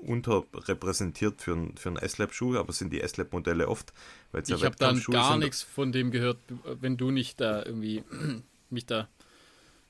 unterrepräsentiert 0.00 1.42
für, 1.42 1.52
ein, 1.52 1.76
für 1.76 1.90
einen 1.90 1.98
S-Lab-Schuh, 1.98 2.56
aber 2.56 2.72
sind 2.72 2.92
die 2.92 3.00
S-Lab-Modelle 3.00 3.68
oft. 3.68 3.92
Weil 4.32 4.42
ich 4.46 4.64
habe 4.64 4.76
dann 4.76 5.00
gar 5.02 5.36
nichts 5.36 5.62
von 5.62 5.92
dem 5.92 6.10
gehört, 6.10 6.38
wenn 6.64 6.96
du 6.96 7.10
nicht 7.10 7.40
da 7.40 7.62
irgendwie 7.64 8.02
mich 8.70 8.86
da 8.86 9.08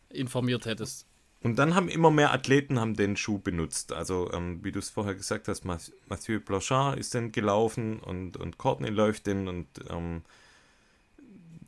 informiert 0.09 0.67
hättest. 0.67 1.07
Und 1.43 1.59
dann 1.59 1.75
haben 1.75 1.89
immer 1.89 2.11
mehr 2.11 2.33
Athleten 2.33 2.79
haben 2.79 2.95
den 2.95 3.17
Schuh 3.17 3.39
benutzt. 3.39 3.93
Also 3.93 4.31
ähm, 4.33 4.63
wie 4.63 4.73
du 4.73 4.79
es 4.79 4.91
vorher 4.91 5.15
gesagt 5.15 5.49
hast, 5.49 5.65
Mathieu 5.65 6.41
Blanchard 6.41 6.99
ist 6.99 7.15
den 7.15 7.33
gelaufen 7.33 7.99
und, 8.01 8.37
und 8.37 8.59
Courtney 8.59 8.91
läuft 8.91 9.27
den 9.27 9.49
und 9.49 9.67
ähm, 9.89 10.23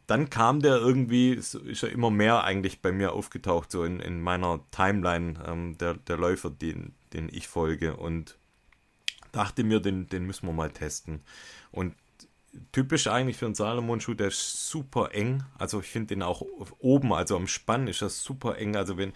dann 0.07 0.29
kam 0.29 0.61
der 0.61 0.77
irgendwie, 0.77 1.31
ist 1.31 1.55
er 1.55 1.91
immer 1.91 2.11
mehr 2.11 2.45
eigentlich 2.45 2.83
bei 2.83 2.93
mir 2.93 3.13
aufgetaucht, 3.13 3.71
so 3.71 3.85
in, 3.85 4.01
in 4.01 4.21
meiner 4.21 4.61
Timeline 4.71 5.43
ähm, 5.47 5.79
der, 5.79 5.95
der 5.95 6.19
Läufer, 6.19 6.51
den, 6.51 6.95
den 7.15 7.31
ich 7.33 7.49
folge. 7.49 7.97
Und 7.97 8.37
dachte 9.31 9.65
mir, 9.65 9.81
den, 9.81 10.09
den 10.09 10.27
müssen 10.27 10.47
wir 10.47 10.53
mal 10.53 10.71
testen. 10.71 11.23
Und 11.71 11.95
typisch 12.73 13.07
eigentlich 13.07 13.39
für 13.39 13.47
einen 13.47 13.55
Salomon-Schuh, 13.55 14.13
der 14.13 14.29
ist 14.29 14.69
super 14.69 15.15
eng. 15.15 15.45
Also 15.57 15.81
ich 15.81 15.87
finde 15.87 16.09
den 16.09 16.23
auch 16.23 16.43
oben, 16.79 17.15
also 17.15 17.37
am 17.37 17.47
Spann 17.47 17.89
ist 17.89 18.03
er 18.03 18.11
super 18.11 18.59
eng. 18.59 18.77
Also 18.77 18.99
wenn, 18.99 19.15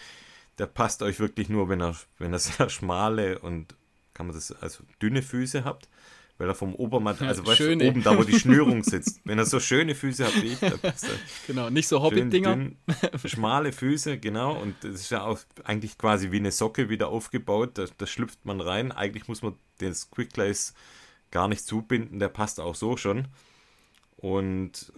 der 0.59 0.66
passt 0.66 1.03
euch 1.03 1.21
wirklich 1.21 1.49
nur, 1.49 1.69
wenn 1.69 1.81
er, 1.81 1.97
wenn 2.19 2.33
er 2.33 2.38
sehr 2.40 2.69
schmale 2.69 3.38
und 3.38 3.75
kann 4.14 4.27
man 4.27 4.35
das, 4.35 4.53
also 4.62 4.85
dünne 5.01 5.23
Füße 5.23 5.64
habt 5.64 5.88
weil 6.38 6.49
er 6.49 6.55
vom 6.55 6.75
Obermaterial, 6.75 7.31
also 7.31 7.47
weißt 7.47 7.61
du, 7.61 7.88
oben 7.88 8.03
da, 8.03 8.16
wo 8.16 8.23
die 8.23 8.38
Schnürung 8.38 8.83
sitzt, 8.85 9.21
wenn 9.25 9.38
er 9.38 9.47
so 9.47 9.59
schöne 9.59 9.95
Füße 9.95 10.27
hat 10.27 10.42
wie 10.42 10.49
ich, 10.49 10.59
dann 10.59 10.79
genau, 11.47 11.71
nicht 11.71 11.88
so 11.88 12.03
Hobbit-Dinger. 12.03 12.73
Schmale 13.25 13.73
Füße, 13.73 14.19
genau, 14.19 14.61
und 14.61 14.75
das 14.83 14.95
ist 14.95 15.11
ja 15.11 15.23
auch 15.23 15.38
eigentlich 15.64 15.97
quasi 15.97 16.33
wie 16.33 16.38
eine 16.38 16.53
Socke 16.53 16.88
wieder 16.88 17.09
aufgebaut, 17.09 17.79
da, 17.79 17.85
da 17.97 18.07
schlüpft 18.07 18.45
man 18.45 18.61
rein, 18.61 18.92
eigentlich 18.92 19.29
muss 19.29 19.42
man 19.42 19.55
den 19.81 19.95
Quicklace 20.11 20.75
gar 21.31 21.49
nicht 21.49 21.64
zubinden, 21.64 22.19
der 22.19 22.29
passt 22.29 22.61
auch 22.61 22.75
so 22.75 22.97
schon. 22.97 23.29
Und 24.16 24.92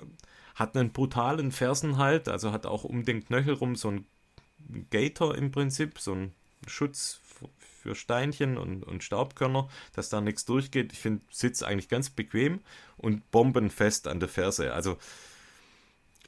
hat 0.54 0.76
einen 0.76 0.92
brutalen 0.92 1.52
Fersenhalt, 1.52 2.28
also 2.28 2.52
hat 2.52 2.66
auch 2.66 2.84
um 2.84 3.04
den 3.04 3.24
Knöchel 3.24 3.54
rum 3.54 3.76
so 3.76 3.90
ein 3.90 4.06
Gator 4.90 5.36
im 5.36 5.50
Prinzip, 5.50 5.98
so 5.98 6.14
ein 6.14 6.32
Schutz 6.66 7.20
für 7.82 7.94
Steinchen 7.94 8.58
und, 8.58 8.82
und 8.82 9.04
Staubkörner, 9.04 9.68
dass 9.94 10.08
da 10.08 10.20
nichts 10.20 10.44
durchgeht. 10.44 10.92
Ich 10.92 10.98
finde 10.98 11.22
Sitz 11.30 11.62
eigentlich 11.62 11.88
ganz 11.88 12.10
bequem 12.10 12.60
und 12.96 13.30
bombenfest 13.30 14.08
an 14.08 14.20
der 14.20 14.28
Ferse. 14.28 14.72
Also 14.72 14.98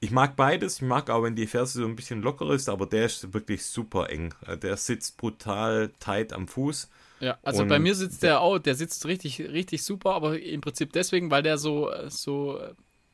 ich 0.01 0.11
mag 0.11 0.37
beides. 0.37 0.77
Ich 0.77 0.83
mag 0.83 1.11
auch, 1.11 1.23
wenn 1.23 1.37
die 1.37 1.47
Ferse 1.47 1.81
so 1.81 1.87
ein 1.87 1.97
bisschen 1.97 2.23
locker 2.23 2.51
ist, 2.53 2.69
aber 2.69 2.87
der 2.87 3.07
ist 3.07 3.35
wirklich 3.35 3.65
super 3.65 4.09
eng. 4.09 4.33
Der 4.63 4.77
sitzt 4.77 5.19
brutal 5.19 5.93
tight 6.01 6.33
am 6.33 6.49
Fuß. 6.49 6.89
Ja, 7.21 7.39
also 7.43 7.63
und 7.63 7.69
bei 7.69 7.79
mir 7.79 7.95
sitzt 7.95 8.23
der 8.23 8.41
auch, 8.41 8.59
der 8.59 8.75
sitzt 8.75 9.05
richtig, 9.05 9.41
richtig 9.41 9.83
super, 9.83 10.15
aber 10.15 10.41
im 10.41 10.63
Prinzip 10.63 10.95
deswegen, 10.95 11.31
weil 11.31 11.43
der 11.43 11.59
so, 11.59 11.91
so, 12.09 12.59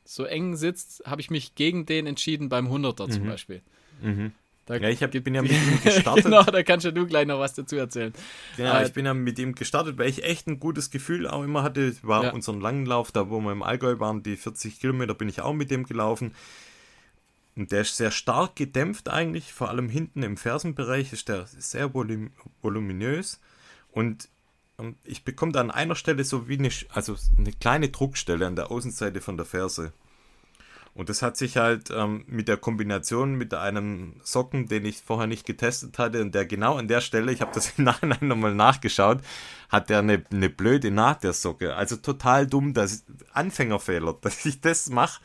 so 0.05 0.23
eng 0.23 0.55
sitzt, 0.55 1.03
habe 1.05 1.19
ich 1.19 1.29
mich 1.29 1.55
gegen 1.55 1.85
den 1.85 2.07
entschieden 2.07 2.47
beim 2.47 2.67
100er 2.67 3.07
mhm. 3.07 3.11
zum 3.11 3.25
Beispiel. 3.25 3.61
Mhm. 4.01 4.31
Da 4.67 4.75
ja, 4.75 4.89
ich 4.89 5.01
hab, 5.01 5.11
bin 5.11 5.33
ja 5.33 5.41
mit 5.41 5.51
ihm 5.53 5.81
gestartet. 5.81 6.25
genau, 6.25 6.43
da 6.43 6.61
kannst 6.61 6.85
ja 6.85 6.91
du 6.91 7.07
gleich 7.07 7.25
noch 7.25 7.39
was 7.39 7.53
dazu 7.53 7.77
erzählen. 7.77 8.13
Genau, 8.57 8.77
äh, 8.77 8.85
ich 8.85 8.93
bin 8.93 9.05
ja 9.05 9.13
mit 9.13 9.39
ihm 9.39 9.55
gestartet, 9.55 9.97
weil 9.97 10.09
ich 10.09 10.23
echt 10.23 10.45
ein 10.47 10.59
gutes 10.59 10.91
Gefühl 10.91 11.25
auch 11.25 11.43
immer 11.43 11.63
hatte. 11.63 11.95
War 12.03 12.25
ja. 12.25 12.33
unseren 12.33 12.59
langen 12.59 12.85
Lauf, 12.85 13.11
da 13.11 13.29
wo 13.29 13.39
wir 13.39 13.53
im 13.53 13.63
Allgäu 13.63 13.97
waren, 13.99 14.23
die 14.23 14.35
40 14.35 14.79
Kilometer, 14.79 15.13
bin 15.13 15.29
ich 15.29 15.41
auch 15.41 15.53
mit 15.53 15.71
dem 15.71 15.85
gelaufen. 15.85 16.35
Und 17.55 17.71
der 17.71 17.81
ist 17.81 17.97
sehr 17.97 18.11
stark 18.11 18.55
gedämpft 18.55 19.09
eigentlich, 19.09 19.51
vor 19.51 19.69
allem 19.69 19.89
hinten 19.89 20.21
im 20.21 20.37
Fersenbereich 20.37 21.11
ist 21.11 21.29
der 21.29 21.47
sehr 21.47 21.93
volum 21.93 22.29
voluminös. 22.61 23.39
Und 23.91 24.27
ähm, 24.77 24.95
ich 25.05 25.23
bekomme 25.23 25.53
da 25.53 25.61
an 25.61 25.71
einer 25.71 25.95
Stelle 25.95 26.23
so 26.25 26.49
wie 26.49 26.59
eine, 26.59 26.69
also 26.89 27.15
eine 27.37 27.53
kleine 27.53 27.89
Druckstelle 27.89 28.45
an 28.45 28.57
der 28.57 28.69
Außenseite 28.69 29.21
von 29.21 29.37
der 29.37 29.45
Ferse. 29.45 29.93
Und 30.97 31.09
das 31.09 31.21
hat 31.21 31.37
sich 31.37 31.57
halt 31.57 31.91
ähm, 31.91 32.23
mit 32.25 32.47
der 32.47 32.57
Kombination 32.57 33.35
mit 33.35 33.53
einem 33.53 34.15
Socken, 34.23 34.67
den 34.67 34.83
ich 34.83 34.97
vorher 34.97 35.27
nicht 35.27 35.45
getestet 35.45 35.99
hatte 35.99 36.23
und 36.23 36.33
der 36.33 36.47
genau 36.47 36.75
an 36.77 36.87
der 36.87 37.01
Stelle, 37.01 37.31
ich 37.31 37.41
habe 37.41 37.51
das 37.53 37.73
im 37.77 37.83
Nachhinein 37.83 38.27
nochmal 38.27 38.55
nachgeschaut, 38.55 39.19
hat 39.69 39.91
der 39.91 39.99
eine, 39.99 40.23
eine 40.31 40.49
blöde 40.49 40.89
Naht 40.89 41.23
der 41.23 41.33
Socke. 41.33 41.75
Also 41.75 41.97
total 41.97 42.47
dumm, 42.47 42.73
dass 42.73 43.05
Anfängerfehler, 43.31 44.17
dass 44.21 44.43
ich 44.43 44.59
das 44.59 44.89
mache, 44.89 45.21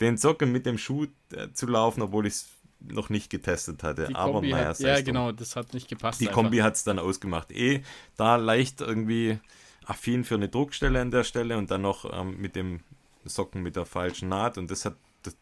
den 0.00 0.16
Socken 0.16 0.52
mit 0.52 0.66
dem 0.66 0.78
Schuh 0.78 1.06
äh, 1.32 1.48
zu 1.52 1.66
laufen, 1.66 2.02
obwohl 2.02 2.26
ich 2.26 2.34
es 2.34 2.48
noch 2.78 3.10
nicht 3.10 3.28
getestet 3.28 3.82
hatte. 3.82 4.06
Die 4.06 4.14
Aber 4.14 4.34
Kombi 4.34 4.52
naja, 4.52 4.68
hat, 4.68 4.78
ja, 4.78 5.00
genau, 5.00 5.32
das 5.32 5.56
hat 5.56 5.74
nicht 5.74 5.88
gepasst. 5.88 6.20
Die 6.20 6.28
einfach. 6.28 6.42
Kombi 6.42 6.58
hat 6.58 6.76
es 6.76 6.84
dann 6.84 7.00
ausgemacht. 7.00 7.50
Eh, 7.50 7.82
da 8.16 8.36
leicht 8.36 8.82
irgendwie 8.82 9.40
affin 9.84 10.22
für 10.22 10.36
eine 10.36 10.48
Druckstelle 10.48 11.00
an 11.00 11.10
der 11.10 11.24
Stelle 11.24 11.58
und 11.58 11.72
dann 11.72 11.82
noch 11.82 12.04
ähm, 12.12 12.40
mit 12.40 12.54
dem 12.54 12.84
Socken 13.24 13.64
mit 13.64 13.74
der 13.74 13.84
falschen 13.84 14.28
Naht. 14.28 14.58
Und 14.58 14.70
das 14.70 14.84
hat 14.84 14.94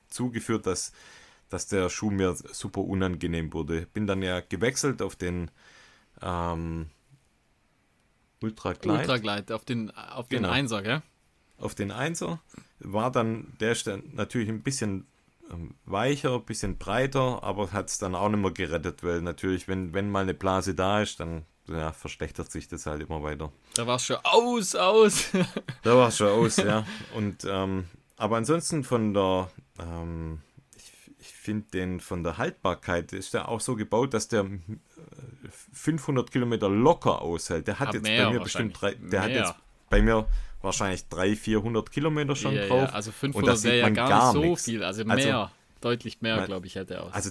dazu 0.08 0.30
geführt, 0.30 0.66
dass, 0.66 0.92
dass 1.48 1.66
der 1.66 1.88
Schuh 1.88 2.10
mir 2.10 2.34
super 2.34 2.80
unangenehm 2.82 3.52
wurde. 3.52 3.86
Bin 3.92 4.06
dann 4.06 4.22
ja 4.22 4.40
gewechselt 4.40 5.02
auf 5.02 5.16
den 5.16 5.50
ähm, 6.22 6.90
Ultra 8.42 8.72
Glide, 8.74 8.98
Ultra 8.98 9.18
Glide 9.18 9.54
auf 9.54 9.64
den, 9.64 9.90
auf 9.90 10.28
den 10.28 10.42
Genau. 10.42 10.52
Einser, 10.52 10.82
gell? 10.82 11.02
auf 11.58 11.74
den 11.74 11.90
Einser. 11.90 12.40
War 12.80 13.10
dann, 13.10 13.54
der 13.60 13.72
ist 13.72 13.86
dann 13.86 14.02
natürlich 14.12 14.48
ein 14.48 14.62
bisschen 14.62 15.06
ähm, 15.50 15.74
weicher, 15.86 16.34
ein 16.34 16.44
bisschen 16.44 16.76
breiter, 16.76 17.42
aber 17.42 17.72
hat 17.72 17.88
es 17.88 17.98
dann 17.98 18.14
auch 18.14 18.28
nicht 18.28 18.40
mehr 18.40 18.50
gerettet, 18.50 19.02
weil 19.02 19.22
natürlich, 19.22 19.66
wenn, 19.68 19.94
wenn 19.94 20.10
mal 20.10 20.22
eine 20.22 20.34
Blase 20.34 20.74
da 20.74 21.00
ist, 21.00 21.20
dann 21.20 21.44
ja, 21.68 21.92
verschlechtert 21.92 22.50
sich 22.50 22.68
das 22.68 22.86
halt 22.86 23.02
immer 23.02 23.22
weiter. 23.22 23.52
Da 23.74 23.86
war 23.86 23.96
es 23.96 24.04
schon 24.04 24.18
aus, 24.22 24.74
aus. 24.74 25.30
Da 25.82 25.96
war 25.96 26.08
es 26.08 26.16
schon 26.18 26.28
aus, 26.28 26.56
ja. 26.58 26.86
Und, 27.14 27.46
ähm, 27.48 27.86
aber 28.16 28.36
ansonsten 28.36 28.84
von 28.84 29.14
der, 29.14 29.50
ähm, 29.78 30.40
ich, 30.76 30.92
ich 31.18 31.28
finde 31.32 31.66
den 31.72 32.00
von 32.00 32.22
der 32.24 32.38
Haltbarkeit, 32.38 33.12
ist 33.12 33.34
der 33.34 33.48
auch 33.48 33.60
so 33.60 33.76
gebaut, 33.76 34.14
dass 34.14 34.28
der 34.28 34.44
äh, 34.44 34.48
500 35.72 36.30
Kilometer 36.30 36.68
locker 36.68 37.22
aushält. 37.22 37.66
Der 37.68 37.78
hat 37.78 37.88
Ah, 37.88 37.92
jetzt 37.94 38.04
bei 38.04 38.30
mir 38.30 38.40
bestimmt 38.40 38.80
drei, 38.80 38.88
wahrscheinlich. 38.92 39.10
der 39.10 39.22
hat 39.22 39.30
jetzt 39.30 39.54
bei 39.90 40.02
mir 40.02 40.26
wahrscheinlich 40.62 41.08
300, 41.08 41.38
400 41.38 41.90
Kilometer 41.90 42.34
schon 42.36 42.54
ja, 42.54 42.66
drauf. 42.66 42.88
ja, 42.88 42.94
also 42.94 43.10
Und 43.10 43.14
500 43.16 43.52
das 43.52 43.62
sieht 43.62 43.70
wäre 43.72 43.78
ja 43.88 43.88
gar, 43.90 44.08
gar 44.08 44.34
nicht 44.34 44.42
so 44.42 44.56
viel. 44.56 44.82
Also 44.82 45.02
Also, 45.04 45.14
mehr, 45.28 45.50
deutlich 45.80 46.20
mehr, 46.22 46.44
glaube 46.46 46.66
ich, 46.66 46.74
hätte 46.74 46.94
er 46.94 47.04
aus. 47.04 47.12
Also 47.12 47.30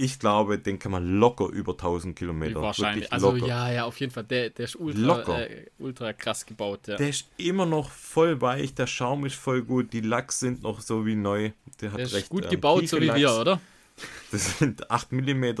ich 0.00 0.18
glaube, 0.18 0.58
den 0.58 0.78
kann 0.78 0.92
man 0.92 1.18
locker 1.18 1.48
über 1.48 1.72
1000 1.72 2.16
Kilometer. 2.16 2.62
Wahrscheinlich. 2.62 3.12
Also 3.12 3.36
ja, 3.36 3.70
ja, 3.70 3.84
auf 3.84 4.00
jeden 4.00 4.10
Fall. 4.10 4.24
Der, 4.24 4.48
der 4.48 4.64
ist 4.64 4.76
ultra, 4.76 5.42
äh, 5.42 5.66
ultra 5.78 6.14
krass 6.14 6.46
gebaut. 6.46 6.88
Ja. 6.88 6.96
Der 6.96 7.10
ist 7.10 7.28
immer 7.36 7.66
noch 7.66 7.90
voll 7.90 8.40
weich, 8.40 8.74
der 8.74 8.86
Schaum 8.86 9.26
ist 9.26 9.34
voll 9.34 9.62
gut, 9.62 9.92
die 9.92 10.00
Lachs 10.00 10.40
sind 10.40 10.62
noch 10.62 10.80
so 10.80 11.04
wie 11.04 11.16
neu. 11.16 11.50
Der 11.82 11.90
der 11.90 12.00
ist 12.06 12.14
recht 12.14 12.30
gut 12.30 12.44
ähm, 12.44 12.50
gebaut, 12.50 12.88
so 12.88 12.98
wie 12.98 13.14
wir, 13.14 13.32
oder? 13.34 13.60
Das 14.32 14.58
sind 14.58 14.90
8 14.90 15.12
mm, 15.12 15.44
äh, 15.44 15.52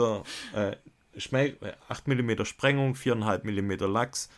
Schme- 1.18 1.62
äh, 1.62 1.72
8 1.88 2.08
mm 2.08 2.44
Sprengung, 2.46 2.94
4,5 2.94 3.44
mm 3.44 3.92
Lachs 3.92 4.30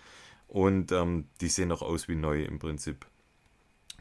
und 0.49 0.91
ähm, 0.91 1.29
die 1.41 1.49
sehen 1.49 1.71
auch 1.71 1.83
aus 1.83 2.09
wie 2.09 2.17
neu 2.17 2.43
im 2.43 2.59
Prinzip. 2.59 3.07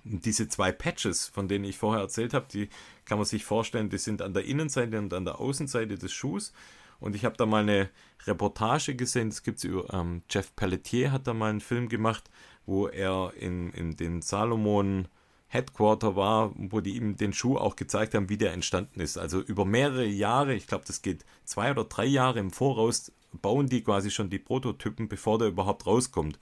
Diese 0.04 0.48
zwei 0.50 0.72
Patches, 0.72 1.28
von 1.28 1.48
denen 1.48 1.66
ich 1.66 1.78
vorher 1.78 2.02
erzählt 2.02 2.34
habe, 2.34 2.48
die 2.52 2.70
kann 3.06 3.18
man 3.18 3.26
sich 3.26 3.46
vorstellen, 3.46 3.90
die 3.90 3.98
sind 3.98 4.22
an 4.22 4.34
der 4.34 4.46
Innenseite 4.46 4.98
und 4.98 5.14
an 5.14 5.26
der 5.26 5.40
Außenseite 5.40 5.98
des 5.98 6.12
Schuhs. 6.12 6.54
Und 7.00 7.16
ich 7.16 7.26
habe 7.26 7.38
da 7.38 7.46
mal 7.46 7.64
eine 7.64 7.90
Reportage 8.26 8.96
gesehen, 8.96 9.30
das 9.30 9.44
gibt 9.44 9.58
es 9.58 9.64
über 9.64 9.92
ähm, 9.94 10.22
Jeff 10.30 10.56
Pelletier 10.56 11.12
hat 11.12 11.26
da 11.28 11.34
mal 11.34 11.50
einen 11.50 11.62
Film 11.62 11.90
gemacht, 11.90 12.30
wo 12.66 12.88
er 12.88 13.34
in, 13.38 13.72
in 13.72 13.96
den 13.96 14.22
Salomon 14.22 15.08
Headquarter 15.48 16.16
war, 16.16 16.54
wo 16.56 16.80
die 16.80 16.96
ihm 16.96 17.18
den 17.18 17.34
Schuh 17.34 17.58
auch 17.58 17.76
gezeigt 17.76 18.14
haben, 18.14 18.30
wie 18.30 18.38
der 18.38 18.54
entstanden 18.54 19.02
ist. 19.02 19.18
Also 19.18 19.42
über 19.42 19.66
mehrere 19.66 20.06
Jahre, 20.06 20.54
ich 20.54 20.66
glaube, 20.66 20.86
das 20.88 21.02
geht 21.02 21.26
zwei 21.44 21.72
oder 21.72 21.84
drei 21.84 22.06
Jahre 22.06 22.40
im 22.40 22.52
Voraus, 22.52 23.12
bauen 23.34 23.68
die 23.68 23.84
quasi 23.84 24.12
schon 24.12 24.30
die 24.30 24.40
Prototypen, 24.40 25.10
bevor 25.10 25.40
der 25.40 25.50
überhaupt 25.50 25.86
rauskommt. 25.86 26.40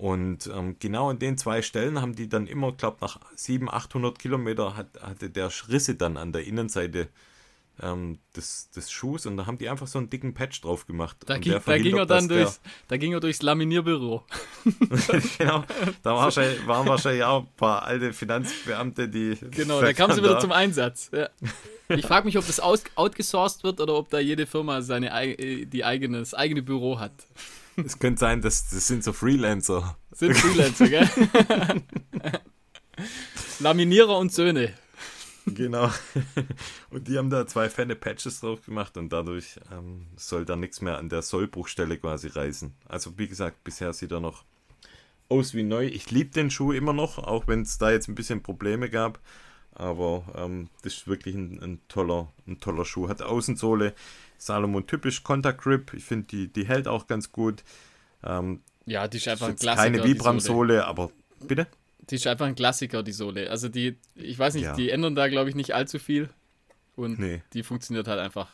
Und 0.00 0.46
ähm, 0.46 0.76
genau 0.78 1.10
an 1.10 1.18
den 1.18 1.36
zwei 1.36 1.60
Stellen 1.60 2.00
haben 2.00 2.14
die 2.14 2.26
dann 2.26 2.46
immer, 2.46 2.72
glaube 2.72 2.96
nach 3.02 3.20
700, 3.36 3.74
800 3.84 4.18
Kilometer 4.18 4.74
hat, 4.74 4.86
hatte 5.02 5.28
der 5.28 5.50
Risse 5.68 5.94
dann 5.94 6.16
an 6.16 6.32
der 6.32 6.44
Innenseite 6.46 7.08
ähm, 7.82 8.18
des, 8.34 8.70
des 8.70 8.90
Schuhs 8.90 9.26
und 9.26 9.36
da 9.36 9.44
haben 9.44 9.58
die 9.58 9.68
einfach 9.68 9.86
so 9.86 9.98
einen 9.98 10.08
dicken 10.08 10.32
Patch 10.32 10.62
drauf 10.62 10.86
gemacht. 10.86 11.18
Da, 11.26 11.36
ging, 11.36 11.52
da 11.64 11.76
ging 11.78 11.98
er 11.98 12.06
dann 12.06 12.28
dass 12.28 12.28
der- 12.28 12.44
durchs, 12.44 12.60
da 12.88 12.96
ging 12.96 13.12
er 13.12 13.20
durchs 13.20 13.42
Laminierbüro. 13.42 14.24
genau, 15.38 15.64
da 16.02 16.10
war 16.14 16.24
wahrscheinlich, 16.24 16.66
waren 16.66 16.86
wahrscheinlich 16.88 17.24
auch 17.24 17.42
ein 17.42 17.48
paar 17.58 17.82
alte 17.82 18.14
Finanzbeamte, 18.14 19.06
die. 19.06 19.36
Genau, 19.50 19.82
da 19.82 19.92
kam 19.92 20.12
sie 20.12 20.22
wieder 20.22 20.34
da- 20.34 20.40
zum 20.40 20.52
Einsatz. 20.52 21.10
Ja. 21.12 21.28
Ich 21.94 22.06
frage 22.06 22.24
mich, 22.24 22.38
ob 22.38 22.46
das 22.46 22.58
aus, 22.58 22.84
outgesourced 22.94 23.64
wird 23.64 23.80
oder 23.82 23.94
ob 23.96 24.08
da 24.08 24.18
jede 24.18 24.46
Firma 24.46 24.80
seine, 24.80 25.12
ei- 25.12 25.32
äh, 25.34 25.66
die 25.66 25.84
eigene, 25.84 26.20
das 26.20 26.32
eigene 26.32 26.62
Büro 26.62 26.98
hat. 26.98 27.12
Es 27.84 27.98
könnte 27.98 28.20
sein, 28.20 28.42
dass 28.42 28.68
das 28.68 28.86
sind 28.86 29.04
so 29.04 29.12
Freelancer. 29.12 29.96
Sind 30.12 30.36
Freelancer, 30.36 30.88
gell? 30.88 31.08
Laminierer 33.60 34.18
und 34.18 34.32
Söhne. 34.32 34.74
Genau. 35.46 35.90
Und 36.90 37.08
die 37.08 37.16
haben 37.16 37.30
da 37.30 37.46
zwei 37.46 37.68
fette 37.70 37.96
Patches 37.96 38.40
drauf 38.40 38.64
gemacht 38.64 38.96
und 38.96 39.12
dadurch 39.12 39.58
ähm, 39.72 40.06
soll 40.16 40.44
da 40.44 40.56
nichts 40.56 40.80
mehr 40.80 40.98
an 40.98 41.08
der 41.08 41.22
Sollbruchstelle 41.22 41.98
quasi 41.98 42.28
reißen. 42.28 42.74
Also 42.86 43.18
wie 43.18 43.28
gesagt, 43.28 43.64
bisher 43.64 43.92
sieht 43.92 44.12
er 44.12 44.20
noch 44.20 44.44
aus 45.28 45.54
wie 45.54 45.62
neu. 45.62 45.86
Ich 45.86 46.10
liebe 46.10 46.30
den 46.30 46.50
Schuh 46.50 46.72
immer 46.72 46.92
noch, 46.92 47.18
auch 47.18 47.46
wenn 47.46 47.62
es 47.62 47.78
da 47.78 47.90
jetzt 47.90 48.08
ein 48.08 48.14
bisschen 48.14 48.42
Probleme 48.42 48.90
gab. 48.90 49.20
Aber 49.72 50.24
ähm, 50.34 50.68
das 50.82 50.94
ist 50.94 51.08
wirklich 51.08 51.34
ein, 51.34 51.62
ein, 51.62 51.80
toller, 51.88 52.32
ein 52.46 52.60
toller 52.60 52.84
Schuh. 52.84 53.08
Hat 53.08 53.22
Außensohle, 53.22 53.94
Salomon 54.40 54.86
typisch 54.86 55.22
Contact 55.22 55.60
Grip. 55.60 55.92
Ich 55.94 56.04
finde, 56.04 56.26
die, 56.28 56.48
die 56.48 56.66
hält 56.66 56.88
auch 56.88 57.06
ganz 57.06 57.30
gut. 57.30 57.62
Ähm, 58.24 58.62
Ja, 58.86 59.06
die 59.06 59.18
ist 59.18 59.28
einfach 59.28 59.48
ein 59.48 59.56
Klassiker. 59.56 59.82
keine. 59.98 60.02
Vibram-Sohle, 60.04 60.86
aber 60.86 61.10
bitte? 61.46 61.66
Die 62.08 62.14
ist 62.16 62.26
einfach 62.26 62.46
ein 62.46 62.54
Klassiker, 62.54 63.02
die 63.02 63.12
Sohle. 63.12 63.50
Also 63.50 63.68
die, 63.68 63.96
ich 64.14 64.38
weiß 64.38 64.54
nicht, 64.54 64.64
Ja. 64.64 64.74
die 64.74 64.90
ändern 64.90 65.14
da, 65.14 65.28
glaube 65.28 65.50
ich, 65.50 65.54
nicht 65.54 65.74
allzu 65.74 65.98
viel. 65.98 66.30
Und 66.96 67.18
Nee, 67.18 67.42
die 67.52 67.62
funktioniert 67.62 68.08
halt 68.08 68.18
einfach 68.18 68.48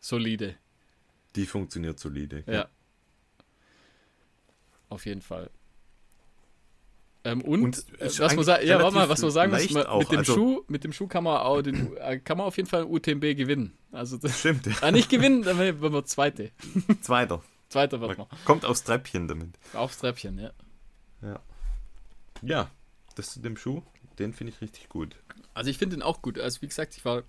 solide. 0.00 0.56
die 1.36 1.46
funktioniert 1.46 1.98
solide. 2.00 2.42
Ja. 2.46 2.68
Auf 4.88 5.06
jeden 5.06 5.22
Fall. 5.22 5.50
Ähm, 7.22 7.42
und, 7.42 7.62
Und 7.62 8.00
äh, 8.00 8.06
was 8.06 8.18
man 8.18 8.30
eigentlich 8.30 8.46
sa- 8.46 8.60
ja, 8.62 8.82
warte 8.82 8.94
mal, 8.94 9.08
was 9.08 9.20
man 9.20 9.30
sagen 9.30 9.52
muss, 9.52 9.70
man- 9.70 9.98
mit 9.98 10.10
dem 10.10 10.18
also- 10.18 10.34
Schuh, 10.34 10.64
mit 10.68 10.84
dem 10.84 10.92
Schuh 10.92 11.06
kann 11.06 11.24
man 11.24 11.36
auch 11.38 11.60
den, 11.60 11.96
äh, 11.98 12.18
kann 12.18 12.38
man 12.38 12.46
auf 12.46 12.56
jeden 12.56 12.68
Fall 12.68 12.84
UTMB 12.84 13.34
gewinnen. 13.34 13.76
Also 13.92 14.16
das, 14.16 14.38
Stimmt, 14.38 14.66
ja. 14.66 14.72
ah, 14.80 14.90
nicht 14.90 15.10
gewinnen, 15.10 15.42
dann 15.42 15.58
wird 15.58 15.80
man 15.80 16.04
Zweite. 16.06 16.50
Zweiter. 17.02 17.42
Zweiter 17.68 18.00
wird 18.00 18.16
Man 18.16 18.26
man. 18.30 18.38
kommt 18.44 18.64
aufs 18.64 18.84
Treppchen 18.84 19.28
damit. 19.28 19.50
Aufs 19.74 19.98
Treppchen, 19.98 20.38
ja. 20.38 20.50
Ja, 22.42 22.70
das 23.16 23.32
zu 23.34 23.40
dem 23.40 23.56
Schuh, 23.56 23.82
den 24.18 24.32
finde 24.32 24.52
ich 24.54 24.60
richtig 24.62 24.88
gut. 24.88 25.14
Also 25.52 25.68
ich 25.70 25.76
finde 25.78 25.96
den 25.96 26.02
auch 26.02 26.22
gut. 26.22 26.38
Also 26.38 26.62
wie 26.62 26.68
gesagt, 26.68 26.96
ich 26.96 27.04
war 27.04 27.22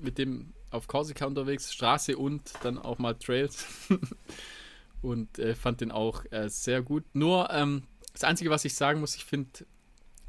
mit 0.00 0.18
dem 0.18 0.52
auf 0.70 0.88
Korsika 0.88 1.26
unterwegs, 1.26 1.72
Straße 1.72 2.16
und 2.16 2.42
dann 2.64 2.78
auch 2.78 2.98
mal 2.98 3.14
Trails. 3.14 3.66
und 5.02 5.38
äh, 5.38 5.54
fand 5.54 5.80
den 5.80 5.92
auch 5.92 6.24
äh, 6.32 6.48
sehr 6.48 6.82
gut. 6.82 7.04
Nur 7.12 7.50
ähm, 7.50 7.84
das 8.12 8.24
Einzige, 8.24 8.50
was 8.50 8.64
ich 8.64 8.74
sagen 8.74 9.00
muss, 9.00 9.14
ich 9.16 9.24
finde, 9.24 9.50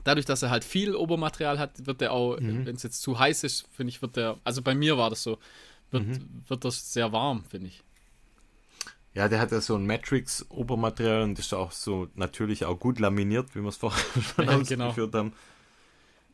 dadurch, 0.04 0.26
dass 0.26 0.42
er 0.42 0.50
halt 0.50 0.64
viel 0.64 0.96
Obermaterial 0.96 1.60
hat, 1.60 1.86
wird 1.86 2.02
der 2.02 2.12
auch, 2.12 2.40
Mhm. 2.40 2.66
wenn 2.66 2.76
es 2.76 2.84
jetzt 2.84 3.02
zu 3.02 3.20
heiß 3.20 3.44
ist, 3.44 3.68
finde 3.72 3.90
ich, 3.92 4.02
wird 4.02 4.16
der, 4.16 4.38
also 4.44 4.62
bei 4.62 4.76
mir 4.76 4.98
war 4.98 5.10
das 5.10 5.24
so, 5.24 5.38
wird, 5.92 6.04
Mhm. 6.08 6.44
wird 6.48 6.66
das 6.66 6.94
sehr 6.94 7.12
warm, 7.12 7.44
finde 7.46 7.68
ich. 7.68 7.84
Ja, 9.14 9.30
der 9.30 9.40
hat 9.40 9.52
ja 9.52 9.62
so 9.62 9.76
ein 9.76 9.86
Matrix-Obermaterial 9.86 11.22
und 11.22 11.38
ist 11.38 11.54
auch 11.54 11.72
so 11.72 12.08
natürlich 12.16 12.66
auch 12.66 12.80
gut 12.80 13.00
laminiert, 13.00 13.54
wie 13.56 13.62
wir 13.62 13.70
es 13.70 13.78
vorher 13.78 14.00
schon 14.36 14.46
Ja, 14.48 14.58
genau. 14.58 14.88
ausgeführt 14.88 15.14
haben. 15.14 15.34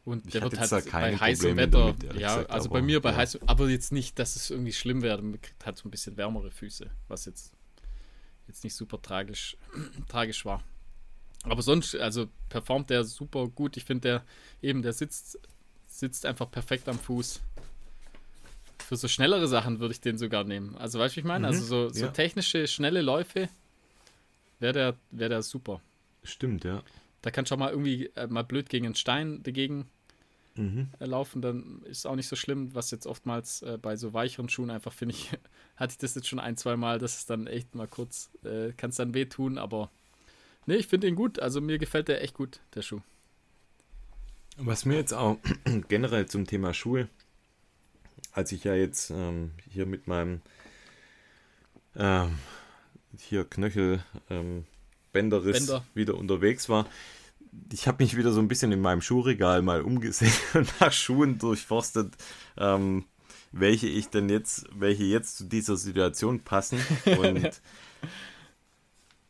Und 0.05 0.25
Ich 0.25 0.31
der 0.31 0.43
wird 0.43 0.57
halt 0.57 0.91
bei 0.91 1.17
heißem 1.17 1.49
Probleme 1.49 1.61
Wetter, 1.67 1.93
damit, 1.93 2.03
ja, 2.21 2.35
gesagt, 2.35 2.51
also 2.51 2.69
aber, 2.69 2.79
bei 2.79 2.81
mir 2.85 3.01
bei 3.01 3.11
ja. 3.11 3.17
heißem, 3.17 3.41
aber 3.47 3.69
jetzt 3.69 3.91
nicht, 3.91 4.17
dass 4.17 4.35
es 4.37 4.49
irgendwie 4.49 4.71
schlimm 4.71 5.01
wäre, 5.01 5.21
man 5.21 5.41
kriegt 5.41 5.65
halt 5.65 5.77
so 5.77 5.87
ein 5.87 5.91
bisschen 5.91 6.15
wärmere 6.17 6.51
Füße, 6.51 6.89
was 7.09 7.25
jetzt, 7.25 7.51
jetzt 8.47 8.63
nicht 8.63 8.75
super 8.75 9.01
tragisch, 9.01 9.57
tragisch 10.07 10.45
war. 10.45 10.63
Aber 11.43 11.61
sonst, 11.61 11.95
also 11.95 12.27
performt 12.49 12.89
der 12.89 13.03
super 13.03 13.47
gut. 13.47 13.77
Ich 13.77 13.85
finde, 13.85 14.01
der 14.01 14.23
eben, 14.61 14.81
der 14.81 14.93
sitzt, 14.93 15.39
sitzt 15.87 16.25
einfach 16.25 16.51
perfekt 16.51 16.89
am 16.89 16.99
Fuß. 16.99 17.41
Für 18.85 18.95
so 18.97 19.07
schnellere 19.07 19.47
Sachen 19.47 19.79
würde 19.79 19.93
ich 19.93 20.01
den 20.01 20.17
sogar 20.17 20.43
nehmen. 20.43 20.75
Also 20.75 20.99
weißt 20.99 21.13
du, 21.13 21.17
wie 21.17 21.19
ich 21.21 21.25
meine? 21.25 21.47
Mhm, 21.47 21.53
Also 21.53 21.63
so, 21.65 21.89
so 21.89 22.05
ja. 22.05 22.11
technische, 22.11 22.67
schnelle 22.67 23.01
Läufe 23.01 23.49
wäre 24.59 24.73
der, 24.73 24.95
wär 25.11 25.29
der 25.29 25.41
super. 25.43 25.81
Stimmt, 26.23 26.63
ja. 26.63 26.83
Da 27.21 27.31
kann 27.31 27.45
schon 27.45 27.59
mal 27.59 27.71
irgendwie 27.71 28.07
äh, 28.15 28.27
mal 28.27 28.43
blöd 28.43 28.69
gegen 28.69 28.85
einen 28.85 28.95
Stein 28.95 29.43
dagegen 29.43 29.87
Mhm. 30.55 30.89
äh, 30.99 31.05
laufen, 31.05 31.41
dann 31.41 31.83
ist 31.83 32.05
auch 32.05 32.15
nicht 32.15 32.27
so 32.27 32.35
schlimm, 32.35 32.73
was 32.75 32.91
jetzt 32.91 33.07
oftmals 33.07 33.61
äh, 33.61 33.77
bei 33.81 33.95
so 33.95 34.13
weicheren 34.13 34.49
Schuhen 34.49 34.69
einfach, 34.71 34.91
finde 34.91 35.15
ich, 35.15 35.31
hatte 35.77 35.91
ich 35.91 35.97
das 35.99 36.15
jetzt 36.15 36.27
schon 36.27 36.39
ein, 36.39 36.57
zwei 36.57 36.75
Mal, 36.75 36.99
dass 36.99 37.19
es 37.19 37.25
dann 37.25 37.47
echt 37.47 37.75
mal 37.75 37.87
kurz, 37.87 38.29
äh, 38.43 38.73
kann 38.73 38.89
es 38.89 38.97
dann 38.97 39.13
wehtun, 39.13 39.57
aber 39.57 39.89
nee, 40.65 40.75
ich 40.75 40.87
finde 40.87 41.07
ihn 41.07 41.15
gut, 41.15 41.39
also 41.39 41.61
mir 41.61 41.77
gefällt 41.77 42.07
der 42.07 42.23
echt 42.23 42.33
gut, 42.33 42.59
der 42.75 42.81
Schuh. 42.81 43.01
Was 44.57 44.85
mir 44.85 44.95
jetzt 44.95 45.13
auch 45.13 45.37
generell 45.87 46.27
zum 46.27 46.45
Thema 46.45 46.73
Schuhe, 46.73 47.07
als 48.33 48.51
ich 48.51 48.63
ja 48.63 48.75
jetzt 48.75 49.09
ähm, 49.09 49.51
hier 49.69 49.85
mit 49.85 50.07
meinem 50.07 50.41
ähm, 51.95 52.37
hier 53.17 53.45
Knöchel 53.45 54.03
ähm, 54.29 54.65
Bänderriss 55.11 55.67
Bänder. 55.67 55.85
wieder 55.93 56.15
unterwegs 56.15 56.69
war, 56.69 56.85
ich 57.71 57.87
habe 57.87 58.03
mich 58.03 58.15
wieder 58.15 58.31
so 58.31 58.39
ein 58.39 58.47
bisschen 58.47 58.71
in 58.71 58.81
meinem 58.81 59.01
Schuhregal 59.01 59.61
mal 59.61 59.81
umgesehen 59.81 60.33
und 60.53 60.69
nach 60.79 60.91
Schuhen 60.91 61.39
durchforstet, 61.39 62.13
ähm, 62.57 63.05
welche 63.51 63.87
ich 63.87 64.09
denn 64.09 64.29
jetzt, 64.29 64.67
welche 64.73 65.03
jetzt 65.03 65.37
zu 65.37 65.45
dieser 65.45 65.75
Situation 65.75 66.41
passen. 66.41 66.79
Und 67.05 67.61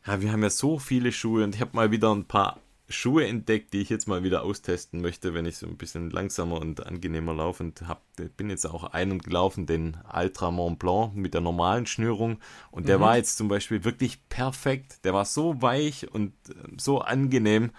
ja, 0.06 0.20
wir 0.20 0.32
haben 0.32 0.42
ja 0.42 0.50
so 0.50 0.78
viele 0.78 1.12
Schuhe 1.12 1.44
und 1.44 1.54
ich 1.54 1.60
habe 1.60 1.74
mal 1.74 1.90
wieder 1.90 2.14
ein 2.14 2.24
paar 2.24 2.60
Schuhe 2.90 3.26
entdeckt, 3.26 3.72
die 3.72 3.80
ich 3.80 3.88
jetzt 3.88 4.08
mal 4.08 4.24
wieder 4.24 4.42
austesten 4.42 5.00
möchte, 5.00 5.32
wenn 5.32 5.46
ich 5.46 5.58
so 5.58 5.66
ein 5.66 5.76
bisschen 5.76 6.10
langsamer 6.10 6.60
und 6.60 6.84
angenehmer 6.86 7.32
laufe. 7.32 7.62
Und 7.62 7.82
hab, 7.86 8.02
bin 8.36 8.50
jetzt 8.50 8.66
auch 8.66 8.84
einen 8.84 9.20
gelaufen, 9.20 9.66
den 9.66 9.96
Ultra 10.12 10.50
Mont 10.50 10.80
Blanc 10.80 11.14
mit 11.14 11.34
der 11.34 11.40
normalen 11.40 11.86
Schnürung. 11.86 12.38
Und 12.70 12.88
der 12.88 12.98
mhm. 12.98 13.02
war 13.02 13.16
jetzt 13.16 13.36
zum 13.36 13.48
Beispiel 13.48 13.84
wirklich 13.84 14.28
perfekt. 14.28 15.04
Der 15.04 15.14
war 15.14 15.24
so 15.24 15.62
weich 15.62 16.12
und 16.12 16.32
ähm, 16.48 16.78
so 16.78 16.98
angenehm, 17.00 17.70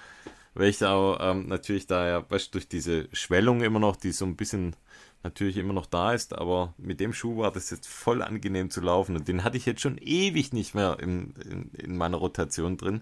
weil 0.53 0.69
ich 0.69 0.78
da 0.78 0.93
auch, 0.93 1.17
ähm, 1.19 1.47
natürlich 1.47 1.88
da 1.88 2.07
ja, 2.07 2.30
weißt, 2.30 2.53
durch 2.53 2.69
diese 2.69 3.09
Schwellung 3.11 3.61
immer 3.61 3.80
noch, 3.80 3.97
die 3.97 4.11
so 4.11 4.26
ein 4.26 4.38
bisschen 4.38 4.76
natürlich 5.24 5.57
immer 5.57 5.74
noch 5.74 5.86
da 5.86 6.13
ist, 6.13 6.34
aber 6.34 6.74
mit 6.78 6.99
dem 6.99 7.13
Schuh 7.13 7.38
war 7.38 7.51
das 7.51 7.69
jetzt 7.69 7.88
voll 7.88 8.22
angenehm 8.22 8.69
zu 8.69 8.82
laufen 8.82 9.15
und 9.15 9.28
den 9.28 9.43
hatte 9.43 9.57
ich 9.57 9.65
jetzt 9.65 9.82
schon 9.82 9.97
ewig 9.99 10.53
nicht 10.53 10.74
mehr 10.74 10.97
in, 10.99 11.34
in, 11.49 11.72
in 11.74 11.97
meiner 11.97 12.17
Rotation 12.17 12.78
drin. 12.78 13.01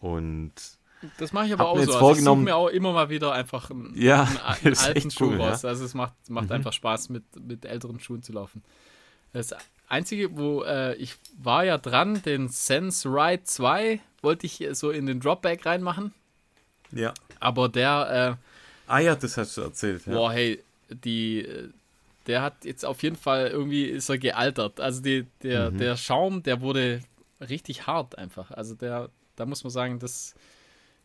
Und 0.00 0.52
das 1.18 1.32
mache 1.32 1.46
ich 1.46 1.52
aber 1.52 1.68
auch 1.68 1.76
so. 1.76 1.92
Also 1.92 2.12
ich 2.12 2.24
suche 2.24 2.36
mir 2.36 2.56
auch 2.56 2.68
immer 2.68 2.92
mal 2.92 3.08
wieder 3.08 3.32
einfach 3.32 3.70
einen, 3.70 3.92
ja, 3.94 4.28
einen 4.44 4.76
alten 4.78 5.10
Schuh 5.10 5.26
cool, 5.26 5.40
raus. 5.40 5.62
Ja. 5.62 5.68
Also 5.68 5.84
es 5.84 5.94
macht, 5.94 6.14
macht 6.28 6.46
mhm. 6.46 6.52
einfach 6.52 6.72
Spaß, 6.72 7.08
mit, 7.10 7.24
mit 7.40 7.64
älteren 7.64 8.00
Schuhen 8.00 8.22
zu 8.22 8.32
laufen. 8.32 8.62
Das 9.32 9.54
Einzige, 9.88 10.36
wo 10.36 10.62
äh, 10.62 10.94
ich 10.96 11.16
war 11.38 11.64
ja 11.64 11.78
dran, 11.78 12.22
den 12.22 12.48
Sense 12.48 13.08
Ride 13.08 13.44
2 13.44 14.00
wollte 14.22 14.46
ich 14.46 14.66
so 14.72 14.90
in 14.90 15.06
den 15.06 15.20
Dropback 15.20 15.66
reinmachen. 15.66 16.12
Ja. 16.90 17.14
Aber 17.38 17.68
der. 17.68 18.38
Äh, 18.88 18.90
ah 18.90 18.98
ja, 18.98 19.14
das 19.14 19.36
hast 19.36 19.56
du 19.56 19.60
erzählt. 19.62 20.06
Ja. 20.06 20.14
Boah, 20.14 20.32
hey, 20.32 20.62
die. 20.88 21.46
Der 22.26 22.42
hat 22.42 22.66
jetzt 22.66 22.84
auf 22.84 23.02
jeden 23.02 23.16
Fall 23.16 23.48
irgendwie 23.48 23.84
ist 23.84 24.10
er 24.10 24.18
gealtert. 24.18 24.80
Also 24.80 25.00
die, 25.00 25.26
der, 25.42 25.70
mhm. 25.70 25.78
der 25.78 25.96
Schaum, 25.96 26.42
der 26.42 26.60
wurde 26.60 27.00
richtig 27.40 27.86
hart 27.86 28.18
einfach. 28.18 28.50
Also 28.50 28.74
der, 28.74 29.08
da 29.36 29.46
muss 29.46 29.64
man 29.64 29.70
sagen, 29.70 29.98
das 29.98 30.34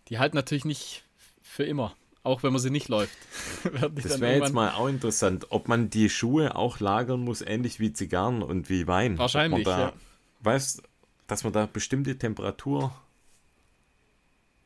die 0.09 0.19
halten 0.19 0.35
natürlich 0.35 0.65
nicht 0.65 1.05
für 1.41 1.63
immer, 1.63 1.95
auch 2.23 2.43
wenn 2.43 2.51
man 2.51 2.61
sie 2.61 2.69
nicht 2.69 2.89
läuft. 2.89 3.17
das 3.95 4.19
wäre 4.19 4.39
jetzt 4.39 4.53
mal 4.53 4.71
auch 4.71 4.87
interessant, 4.87 5.47
ob 5.49 5.67
man 5.67 5.89
die 5.89 6.09
Schuhe 6.09 6.55
auch 6.55 6.79
lagern 6.79 7.21
muss, 7.21 7.41
ähnlich 7.41 7.79
wie 7.79 7.93
Zigarren 7.93 8.43
und 8.43 8.69
wie 8.69 8.87
Wein. 8.87 9.17
Wahrscheinlich, 9.17 9.63
da, 9.63 9.79
ja. 9.79 9.93
Weißt 10.41 10.83
dass 11.27 11.43
man 11.45 11.53
da 11.53 11.65
bestimmte 11.65 12.17
Temperatur 12.17 12.93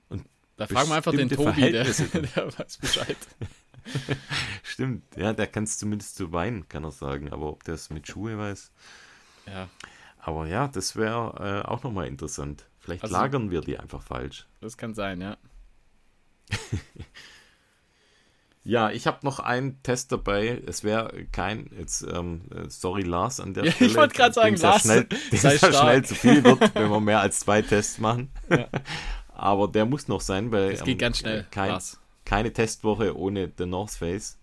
und 0.10 0.26
da 0.58 0.66
fragen 0.66 0.90
wir 0.90 0.96
einfach 0.96 1.12
den 1.12 1.30
Tobi, 1.30 1.72
der, 1.72 1.84
der 1.86 2.60
weiß 2.60 2.78
Bescheid. 2.78 3.18
Stimmt, 4.64 5.04
ja, 5.16 5.34
der 5.34 5.48
kann 5.48 5.64
es 5.64 5.78
zumindest 5.78 6.16
zu 6.16 6.32
Wein, 6.32 6.68
kann 6.70 6.84
er 6.84 6.92
sagen, 6.92 7.32
aber 7.32 7.48
ob 7.48 7.64
der 7.64 7.76
es 7.76 7.90
mit 7.90 8.08
Schuhe 8.08 8.38
weiß. 8.38 8.72
Ja. 9.48 9.70
Aber 10.20 10.48
ja, 10.48 10.68
das 10.68 10.96
wäre 10.96 11.64
äh, 11.66 11.68
auch 11.68 11.84
nochmal 11.84 12.08
interessant. 12.08 12.66
Vielleicht 12.80 13.04
also, 13.04 13.16
lagern 13.16 13.52
wir 13.52 13.62
die 13.62 13.78
einfach 13.78 14.02
falsch. 14.02 14.46
Das 14.62 14.78
kann 14.78 14.94
sein, 14.94 15.22
ja. 15.22 15.38
ja, 18.64 18.92
ich 18.92 19.08
habe 19.08 19.20
noch 19.24 19.40
einen 19.40 19.82
Test 19.84 20.12
dabei. 20.12 20.62
Es 20.66 20.84
wäre 20.84 21.26
kein, 21.32 21.70
jetzt, 21.78 22.02
ähm, 22.04 22.42
sorry 22.68 23.04
Lars 23.04 23.40
an 23.40 23.54
der 23.54 23.66
ja, 23.66 23.72
Stelle. 23.72 23.90
Ich 23.90 23.96
wollte 23.96 24.16
gerade 24.16 24.34
sagen, 24.34 24.56
Lars, 24.58 24.82
schnell, 24.82 25.08
sei 25.32 25.58
stark. 25.58 25.76
schnell 25.76 26.06
zu 26.06 26.16
viel 26.16 26.44
wird, 26.44 26.76
wenn 26.76 26.90
wir 26.90 27.00
mehr 27.00 27.22
als 27.22 27.40
zwei 27.40 27.62
Tests 27.62 27.98
machen. 27.98 28.32
Ja. 28.50 28.68
Aber 29.34 29.68
der 29.68 29.86
muss 29.86 30.08
noch 30.08 30.22
sein, 30.22 30.52
weil 30.52 30.72
es 30.72 30.84
geht 30.84 30.94
ähm, 30.94 30.98
ganz 30.98 31.20
schnell. 31.20 31.46
Kein, 31.52 31.70
Lars. 31.70 32.00
Keine 32.28 32.52
Testwoche 32.52 33.18
ohne 33.18 33.50
The 33.58 33.66
North 33.66 33.92
Face. 33.92 34.38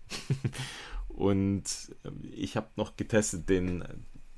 Und 1.07 1.63
ähm, 2.03 2.19
ich 2.35 2.57
habe 2.57 2.67
noch 2.77 2.97
getestet 2.97 3.47
den 3.47 3.83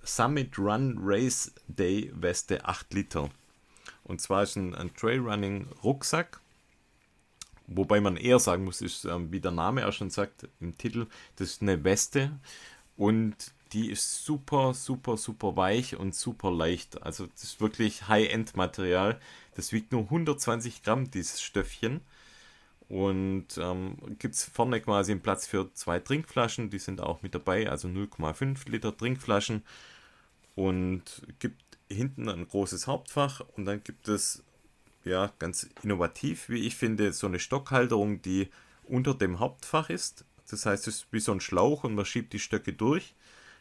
Summit 0.03 0.59
Run 0.59 0.97
Race 0.99 1.53
Day 1.69 2.11
Weste 2.13 2.65
8 2.65 2.93
Liter. 2.93 3.29
Und 4.03 4.19
zwar 4.19 4.43
ist 4.43 4.57
ein, 4.57 4.75
ein 4.75 4.93
Trailrunning-Rucksack. 4.93 6.41
Wobei 7.67 8.01
man 8.01 8.17
eher 8.17 8.39
sagen 8.39 8.65
muss, 8.65 8.81
ist, 8.81 9.05
ähm, 9.05 9.31
wie 9.31 9.39
der 9.39 9.51
Name 9.51 9.87
auch 9.87 9.93
schon 9.93 10.09
sagt, 10.09 10.49
im 10.59 10.77
Titel, 10.77 11.07
das 11.37 11.51
ist 11.51 11.61
eine 11.61 11.85
Weste 11.85 12.31
und 12.97 13.53
die 13.71 13.89
ist 13.91 14.25
super, 14.25 14.73
super, 14.73 15.15
super 15.15 15.55
weich 15.55 15.95
und 15.95 16.13
super 16.13 16.51
leicht. 16.51 17.01
Also 17.01 17.27
das 17.27 17.43
ist 17.43 17.61
wirklich 17.61 18.09
High-End-Material. 18.09 19.21
Das 19.55 19.71
wiegt 19.71 19.93
nur 19.93 20.01
120 20.03 20.83
Gramm, 20.83 21.09
dieses 21.11 21.41
Stöffchen. 21.41 22.01
Und 22.89 23.57
ähm, 23.57 23.97
gibt 24.17 24.35
es 24.35 24.45
vorne 24.45 24.79
quasi 24.79 25.11
einen 25.11 25.21
Platz 25.21 25.45
für 25.45 25.73
zwei 25.73 25.99
Trinkflaschen, 25.99 26.69
die 26.69 26.79
sind 26.79 27.01
auch 27.01 27.21
mit 27.21 27.35
dabei, 27.35 27.69
also 27.69 27.87
0,5 27.87 28.69
Liter 28.69 28.95
Trinkflaschen. 28.95 29.63
Und 30.55 31.21
gibt 31.39 31.61
hinten 31.89 32.29
ein 32.29 32.47
großes 32.47 32.87
Hauptfach 32.87 33.41
und 33.55 33.65
dann 33.65 33.83
gibt 33.83 34.07
es 34.07 34.43
ja 35.03 35.31
ganz 35.39 35.69
innovativ, 35.83 36.49
wie 36.49 36.65
ich 36.65 36.75
finde, 36.75 37.13
so 37.13 37.27
eine 37.27 37.39
Stockhalterung, 37.39 38.21
die 38.21 38.49
unter 38.85 39.13
dem 39.13 39.39
Hauptfach 39.39 39.89
ist. 39.89 40.25
Das 40.49 40.65
heißt, 40.65 40.87
es 40.87 40.97
ist 40.97 41.07
wie 41.11 41.19
so 41.19 41.31
ein 41.31 41.41
Schlauch 41.41 41.83
und 41.83 41.95
man 41.95 42.05
schiebt 42.05 42.33
die 42.33 42.39
Stöcke 42.39 42.73
durch. 42.73 43.15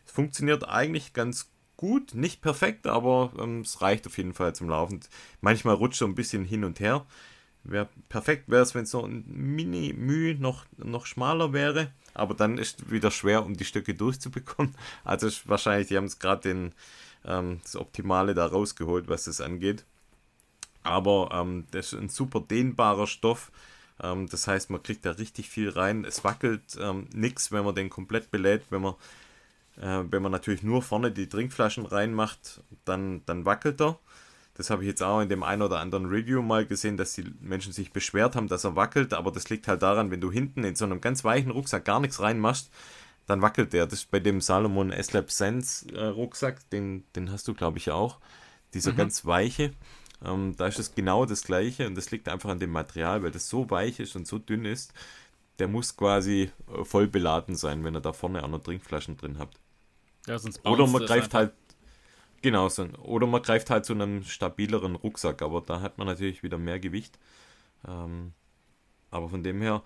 Es 0.06 0.12
funktioniert 0.12 0.68
eigentlich 0.68 1.12
ganz 1.12 1.50
gut, 1.76 2.14
nicht 2.14 2.42
perfekt, 2.42 2.86
aber 2.86 3.32
ähm, 3.38 3.60
es 3.60 3.82
reicht 3.82 4.06
auf 4.06 4.16
jeden 4.18 4.34
Fall 4.34 4.54
zum 4.54 4.68
Laufen. 4.68 5.00
Manchmal 5.40 5.74
rutscht 5.74 5.98
so 5.98 6.06
ein 6.06 6.14
bisschen 6.14 6.44
hin 6.44 6.64
und 6.64 6.80
her. 6.80 7.06
Wär, 7.68 7.88
perfekt 8.08 8.48
wäre 8.48 8.62
es, 8.62 8.74
wenn 8.74 8.84
es 8.84 8.90
so 8.90 9.04
ein 9.04 9.24
Mini-Mühe 9.26 10.36
noch, 10.36 10.66
noch 10.76 11.04
schmaler 11.06 11.52
wäre, 11.52 11.90
aber 12.14 12.34
dann 12.34 12.58
ist 12.58 12.90
wieder 12.90 13.10
schwer, 13.10 13.44
um 13.44 13.56
die 13.56 13.64
Stöcke 13.64 13.94
durchzubekommen. 13.94 14.74
Also 15.04 15.28
wahrscheinlich, 15.46 15.88
die 15.88 15.96
haben 15.96 16.04
es 16.04 16.18
gerade 16.18 16.72
ähm, 17.24 17.60
das 17.62 17.76
Optimale 17.76 18.34
da 18.34 18.46
rausgeholt, 18.46 19.08
was 19.08 19.24
das 19.24 19.40
angeht. 19.40 19.84
Aber 20.82 21.30
ähm, 21.32 21.66
das 21.72 21.92
ist 21.92 21.98
ein 21.98 22.08
super 22.08 22.40
dehnbarer 22.40 23.06
Stoff. 23.06 23.50
Ähm, 24.00 24.28
das 24.28 24.46
heißt, 24.46 24.70
man 24.70 24.82
kriegt 24.82 25.04
da 25.04 25.12
richtig 25.12 25.48
viel 25.48 25.70
rein. 25.70 26.04
Es 26.04 26.24
wackelt 26.24 26.62
ähm, 26.80 27.08
nichts, 27.12 27.50
wenn 27.52 27.64
man 27.64 27.74
den 27.74 27.90
komplett 27.90 28.30
belädt. 28.30 28.62
Wenn 28.70 28.82
man, 28.82 28.94
äh, 29.80 30.04
wenn 30.10 30.22
man 30.22 30.32
natürlich 30.32 30.62
nur 30.62 30.82
vorne 30.82 31.10
die 31.10 31.28
Trinkflaschen 31.28 31.86
reinmacht, 31.86 32.60
dann, 32.84 33.22
dann 33.26 33.44
wackelt 33.44 33.80
er. 33.80 33.98
Das 34.56 34.70
habe 34.70 34.82
ich 34.82 34.88
jetzt 34.88 35.02
auch 35.02 35.20
in 35.20 35.28
dem 35.28 35.42
einen 35.42 35.62
oder 35.62 35.80
anderen 35.80 36.06
Review 36.06 36.40
mal 36.40 36.64
gesehen, 36.64 36.96
dass 36.96 37.12
die 37.12 37.24
Menschen 37.40 37.72
sich 37.72 37.92
beschwert 37.92 38.36
haben, 38.36 38.48
dass 38.48 38.64
er 38.64 38.74
wackelt. 38.74 39.12
Aber 39.12 39.30
das 39.30 39.50
liegt 39.50 39.68
halt 39.68 39.82
daran, 39.82 40.10
wenn 40.10 40.20
du 40.20 40.32
hinten 40.32 40.64
in 40.64 40.74
so 40.76 40.86
einem 40.86 41.00
ganz 41.00 41.24
weichen 41.24 41.50
Rucksack 41.50 41.84
gar 41.84 42.00
nichts 42.00 42.20
reinmachst, 42.20 42.70
dann 43.26 43.42
wackelt 43.42 43.72
der. 43.72 43.86
Das 43.86 44.00
ist 44.00 44.10
bei 44.10 44.20
dem 44.20 44.40
Salomon 44.40 44.92
S-Lab 44.92 45.30
Sense 45.30 45.88
äh, 45.94 46.06
Rucksack, 46.06 46.68
den, 46.70 47.04
den 47.14 47.30
hast 47.30 47.46
du, 47.48 47.54
glaube 47.54 47.78
ich, 47.78 47.90
auch. 47.90 48.18
Dieser 48.72 48.92
mhm. 48.92 48.96
ganz 48.96 49.26
weiche. 49.26 49.72
Ähm, 50.24 50.54
da 50.56 50.66
ist 50.66 50.78
es 50.78 50.94
genau 50.94 51.26
das 51.26 51.42
gleiche 51.42 51.86
und 51.86 51.94
das 51.94 52.10
liegt 52.10 52.28
einfach 52.28 52.48
an 52.48 52.58
dem 52.58 52.70
Material, 52.70 53.22
weil 53.22 53.30
das 53.30 53.48
so 53.48 53.68
weich 53.68 54.00
ist 54.00 54.16
und 54.16 54.26
so 54.26 54.38
dünn 54.38 54.64
ist. 54.64 54.94
Der 55.58 55.68
muss 55.68 55.96
quasi 55.96 56.50
äh, 56.72 56.84
voll 56.84 57.08
beladen 57.08 57.56
sein, 57.56 57.84
wenn 57.84 57.94
er 57.94 58.00
da 58.00 58.12
vorne 58.12 58.42
auch 58.42 58.48
noch 58.48 58.62
Trinkflaschen 58.62 59.16
drin 59.16 59.38
habt. 59.38 59.58
Ja, 60.26 60.38
sonst 60.38 60.64
Oder 60.64 60.86
man 60.86 61.04
greift 61.04 61.34
halt. 61.34 61.52
Genau, 62.46 62.68
so, 62.68 62.84
oder 63.02 63.26
man 63.26 63.42
greift 63.42 63.70
halt 63.70 63.84
zu 63.84 63.92
einem 63.92 64.22
stabileren 64.22 64.94
Rucksack, 64.94 65.42
aber 65.42 65.62
da 65.62 65.80
hat 65.80 65.98
man 65.98 66.06
natürlich 66.06 66.44
wieder 66.44 66.58
mehr 66.58 66.78
Gewicht. 66.78 67.18
Ähm, 67.88 68.34
aber 69.10 69.28
von 69.28 69.42
dem 69.42 69.60
her, 69.60 69.82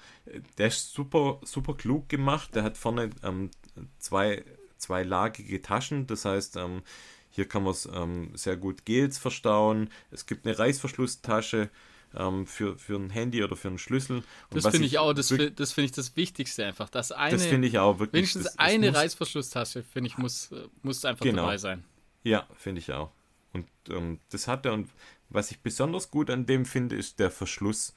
der 0.58 0.66
ist 0.66 0.92
super, 0.92 1.40
super 1.42 1.72
klug 1.72 2.10
gemacht. 2.10 2.54
Der 2.54 2.62
hat 2.62 2.76
vorne 2.76 3.08
ähm, 3.22 3.50
zwei, 3.98 4.44
zweilagige 4.76 5.62
Taschen. 5.62 6.06
Das 6.06 6.26
heißt, 6.26 6.56
ähm, 6.56 6.82
hier 7.30 7.48
kann 7.48 7.62
man 7.62 7.74
ähm, 7.94 8.32
sehr 8.34 8.58
gut 8.58 8.84
Gels 8.84 9.16
verstauen. 9.16 9.88
Es 10.10 10.26
gibt 10.26 10.44
eine 10.44 10.58
Reißverschlusstasche 10.58 11.70
ähm, 12.14 12.46
für, 12.46 12.76
für 12.76 12.96
ein 12.96 13.08
Handy 13.08 13.42
oder 13.42 13.56
für 13.56 13.68
einen 13.68 13.78
Schlüssel. 13.78 14.16
Und 14.16 14.24
das 14.50 14.70
finde 14.70 14.86
ich 14.86 14.98
auch, 14.98 15.14
das, 15.14 15.28
das 15.28 15.72
finde 15.72 15.86
ich 15.86 15.92
das 15.92 16.14
Wichtigste 16.14 16.66
einfach. 16.66 16.90
Das, 16.90 17.10
eine, 17.10 17.32
das 17.32 17.46
finde 17.46 17.68
ich 17.68 17.78
auch 17.78 18.00
wirklich. 18.00 18.18
Wenigstens 18.18 18.44
das, 18.44 18.58
eine 18.58 18.88
muss, 18.88 18.96
Reißverschlusstasche, 18.98 19.82
finde 19.82 20.08
ich, 20.08 20.18
muss, 20.18 20.50
muss 20.82 21.06
einfach 21.06 21.24
genau. 21.24 21.44
dabei 21.44 21.56
sein. 21.56 21.84
Ja, 22.22 22.46
finde 22.54 22.80
ich 22.80 22.92
auch. 22.92 23.10
Und 23.52 23.66
ähm, 23.88 24.20
das 24.30 24.48
hat 24.48 24.66
er. 24.66 24.72
Und 24.72 24.88
was 25.28 25.50
ich 25.50 25.60
besonders 25.60 26.10
gut 26.10 26.30
an 26.30 26.46
dem 26.46 26.64
finde, 26.64 26.96
ist 26.96 27.18
der 27.18 27.30
Verschluss. 27.30 27.94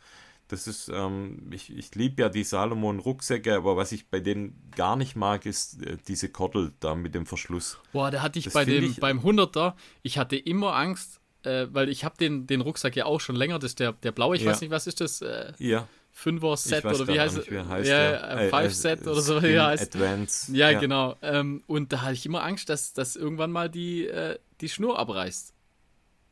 Das 0.49 0.67
ist, 0.67 0.89
ähm, 0.89 1.49
ich, 1.51 1.75
ich 1.75 1.95
liebe 1.95 2.21
ja 2.21 2.29
die 2.29 2.43
Salomon-Rucksäcke, 2.43 3.55
aber 3.55 3.77
was 3.77 3.91
ich 3.91 4.09
bei 4.09 4.19
denen 4.19 4.61
gar 4.75 4.95
nicht 4.95 5.15
mag, 5.15 5.45
ist 5.45 5.81
äh, 5.83 5.97
diese 6.07 6.29
Kordel 6.29 6.73
da 6.79 6.95
mit 6.95 7.15
dem 7.15 7.25
Verschluss. 7.25 7.79
Boah, 7.91 8.11
da 8.11 8.21
hatte 8.21 8.39
ich 8.39 8.45
das 8.45 8.53
bei 8.53 8.65
dem, 8.65 8.83
ich, 8.83 8.99
beim 8.99 9.19
100er, 9.19 9.73
ich 10.03 10.17
hatte 10.17 10.35
immer 10.35 10.75
Angst, 10.75 11.21
äh, 11.43 11.67
weil 11.71 11.89
ich 11.89 12.03
habe 12.03 12.17
den, 12.17 12.45
den 12.45 12.61
Rucksack 12.61 12.95
ja 12.95 13.05
auch 13.05 13.19
schon 13.21 13.35
länger, 13.35 13.57
das 13.57 13.71
ist 13.71 13.79
der, 13.79 13.93
der 13.93 14.11
blaue, 14.11 14.35
ich 14.35 14.43
ja. 14.43 14.51
weiß 14.51 14.61
nicht, 14.61 14.69
was 14.69 14.85
ist 14.85 15.01
das? 15.01 15.21
Äh, 15.21 15.53
ja. 15.57 15.87
Fünfer-Set 16.15 16.85
oder 16.85 17.07
wie 17.07 17.19
heißt 17.19 17.37
es? 17.37 17.47
Ja, 17.47 17.81
der? 17.81 18.37
äh, 18.41 18.49
Five-Set 18.49 19.07
oder 19.07 19.21
so, 19.21 19.41
wie 19.41 19.59
heißt 19.59 19.95
Advance. 19.95 20.55
Ja, 20.55 20.79
genau. 20.79 21.15
Ähm, 21.23 21.63
und 21.65 21.91
da 21.91 22.03
hatte 22.03 22.13
ich 22.13 22.25
immer 22.25 22.43
Angst, 22.43 22.69
dass, 22.69 22.93
dass 22.93 23.15
irgendwann 23.15 23.51
mal 23.51 23.69
die, 23.69 24.07
äh, 24.07 24.37
die 24.61 24.69
Schnur 24.69 24.99
abreißt. 24.99 25.53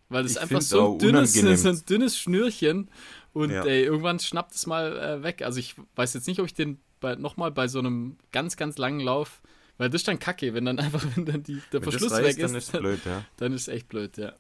Weil 0.10 0.24
das 0.24 0.34
Ich 0.34 0.42
einfach 0.42 0.62
so 0.62 0.94
ein, 0.94 1.00
dünnes, 1.00 1.34
so 1.34 1.70
ein 1.70 1.82
dünnes 1.90 2.18
Schnürchen 2.18 2.92
und 3.34 3.50
Ja. 3.50 3.66
ey, 3.66 3.84
irgendwann 3.84 4.20
schnappt 4.20 4.54
es 4.54 4.68
mal 4.68 4.98
äh, 4.98 5.24
weg. 5.24 5.42
Also 5.42 5.60
ich 5.60 5.76
weiß 5.96 6.14
jetzt 6.14 6.28
nicht, 6.28 6.40
ob 6.40 6.46
ich 6.46 6.54
den 6.54 6.80
nochmal 7.18 7.52
bei 7.52 7.68
so 7.68 7.80
einem 7.80 8.18
ganz, 8.32 8.58
ganz 8.58 8.78
langen 8.78 9.00
Lauf, 9.00 9.42
weil 9.80 9.90
das 9.90 10.02
ist 10.02 10.08
dann 10.08 10.20
kacke, 10.20 10.54
wenn 10.54 10.66
dann 10.66 10.78
einfach, 10.80 11.04
wenn 11.16 11.26
dann 11.26 11.42
die, 11.42 11.62
der 11.72 11.82
Wenn 11.82 11.90
Verschluss 11.90 12.12
reißt, 12.12 12.24
weg 12.24 12.38
ist, 12.38 12.52
dann 12.52 12.56
ist 12.56 12.72
blöd, 12.72 13.00
ja. 13.06 13.26
dann 13.38 13.54
ist 13.54 13.62
es 13.64 13.68
echt 13.70 13.88
blöd, 13.88 14.18
ja. 14.18 14.34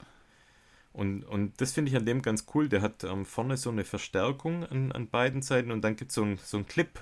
Und, 0.94 1.24
und 1.24 1.60
das 1.62 1.72
finde 1.72 1.90
ich 1.90 1.96
an 1.98 2.06
dem 2.06 2.22
ganz 2.22 2.46
cool. 2.54 2.68
Der 2.68 2.82
hat 2.82 3.04
ähm, 3.04 3.26
vorne 3.26 3.56
so 3.58 3.70
eine 3.70 3.86
Verstärkung 3.86 4.66
an, 4.66 4.92
an 4.92 5.08
beiden 5.10 5.42
Seiten 5.42 5.72
und 5.72 5.82
dann 5.82 5.96
gibt 5.96 6.12
es 6.12 6.16
so 6.16 6.24
ein, 6.24 6.38
so 6.44 6.58
ein 6.58 6.68
Clip. 6.68 7.00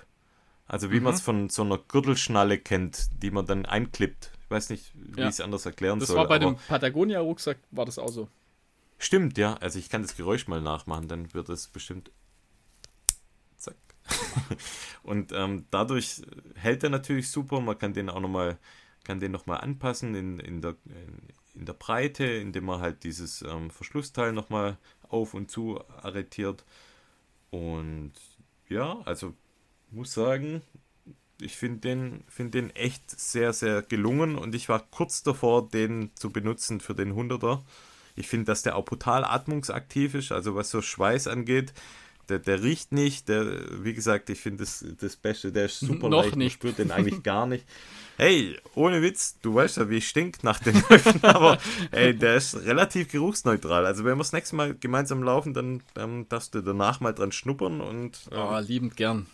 Also 0.68 0.92
wie 0.92 1.00
man 1.00 1.14
Mhm. 1.14 1.16
es 1.16 1.22
von 1.22 1.50
so 1.50 1.64
einer 1.64 1.80
Gürtelschnalle 1.80 2.60
kennt, 2.60 3.10
die 3.24 3.32
man 3.32 3.48
dann 3.48 3.66
einklippt. 3.66 4.32
Ich 4.44 4.52
weiß 4.52 4.70
nicht, 4.70 4.92
wie 4.94 5.22
Ja. 5.22 5.28
ich 5.28 5.34
es 5.36 5.42
anders 5.42 5.66
erklären 5.66 5.98
Das 6.00 6.10
soll. 6.10 6.18
war 6.18 6.28
bei 6.28 6.38
dem 6.38 6.56
Patagonia-Rucksack, 6.68 7.58
war 7.72 7.86
das 7.86 7.98
auch 7.98 8.10
so. 8.10 8.28
Stimmt, 9.00 9.38
ja. 9.40 9.56
Also 9.56 9.80
ich 9.80 9.90
kann 9.90 10.04
das 10.04 10.16
Geräusch 10.16 10.48
mal 10.48 10.62
nachmachen, 10.62 11.08
dann 11.08 11.34
wird 11.34 11.50
es 11.50 11.68
bestimmt. 11.68 12.12
Zack. 13.58 13.76
und 15.04 15.32
ähm, 15.32 15.66
dadurch 15.72 16.22
hält 16.56 16.84
er 16.84 16.90
natürlich 16.92 17.30
super. 17.32 17.60
Man 17.62 17.78
kann 17.80 17.94
den 17.94 18.10
auch 18.10 18.20
nochmal, 18.20 18.58
kann 19.04 19.20
den 19.20 19.32
nochmal 19.32 19.62
anpassen 19.62 20.14
in, 20.16 20.40
in, 20.40 20.62
der, 20.62 20.76
in, 20.86 21.18
in 21.60 21.66
der 21.66 21.74
Breite, 21.74 22.24
indem 22.24 22.66
man 22.66 22.80
halt 22.80 23.03
dieses 23.03 23.41
ähm, 23.41 23.70
Verschlussteil 23.70 24.32
nochmal 24.32 24.78
auf 25.10 25.34
und 25.34 25.51
zu 25.51 25.80
arretiert. 26.01 26.64
Und 27.51 28.14
ja, 28.70 29.01
also 29.05 29.34
muss 29.91 30.14
sagen, 30.14 30.62
ich 31.41 31.57
finde 31.57 31.80
den, 31.80 32.24
find 32.28 32.53
den 32.53 32.70
echt 32.72 33.12
sehr, 33.12 33.53
sehr 33.53 33.82
gelungen 33.82 34.36
und 34.38 34.55
ich 34.55 34.70
war 34.70 34.80
kurz 34.91 35.24
davor, 35.24 35.70
den 35.70 36.12
zu 36.16 36.32
benutzen 36.32 36.80
für 36.80 36.95
den 36.95 37.14
100er. 37.14 37.62
Ich 38.16 38.28
finde, 38.28 38.45
dass 38.45 38.64
der 38.64 38.76
auch 38.76 38.86
brutal 38.86 39.24
atmungsaktiv 39.24 40.16
ist, 40.16 40.32
also 40.32 40.55
was 40.55 40.70
so 40.70 40.82
Schweiß 40.82 41.28
angeht. 41.28 41.74
Der, 42.30 42.40
der 42.40 42.62
riecht 42.64 42.92
nicht, 42.92 43.28
der, 43.30 43.84
wie 43.84 43.94
gesagt, 43.94 44.30
ich 44.30 44.40
finde 44.40 44.64
das, 44.64 44.86
das 45.00 45.16
Beste, 45.16 45.52
der 45.52 45.66
ist 45.66 45.80
super 45.80 46.10
Noch 46.10 46.24
leicht, 46.26 46.36
nicht. 46.36 46.54
spürt 46.54 46.78
den 46.78 46.92
eigentlich 46.92 47.24
gar 47.24 47.46
nicht. 47.48 47.66
Hey, 48.18 48.58
ohne 48.76 49.02
Witz, 49.02 49.38
du 49.42 49.56
weißt 49.56 49.78
ja, 49.78 49.90
wie 49.90 49.98
ich 49.98 50.08
stink 50.10 50.44
nach 50.44 50.60
den 50.60 50.76
Läufen, 50.90 51.24
aber 51.24 51.58
ey, 51.92 52.14
der 52.16 52.36
ist 52.36 52.56
relativ 52.66 53.10
geruchsneutral. 53.12 53.86
Also 53.86 54.04
wenn 54.04 54.14
wir 54.18 54.24
das 54.24 54.34
nächste 54.34 54.56
Mal 54.58 54.76
gemeinsam 54.76 55.24
laufen, 55.24 55.54
dann, 55.54 55.82
dann 55.94 56.28
darfst 56.30 56.54
du 56.54 56.62
danach 56.62 57.00
mal 57.00 57.14
dran 57.14 57.32
schnuppern 57.32 57.82
und, 57.82 58.20
ähm, 58.32 58.38
Oh, 58.40 58.60
liebend 58.60 58.96
gern. 58.98 59.26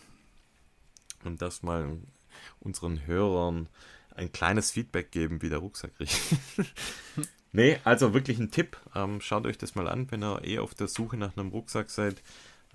und 1.24 1.42
darfst 1.42 1.64
mal 1.64 1.98
unseren 2.60 3.06
Hörern 3.06 3.68
ein 4.14 4.32
kleines 4.32 4.70
Feedback 4.70 5.10
geben, 5.10 5.42
wie 5.42 5.48
der 5.50 5.58
Rucksack 5.58 5.90
riecht. 6.00 6.18
nee, 7.52 7.78
also 7.84 8.14
wirklich 8.14 8.38
ein 8.38 8.50
Tipp. 8.50 8.76
Ähm, 8.94 9.20
schaut 9.20 9.46
euch 9.46 9.58
das 9.58 9.74
mal 9.74 9.88
an, 9.88 10.10
wenn 10.10 10.22
ihr 10.22 10.42
eh 10.44 10.58
auf 10.58 10.74
der 10.74 10.88
Suche 10.88 11.16
nach 11.16 11.36
einem 11.36 11.48
Rucksack 11.48 11.90
seid. 11.90 12.22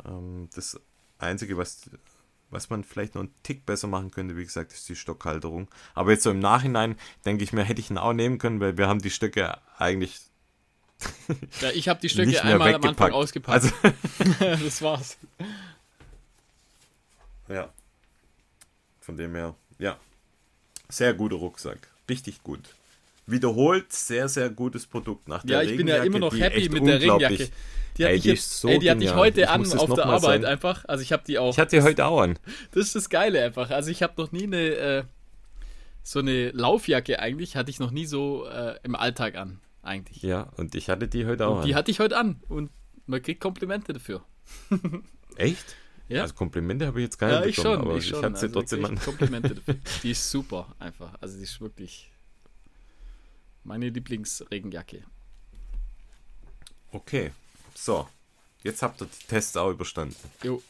Ähm, 0.06 0.50
das 0.56 0.80
Einzige, 1.20 1.58
was, 1.58 1.90
was 2.50 2.70
man 2.70 2.84
vielleicht 2.84 3.16
noch 3.16 3.22
einen 3.22 3.34
Tick 3.44 3.66
besser 3.66 3.88
machen 3.88 4.12
könnte, 4.12 4.38
wie 4.38 4.44
gesagt, 4.44 4.74
ist 4.74 4.90
die 4.90 4.96
Stockhalterung. 4.96 5.68
Aber 5.94 6.12
jetzt 6.12 6.24
so 6.24 6.32
im 6.32 6.40
Nachhinein 6.40 6.96
denke 7.26 7.44
ich 7.44 7.54
mir, 7.54 7.64
hätte 7.64 7.82
ich 7.82 7.90
ihn 7.90 7.98
auch 7.98 8.14
nehmen 8.14 8.38
können, 8.38 8.60
weil 8.60 8.78
wir 8.78 8.88
haben 8.88 9.02
die 9.02 9.10
Stöcke 9.10 9.58
eigentlich 9.78 10.20
Ja, 11.62 11.72
ich 11.72 11.88
habe 11.90 12.00
die 12.00 12.10
Stöcke 12.10 12.44
einmal 12.44 12.74
am 12.76 12.84
Anfang 12.84 13.12
ausgepackt. 13.12 13.64
Also, 13.64 13.74
das 14.40 14.82
war's. 14.82 15.18
ja. 17.48 17.70
Von 19.00 19.18
dem 19.18 19.34
her, 19.36 19.56
ja. 19.80 19.98
Sehr 20.90 21.14
guter 21.14 21.38
Rucksack. 21.38 21.88
Richtig 22.10 22.44
gut. 22.44 22.76
Wiederholt 23.26 23.92
sehr, 23.94 24.28
sehr 24.30 24.50
gutes 24.50 24.86
Produkt. 24.88 25.28
Nach 25.28 25.44
der 25.44 25.64
Ja, 25.64 25.70
ich 25.70 25.78
bin 25.78 25.88
ja 25.88 26.04
immer 26.04 26.20
noch 26.20 26.34
happy 26.38 26.70
mit 26.70 26.86
der 26.86 27.00
Regenjacke. 27.02 27.50
Die 27.98 28.04
hatte 28.06 28.12
Ey, 28.14 28.16
ich 28.18 28.22
die 28.24 28.30
jetzt, 28.30 28.40
ist 28.40 28.60
so 28.62 28.68
ey, 28.70 28.80
die 28.80 28.90
hatte 28.90 29.04
ich 29.04 29.14
heute 29.14 29.42
Ich 29.42 29.50
an 29.50 29.66
auf 29.78 29.94
der 29.94 30.06
Arbeit 30.06 30.22
sein. 30.42 30.46
einfach. 30.46 30.86
Also 30.86 31.02
ich 31.04 31.12
habe 31.12 31.24
die 31.28 31.38
auch. 31.38 31.52
Ich 31.54 31.60
hatte 31.60 31.76
die 31.76 31.82
heute 31.84 32.06
auch 32.06 32.22
an. 32.22 32.40
Das 32.72 32.86
ist 32.88 32.96
das 32.96 33.10
Geile 33.10 33.44
einfach. 33.44 33.70
Also 33.70 33.92
ich 33.92 34.02
habe 34.02 34.14
noch 34.22 34.32
nie 34.32 34.44
eine 34.44 34.58
äh, 34.76 35.04
so 36.04 36.20
eine 36.20 36.50
Laufjacke 36.52 37.20
eigentlich 37.20 37.56
hatte 37.56 37.70
ich 37.70 37.80
noch 37.80 37.92
nie 37.92 38.06
so 38.06 38.46
äh, 38.48 38.76
im 38.84 38.96
Alltag 38.96 39.36
an 39.36 39.60
eigentlich. 39.84 40.24
Ja, 40.24 40.50
und 40.58 40.74
ich 40.74 40.90
hatte 40.90 41.08
die 41.08 41.26
heute 41.26 41.48
auch 41.48 41.58
Und 41.58 41.66
die 41.66 41.74
an. 41.74 41.78
hatte 41.80 41.92
ich 41.92 42.00
heute 42.00 42.18
an 42.18 42.40
und 42.48 42.72
man 43.06 43.22
kriegt 43.22 43.40
Komplimente 43.42 43.94
dafür. 43.94 44.24
Echt? 45.36 45.76
Ja. 46.08 46.24
Also 46.24 46.34
Komplimente 46.34 46.88
habe 46.88 47.00
ich 47.00 47.06
jetzt 47.06 47.18
keine 47.18 47.34
Ja, 47.34 47.46
ich 47.46 47.56
bekommen, 47.56 47.76
schon, 47.76 47.88
aber 47.88 47.98
ich 47.98 48.08
schon. 48.08 48.24
hatte 48.24 48.36
sie 48.38 48.46
Also 48.48 48.60
trotzdem 48.60 48.86
an. 48.86 49.00
Komplimente 49.00 49.56
dafür. 49.56 49.76
Die 50.04 50.12
ist 50.12 50.30
super 50.30 50.74
einfach. 50.80 51.14
Also 51.22 51.38
die 51.38 51.44
ist 51.44 51.60
wirklich 51.62 52.11
meine 53.64 53.90
Lieblingsregenjacke. 53.90 55.04
Okay, 56.92 57.32
so. 57.74 58.08
Jetzt 58.64 58.82
habt 58.84 59.02
ihr 59.02 59.08
die 59.08 59.28
Tests 59.28 59.58
auch 59.58 59.72
überstanden. 59.72 60.16
Jo. 60.44 60.62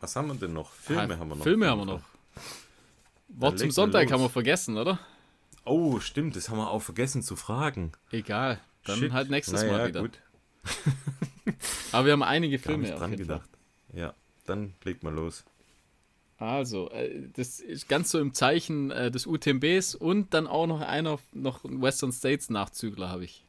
Was 0.00 0.16
haben 0.16 0.28
wir 0.28 0.34
denn 0.34 0.52
noch? 0.52 0.70
Filme 0.72 1.14
Ah, 1.14 1.18
haben 1.18 1.28
wir 1.28 1.36
noch. 1.36 1.42
Filme 1.44 1.68
haben 1.68 1.78
wir 1.80 1.84
noch. 1.86 2.02
Wort 3.28 3.58
zum 3.58 3.70
Sonntag 3.70 4.04
los. 4.04 4.12
haben 4.12 4.20
wir 4.22 4.30
vergessen, 4.30 4.76
oder? 4.78 4.98
Oh, 5.64 5.98
stimmt, 6.00 6.36
das 6.36 6.48
haben 6.48 6.58
wir 6.58 6.70
auch 6.70 6.82
vergessen 6.82 7.22
zu 7.22 7.36
fragen. 7.36 7.92
Egal. 8.10 8.60
Dann 8.84 8.98
Shit. 8.98 9.12
halt 9.12 9.30
nächstes 9.30 9.62
Naja, 9.62 9.72
Mal 9.72 9.88
wieder. 9.88 10.00
gut. 10.02 10.18
Aber 11.92 12.06
wir 12.06 12.12
haben 12.12 12.22
einige 12.22 12.58
Gar 12.58 12.64
Filme 12.66 12.82
nicht 12.84 12.92
auf 12.92 12.98
dran 13.00 13.16
gedacht. 13.16 13.48
Ja, 13.92 14.14
dann 14.46 14.74
leg 14.84 15.02
mal 15.02 15.12
los. 15.12 15.44
Also, 16.38 16.90
äh, 16.90 17.28
das 17.32 17.60
ist 17.60 17.88
ganz 17.88 18.10
so 18.10 18.18
im 18.18 18.34
Zeichen 18.34 18.90
äh, 18.90 19.10
des 19.10 19.26
UTMBs 19.26 19.94
und 19.94 20.34
dann 20.34 20.46
auch 20.46 20.66
noch 20.66 20.80
einer, 20.80 21.18
noch 21.32 21.60
Western 21.64 22.12
States 22.12 22.50
Nachzügler 22.50 23.08
habe 23.08 23.24
ich. 23.24 23.44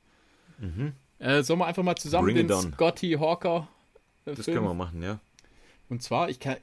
Äh, 1.19 1.43
sollen 1.43 1.59
wir 1.59 1.65
einfach 1.65 1.83
mal 1.83 1.95
zusammen 1.95 2.27
Mhm. 2.29 2.33
Bring 2.33 2.47
den. 2.47 2.73
Scotty 2.73 3.11
Hawker 3.19 3.67
äh, 4.25 4.35
Das 4.35 4.45
Film? 4.45 4.57
können 4.57 4.67
wir 4.67 4.73
machen, 4.73 5.01
ja. 5.01 5.19
Und 5.89 6.01
zwar, 6.03 6.29
ich 6.29 6.39
kann, 6.39 6.57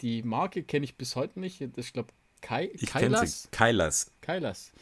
die 0.00 0.22
Marke 0.22 0.62
kenne 0.62 0.84
ich 0.84 0.96
bis 0.96 1.16
heute 1.16 1.40
nicht. 1.40 1.60
Das, 1.76 1.86
ich 1.86 1.92
glaube, 1.92 2.08
Kai, 2.40 2.70
Ich 2.74 2.86
kenne 2.86 3.14
Kailas? 3.16 3.42
sie. 3.44 3.48
Kailas. 3.50 4.10
Kailas. 4.20 4.72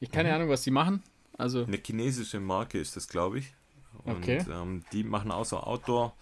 Ich 0.00 0.10
keine 0.10 0.28
Mhm. 0.30 0.34
Ahnung, 0.34 0.48
was 0.50 0.62
die 0.62 0.70
machen. 0.70 1.02
Also, 1.38 1.64
Eine 1.64 1.78
chinesische 1.84 2.38
Marke 2.40 2.78
ist 2.78 2.96
das, 2.96 3.08
glaube 3.08 3.38
ich. 3.38 3.54
Und 4.04 4.16
Okay. 4.18 4.44
ähm, 4.50 4.84
die 4.92 5.04
machen 5.04 5.30
auch 5.30 5.44
so 5.44 5.58
Outdoor, 5.58 6.14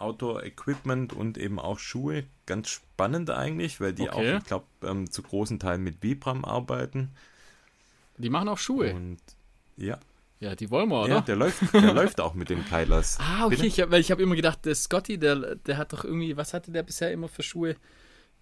Outdoor-Equipment 0.00 1.12
und 1.12 1.38
eben 1.38 1.58
auch 1.58 1.78
Schuhe. 1.78 2.24
Ganz 2.46 2.68
spannend 2.68 3.30
eigentlich, 3.30 3.80
weil 3.80 3.92
die 3.92 4.08
Okay. 4.10 4.34
auch, 4.34 4.38
ich 4.40 4.44
glaube, 4.46 4.66
ähm, 4.82 5.10
zu 5.10 5.22
großen 5.22 5.58
Teilen 5.58 5.82
mit 5.84 6.02
Vibram 6.02 6.44
arbeiten. 6.44 7.10
die 8.16 8.30
machen 8.30 8.48
auch 8.48 8.58
Schuhe. 8.58 8.92
Und 8.94 9.18
ja, 9.76 9.98
Ja, 10.40 10.54
die 10.54 10.70
wollen 10.70 10.88
wir, 10.88 11.02
oder? 11.02 11.08
ja 11.16 11.20
der, 11.20 11.36
läuft, 11.36 11.62
der 11.74 11.92
läuft 11.94 12.20
auch 12.20 12.34
mit 12.34 12.50
den 12.50 12.64
Kailas. 12.64 13.18
Ah, 13.20 13.46
okay, 13.46 13.56
Bitte? 13.56 13.66
ich 13.66 13.80
hab, 13.80 13.90
weil 13.90 14.00
ich 14.00 14.10
habe 14.10 14.22
immer 14.22 14.36
gedacht, 14.36 14.64
der 14.64 14.74
Scotty, 14.74 15.18
der, 15.18 15.54
der 15.56 15.76
hat 15.76 15.92
doch 15.92 16.04
irgendwie, 16.04 16.36
was 16.36 16.54
hatte 16.54 16.70
der 16.72 16.82
bisher 16.82 17.12
immer 17.12 17.28
für 17.28 17.42
Schuhe? 17.42 17.76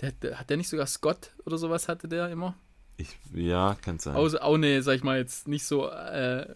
Der, 0.01 0.13
der, 0.13 0.39
hat 0.39 0.49
der 0.51 0.57
nicht 0.57 0.69
sogar 0.69 0.87
Scott 0.87 1.33
oder 1.45 1.59
sowas 1.59 1.89
hatte 1.89 2.07
der 2.09 2.29
immer? 2.31 2.55
Ich, 2.97 3.17
ja, 3.35 3.77
kann 3.81 3.99
sein. 3.99 4.17
Außer 4.17 4.43
auch 4.43 4.55
eine, 4.55 4.83
sag 4.83 4.95
ich 4.95 5.03
mal, 5.05 5.19
jetzt 5.19 5.47
nicht 5.49 5.65
so 5.65 5.89
äh, 5.89 6.55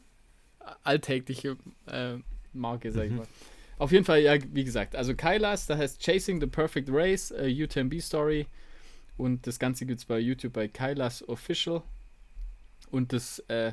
alltägliche 0.84 1.56
äh, 1.86 2.14
Marke, 2.52 2.92
sag 2.92 3.04
ich 3.06 3.12
mal. 3.12 3.26
Auf 3.82 3.90
jeden 3.90 4.04
Fall, 4.04 4.20
ja, 4.20 4.36
wie 4.52 4.62
gesagt, 4.62 4.94
also 4.94 5.12
Kailas, 5.16 5.66
da 5.66 5.76
heißt 5.76 6.00
Chasing 6.00 6.40
the 6.40 6.46
Perfect 6.46 6.88
Race, 6.88 7.32
äh, 7.32 7.52
UTMB 7.52 8.00
Story. 8.00 8.46
Und 9.16 9.44
das 9.48 9.58
Ganze 9.58 9.86
gibt 9.86 9.98
es 9.98 10.04
bei 10.04 10.20
YouTube 10.20 10.52
bei 10.52 10.68
Kailas 10.68 11.28
Official. 11.28 11.82
Und 12.92 13.12
das 13.12 13.40
äh, 13.48 13.72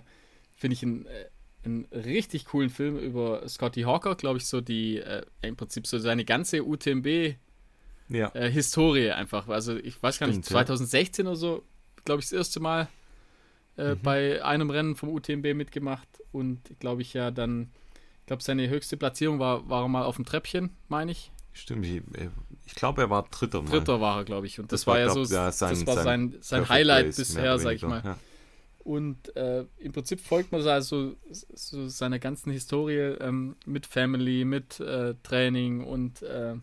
finde 0.56 0.74
ich 0.74 0.82
ein, 0.82 1.06
äh, 1.06 1.26
einen 1.64 1.86
richtig 1.92 2.46
coolen 2.46 2.72
Film 2.72 2.98
über 2.98 3.48
Scotty 3.48 3.84
Hawker, 3.84 4.16
glaube 4.16 4.40
ich, 4.40 4.48
so 4.48 4.62
die, 4.62 4.98
äh, 4.98 5.22
im 5.44 5.56
Prinzip 5.56 5.86
so 5.86 6.00
seine 6.00 6.26
ganze 6.26 6.64
UTMB 6.64 7.36
ja. 8.10 8.32
äh, 8.34 9.12
einfach. 9.12 9.48
Also 9.48 9.78
ich 9.78 10.02
weiß 10.02 10.18
gar 10.18 10.26
nicht, 10.26 10.38
Stimmt, 10.38 10.50
ja. 10.50 10.66
2016 10.66 11.28
oder 11.28 11.36
so, 11.36 11.64
glaube 12.04 12.22
ich, 12.22 12.26
das 12.26 12.34
erste 12.34 12.60
Mal 12.60 12.88
äh, 13.78 13.94
Mhm. 13.94 14.00
bei 14.02 14.44
einem 14.44 14.72
Rennen 14.72 14.96
vom 14.96 15.10
UTMB 15.10 15.54
mitgemacht 15.54 16.08
und 16.32 16.62
glaube 16.80 17.04
ich 17.04 17.14
ja 17.14 17.30
dann, 17.30 17.70
glaube 18.30 18.44
seine 18.44 18.70
höchste 18.70 18.96
Platzierung 18.96 19.40
war, 19.40 19.68
war 19.70 19.84
er 19.84 19.88
mal 19.88 20.04
auf 20.04 20.16
dem 20.16 20.26
Treppchen, 20.26 20.70
meine 20.88 21.12
ich. 21.12 21.32
Stimmt, 21.52 21.86
ich, 21.86 22.02
ich 22.66 22.76
glaube, 22.76 23.02
er 23.02 23.10
war 23.10 23.24
Dritter 23.30 23.62
mal. 23.62 23.70
Dritter 23.70 24.00
war 24.00 24.20
er, 24.20 24.24
glaube 24.24 24.46
ich. 24.48 24.60
Und 24.60 24.72
das, 24.72 24.82
Das 24.82 24.88
war, 24.88 24.94
war, 24.94 25.00
ja 25.02 25.06
glaub, 25.14 25.26
so, 25.26 25.34
ja, 25.36 25.52
sein- 25.52 25.70
das 25.72 25.88
war 25.88 26.04
sein 26.04 26.36
sein, 26.40 26.70
Highlight 26.70 27.08
Race, 27.08 27.18
bisher, 27.18 27.42
oder 27.44 27.60
sag 27.60 27.76
ich 27.76 27.82
mal. 27.82 28.02
Ja. 28.06 28.18
Und 28.80 29.36
äh, 29.36 29.66
im 29.78 29.92
Prinzip 29.92 30.22
folgt 30.22 30.52
man 30.52 30.66
also 30.66 31.16
so 31.32 31.88
seiner 31.90 32.18
ganzen 32.18 32.52
Historie 32.52 33.16
ähm, 33.20 33.56
mit 33.66 33.86
Family, 33.86 34.46
mit 34.46 34.80
äh, 34.80 35.16
Training 35.24 35.84
und 35.84 36.22
äh, 36.22 36.56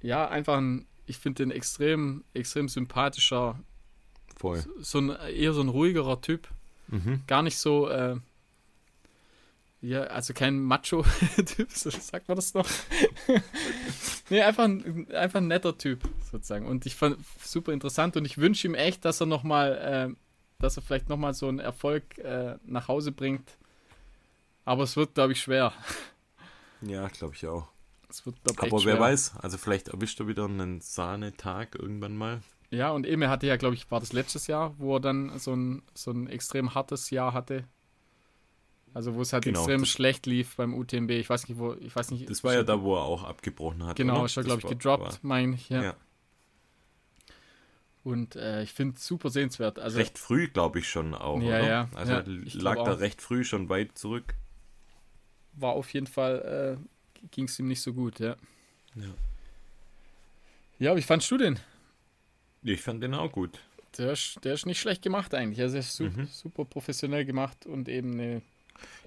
ja, 0.00 0.28
einfach 0.28 0.56
ein, 0.56 0.86
ich 1.06 1.18
finde 1.18 1.44
den 1.44 1.50
extrem, 1.50 2.24
extrem 2.34 2.68
sympathischer, 2.68 3.58
Voll. 4.36 4.64
so 4.80 4.98
ein 4.98 5.10
eher 5.34 5.52
so 5.52 5.60
ein 5.60 5.68
ruhigerer 5.68 6.20
Typ. 6.20 6.48
Mhm. 6.88 7.22
Gar 7.26 7.42
nicht 7.42 7.58
so, 7.58 7.88
äh, 7.88 8.16
ja, 9.82 10.04
also 10.04 10.32
kein 10.32 10.60
Macho-Typ, 10.60 11.70
so 11.74 11.90
sagt 11.90 12.28
man 12.28 12.36
das 12.36 12.54
noch. 12.54 12.68
Nee, 14.30 14.40
einfach 14.40 14.64
ein, 14.64 15.10
einfach 15.12 15.40
ein 15.40 15.48
netter 15.48 15.76
Typ, 15.76 16.00
sozusagen. 16.30 16.66
Und 16.66 16.86
ich 16.86 16.94
fand 16.94 17.18
super 17.44 17.72
interessant 17.72 18.16
und 18.16 18.24
ich 18.24 18.38
wünsche 18.38 18.66
ihm 18.66 18.74
echt, 18.74 19.04
dass 19.04 19.20
er 19.20 19.26
nochmal, 19.26 19.74
äh, 20.10 20.14
dass 20.58 20.78
er 20.78 20.82
vielleicht 20.82 21.10
nochmal 21.10 21.34
so 21.34 21.48
einen 21.48 21.58
Erfolg 21.58 22.16
äh, 22.18 22.56
nach 22.64 22.88
Hause 22.88 23.12
bringt. 23.12 23.58
Aber 24.64 24.84
es 24.84 24.96
wird, 24.96 25.14
glaube 25.14 25.32
ich, 25.32 25.40
schwer. 25.42 25.74
Ja, 26.80 27.08
glaube 27.08 27.34
ich 27.34 27.46
auch. 27.46 27.68
Es 28.08 28.24
wird, 28.24 28.42
glaub, 28.42 28.58
Aber 28.58 28.68
echt 28.68 28.86
wer 28.86 28.94
schwer. 28.94 29.00
weiß, 29.00 29.34
also 29.42 29.58
vielleicht 29.58 29.88
erwischt 29.88 30.18
er 30.20 30.28
wieder 30.28 30.44
einen 30.46 30.80
Sahnetag 30.80 31.74
irgendwann 31.74 32.16
mal. 32.16 32.40
Ja, 32.70 32.90
und 32.92 33.06
Emil 33.06 33.28
hatte 33.28 33.46
ja, 33.46 33.56
glaube 33.56 33.74
ich, 33.74 33.90
war 33.90 34.00
das 34.00 34.14
letztes 34.14 34.46
Jahr, 34.46 34.74
wo 34.78 34.96
er 34.96 35.00
dann 35.00 35.38
so 35.38 35.54
ein, 35.54 35.82
so 35.92 36.10
ein 36.10 36.26
extrem 36.28 36.74
hartes 36.74 37.10
Jahr 37.10 37.34
hatte. 37.34 37.64
Also 38.94 39.14
wo 39.14 39.22
es 39.22 39.32
halt 39.32 39.44
Genau, 39.44 39.60
extrem 39.60 39.84
schlecht 39.86 40.26
lief 40.26 40.56
beim 40.56 40.74
UTMB. 40.74 41.10
Ich 41.12 41.30
weiß 41.30 41.48
nicht, 41.48 41.58
wo, 41.58 41.74
ich 41.74 41.94
weiß 41.96 42.10
nicht. 42.10 42.28
Das 42.28 42.44
war 42.44 42.52
ja 42.54 42.62
da, 42.62 42.82
wo 42.82 42.94
er 42.96 43.02
auch 43.02 43.24
abgebrochen 43.24 43.84
hat. 43.86 43.96
Genau, 43.96 44.16
oder? 44.16 44.26
ist 44.26 44.34
ja, 44.36 44.42
glaube 44.42 44.60
ich, 44.62 44.68
gedroppt, 44.68 45.20
meine 45.24 45.54
ich. 45.54 45.68
Ja. 45.70 45.82
Ja. 45.82 45.96
Und 48.04 48.34
äh, 48.36 48.62
ich 48.64 48.72
finde 48.72 48.96
es 48.96 49.06
super 49.06 49.30
sehenswert. 49.30 49.78
Also 49.78 49.98
Recht 49.98 50.18
früh, 50.18 50.48
glaube 50.48 50.80
ich, 50.80 50.88
schon 50.88 51.14
auch. 51.14 51.40
Ja, 51.40 51.46
oder? 51.60 51.66
ja, 51.66 51.88
Also 51.94 52.12
ja, 52.12 52.22
lag 52.54 52.76
da 52.84 52.94
auch. 52.94 53.00
recht 53.00 53.22
früh 53.22 53.44
schon 53.44 53.68
weit 53.68 53.96
zurück. 53.96 54.34
war 55.54 55.72
auf 55.74 55.92
jeden 55.94 56.06
Fall, 56.08 56.78
äh, 56.82 57.26
ging 57.30 57.44
es 57.46 57.58
ihm 57.58 57.68
nicht 57.68 57.80
so 57.80 57.92
gut, 57.94 58.18
ja. 58.18 58.36
Ja. 58.96 59.04
Ja, 60.78 60.96
wie 60.96 61.02
fandst 61.02 61.30
du 61.30 61.38
den? 61.38 61.60
Ich 62.64 62.80
fand 62.82 63.02
den 63.02 63.14
auch 63.14 63.30
gut. 63.30 63.60
Der 63.98 64.12
ist, 64.12 64.38
der 64.42 64.54
ist 64.54 64.66
nicht 64.66 64.80
schlecht 64.80 65.02
gemacht 65.02 65.32
eigentlich. 65.34 65.60
Also 65.60 65.76
er 65.76 65.80
ist 65.80 65.94
super, 65.94 66.22
Mhm. 66.22 66.26
super 66.26 66.64
professionell 66.64 67.24
gemacht 67.24 67.66
und 67.66 67.88
eben 67.88 68.12
eine. 68.14 68.42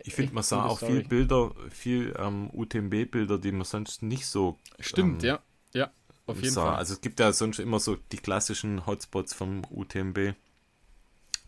Ich 0.03 0.13
finde, 0.13 0.33
man 0.33 0.43
sah 0.43 0.65
auch 0.65 0.77
Story. 0.77 0.93
viel 0.93 1.03
Bilder, 1.03 1.51
viel 1.69 2.15
ähm, 2.17 2.49
UTMB-Bilder, 2.53 3.37
die 3.37 3.51
man 3.51 3.65
sonst 3.65 4.03
nicht 4.03 4.25
so 4.27 4.57
Stimmt, 4.79 5.23
ähm, 5.23 5.29
ja. 5.29 5.39
Ja, 5.73 5.91
auf 6.27 6.41
jeden 6.41 6.53
sah. 6.53 6.65
Fall. 6.65 6.75
Also 6.75 6.93
es 6.93 7.01
gibt 7.01 7.19
ja 7.19 7.31
sonst 7.33 7.59
immer 7.59 7.79
so 7.79 7.97
die 8.11 8.17
klassischen 8.17 8.85
Hotspots 8.85 9.33
vom 9.33 9.63
UTMB. 9.69 10.33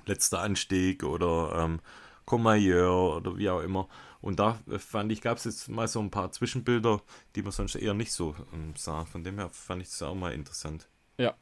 Letzter 0.06 0.40
Anstieg 0.40 1.04
oder 1.04 1.64
ähm, 1.64 1.82
Courmayeur 2.26 3.18
oder 3.18 3.38
wie 3.38 3.50
auch 3.50 3.62
immer. 3.62 3.90
Und 4.22 4.40
da 4.40 4.60
äh, 4.70 4.80
fand 4.80 5.12
ich, 5.12 5.22
gab 5.22 5.38
es 5.38 5.44
jetzt 5.44 5.70
mal 5.70 5.88
so 5.88 6.00
ein 6.00 6.12
paar 6.12 6.32
Zwischenbilder, 6.32 7.02
die 7.36 7.42
man 7.42 7.52
sonst 7.52 7.76
eher 7.76 7.94
nicht 7.94 8.14
so 8.14 8.36
ähm, 8.54 8.74
sah. 8.78 9.06
Von 9.06 9.24
dem 9.24 9.38
her 9.38 9.50
fand 9.50 9.82
ich 9.82 9.90
das 9.90 10.02
auch 10.02 10.16
mal 10.16 10.34
interessant. 10.34 10.88
Ja. 11.18 11.36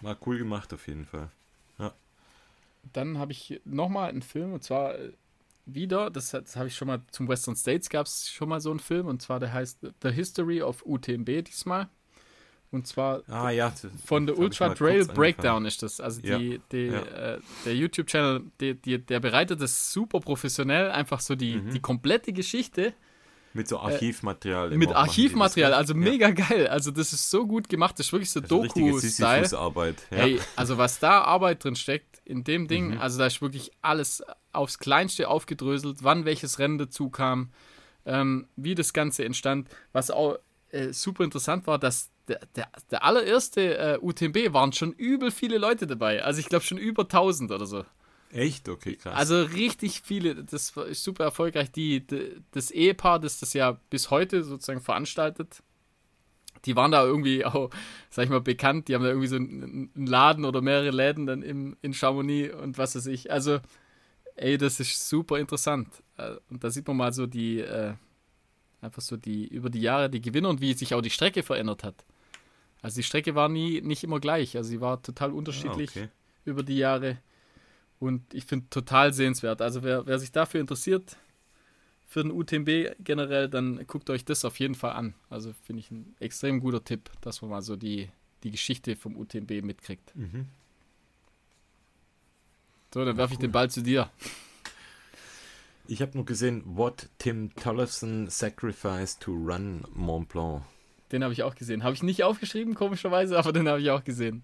War 0.00 0.16
cool 0.26 0.38
gemacht 0.38 0.72
auf 0.72 0.86
jeden 0.86 1.06
Fall. 1.06 1.30
Dann 2.92 3.18
habe 3.18 3.32
ich 3.32 3.60
nochmal 3.64 4.08
einen 4.08 4.22
Film 4.22 4.52
und 4.52 4.62
zwar 4.62 4.94
äh, 4.94 5.12
wieder, 5.74 6.10
das, 6.10 6.30
das 6.30 6.56
habe 6.56 6.68
ich 6.68 6.74
schon 6.76 6.88
mal 6.88 7.00
zum 7.10 7.28
Western 7.28 7.56
States 7.56 7.88
gab 7.88 8.06
es 8.06 8.30
schon 8.30 8.48
mal 8.48 8.60
so 8.60 8.70
einen 8.70 8.80
Film 8.80 9.06
und 9.06 9.22
zwar 9.22 9.38
der 9.40 9.52
heißt 9.52 9.78
The 10.02 10.10
History 10.10 10.62
of 10.62 10.82
UTMB 10.84 11.44
diesmal. 11.44 11.88
Und 12.70 12.86
zwar 12.86 13.22
Ah 13.28 13.48
ja. 13.48 13.72
von 14.04 14.26
der 14.26 14.36
Ultra 14.38 14.74
Trail 14.74 15.06
Breakdown 15.06 15.64
ist 15.64 15.82
das. 15.82 16.00
Also 16.02 16.20
Ja, 16.20 16.38
die, 16.38 16.60
die, 16.70 16.86
ja. 16.88 17.00
Äh, 17.00 17.40
der 17.64 17.74
YouTube-Channel, 17.74 18.42
der 18.60 19.20
bereitet 19.20 19.62
das 19.62 19.90
super 19.90 20.20
professionell, 20.20 20.90
einfach 20.90 21.20
so 21.20 21.34
die, 21.34 21.56
Mhm. 21.56 21.70
die 21.70 21.80
komplette 21.80 22.32
Geschichte 22.34 22.92
Mit 23.54 23.68
so 23.68 23.78
Archivmaterial. 23.78 24.72
Äh, 24.72 24.76
mit 24.76 24.90
Archivmaterial, 24.92 25.72
also 25.74 25.94
ja. 25.94 25.98
mega 26.00 26.30
geil. 26.30 26.68
Also 26.68 26.90
das 26.90 27.12
ist 27.12 27.30
so 27.30 27.46
gut 27.46 27.68
gemacht, 27.68 27.98
das 27.98 28.06
ist 28.06 28.12
wirklich 28.12 28.30
so 28.30 28.40
Also 28.40 28.62
Doku-Style. 28.62 29.48
Ja. 30.10 30.16
Hey, 30.16 30.40
also 30.56 30.78
was 30.78 30.98
da 30.98 31.22
Arbeit 31.22 31.64
drin 31.64 31.76
steckt 31.76 32.20
in 32.24 32.44
dem 32.44 32.68
Ding, 32.68 32.90
Mhm. 32.94 32.98
also 32.98 33.18
da 33.18 33.26
ist 33.26 33.40
wirklich 33.40 33.70
alles 33.82 34.22
aufs 34.52 34.78
Kleinste 34.78 35.28
aufgedröselt, 35.28 35.98
wann 36.02 36.24
welches 36.24 36.58
Rennen 36.58 36.78
dazu 36.78 37.08
kam, 37.10 37.50
ähm, 38.06 38.46
wie 38.56 38.74
das 38.74 38.92
Ganze 38.92 39.24
entstand. 39.24 39.68
Was 39.92 40.10
auch 40.10 40.36
äh, 40.70 40.92
super 40.92 41.24
interessant 41.24 41.66
war, 41.66 41.78
dass 41.78 42.10
der, 42.28 42.40
der, 42.56 42.68
der 42.90 43.04
allererste 43.04 43.78
äh, 43.78 43.98
UTMB 44.00 44.52
waren 44.52 44.72
schon 44.72 44.92
übel 44.92 45.30
viele 45.30 45.58
Leute 45.58 45.86
dabei. 45.86 46.22
Also 46.22 46.40
ich 46.40 46.46
glaube 46.46 46.64
schon 46.64 46.78
über 46.78 47.02
1000 47.04 47.50
oder 47.50 47.66
so. 47.66 47.84
Echt? 48.30 48.68
Okay, 48.68 48.96
krass. 48.96 49.14
Also 49.16 49.42
richtig 49.42 50.02
viele, 50.04 50.34
das 50.44 50.76
war- 50.76 50.86
ist 50.86 51.02
super 51.02 51.24
erfolgreich. 51.24 51.70
Die, 51.72 52.06
die, 52.06 52.36
das 52.50 52.70
Ehepaar, 52.70 53.18
das 53.20 53.40
das 53.40 53.54
ja 53.54 53.80
bis 53.90 54.10
heute 54.10 54.44
sozusagen 54.44 54.80
veranstaltet, 54.82 55.62
die 56.64 56.76
waren 56.76 56.90
da 56.90 57.04
irgendwie 57.04 57.44
auch, 57.44 57.70
sag 58.10 58.24
ich 58.24 58.30
mal, 58.30 58.40
bekannt. 58.40 58.88
Die 58.88 58.94
haben 58.94 59.02
da 59.02 59.08
irgendwie 59.10 59.28
so 59.28 59.36
einen, 59.36 59.90
einen 59.94 60.06
Laden 60.06 60.44
oder 60.44 60.60
mehrere 60.60 60.90
Läden 60.90 61.24
dann 61.26 61.42
im, 61.42 61.76
in 61.82 61.94
Chamonix 61.94 62.54
und 62.54 62.76
was 62.78 62.96
weiß 62.96 63.06
ich. 63.06 63.30
Also, 63.30 63.60
ey, 64.36 64.58
das 64.58 64.78
ist 64.80 65.08
super 65.08 65.38
interessant. 65.38 65.88
Äh, 66.16 66.34
Und 66.50 66.62
da 66.64 66.70
sieht 66.70 66.86
man 66.86 66.96
mal 66.96 67.12
so 67.12 67.26
die, 67.26 67.60
äh, 67.60 67.94
einfach 68.80 69.02
so 69.02 69.16
die, 69.16 69.46
über 69.46 69.70
die 69.70 69.80
Jahre 69.80 70.10
die 70.10 70.20
Gewinner 70.20 70.48
und 70.50 70.60
wie 70.60 70.74
sich 70.74 70.94
auch 70.94 71.00
die 71.00 71.10
Strecke 71.10 71.42
verändert 71.42 71.82
hat. 71.84 72.04
Also 72.82 72.96
die 72.96 73.02
Strecke 73.04 73.34
war 73.34 73.48
nie, 73.48 73.80
nicht 73.80 74.04
immer 74.04 74.20
gleich. 74.20 74.56
Also 74.56 74.68
sie 74.70 74.80
war 74.80 75.00
total 75.02 75.30
Ah, 75.30 75.34
unterschiedlich 75.34 75.90
okay. 75.90 76.08
über 76.44 76.62
die 76.62 76.76
Jahre. 76.76 77.18
Und 77.98 78.32
ich 78.32 78.44
finde 78.44 78.66
total 78.70 79.12
sehenswert. 79.12 79.60
Also 79.60 79.82
wer, 79.82 80.06
wer 80.06 80.18
sich 80.18 80.32
dafür 80.32 80.60
interessiert, 80.60 81.16
für 82.06 82.22
den 82.22 82.32
UTMB 82.32 82.96
generell, 83.00 83.48
dann 83.48 83.86
guckt 83.86 84.08
euch 84.08 84.24
das 84.24 84.44
auf 84.44 84.58
jeden 84.58 84.74
Fall 84.74 84.92
an. 84.92 85.14
Also 85.28 85.52
finde 85.64 85.80
ich 85.80 85.90
ein 85.90 86.16
extrem 86.20 86.60
guter 86.60 86.82
Tipp, 86.82 87.10
dass 87.20 87.42
man 87.42 87.50
mal 87.50 87.62
so 87.62 87.76
die, 87.76 88.08
die 88.44 88.50
Geschichte 88.50 88.96
vom 88.96 89.16
UTMB 89.16 89.62
mitkriegt. 89.62 90.16
Mhm. 90.16 90.46
So, 92.94 93.04
dann 93.04 93.18
werfe 93.18 93.34
ich 93.34 93.38
den 93.38 93.52
Ball 93.52 93.70
zu 93.70 93.82
dir. 93.82 94.10
Ich 95.86 96.00
habe 96.00 96.12
nur 96.14 96.24
gesehen, 96.24 96.62
What 96.64 97.10
Tim 97.18 97.54
Tollefson 97.54 98.28
Sacrificed 98.30 99.20
to 99.20 99.32
Run 99.32 99.84
Mont 99.92 100.28
Blanc. 100.28 100.62
Den 101.12 101.22
habe 101.22 101.32
ich 101.34 101.42
auch 101.42 101.54
gesehen. 101.54 101.82
Habe 101.82 101.94
ich 101.94 102.02
nicht 102.02 102.24
aufgeschrieben, 102.24 102.74
komischerweise, 102.74 103.38
aber 103.38 103.52
den 103.52 103.68
habe 103.68 103.80
ich 103.80 103.90
auch 103.90 104.04
gesehen. 104.04 104.42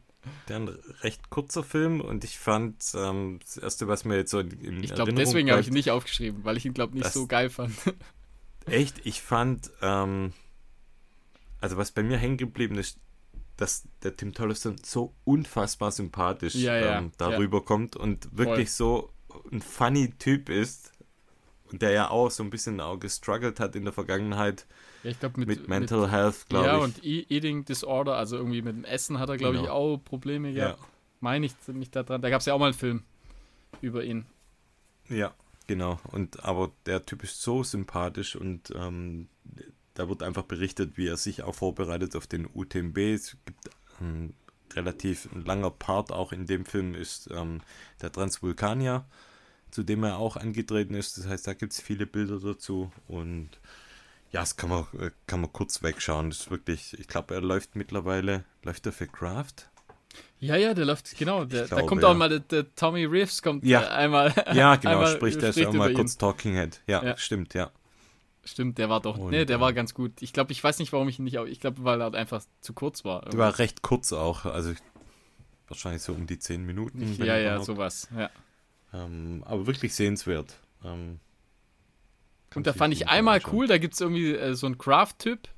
Der 0.48 0.56
ein 0.56 0.68
recht 1.02 1.30
kurzer 1.30 1.62
Film 1.62 2.00
und 2.00 2.24
ich 2.24 2.38
fand 2.38 2.84
ähm, 2.94 3.40
das 3.42 3.56
erste, 3.56 3.88
was 3.88 4.04
mir 4.04 4.16
jetzt 4.16 4.30
so 4.30 4.40
in 4.40 4.82
Ich 4.82 4.94
glaube, 4.94 5.12
deswegen 5.12 5.50
habe 5.50 5.60
ich 5.60 5.68
ihn 5.68 5.74
nicht 5.74 5.90
aufgeschrieben, 5.90 6.44
weil 6.44 6.56
ich 6.56 6.64
ihn, 6.64 6.74
glaube 6.74 6.96
nicht 6.96 7.12
so 7.12 7.26
geil 7.26 7.50
fand. 7.50 7.74
Echt, 8.66 9.04
ich 9.04 9.20
fand, 9.20 9.70
ähm, 9.82 10.32
also 11.60 11.76
was 11.76 11.92
bei 11.92 12.02
mir 12.02 12.16
hängen 12.16 12.38
geblieben 12.38 12.78
ist, 12.78 12.98
dass 13.56 13.84
der 14.02 14.16
Tim 14.16 14.32
Tollefson 14.32 14.76
so 14.82 15.14
unfassbar 15.24 15.92
sympathisch 15.92 16.54
Ja, 16.54 16.76
ja, 16.76 16.98
ähm, 16.98 17.12
darüber 17.18 17.64
kommt 17.64 17.94
und 17.94 18.36
wirklich 18.36 18.72
so 18.72 19.12
ein 19.52 19.60
funny 19.60 20.10
Typ 20.18 20.48
ist 20.48 20.93
der 21.78 21.90
ja 21.92 22.10
auch 22.10 22.30
so 22.30 22.42
ein 22.42 22.50
bisschen 22.50 22.80
auch 22.80 22.98
gestruggelt 22.98 23.60
hat 23.60 23.76
in 23.76 23.84
der 23.84 23.92
Vergangenheit 23.92 24.66
Ja, 25.02 25.10
ich 25.10 25.20
glaube, 25.20 25.38
mit, 25.40 25.48
mit, 25.48 25.68
Mental 25.68 26.10
Health, 26.10 26.48
glaube 26.48 26.66
ja, 26.66 26.78
ich. 26.78 26.82
und 26.82 27.04
E- 27.04 27.26
Eating 27.28 27.64
Disorder, 27.64 28.16
also 28.16 28.36
irgendwie 28.36 28.62
mit 28.62 28.74
dem 28.76 28.84
Essen 28.84 29.18
hat 29.18 29.28
er, 29.28 29.36
glaube 29.36 29.56
ich, 29.56 29.62
Genau. 29.62 29.72
auch 29.72 29.96
Probleme 29.98 30.50
ja, 30.50 30.72
gehabt. 30.72 30.88
Meine 31.20 31.46
ich 31.46 31.54
mich 31.68 31.90
da 31.90 32.02
dran. 32.02 32.22
Da 32.22 32.30
gab 32.30 32.40
es 32.40 32.46
ja 32.46 32.54
auch 32.54 32.58
mal 32.58 32.66
einen 32.66 32.74
Film 32.74 33.02
über 33.80 34.04
ihn. 34.04 34.26
ja, 35.08 35.34
genau. 35.66 36.00
Und 36.12 36.44
aber 36.44 36.72
der 36.86 37.04
Typ 37.06 37.22
ist 37.24 37.42
so 37.42 37.62
sympathisch 37.62 38.36
und 38.36 38.70
ähm, 38.74 39.28
da 39.94 40.08
wird 40.08 40.22
einfach 40.22 40.44
berichtet, 40.44 40.96
wie 40.96 41.06
er 41.08 41.16
sich 41.16 41.42
auch 41.42 41.54
vorbereitet 41.54 42.16
auf 42.16 42.26
den 42.26 42.46
UTMB. 42.52 42.98
Es 42.98 43.36
gibt 43.44 43.70
ein 44.00 44.34
relativ 44.74 45.28
langer 45.32 45.70
Part 45.70 46.10
auch 46.12 46.32
in 46.32 46.46
dem 46.46 46.64
Film 46.66 46.94
ist 46.94 47.28
ähm, 47.32 47.60
der 48.02 48.10
Transvulkanier, 48.12 49.06
zu 49.74 49.82
dem 49.82 50.04
er 50.04 50.18
auch 50.18 50.36
angetreten 50.36 50.94
ist. 50.94 51.18
Das 51.18 51.26
heißt, 51.26 51.48
da 51.48 51.52
gibt 51.54 51.72
es 51.72 51.80
viele 51.80 52.06
Bilder 52.06 52.38
dazu 52.38 52.92
und 53.08 53.50
ja, 54.30 54.40
das 54.40 54.56
kann 54.56 54.70
man, 54.70 54.86
äh, 55.00 55.10
kann 55.26 55.40
man 55.40 55.52
kurz 55.52 55.82
wegschauen. 55.82 56.30
Das 56.30 56.40
ist 56.42 56.50
wirklich, 56.50 56.96
ich 56.98 57.08
glaube, 57.08 57.34
er 57.34 57.40
läuft 57.40 57.74
mittlerweile, 57.74 58.44
läuft 58.62 58.86
er 58.86 58.92
für 58.92 59.08
Kraft? 59.08 59.68
Ja, 60.38 60.54
ja, 60.54 60.74
der 60.74 60.84
läuft, 60.84 61.16
genau. 61.18 61.44
Der, 61.44 61.62
da 61.62 61.74
glaube, 61.74 61.86
kommt 61.86 62.02
ja. 62.02 62.08
auch 62.08 62.14
mal 62.14 62.28
der, 62.28 62.38
der 62.38 62.72
Tommy 62.76 63.04
Reeves 63.04 63.42
kommt 63.42 63.64
Ja. 63.64 63.82
äh, 63.82 63.86
einmal. 63.88 64.32
Ja, 64.54 64.76
genau, 64.76 64.92
einmal 64.92 65.16
spricht 65.16 65.42
er 65.42 65.52
schon 65.52 65.76
mal 65.76 65.92
kurz 65.92 66.16
Talking 66.16 66.54
Head. 66.54 66.80
Ja, 66.86 67.02
Ja. 67.02 67.16
stimmt, 67.16 67.54
ja. 67.54 67.72
Stimmt, 68.44 68.78
der 68.78 68.88
war 68.88 69.00
doch. 69.00 69.18
Und, 69.18 69.30
nee, 69.30 69.44
der 69.44 69.58
war 69.58 69.70
äh, 69.70 69.74
ganz 69.74 69.92
gut. 69.92 70.20
Ich 70.20 70.32
glaube, 70.32 70.52
ich 70.52 70.62
weiß 70.62 70.78
nicht, 70.78 70.92
warum 70.92 71.08
ich 71.08 71.18
ihn 71.18 71.24
nicht. 71.24 71.36
Ich 71.36 71.58
glaube, 71.58 71.82
weil 71.82 72.00
er 72.00 72.14
einfach 72.14 72.44
zu 72.60 72.74
kurz 72.74 73.04
war. 73.04 73.22
Der 73.22 73.38
war 73.38 73.58
recht 73.58 73.82
kurz 73.82 74.12
auch, 74.12 74.44
also 74.44 74.72
wahrscheinlich 75.66 76.02
so 76.02 76.12
um 76.12 76.26
die 76.28 76.38
10 76.38 76.64
Minuten. 76.64 77.18
wenn 77.18 77.26
ja, 77.26 77.36
ja, 77.38 77.46
überhaupt. 77.52 77.66
sowas. 77.66 78.08
Ja. 78.16 78.30
Ähm, 78.94 79.42
aber 79.46 79.66
wirklich 79.66 79.94
sehenswert. 79.94 80.54
Ähm, 80.84 81.18
Und 82.54 82.66
da 82.66 82.72
fand 82.72 82.94
ich 82.94 83.08
einmal 83.08 83.36
anschauen. 83.36 83.54
cool, 83.54 83.66
da 83.66 83.78
gibt 83.78 83.94
es 83.94 84.00
irgendwie 84.00 84.32
äh, 84.34 84.54
so 84.54 84.66
einen 84.66 84.78
Craft-Typ, 84.78 85.48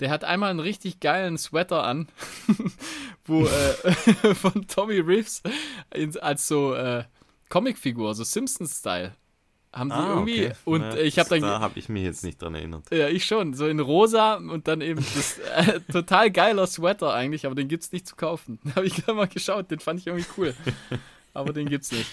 der 0.00 0.10
hat 0.10 0.24
einmal 0.24 0.50
einen 0.50 0.58
richtig 0.60 0.98
geilen 0.98 1.38
Sweater 1.38 1.84
an, 1.84 2.08
wo 3.24 3.44
äh, 3.46 3.94
von 4.34 4.66
Tommy 4.66 4.98
Reeves 4.98 5.42
in, 5.94 6.18
als 6.18 6.48
so 6.48 6.74
äh, 6.74 7.04
Comicfigur, 7.48 8.14
so 8.14 8.24
Simpsons-Style. 8.24 9.14
Haben 9.72 9.88
die 9.90 9.94
Ah, 9.96 10.08
irgendwie. 10.14 10.44
okay. 10.46 10.54
Und 10.64 10.80
Na, 10.82 10.94
äh, 10.96 11.02
ich 11.02 11.18
habe 11.18 11.28
dann. 11.30 11.40
Da 11.40 11.58
habe 11.60 11.78
ich 11.80 11.88
mich 11.88 12.04
jetzt 12.04 12.22
nicht 12.22 12.40
dran 12.40 12.54
erinnert. 12.54 12.84
Ja, 12.92 13.08
ich 13.08 13.24
schon. 13.24 13.54
So 13.54 13.66
in 13.66 13.80
rosa 13.80 14.34
und 14.34 14.68
dann 14.68 14.80
eben 14.80 15.04
das 15.14 15.38
äh, 15.38 15.80
total 15.92 16.30
geiler 16.30 16.66
Sweater 16.68 17.12
eigentlich, 17.12 17.44
aber 17.44 17.56
den 17.56 17.66
gibt's 17.66 17.90
nicht 17.90 18.06
zu 18.06 18.14
kaufen. 18.14 18.60
Da 18.64 18.76
habe 18.76 18.86
ich 18.86 18.94
gerade 18.94 19.14
mal 19.14 19.26
geschaut, 19.26 19.70
den 19.72 19.80
fand 19.80 19.98
ich 20.00 20.06
irgendwie 20.06 20.26
cool. 20.38 20.54
Aber 21.32 21.52
den 21.52 21.68
gibt's 21.68 21.90
nicht. 21.90 22.08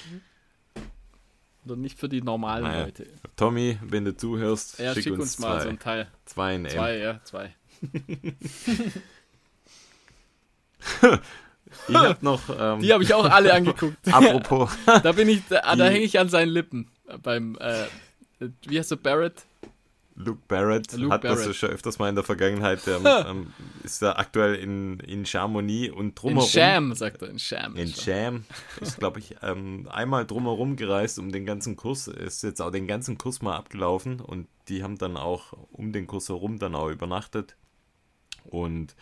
Oder 1.66 1.76
nicht 1.76 2.00
für 2.00 2.10
die 2.10 2.22
normalen 2.22 2.64
Naja, 2.64 2.86
Leute. 2.86 3.08
Tommy, 3.36 3.78
wenn 3.84 4.06
du 4.06 4.16
zuhörst, 4.18 4.80
Ja, 4.80 4.94
schick, 4.94 5.04
schick, 5.04 5.14
uns, 5.14 5.22
uns 5.22 5.40
mal 5.40 5.58
zwei, 5.58 5.64
so 5.64 5.70
ein 5.70 5.80
Teil. 5.80 6.08
zwei 6.26 6.56
in 6.56 6.66
M. 6.66 6.72
Zwei, 6.72 6.98
ja, 6.98 7.20
zwei. 7.24 7.56
ich 11.88 11.96
hab 11.96 12.24
noch. 12.24 12.42
Ähm, 12.58 12.82
Die 12.82 12.92
habe 12.92 13.04
ich 13.04 13.14
auch 13.14 13.26
alle 13.26 13.54
angeguckt. 13.54 13.98
apropos. 14.12 14.72
Da 15.04 15.12
bin 15.12 15.30
ich, 15.30 15.42
da, 15.50 15.76
da 15.76 15.86
hänge 15.86 16.04
ich 16.04 16.20
an 16.20 16.30
seinen 16.30 16.50
Lippen. 16.50 16.90
Beim, 17.24 17.58
äh, 17.60 17.86
wie 18.68 18.80
heißt 18.80 18.92
er, 18.92 18.98
Barrett? 18.98 19.44
Luke 20.16 20.42
Barrett 20.48 20.92
Luke 20.94 21.14
hat 21.14 21.24
das 21.24 21.40
Barrett. 21.40 21.56
schon 21.56 21.70
öfters 21.70 22.00
mal 22.00 22.10
in 22.10 22.16
der 22.16 22.24
Vergangenheit. 22.24 22.82
Ähm, 22.88 23.06
ähm, 23.28 23.54
ist 23.84 24.02
da 24.02 24.14
aktuell 24.14 24.56
in, 24.56 25.00
in 25.00 25.26
Chamonix 25.26 25.94
und 25.94 26.08
In 26.08 26.16
drumherum. 26.16 26.50
Sham, 26.50 26.94
sagt 26.94 27.22
er, 27.22 27.30
in 27.30 27.40
Sham. 27.40 27.76
In 27.76 27.94
Jam 27.96 28.46
ist, 28.82 29.00
glaube 29.00 29.20
ich, 29.20 29.36
ähm, 29.42 29.88
einmal 29.90 30.26
drumherum 30.26 30.76
gereist 30.76 31.18
um 31.20 31.32
den 31.32 31.46
ganzen 31.46 31.76
Kurs. 31.76 32.08
Ist 32.08 32.44
jetzt 32.44 32.62
auch 32.62 32.72
den 32.72 32.88
ganzen 32.88 33.18
Kurs 33.18 33.42
mal 33.42 33.56
abgelaufen 33.56 34.20
und 34.20 34.48
die 34.68 34.84
haben 34.84 34.98
dann 34.98 35.18
auch 35.18 35.54
um 35.72 35.92
den 35.92 36.08
Kurs 36.08 36.30
herum 36.30 36.60
dann 36.60 36.76
auch 36.76 36.90
übernachtet. 36.90 37.56
Und 38.44 38.96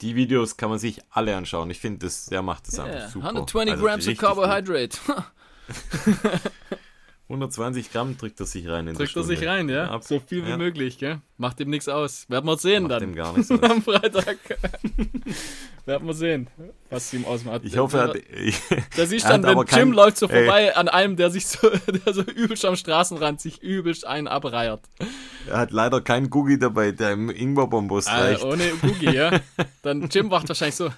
die 0.00 0.14
Videos 0.16 0.56
kann 0.56 0.70
man 0.70 0.78
sich 0.78 1.00
alle 1.10 1.36
anschauen. 1.36 1.70
Ich 1.70 1.78
finde, 1.78 2.06
das, 2.06 2.26
der 2.26 2.42
macht 2.42 2.66
das 2.66 2.78
Yeah, 2.78 2.86
einfach 2.86 3.08
super. 3.10 3.26
120 3.26 3.72
Also 3.72 3.84
Grams 3.84 4.08
of. 4.08 4.16
Carbohydrate. 4.18 4.98
120 7.30 7.92
Gramm 7.92 8.18
drückt 8.18 8.40
er 8.40 8.46
sich 8.46 8.66
rein 8.68 8.88
in 8.88 8.94
Drückt 8.96 9.14
er 9.14 9.22
sich 9.22 9.46
rein, 9.46 9.68
ja? 9.68 9.88
ab- 9.88 10.02
So 10.02 10.18
viel 10.18 10.44
wie 10.44 10.50
ja. 10.50 10.56
möglich, 10.56 10.98
gell? 10.98 11.20
Macht 11.36 11.60
ihm 11.60 11.70
nichts 11.70 11.88
aus. 11.88 12.26
Werden 12.28 12.44
wir 12.46 12.58
sehen 12.58 12.82
Macht 12.82 12.92
dann. 12.92 13.00
dem 13.00 13.14
gar 13.14 13.32
nichts 13.36 13.50
aus. 13.52 13.62
Am 13.62 13.82
Freitag. 13.82 14.36
Werden 15.86 16.06
wir 16.08 16.14
sehen, 16.14 16.48
was 16.90 17.12
ihm 17.14 17.24
ausmacht. 17.24 17.60
Ich 17.64 17.76
hoffe, 17.78 17.98
er 17.98 18.08
hat, 18.08 18.16
Da 18.96 19.06
siehst 19.06 19.24
du 19.24 19.28
dann, 19.28 19.44
wenn 19.44 19.56
Jim 19.58 19.64
kein- 19.66 19.92
läuft 19.92 20.16
so 20.18 20.28
Ey. 20.28 20.44
vorbei 20.44 20.76
an 20.76 20.88
einem, 20.88 21.14
der 21.16 21.30
sich 21.30 21.46
so, 21.46 21.70
der 22.04 22.12
so 22.12 22.22
übelst 22.22 22.64
am 22.64 22.74
Straßenrand 22.76 23.40
sich 23.40 23.62
übelst 23.62 24.04
einen 24.06 24.26
abreiert. 24.26 24.82
er 25.48 25.58
hat 25.58 25.70
leider 25.70 26.00
keinen 26.00 26.30
Googie 26.30 26.58
dabei, 26.58 26.90
der 26.90 27.12
im 27.12 27.30
Ingwerbombos 27.30 28.08
Ah, 28.08 28.18
reicht. 28.22 28.42
ohne 28.44 28.64
Boogie, 28.82 29.14
ja. 29.14 29.40
Dann 29.82 30.08
Jim 30.10 30.28
macht 30.28 30.48
wahrscheinlich 30.48 30.74
so. 30.76 30.90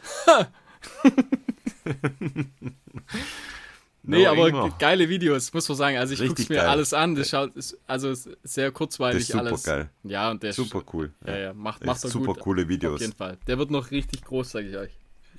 Nee, 4.03 4.25
No 4.25 4.31
aber 4.31 4.51
ge- 4.51 4.73
geile 4.79 5.09
Videos, 5.09 5.53
muss 5.53 5.69
man 5.69 5.79
sagen. 5.79 5.97
Also 5.99 6.15
ich 6.15 6.21
Richtig 6.21 6.37
guck's 6.37 6.49
mir 6.49 6.57
geil. 6.57 6.69
alles 6.69 6.93
an. 6.95 7.15
Das 7.15 7.29
schaut, 7.31 7.55
ist, 7.57 7.79
also 7.87 8.13
sehr 8.43 8.71
kurzweilig 8.73 9.23
ist 9.23 9.29
super 9.33 9.45
alles. 9.47 9.63
geil. 9.65 9.91
Ja, 10.05 10.31
und 10.31 10.43
der 10.43 10.51
ist 10.51 10.57
Super 10.57 10.83
cool. 10.93 11.13
Ja, 11.27 11.37
ja, 11.37 11.53
macht, 11.55 11.85
macht 11.85 12.03
er 12.05 12.11
super 12.11 12.35
gut. 12.35 12.41
coole 12.41 12.63
Auf 12.63 12.69
Videos. 12.69 13.01
jeden 13.01 13.15
Fall. 13.15 13.39
Der 13.47 13.59
wird 13.59 13.71
noch 13.71 13.91
richtig 13.91 14.23
groß, 14.25 14.51
sage 14.51 14.69
ich 14.69 14.77
euch. 14.77 14.93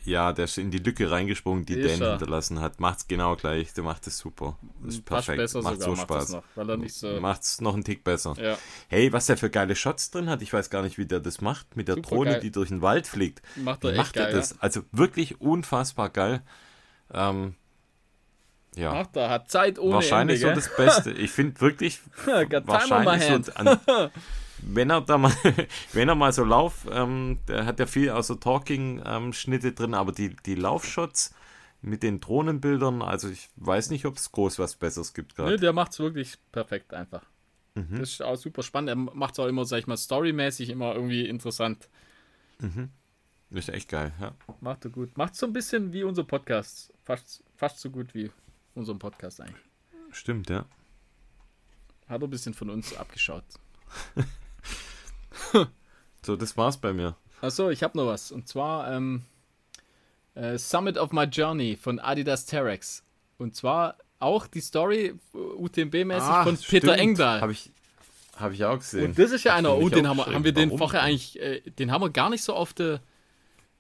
Ja, 0.06 0.34
der 0.34 0.44
ist 0.46 0.58
in 0.58 0.70
die 0.70 0.80
Lücke 0.80 1.10
reingesprungen, 1.10 1.66
die 1.66 1.76
Ist 1.76 1.94
Dan 1.98 2.02
er. 2.02 2.10
hinterlassen 2.18 2.60
hat. 2.60 2.82
Macht's 2.82 3.08
genau 3.08 3.38
gleich. 3.38 3.72
Der 3.74 3.86
macht 3.86 4.06
es 4.06 4.18
super. 4.18 4.60
Das 4.84 4.96
ist 4.96 5.06
perfekt. 5.06 5.38
Macht 5.40 5.82
so 5.82 5.92
macht 5.92 6.02
Spaß. 6.02 6.30
noch, 6.34 6.44
weil 6.56 6.70
er 6.72 6.76
nicht 6.76 6.94
so. 6.94 7.22
Macht's 7.22 7.62
noch 7.62 7.74
einen 7.74 7.86
Tick 7.86 8.04
besser. 8.04 8.34
Ja, 8.38 8.58
Hey, 8.90 9.14
was 9.14 9.28
der 9.28 9.38
für 9.38 9.50
geile 9.50 9.78
Shots 9.78 10.12
drin 10.12 10.30
hat, 10.30 10.42
ich 10.42 10.52
weiß 10.52 10.70
gar 10.70 10.82
nicht, 10.82 10.98
wie 10.98 11.06
der 11.06 11.22
das 11.22 11.40
macht. 11.40 11.78
Mit 11.78 11.88
der 11.88 11.96
Super 11.96 12.10
Drohne, 12.10 12.32
geil. 12.32 12.40
die 12.42 12.52
durch 12.52 12.68
den 12.68 12.82
Wald 12.82 13.08
fliegt. 13.08 13.42
macht 13.56 13.86
er 13.86 13.92
echt 13.92 13.98
macht 13.98 14.18
er 14.18 14.26
geil. 14.26 14.34
das? 14.34 14.60
Also 14.60 14.82
wirklich 14.92 15.40
unfassbar 15.40 16.10
geil. 16.10 16.42
Ähm, 17.14 17.56
Ja. 18.76 18.94
Macht 18.94 19.16
er, 19.16 19.30
hat 19.30 19.50
Zeit 19.50 19.78
ohne 19.78 19.96
wahrscheinlich 19.96 20.42
Ende, 20.44 20.62
so 20.62 20.68
das 20.68 20.76
Beste. 20.76 21.12
Ich 21.12 21.32
finde 21.32 21.60
wirklich 21.62 22.00
wahrscheinlich 22.26 23.46
so 23.46 23.54
an, 23.54 23.80
wenn 24.62 24.90
er 24.90 25.02
da 25.02 25.18
mal, 25.18 25.34
wenn 25.94 26.10
er 26.10 26.16
mal 26.16 26.34
so 26.34 26.44
Lauf, 26.44 26.88
ähm, 26.92 27.40
der 27.48 27.66
hat 27.66 27.80
ja 27.80 27.86
viel 27.86 28.10
außer 28.10 28.40
Talking-Schnitte 28.40 29.74
drin, 29.74 29.94
aber 29.94 30.12
die, 30.12 30.36
die 30.46 30.56
Laufshots 30.56 31.34
mit 31.82 32.02
den 32.02 32.20
Drohnenbildern, 32.20 33.02
also 33.02 33.30
ich 33.30 33.50
weiß 33.58 33.90
nicht, 33.90 34.06
ob 34.06 34.16
es 34.16 34.32
groß 34.32 34.58
was 34.60 34.76
Besseres 34.76 35.14
gibt 35.14 35.36
gerade. 35.36 35.58
der 35.58 35.74
macht's 35.74 36.00
wirklich 36.00 36.38
perfekt 36.52 36.94
einfach. 36.94 37.24
Mhm. 37.76 38.00
Das 38.00 38.12
ist 38.12 38.22
auch 38.22 38.38
super 38.38 38.64
spannend. 38.64 38.90
Er 38.90 38.96
macht's 38.96 39.38
auch 39.40 39.48
immer, 39.48 39.66
sag 39.66 39.80
ich 39.80 39.88
mal, 39.88 39.98
storymäßig 39.98 40.70
immer 40.70 40.96
irgendwie 40.96 41.28
interessant. 41.28 41.90
Das 43.50 43.68
ist 43.68 43.70
echt 43.70 43.90
geil, 43.90 44.14
ja. 44.22 44.34
Macht 44.62 44.86
er 44.86 44.92
gut. 44.92 45.18
Macht 45.18 45.36
so 45.36 45.46
ein 45.46 45.54
bisschen 45.54 45.92
wie 45.92 46.04
unser 46.04 46.24
Podcast. 46.24 46.94
Fast, 47.04 47.44
fast 47.56 47.80
so 47.80 47.90
gut 47.90 48.14
wie 48.16 48.32
unserem 48.76 49.00
Podcast 49.00 49.42
eigentlich. 49.42 49.64
Stimmt, 50.12 50.50
ja. 50.50 50.66
Hat 52.08 52.22
er 52.22 52.28
ein 52.28 52.30
bisschen 52.30 52.54
von 52.54 52.70
uns 52.70 52.96
abgeschaut. 52.96 53.44
So, 56.26 56.36
das 56.38 56.56
war's 56.56 56.78
bei 56.78 56.94
mir. 56.94 57.16
Achso, 57.42 57.70
ich 57.70 57.84
habe 57.84 57.98
noch 57.98 58.08
was. 58.08 58.32
Und 58.32 58.48
zwar 58.48 58.92
ähm, 58.94 59.24
äh, 60.36 60.58
Summit 60.58 60.98
of 60.98 61.12
My 61.12 61.24
Journey 61.24 61.76
von 61.76 62.00
Adidas 62.00 62.46
Terex. 62.46 63.04
Und 63.38 63.56
zwar 63.56 63.98
auch 64.20 64.48
die 64.48 64.62
Story 64.62 65.20
äh, 65.34 65.38
UTMB-mäßig 65.38 66.44
von 66.44 66.58
Peter 66.58 66.98
Engdahl. 66.98 67.42
Habe 67.42 67.52
ich, 67.52 67.72
hab 68.38 68.54
ich 68.54 68.64
auch 68.64 68.78
gesehen. 68.78 69.08
Und 69.08 69.20
das 69.20 69.32
ist 69.32 69.44
ja 69.44 69.56
einer, 69.56 69.76
oh, 69.76 69.90
den 69.90 70.08
haben 70.08 70.18
wir, 70.18 70.28
haben 70.28 70.46
wir 70.46 70.54
den 70.54 70.78
vorher 70.78 71.02
eigentlich, 71.02 71.40
äh, 71.42 71.60
den 71.72 71.92
haben 71.92 72.02
wir 72.02 72.10
gar 72.10 72.30
nicht 72.30 72.44
so 72.44 72.54
auf 72.54 72.72
der, 72.72 73.02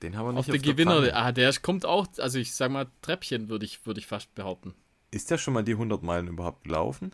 Den 0.01 0.17
haben 0.17 0.25
wir 0.25 0.31
nicht 0.33 0.39
auf 0.39 0.45
der 0.47 0.55
der 0.55 0.73
Gewinner. 0.73 0.97
Pfanne. 0.97 1.15
ah, 1.15 1.31
der 1.31 1.53
kommt 1.61 1.85
auch, 1.85 2.07
also 2.17 2.39
ich 2.39 2.53
sag 2.53 2.71
mal 2.71 2.87
Treppchen, 3.01 3.47
würde 3.47 3.63
ich, 3.65 3.85
würde 3.85 4.01
ich 4.01 4.07
fast 4.07 4.35
behaupten. 4.35 4.73
Ist 5.13 5.29
der 5.29 5.37
schon 5.37 5.53
mal 5.53 5.63
die 5.63 5.73
100 5.73 6.01
Meilen 6.01 6.27
überhaupt 6.27 6.63
gelaufen? 6.63 7.11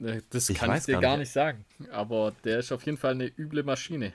Äh, 0.00 0.22
Das 0.30 0.48
Ich 0.48 0.58
kann 0.58 0.74
ich 0.76 0.84
dir 0.84 0.98
gar 1.00 1.12
nicht. 1.12 1.20
nicht 1.20 1.32
sagen. 1.32 1.64
Aber 1.92 2.32
der 2.44 2.58
ist 2.60 2.72
auf 2.72 2.84
jeden 2.86 2.96
Fall 2.96 3.12
eine 3.12 3.26
üble 3.26 3.62
Maschine. 3.62 4.12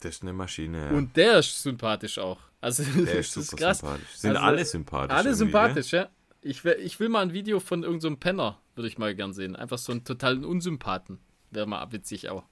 Das 0.00 0.16
ist 0.16 0.22
eine 0.22 0.32
Maschine, 0.32 0.86
ja. 0.86 0.90
Und 0.90 1.16
der 1.16 1.38
ist 1.40 1.62
sympathisch 1.62 2.18
auch. 2.18 2.38
Also 2.60 2.82
der 2.82 3.14
ist 3.20 3.32
super 3.32 3.74
sympathisch. 3.74 4.08
Sind 4.16 4.30
Also, 4.36 4.42
alle 4.42 4.64
sympathisch. 4.64 5.16
Alle 5.16 5.34
sympathisch, 5.34 5.92
ja. 5.92 6.08
Ich 6.40 6.64
will, 6.64 6.76
ich 6.80 6.98
will 6.98 7.08
mal 7.10 7.22
ein 7.22 7.32
Video 7.32 7.60
von 7.60 7.82
irgendeinem 7.82 8.18
Penner, 8.18 8.58
würde 8.74 8.88
ich 8.88 8.98
mal 8.98 9.14
gern 9.14 9.32
sehen. 9.32 9.54
Einfach 9.56 9.78
so 9.78 9.92
einen 9.92 10.04
totalen 10.04 10.44
Unsympathen. 10.44 11.18
Wäre 11.50 11.66
mal 11.66 11.90
witzig 11.92 12.28
auch. 12.30 12.44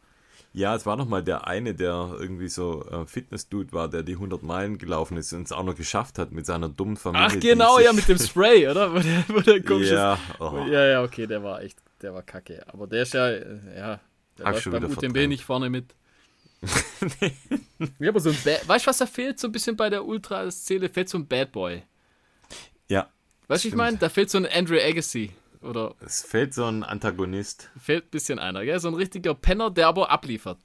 Ja? 0.53 0.74
es 0.74 0.84
war 0.86 0.96
noch 0.96 1.07
mal 1.09 1.22
der 1.22 1.46
eine, 1.46 1.74
der 1.74 2.14
irgendwie 2.18 2.48
so 2.48 2.84
äh, 2.90 3.07
Fitness-Dude 3.07 3.72
war, 3.72 3.88
der 3.88 4.03
die 4.03 4.12
100 4.12 4.42
Meilen 4.42 4.78
gelaufen 4.78 5.16
ist 5.16 5.32
und 5.32 5.42
es 5.42 5.53
auch 5.53 5.64
noch 5.64 5.76
geschafft 5.76 6.18
hat 6.18 6.32
mit 6.32 6.46
seiner 6.46 6.68
dummen 6.68 6.96
Familie. 6.96 7.26
Ach 7.30 7.40
genau, 7.40 7.78
ja, 7.78 7.92
mit 7.92 8.09
dem 8.09 8.18
Spray, 8.28 8.68
oder? 8.68 8.92
Wo 8.92 8.98
der, 8.98 9.24
wo 9.28 9.40
der 9.40 9.62
komisch 9.62 9.90
Ja, 9.90 10.14
ist. 10.14 10.40
oh. 10.40 10.64
Ja, 10.68 10.86
ja, 10.86 11.03
okay, 11.03 11.26
der 11.26 11.42
war 11.42 11.62
echt, 11.62 11.78
der 12.00 12.12
war 12.14 12.22
kacke. 12.22 12.62
Aber 12.72 12.86
der 12.86 13.03
ist 13.03 13.14
ja, 13.14 13.28
äh, 13.30 13.57
ja, 13.76 14.00
der 14.38 14.46
läuft 14.50 14.62
schon 14.62 14.72
beim 14.72 14.84
UTMB 14.84 15.00
verdrängt. 15.00 15.28
nicht 15.30 15.44
vorne 15.44 15.70
mit. 15.70 15.94
ja, 17.98 18.09
aber 18.11 18.20
so 18.20 18.30
ein 18.30 18.38
Bad, 18.44 18.68
weißt 18.68 18.86
du, 18.86 18.88
was 18.90 18.98
da 18.98 19.07
fehlt? 19.07 19.38
So 19.40 19.48
ein 19.48 19.53
bisschen 19.53 19.76
bei 19.76 19.90
der 19.90 20.05
Ultra-Szene 20.05 20.88
fehlt 20.88 21.09
so 21.09 21.18
ein 21.18 21.26
Bad 21.26 21.53
Boy. 21.53 21.82
ja, 22.88 23.09
Weißt 23.48 23.64
du, 23.64 23.68
ich 23.68 23.74
meine, 23.74 23.96
da 23.98 24.09
fehlt 24.09 24.30
so 24.30 24.38
ein 24.38 24.46
Andrew 24.46 24.78
Agassi. 24.78 25.30
Oder 25.63 25.95
es 26.01 26.23
fehlt 26.23 26.55
so 26.55 26.65
ein 26.65 26.83
Antagonist. 26.83 27.71
fehlt 27.79 28.07
ein 28.07 28.11
bisschen 28.11 28.39
einer, 28.39 28.65
gell? 28.65 28.79
So 28.81 28.89
ein 28.89 28.95
richtiger 28.95 29.35
Penner, 29.35 29.71
der 29.71 29.89
aber 29.89 30.11
abliefert. 30.11 30.59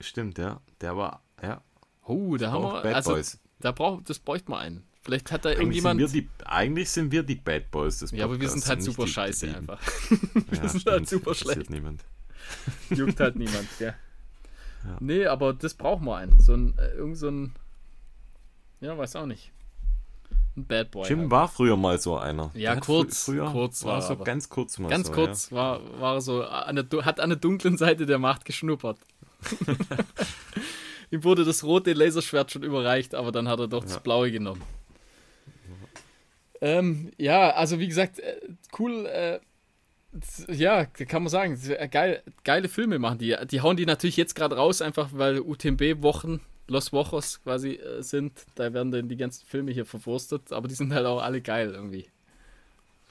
Stimmt, 0.00 0.38
ja. 0.38 0.60
Der 0.80 0.96
war, 0.96 1.22
ja. 1.42 1.62
Oh, 2.04 2.36
da 2.36 2.50
haben 2.52 2.62
wir, 2.64 2.82
Bad 2.82 2.94
also, 2.94 3.12
Boys. 3.14 3.38
da 3.60 3.72
braucht, 3.72 4.08
das 4.10 4.18
bräuchte 4.18 4.50
man 4.50 4.60
einen. 4.60 4.84
Vielleicht 5.02 5.30
hat 5.32 5.44
da 5.44 5.48
Eigentlich 5.50 5.60
irgendjemand. 5.60 6.00
sind, 6.00 6.14
wir 6.14 6.22
die, 6.22 6.28
eigentlich 6.44 6.90
sind 6.90 7.12
wir 7.12 7.22
die 7.22 7.36
Bad 7.36 7.70
Boys 7.70 8.00
des 8.00 8.10
ja, 8.10 8.24
aber 8.24 8.40
wir 8.40 8.48
sind 8.48 8.60
Podcasts 8.64 8.68
halt 8.68 8.82
super 8.82 9.04
die 9.04 9.12
scheiße 9.12 9.46
Lieben. 9.46 9.58
einfach. 9.58 9.80
Ja, 10.10 10.42
wir 10.62 10.68
sind 10.68 10.80
stimmt. 10.80 10.86
halt 10.96 11.08
super 11.08 11.34
schlecht. 11.34 11.70
niemand. 11.70 12.04
Juckt 12.90 13.18
halt 13.20 13.36
niemand, 13.36 13.68
gell? 13.78 13.94
Ja. 14.84 14.96
Nee, 15.00 15.26
aber 15.26 15.52
das 15.54 15.74
braucht 15.74 16.02
man 16.02 16.22
einen. 16.30 16.40
So 16.40 16.54
ein, 16.54 16.76
äh, 16.78 16.90
irgend 16.94 17.16
so 17.18 17.28
ein. 17.28 17.54
Ja, 18.80 18.96
weiß 18.98 19.16
auch 19.16 19.26
nicht. 19.26 19.52
Ein 20.56 20.66
Bad 20.66 20.90
Boy. 20.90 21.08
Jim 21.08 21.20
halt. 21.20 21.30
war 21.30 21.48
früher 21.48 21.76
mal 21.76 21.98
so 21.98 22.16
einer. 22.16 22.50
Ja, 22.54 22.72
Der 22.72 22.80
kurz, 22.80 23.24
Früher 23.24 23.50
kurz 23.52 23.84
war 23.84 23.94
war 23.94 24.02
so 24.02 24.16
ganz 24.16 24.48
kurz 24.48 24.78
mal 24.78 24.88
Ganz 24.88 25.08
so, 25.08 25.12
kurz 25.12 25.52
war, 25.52 25.80
war 26.00 26.14
er 26.14 26.20
so, 26.22 26.42
an 26.44 26.76
der, 26.76 27.04
hat 27.04 27.20
an 27.20 27.30
der 27.30 27.38
dunklen 27.38 27.76
Seite 27.76 28.06
der 28.06 28.18
Macht 28.18 28.44
geschnuppert. 28.44 28.98
Ihm 31.10 31.22
wurde 31.24 31.44
das 31.44 31.62
rote 31.62 31.92
Laserschwert 31.92 32.50
schon 32.50 32.62
überreicht, 32.62 33.14
aber 33.14 33.32
dann 33.32 33.48
hat 33.48 33.60
er 33.60 33.68
doch 33.68 33.82
das 33.84 33.94
Ja. 33.94 33.98
blaue 34.00 34.30
genommen. 34.32 34.62
Ähm, 36.60 37.12
ja, 37.18 37.50
also 37.50 37.78
wie 37.78 37.86
gesagt, 37.86 38.18
äh, 38.18 38.40
cool, 38.78 39.06
äh, 39.06 39.40
ja, 40.48 40.86
kann 40.86 41.22
man 41.22 41.28
sagen, 41.28 41.60
geil, 41.90 42.22
geile 42.44 42.68
Filme 42.70 42.98
machen 42.98 43.18
die. 43.18 43.36
Die 43.50 43.60
hauen 43.60 43.76
die 43.76 43.84
natürlich 43.84 44.16
jetzt 44.16 44.34
gerade 44.34 44.56
raus, 44.56 44.80
einfach 44.80 45.10
weil 45.12 45.40
UTMB-Wochen, 45.40 46.40
Los 46.68 46.92
Wochos 46.92 47.42
quasi 47.42 47.74
äh, 47.74 48.02
sind. 48.02 48.44
Da 48.56 48.72
werden 48.72 48.90
dann 48.90 49.08
die 49.08 49.16
ganzen 49.16 49.46
Filme 49.46 49.72
hier 49.72 49.86
verwurstet, 49.86 50.52
aber 50.52 50.68
die 50.68 50.74
sind 50.74 50.92
halt 50.92 51.06
auch 51.06 51.22
alle 51.22 51.40
geil 51.40 51.70
irgendwie. 51.72 52.06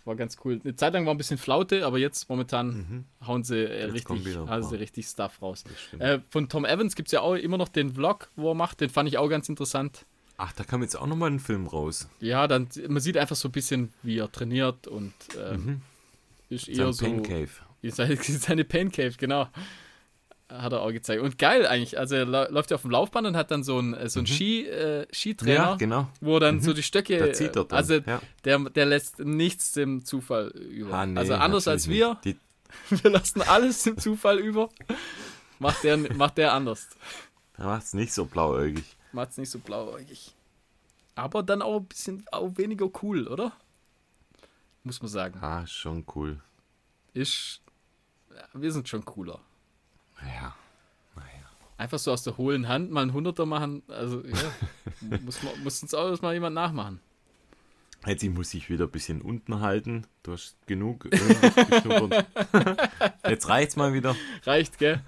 War 0.04 0.16
ganz 0.16 0.38
cool. 0.46 0.62
Eine 0.64 0.76
Zeit 0.76 0.94
lang 0.94 1.06
war 1.08 1.14
ein 1.16 1.18
bisschen 1.18 1.40
Flaute, 1.40 1.84
aber 1.86 1.98
jetzt 1.98 2.30
momentan 2.30 3.06
hauen 3.26 3.44
sie 3.44 3.58
äh, 3.64 3.88
Mhm. 3.88 3.94
Richtig, 3.94 4.24
sie 4.24 4.38
Oh. 4.40 4.68
richtig 4.78 5.08
Stuff 5.08 5.42
raus. 5.42 5.64
Äh, 5.98 6.20
von 6.30 6.48
Tom 6.48 6.64
Evans 6.64 6.96
gibt 6.96 7.08
es 7.08 7.12
ja 7.14 7.22
auch 7.22 7.34
immer 7.34 7.58
noch 7.58 7.70
den 7.70 7.92
Vlog, 7.94 8.30
wo 8.36 8.52
er 8.52 8.56
macht. 8.56 8.82
Den 8.82 8.90
fand 8.92 9.10
ich 9.10 9.18
auch 9.18 9.28
ganz 9.30 9.50
interessant. 9.50 10.06
Ach, 10.38 10.52
da 10.52 10.64
kam 10.64 10.82
jetzt 10.84 10.96
auch 10.96 11.08
nochmal 11.08 11.32
ein 11.32 11.40
Film 11.40 11.66
raus. 11.66 12.08
Ja, 12.20 12.48
dann 12.48 12.68
man 12.88 13.00
sieht 13.02 13.18
einfach 13.18 13.38
so 13.38 13.48
ein 13.48 13.52
bisschen, 13.54 13.94
wie 14.04 14.20
er 14.20 14.32
trainiert 14.32 14.86
und 14.86 15.14
ähm, 15.40 15.82
ist 16.50 16.68
eher 16.68 16.88
Mhm. 16.88 16.94
Sein 16.94 16.94
so 16.94 17.06
Pain 17.06 17.24
Cave. 17.24 17.50
seine, 17.92 18.16
seine 18.18 18.64
Pain 18.66 18.92
Cave, 18.92 19.14
genau. 19.18 19.48
Hat 20.48 20.74
er 20.74 20.82
auch 20.82 20.92
gezeigt. 20.92 21.24
Und 21.24 21.40
geil 21.40 21.66
eigentlich. 21.66 21.98
Also 21.98 22.16
er 22.16 22.26
läuft 22.26 22.70
ja 22.70 22.76
auf 22.76 22.84
dem 22.84 22.92
Laufband 22.92 23.26
und 23.26 23.36
hat 23.36 23.50
dann 23.50 23.64
so 23.64 23.80
einen 23.80 24.10
so 24.10 24.20
einen 24.20 24.28
Ski, 24.28 24.68
äh, 24.68 25.08
Skitrainer, 25.12 25.60
Mhm. 25.60 25.66
Ja, 25.72 25.76
genau. 25.76 26.08
wo 26.22 26.36
er 26.36 26.40
dann 26.42 26.62
so 26.62 26.72
die 26.74 26.84
Stöcke. 26.84 27.18
Da 27.18 27.34
zieht 27.34 27.56
er 27.56 27.66
dann. 27.66 27.78
Also 27.78 27.96
ja. 27.96 28.22
der, 28.44 28.60
der 28.70 28.86
lässt 28.86 29.20
nichts 29.20 29.72
dem 29.72 30.06
Zufall 30.06 30.50
über. 30.50 30.94
Ah, 30.94 31.06
nee, 31.08 31.18
also 31.20 31.34
anders 31.34 31.68
als 31.68 31.88
wir. 31.90 32.20
Wir 32.90 33.10
lassen 33.10 33.42
alles 33.42 33.84
dem 33.84 33.98
Zufall 33.98 34.38
über. 34.40 34.70
Macht 35.60 35.84
der, 35.84 35.98
macht 35.98 36.38
der 36.38 36.54
anders. 36.54 36.90
Er 37.58 37.66
macht 37.66 37.84
es 37.84 37.94
nicht 37.94 38.14
so 38.14 38.26
blauäugig. 38.26 38.84
Macht 39.14 39.32
es 39.32 39.38
nicht 39.38 39.50
so 39.50 39.60
blauäugig. 39.60 40.36
Aber 41.16 41.42
dann 41.42 41.62
auch 41.62 41.78
ein 41.80 41.86
bisschen 41.86 42.26
auch 42.32 42.52
weniger 42.58 42.90
cool, 43.02 43.28
oder? 43.28 43.54
Muss 44.84 45.02
man 45.02 45.10
sagen. 45.10 45.40
Ah, 45.42 45.66
schon 45.66 46.06
cool. 46.16 46.40
Ist. 47.14 47.62
Wir 48.54 48.72
sind 48.74 48.90
schon 48.90 49.06
cooler. 49.06 49.40
Ja. 50.22 50.56
Einfach 51.78 52.00
so 52.00 52.14
aus 52.14 52.24
der 52.24 52.38
hohlen 52.38 52.70
Hand 52.70 52.92
mal 52.92 53.02
ein 53.02 53.12
Hunderter 53.12 53.46
machen, 53.46 53.84
also 53.90 54.22
ja, 54.22 55.10
muss, 55.26 55.44
man, 55.44 55.62
muss 55.62 55.82
uns 55.82 55.94
auch 55.94 56.22
mal 56.22 56.34
jemand 56.34 56.56
nachmachen. 56.56 57.02
Jetzt 58.06 58.24
muss 58.24 58.54
ich 58.54 58.70
wieder 58.70 58.86
ein 58.86 58.92
bisschen 58.92 59.22
unten 59.22 59.60
halten. 59.60 60.06
Du 60.24 60.34
hast 60.34 60.56
genug. 60.68 61.10
Jetzt 63.28 63.50
reicht's 63.50 63.76
mal 63.76 63.94
wieder. 63.94 64.16
Reicht, 64.44 64.78
gell? 64.78 65.02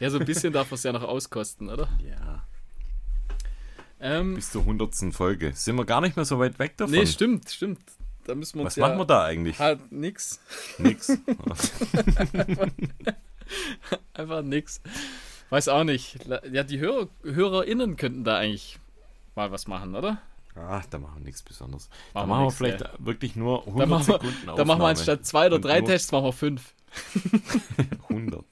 Ja, 0.00 0.10
so 0.10 0.18
ein 0.18 0.24
bisschen 0.24 0.52
darf 0.52 0.70
man 0.70 0.76
es 0.76 0.82
ja 0.84 0.92
noch 0.92 1.02
auskosten, 1.02 1.68
oder? 1.68 1.88
Ja. 2.02 2.44
Ähm, 4.00 4.34
Bis 4.34 4.50
zur 4.50 4.64
hundertsten 4.64 5.12
Folge. 5.12 5.52
Sind 5.54 5.76
wir 5.76 5.84
gar 5.84 6.00
nicht 6.00 6.16
mehr 6.16 6.24
so 6.24 6.38
weit 6.38 6.58
weg 6.58 6.76
davon? 6.78 6.94
Nee, 6.94 7.06
stimmt, 7.06 7.50
stimmt. 7.50 7.80
Da 8.24 8.34
müssen 8.34 8.58
wir 8.58 8.64
Was 8.64 8.76
ja 8.76 8.88
machen 8.88 8.98
wir 8.98 9.04
da 9.04 9.24
eigentlich? 9.24 9.58
Halt 9.58 9.92
nix. 9.92 10.40
Nix. 10.78 11.08
einfach, 14.14 14.42
nix. 14.42 14.80
Weiß 15.50 15.68
auch 15.68 15.84
nicht. 15.84 16.18
Ja, 16.50 16.62
die 16.64 16.78
Hörer, 16.78 17.08
HörerInnen 17.22 17.96
könnten 17.96 18.24
da 18.24 18.38
eigentlich 18.38 18.78
mal 19.34 19.52
was 19.52 19.66
machen, 19.66 19.94
oder? 19.94 20.18
Ach, 20.56 20.84
da 20.86 20.98
machen 20.98 21.16
wir 21.18 21.24
nichts 21.24 21.42
Besonderes. 21.42 21.88
Machen 21.88 21.98
da 22.12 22.26
machen 22.26 22.40
wir, 22.40 22.44
nix, 22.46 22.56
vielleicht 22.56 22.80
ja. 22.80 22.90
wirklich 22.98 23.36
nur 23.36 23.66
100 23.66 23.82
da 23.82 23.86
machen 23.86 24.06
wir, 24.06 24.12
Sekunden 24.12 24.36
Aufnahme. 24.36 24.56
Da 24.56 24.64
machen 24.64 24.82
wir 24.82 24.88
anstatt 24.88 25.26
zwei 25.26 25.46
oder 25.46 25.58
drei 25.58 25.80
Tests, 25.80 26.12
machen 26.12 26.24
wir 26.24 26.32
fünf. 26.32 26.74
100. 28.08 28.44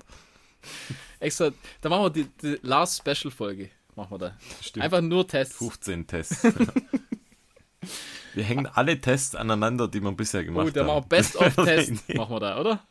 Extra, 1.21 1.51
da 1.81 1.89
machen 1.89 2.03
wir 2.03 2.11
die, 2.11 2.29
die 2.43 2.59
Last 2.63 2.99
Special 2.99 3.31
Folge. 3.31 3.71
Machen 3.95 4.11
wir 4.11 4.19
da. 4.19 4.37
Stimmt. 4.61 4.85
Einfach 4.85 5.01
nur 5.01 5.29
Tests. 5.29 5.57
15 5.57 6.07
Tests. 6.07 6.43
wir 8.35 8.45
hängen 8.45 8.67
alle 8.67 9.01
Tests 9.01 9.35
aneinander, 9.37 9.87
die 9.87 10.01
wir 10.01 10.13
bisher 10.13 10.45
gemacht 10.45 10.67
haben. 10.67 10.71
Oh, 10.71 10.73
da 10.73 10.85
machen 10.85 11.05
wir 11.05 11.09
Best 11.09 11.37
of 11.37 11.55
Test. 11.55 12.15
machen 12.15 12.35
wir 12.35 12.41
da, 12.41 12.61
oder? 12.61 12.83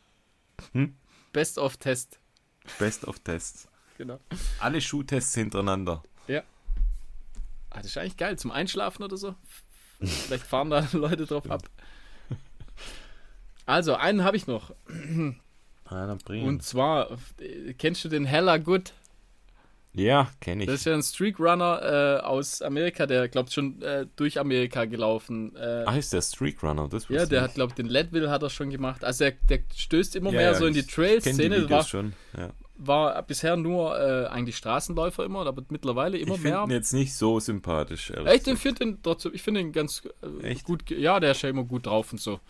Hm? 0.72 0.94
Best 1.32 1.58
of 1.58 1.76
Test. 1.76 2.18
Best 2.78 3.06
of 3.06 3.18
Tests. 3.20 3.68
Genau. 3.98 4.18
Alle 4.60 4.80
Schuhtests 4.80 5.34
hintereinander. 5.34 6.02
Ja. 6.28 6.42
Ah, 7.70 7.78
das 7.78 7.86
ist 7.86 7.98
eigentlich 7.98 8.16
geil. 8.16 8.38
Zum 8.38 8.50
Einschlafen 8.50 9.02
oder 9.02 9.16
so. 9.16 9.34
Vielleicht 10.00 10.46
fahren 10.46 10.70
da 10.70 10.86
Leute 10.92 11.26
drauf 11.26 11.50
ab. 11.50 11.62
Also, 13.66 13.94
einen 13.94 14.24
habe 14.24 14.36
ich 14.36 14.46
noch. 14.46 14.74
Ah, 15.84 16.16
Und 16.28 16.62
zwar, 16.62 17.16
kennst 17.78 18.04
du 18.04 18.08
den 18.08 18.24
Hella 18.24 18.56
Good? 18.58 18.92
Ja, 19.94 20.30
kenne 20.40 20.62
ich. 20.62 20.66
Das 20.68 20.80
ist 20.80 20.84
ja 20.86 20.94
ein 20.94 21.02
Streak 21.02 21.38
Runner 21.38 22.20
äh, 22.22 22.24
aus 22.24 22.62
Amerika, 22.62 23.06
der, 23.06 23.28
glaubt 23.28 23.52
schon 23.52 23.82
äh, 23.82 24.06
durch 24.16 24.40
Amerika 24.40 24.86
gelaufen. 24.86 25.54
Äh, 25.54 25.84
ah, 25.84 25.96
ist 25.96 26.12
der 26.12 26.22
Streak 26.22 26.62
Runner? 26.62 26.88
Das 26.88 27.08
ja, 27.08 27.26
der 27.26 27.42
hat, 27.42 27.54
glaube 27.54 27.70
ich, 27.70 27.74
den 27.74 27.86
Leadville 27.86 28.30
hat 28.30 28.42
er 28.42 28.48
schon 28.48 28.70
gemacht. 28.70 29.04
Also, 29.04 29.24
der, 29.24 29.34
der 29.48 29.60
stößt 29.74 30.16
immer 30.16 30.30
ja, 30.30 30.36
mehr 30.36 30.52
ja, 30.52 30.54
so 30.54 30.64
in 30.64 30.72
die 30.72 30.86
Trail-Szene. 30.86 31.68
War, 31.68 31.84
schon. 31.84 32.14
Ja 32.36 32.50
war 32.86 33.22
bisher 33.22 33.56
nur 33.56 33.98
äh, 33.98 34.26
eigentlich 34.26 34.56
Straßenläufer 34.56 35.24
immer, 35.24 35.46
aber 35.46 35.62
mittlerweile 35.68 36.18
immer 36.18 36.34
ich 36.34 36.40
mehr. 36.40 36.52
Ich 36.52 36.58
finde 36.58 36.74
ihn 36.74 36.76
jetzt 36.76 36.92
nicht 36.92 37.14
so 37.14 37.38
sympathisch. 37.38 38.10
Echt, 38.10 38.48
ich 38.48 38.58
finde 38.58 38.84
ihn 38.84 38.98
trotzdem, 39.02 39.32
ich 39.34 39.42
finde 39.42 39.60
ihn 39.60 39.72
ganz 39.72 40.02
äh, 40.42 40.54
gut. 40.56 40.90
Ja, 40.90 41.20
der 41.20 41.32
ist 41.32 41.42
ja 41.42 41.48
immer 41.48 41.64
gut 41.64 41.86
drauf 41.86 42.12
und 42.12 42.20
so. 42.20 42.40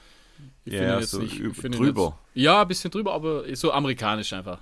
Ich 0.65 0.73
ja, 0.73 0.99
jetzt 0.99 1.11
so 1.11 1.21
nicht, 1.21 1.39
drüber. 1.39 2.19
Jetzt, 2.35 2.45
ja, 2.45 2.63
ein 2.63 2.69
bisschen 2.69 2.91
drüber, 2.91 3.13
aber 3.13 3.45
so 3.55 3.73
amerikanisch 3.73 4.33
einfach. 4.33 4.61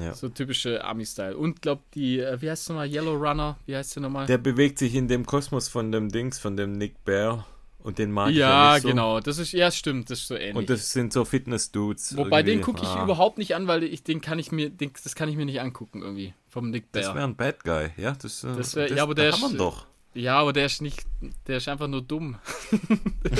Ja. 0.00 0.14
So 0.14 0.28
typische 0.28 0.84
Ami-Style. 0.84 1.36
Und 1.36 1.62
glaub 1.62 1.90
die, 1.92 2.20
äh, 2.20 2.40
wie 2.40 2.50
heißt 2.50 2.62
es 2.62 2.68
nochmal? 2.68 2.90
Yellow 2.90 3.14
Runner? 3.14 3.56
Wie 3.66 3.76
heißt 3.76 3.96
der 3.96 4.02
nochmal? 4.02 4.26
Der 4.26 4.38
bewegt 4.38 4.78
sich 4.78 4.94
in 4.94 5.08
dem 5.08 5.26
Kosmos 5.26 5.68
von 5.68 5.92
dem 5.92 6.08
Dings, 6.08 6.38
von 6.38 6.56
dem 6.56 6.72
Nick 6.72 7.04
Bear. 7.04 7.46
Und 7.86 7.98
den 7.98 8.10
mag 8.10 8.32
ja, 8.32 8.78
so. 8.80 8.88
genau. 8.88 9.20
Das 9.20 9.38
ist, 9.38 9.52
ja, 9.52 9.70
stimmt, 9.70 10.10
das 10.10 10.18
ist 10.18 10.26
so 10.26 10.34
ähnlich. 10.34 10.56
Und 10.56 10.70
das 10.70 10.92
sind 10.92 11.12
so 11.12 11.24
Fitness-Dudes. 11.24 12.16
Wobei 12.16 12.40
irgendwie. 12.40 12.56
den 12.56 12.60
gucke 12.62 12.82
ich 12.82 12.88
ah. 12.88 13.04
überhaupt 13.04 13.38
nicht 13.38 13.54
an, 13.54 13.68
weil 13.68 13.84
ich 13.84 14.02
den 14.02 14.20
kann 14.20 14.40
ich 14.40 14.50
mir, 14.50 14.70
den, 14.70 14.90
das 15.04 15.14
kann 15.14 15.28
ich 15.28 15.36
mir 15.36 15.44
nicht 15.44 15.60
angucken 15.60 16.02
irgendwie. 16.02 16.34
Vom 16.48 16.70
Nick 16.70 16.90
Bear. 16.90 17.04
Das 17.04 17.14
wäre 17.14 17.24
ein 17.24 17.36
Bad 17.36 17.62
Guy, 17.62 17.90
ja. 17.96 18.16
Das, 18.20 18.42
äh, 18.42 18.56
das 18.56 18.74
wär, 18.74 18.88
das, 18.88 18.96
ja, 18.96 19.04
aber 19.04 19.14
der 19.14 19.28
ist, 19.28 19.54
doch. 19.56 19.86
Ja, 20.14 20.40
aber 20.40 20.52
der 20.52 20.66
ist 20.66 20.82
nicht, 20.82 21.06
der 21.46 21.58
ist 21.58 21.68
einfach 21.68 21.86
nur 21.86 22.02
dumm. 22.02 22.38
der, 23.22 23.32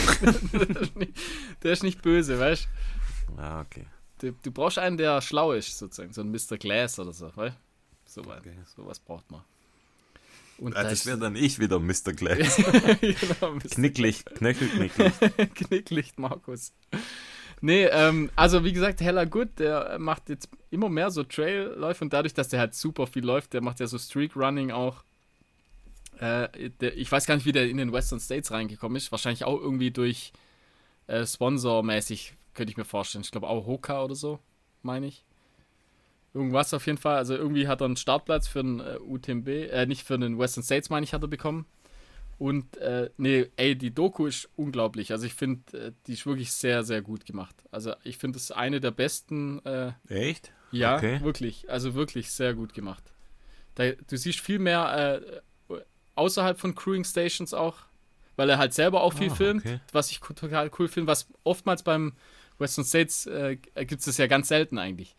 ist 0.81 0.97
nicht, 0.97 1.13
der, 1.65 1.73
ist 1.73 1.83
nicht, 1.83 2.03
böse, 2.03 2.39
weißt 2.39 2.69
du? 3.35 3.43
Ja, 3.43 3.63
okay. 3.63 3.87
Du, 4.19 4.33
du, 4.33 4.51
brauchst 4.51 4.79
einen, 4.79 4.97
der 4.97 5.21
schlau 5.21 5.53
ist, 5.53 5.77
sozusagen. 5.77 6.13
So 6.13 6.23
ein 6.23 6.31
Mr. 6.31 6.57
Glass 6.57 6.99
oder 6.99 7.13
so, 7.13 7.29
du? 7.29 7.55
So, 8.07 8.23
okay. 8.23 8.57
Sowas 8.75 8.99
braucht 8.99 9.31
man. 9.31 9.43
Und 10.59 10.75
ja, 10.75 10.85
das 10.85 11.05
wäre 11.05 11.19
dann 11.19 11.37
ich 11.37 11.59
wieder, 11.59 11.79
Mr. 11.79 12.13
Glass. 12.15 12.57
genau, 13.01 13.55
Mr. 13.55 13.69
Knicklicht, 13.71 14.35
Knöchelknicklicht. 14.37 15.55
Knicklicht, 15.55 16.19
Markus. 16.19 16.73
Nee, 17.61 17.85
ähm, 17.85 18.31
also 18.37 18.65
wie 18.65 18.73
gesagt, 18.73 19.01
Hella 19.01 19.25
Good, 19.25 19.59
der 19.59 19.99
macht 19.99 20.29
jetzt 20.29 20.49
immer 20.71 20.89
mehr 20.89 21.11
so 21.11 21.25
Trailläufe 21.25 22.05
und 22.05 22.13
dadurch, 22.13 22.35
dass 22.35 22.49
der 22.49 22.61
halt 22.61 22.75
super 22.75 23.07
viel 23.07 23.25
läuft, 23.25 23.53
der 23.53 23.61
macht 23.61 23.81
ja 23.81 23.87
so 23.87 23.99
Streak 23.99 24.37
Running 24.37 24.71
auch. 24.71 25.05
Äh, 26.19 26.71
der, 26.81 26.97
ich 26.97 27.11
weiß 27.11 27.27
gar 27.27 27.35
nicht, 27.35 27.47
wie 27.47 27.53
der 27.53 27.69
in 27.69 27.77
den 27.77 27.93
Western 27.93 28.21
States 28.21 28.51
reingekommen 28.51 28.97
ist. 28.97 29.13
Wahrscheinlich 29.13 29.45
auch 29.45 29.61
irgendwie 29.61 29.91
durch 29.91 30.33
äh, 31.07 31.27
Sponsor-mäßig, 31.27 32.35
könnte 32.57 32.73
ich 32.73 32.77
mir 32.77 32.85
vorstellen. 32.85 33.23
Ich 33.23 33.31
glaube 33.31 33.49
auch 33.49 33.67
Hoka 33.67 34.03
oder 34.03 34.17
so, 34.17 34.41
meine 34.83 35.07
ich. 35.07 35.25
Irgendwas 36.35 36.75
auf 36.75 36.85
jeden 36.87 36.99
Fall. 36.99 37.17
Also 37.17 37.35
irgendwie 37.35 37.69
hat 37.69 37.81
er 37.81 37.87
einen 37.87 37.97
Startplatz 37.97 38.49
für 38.49 38.63
den 38.63 38.81
äh, 38.81 38.99
UTMB, 38.99 39.49
äh, 39.49 39.87
nicht 39.87 40.03
für 40.03 40.19
den 40.19 40.39
Western 40.39 40.65
States, 40.65 40.91
meine 40.91 41.05
ich, 41.05 41.15
hat 41.15 41.23
er 41.23 41.29
bekommen. 41.29 41.67
Und 42.39 42.77
äh, 42.77 43.09
nee, 43.17 43.47
ey, 43.57 43.77
die 43.77 43.95
Doku 43.95 44.27
ist 44.27 44.49
unglaublich. 44.57 45.13
Also 45.13 45.25
ich 45.25 45.33
finde, 45.33 45.79
äh, 45.79 45.93
die 46.07 46.13
ist 46.13 46.27
wirklich 46.27 46.53
sehr, 46.53 46.85
sehr 46.85 47.01
gut 47.01 47.25
gemacht. 47.25 47.57
Also 47.71 47.95
ich 48.05 48.19
finde 48.19 48.39
es 48.39 48.51
eine 48.51 48.81
der 48.81 48.91
besten. 48.91 49.65
Äh, 49.65 49.93
Echt? 50.09 50.53
Ja, 50.71 50.97
okay. 50.97 51.21
wirklich. 51.23 51.71
Also 51.71 51.95
wirklich 51.95 52.31
sehr 52.31 52.53
gut 52.53 52.75
gemacht. 52.75 53.05
Da, 53.77 53.93
du 53.93 54.17
siehst 54.19 54.41
viel 54.41 54.59
mehr 54.59 55.23
äh, 55.71 55.77
außerhalb 56.15 56.59
von 56.59 56.75
Crewing 56.75 57.05
Stations 57.05 57.55
auch, 57.55 57.79
weil 58.37 58.51
er 58.51 58.59
halt 58.59 58.75
selber 58.75 59.03
auch 59.03 59.15
viel 59.15 59.31
ah, 59.31 59.35
filmt, 59.35 59.65
okay. 59.65 59.81
was 59.93 60.11
ich 60.11 60.21
total 60.21 60.71
cool 60.79 60.89
finde. 60.89 61.11
Was 61.11 61.29
oftmals 61.45 61.83
beim 61.83 62.13
Western 62.59 62.85
States 62.85 63.27
äh, 63.27 63.57
gibt 63.57 64.07
es 64.07 64.17
ja 64.17 64.27
ganz 64.27 64.49
selten 64.49 64.79
eigentlich. 64.79 65.15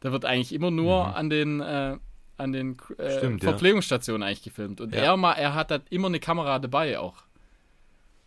Da 0.00 0.12
wird 0.12 0.24
eigentlich 0.24 0.52
immer 0.52 0.70
nur 0.70 1.06
mhm. 1.06 1.14
an 1.14 1.30
den, 1.30 1.60
äh, 1.60 1.96
an 2.36 2.52
den 2.52 2.76
äh, 2.98 3.18
Stimmt, 3.18 3.42
Verpflegungsstationen 3.42 4.22
ja. 4.22 4.28
eigentlich 4.28 4.42
gefilmt. 4.42 4.80
Und 4.80 4.94
ja. 4.94 5.02
er, 5.02 5.16
mal, 5.16 5.32
er 5.32 5.54
hat 5.54 5.70
halt 5.70 5.84
immer 5.90 6.08
eine 6.08 6.20
Kamera 6.20 6.58
dabei 6.58 6.98
auch. 6.98 7.24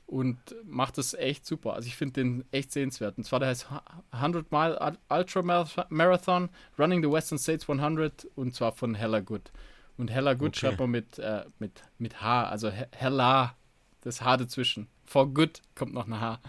Und 0.08 0.40
macht 0.64 0.98
das 0.98 1.14
echt 1.14 1.46
super. 1.46 1.74
Also 1.74 1.88
ich 1.88 1.96
finde 1.96 2.14
den 2.22 2.46
echt 2.52 2.72
sehenswert. 2.72 3.18
Und 3.20 3.26
zwar 3.26 3.40
der 3.40 3.50
heißt 3.50 3.68
100 4.10 4.52
Mile 4.52 4.98
Ultra 5.08 5.66
Marathon 5.90 6.50
Running 6.80 7.04
the 7.04 7.12
Western 7.12 7.38
States 7.38 7.70
100 7.70 8.28
und 8.36 8.56
zwar 8.56 8.72
von 8.72 8.96
Hella 8.96 9.20
Good. 9.20 9.52
Und 9.98 10.10
Hella 10.10 10.34
Good 10.34 10.50
okay. 10.50 10.60
schreibt 10.60 10.80
man 10.80 10.90
mit, 10.90 11.20
äh, 11.20 11.46
mit, 11.60 11.84
mit 12.00 12.22
H, 12.22 12.46
also 12.46 12.72
Hella, 12.92 13.56
das 14.02 14.22
H 14.22 14.38
dazwischen. 14.38 14.88
For 15.06 15.32
Good 15.32 15.62
kommt 15.76 15.94
noch 15.94 16.08
ein 16.08 16.20
H. 16.20 16.40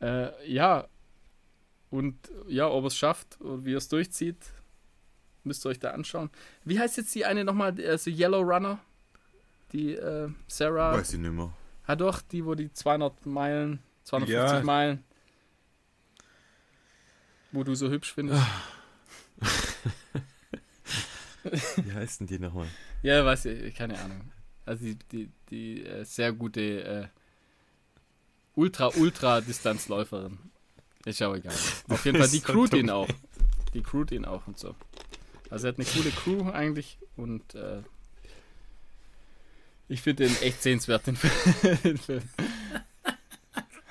Äh, 0.00 0.50
ja, 0.50 0.88
und 1.90 2.16
ja, 2.46 2.68
ob 2.68 2.84
er 2.84 2.88
es 2.88 2.96
schafft 2.96 3.40
und 3.40 3.64
wie 3.64 3.74
er 3.74 3.78
es 3.78 3.88
durchzieht, 3.88 4.36
müsst 5.44 5.64
ihr 5.64 5.70
euch 5.70 5.78
da 5.78 5.92
anschauen. 5.92 6.30
Wie 6.64 6.78
heißt 6.78 6.96
jetzt 6.98 7.14
die 7.14 7.24
eine 7.24 7.44
nochmal? 7.44 7.74
Also 7.86 8.10
Yellow 8.10 8.40
Runner? 8.40 8.78
Die 9.72 9.94
äh, 9.94 10.28
Sarah. 10.46 10.92
Weiß 10.92 11.14
ich 11.14 11.20
nicht 11.20 11.32
mehr. 11.32 11.52
Ah, 11.86 11.96
doch, 11.96 12.20
die, 12.20 12.44
wo 12.44 12.54
die 12.54 12.72
200 12.72 13.24
Meilen, 13.26 13.82
250 14.04 14.58
ja. 14.58 14.62
Meilen. 14.62 15.04
Wo 17.50 17.64
du 17.64 17.74
so 17.74 17.88
hübsch 17.88 18.12
findest. 18.12 18.42
Wie 21.76 21.92
heißen 21.92 22.26
die 22.26 22.38
nochmal? 22.38 22.66
Ja, 23.02 23.24
weiß 23.24 23.46
ich, 23.46 23.74
keine 23.74 23.98
Ahnung. 23.98 24.30
Also 24.66 24.84
die, 24.84 24.98
die, 25.10 25.30
die 25.48 25.86
äh, 25.86 26.04
sehr 26.04 26.34
gute 26.34 27.10
äh, 28.58 28.60
Ultra-Ultra-Distanzläuferin. 28.60 30.38
Ist 31.04 31.20
ja 31.20 31.28
auch 31.28 31.36
egal. 31.36 31.54
Auf 31.88 32.04
jeden 32.04 32.18
Fall, 32.18 32.28
die 32.28 32.40
crewt 32.42 32.74
ihn 32.74 32.90
auch. 32.90 33.08
Die 33.72 33.82
crewt 33.82 34.10
ihn 34.10 34.24
auch 34.24 34.46
und 34.46 34.58
so. 34.58 34.74
Also 35.50 35.66
er 35.66 35.72
hat 35.72 35.78
eine 35.78 35.86
coole 35.86 36.10
Crew 36.10 36.50
eigentlich 36.50 36.98
und 37.16 37.54
äh, 37.54 37.82
ich 39.88 40.02
finde 40.02 40.26
den 40.26 40.36
echt 40.42 40.62
sehenswert, 40.62 41.06
den 41.06 41.16
Film. 41.16 42.22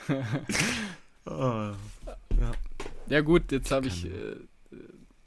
oh, 1.26 1.32
ja. 1.32 1.76
ja. 3.08 3.22
gut, 3.22 3.52
jetzt 3.52 3.72
habe 3.72 3.88
ich, 3.88 4.06
äh, 4.06 4.36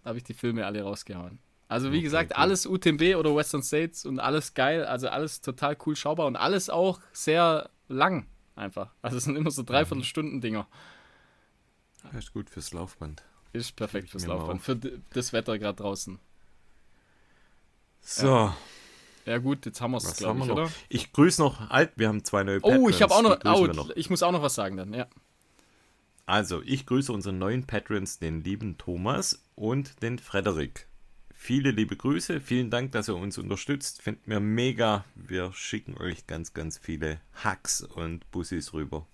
hab 0.04 0.16
ich 0.16 0.22
die 0.22 0.34
Filme 0.34 0.64
alle 0.66 0.82
rausgehauen. 0.82 1.40
Also 1.66 1.90
wie 1.90 1.96
okay, 1.96 2.04
gesagt, 2.04 2.32
cool. 2.32 2.42
alles 2.42 2.66
UTMB 2.66 3.16
oder 3.16 3.34
Western 3.34 3.62
States 3.62 4.04
und 4.04 4.20
alles 4.20 4.54
geil, 4.54 4.84
also 4.84 5.08
alles 5.08 5.40
total 5.40 5.76
cool 5.86 5.96
schaubar 5.96 6.26
und 6.26 6.36
alles 6.36 6.70
auch 6.70 7.00
sehr 7.12 7.70
lang 7.88 8.26
einfach. 8.60 8.92
Also 9.02 9.16
es 9.16 9.24
sind 9.24 9.36
immer 9.36 9.50
so 9.50 9.62
Dreiviertelstunden-Dinger. 9.62 10.66
ist 12.16 12.32
gut 12.32 12.50
fürs 12.50 12.72
Laufband. 12.72 13.22
Ist 13.52 13.74
perfekt 13.74 14.10
fürs 14.10 14.26
Laufband, 14.26 14.62
für 14.62 14.76
das 14.76 15.32
Wetter 15.32 15.58
gerade 15.58 15.76
draußen. 15.76 16.18
So, 18.02 18.54
Ja 19.26 19.38
gut, 19.38 19.66
jetzt 19.66 19.80
haben 19.80 19.90
wir 19.92 19.98
es, 19.98 20.16
glaube 20.16 20.40
ich, 20.40 20.46
noch? 20.46 20.54
oder? 20.54 20.70
Ich 20.88 21.12
grüße 21.12 21.42
noch, 21.42 21.70
alt, 21.70 21.92
wir 21.96 22.08
haben 22.08 22.24
zwei 22.24 22.44
neue 22.44 22.60
Oh, 22.62 22.88
ich 22.88 23.02
habe 23.02 23.14
auch 23.14 23.22
noch, 23.22 23.38
oh, 23.44 23.66
noch. 23.66 23.90
ich 23.90 24.08
muss 24.08 24.22
auch 24.22 24.32
noch 24.32 24.42
was 24.42 24.54
sagen 24.54 24.76
dann, 24.76 24.94
ja. 24.94 25.06
Also, 26.26 26.62
ich 26.62 26.86
grüße 26.86 27.12
unseren 27.12 27.38
neuen 27.38 27.66
Patrons, 27.66 28.18
den 28.20 28.44
lieben 28.44 28.78
Thomas 28.78 29.44
und 29.56 30.00
den 30.02 30.18
Frederik. 30.18 30.86
Viele 31.42 31.70
liebe 31.70 31.96
Grüße, 31.96 32.38
vielen 32.42 32.68
Dank, 32.68 32.92
dass 32.92 33.08
ihr 33.08 33.16
uns 33.16 33.38
unterstützt. 33.38 34.02
Finden 34.02 34.30
wir 34.30 34.40
mega. 34.40 35.06
Wir 35.14 35.50
schicken 35.54 35.96
euch 35.98 36.26
ganz, 36.26 36.52
ganz 36.52 36.76
viele 36.76 37.18
Hacks 37.42 37.80
und 37.82 38.30
Bussis 38.30 38.74
rüber. 38.74 39.06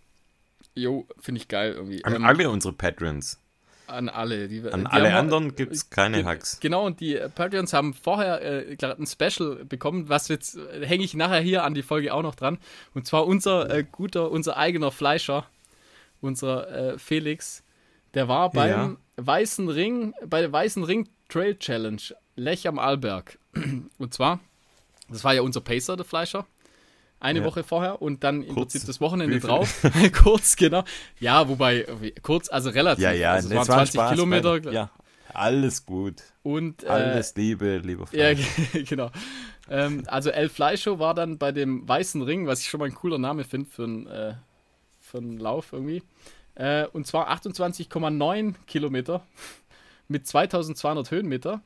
Jo, 0.74 1.06
finde 1.20 1.40
ich 1.40 1.46
geil 1.46 1.74
irgendwie. 1.74 2.04
An 2.04 2.16
Ähm, 2.16 2.24
alle 2.24 2.50
unsere 2.50 2.74
Patrons. 2.74 3.40
An 3.86 4.08
alle. 4.08 4.48
Die, 4.48 4.60
An 4.68 4.80
die 4.80 4.86
alle 4.86 5.12
haben- 5.12 5.18
anderen 5.20 5.54
gibt 5.54 5.72
es 5.72 5.88
keine 5.88 6.16
Ge- 6.16 6.24
Hacks. 6.26 6.58
Genau, 6.58 6.84
und 6.84 6.98
die 6.98 7.14
äh, 7.14 7.28
Patreons 7.28 7.72
haben 7.72 7.94
vorher 7.94 8.42
äh, 8.70 8.74
gerade 8.74 9.00
ein 9.00 9.06
Special 9.06 9.64
bekommen, 9.64 10.08
was 10.08 10.26
jetzt 10.26 10.56
äh, 10.56 10.84
hänge 10.84 11.04
ich 11.04 11.14
nachher 11.14 11.40
hier 11.40 11.62
an 11.62 11.74
die 11.74 11.82
Folge 11.84 12.12
auch 12.12 12.22
noch 12.22 12.34
dran. 12.34 12.58
Und 12.92 13.06
zwar 13.06 13.24
unser 13.24 13.70
äh, 13.70 13.84
guter, 13.84 14.32
unser 14.32 14.56
eigener 14.56 14.90
Fleischer, 14.90 15.46
unser 16.20 16.94
äh, 16.94 16.98
Felix, 16.98 17.62
der 18.14 18.26
war 18.26 18.50
beim 18.50 18.68
Ja. 18.70 18.96
Weißen 19.24 19.68
Ring, 19.68 20.12
bei 20.26 20.40
der 20.40 20.50
Weißen 20.52 20.82
Ring 20.82 21.08
Trail 21.28 21.58
Challenge, 21.58 22.00
Lech 22.36 22.68
am 22.68 22.78
Arlberg. 22.78 23.38
Und 23.98 24.14
zwar, 24.14 24.40
das 25.08 25.24
war 25.24 25.34
ja 25.34 25.42
unser 25.42 25.60
Pacer, 25.60 25.96
der 25.96 26.04
Fleischer. 26.04 26.46
Eine 27.18 27.38
Ja. 27.40 27.44
Woche 27.46 27.64
vorher 27.64 28.02
und 28.02 28.22
dann 28.24 28.42
im 28.42 28.54
Kurz. 28.54 28.72
Prinzip 28.72 28.86
das 28.86 29.00
Wochenende 29.00 29.40
drauf. 29.40 29.82
kurz, 30.22 30.54
genau. 30.56 30.84
Ja, 31.18 31.48
wobei, 31.48 31.86
kurz, 32.22 32.50
also 32.50 32.68
relativ. 32.70 33.02
Ja, 33.02 33.12
ja, 33.12 33.32
also 33.32 33.48
es 33.48 33.54
waren 33.54 33.68
war 33.68 33.76
20 33.76 33.94
Spaß, 33.94 34.10
Kilometer. 34.12 34.60
Mann. 34.60 34.72
Ja, 34.74 34.90
alles 35.32 35.86
gut. 35.86 36.22
Und 36.42 36.84
äh, 36.84 36.88
Alles 36.88 37.34
Liebe, 37.34 37.78
lieber 37.78 38.06
ja, 38.12 38.34
Freund. 38.36 38.86
genau. 38.88 39.10
Ähm, 39.70 40.04
also 40.06 40.30
El 40.30 40.50
Fleischo 40.50 40.98
war 40.98 41.14
dann 41.14 41.38
bei 41.38 41.52
dem 41.52 41.88
Weißen 41.88 42.20
Ring, 42.22 42.46
was 42.46 42.60
ich 42.60 42.68
schon 42.68 42.80
mal 42.80 42.86
ein 42.86 42.94
cooler 42.94 43.18
Name 43.18 43.44
finde 43.44 43.68
für 43.70 43.84
einen 43.84 44.06
äh, 44.06 44.34
für 45.00 45.18
einen 45.18 45.38
Lauf 45.38 45.72
irgendwie. 45.72 46.02
Äh, 46.54 46.86
und 46.86 47.06
zwar 47.06 47.30
28,9 47.30 48.54
Kilometer 48.66 49.22
mit 50.08 50.26
2200 50.26 51.10
Höhenmeter. 51.10 51.62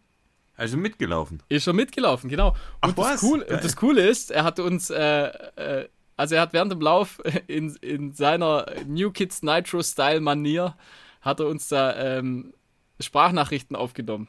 Also 0.56 0.76
mitgelaufen. 0.76 1.42
Ist 1.48 1.64
schon 1.64 1.76
mitgelaufen, 1.76 2.28
genau. 2.28 2.54
Ach 2.80 2.88
Und, 2.88 2.98
das, 2.98 3.04
was? 3.06 3.22
cool, 3.22 3.40
und 3.42 3.64
das 3.64 3.76
Coole 3.76 4.06
ist, 4.06 4.30
er 4.30 4.44
hat 4.44 4.58
uns, 4.60 4.90
äh, 4.90 5.24
äh, 5.56 5.88
also 6.16 6.34
er 6.34 6.42
hat 6.42 6.52
während 6.52 6.70
dem 6.70 6.80
Lauf 6.80 7.20
in, 7.46 7.74
in 7.76 8.12
seiner 8.12 8.66
New 8.86 9.10
Kids 9.10 9.42
Nitro 9.42 9.82
Style 9.82 10.20
Manier, 10.20 10.76
hat 11.22 11.40
er 11.40 11.46
uns 11.46 11.68
da 11.68 12.18
ähm, 12.18 12.52
Sprachnachrichten 13.00 13.74
aufgenommen. 13.76 14.28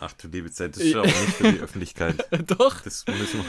Ach 0.00 0.12
du 0.14 0.26
liebe 0.26 0.50
Zeit, 0.50 0.74
das 0.74 0.82
ist 0.82 0.96
aber 0.96 1.06
nicht 1.06 1.16
für 1.16 1.52
die 1.52 1.60
Öffentlichkeit. 1.60 2.26
doch, 2.58 2.80
Das 2.80 3.04
müssen 3.06 3.40
wir. 3.40 3.44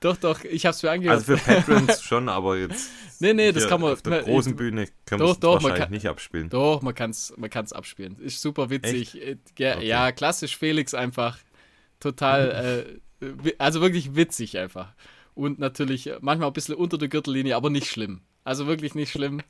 Doch, 0.00 0.16
doch, 0.16 0.44
ich 0.44 0.66
hab's 0.66 0.82
mir 0.82 0.90
angehört. 0.90 1.18
Also 1.20 1.36
für 1.36 1.44
Patrons 1.44 2.02
schon, 2.02 2.28
aber 2.28 2.56
jetzt. 2.58 2.90
Nee, 3.20 3.34
nee, 3.34 3.52
das 3.52 3.68
kann 3.68 3.80
man- 3.80 3.92
Auf 3.92 4.02
der 4.02 4.22
großen 4.22 4.56
Bühne 4.56 4.88
doch, 5.06 5.20
man 5.20 5.40
wahrscheinlich 5.42 5.78
kann- 5.78 5.90
nicht 5.92 6.08
abspielen. 6.08 6.48
Doch, 6.50 6.82
man 6.82 6.92
kann's, 6.92 7.32
man 7.36 7.48
kann's 7.50 7.72
abspielen. 7.72 8.18
Ist 8.18 8.40
super 8.42 8.68
witzig. 8.68 9.14
Äh, 9.14 9.36
ge- 9.54 9.74
Okay. 9.76 9.86
Ja, 9.86 10.10
klassisch 10.10 10.56
Felix 10.56 10.92
einfach. 10.92 11.38
Total, 12.00 12.88
äh, 13.24 13.52
also 13.58 13.80
wirklich 13.80 14.16
witzig 14.16 14.58
einfach. 14.58 14.92
Und 15.34 15.60
natürlich 15.60 16.08
äh, 16.08 16.18
manchmal 16.20 16.48
ein 16.50 16.52
bisschen 16.52 16.74
unter 16.74 16.98
der 16.98 17.06
Gürtellinie, 17.08 17.54
aber 17.54 17.70
nicht 17.70 17.86
schlimm. 17.86 18.22
Also 18.42 18.66
wirklich 18.66 18.96
nicht 18.96 19.12
schlimm. 19.12 19.40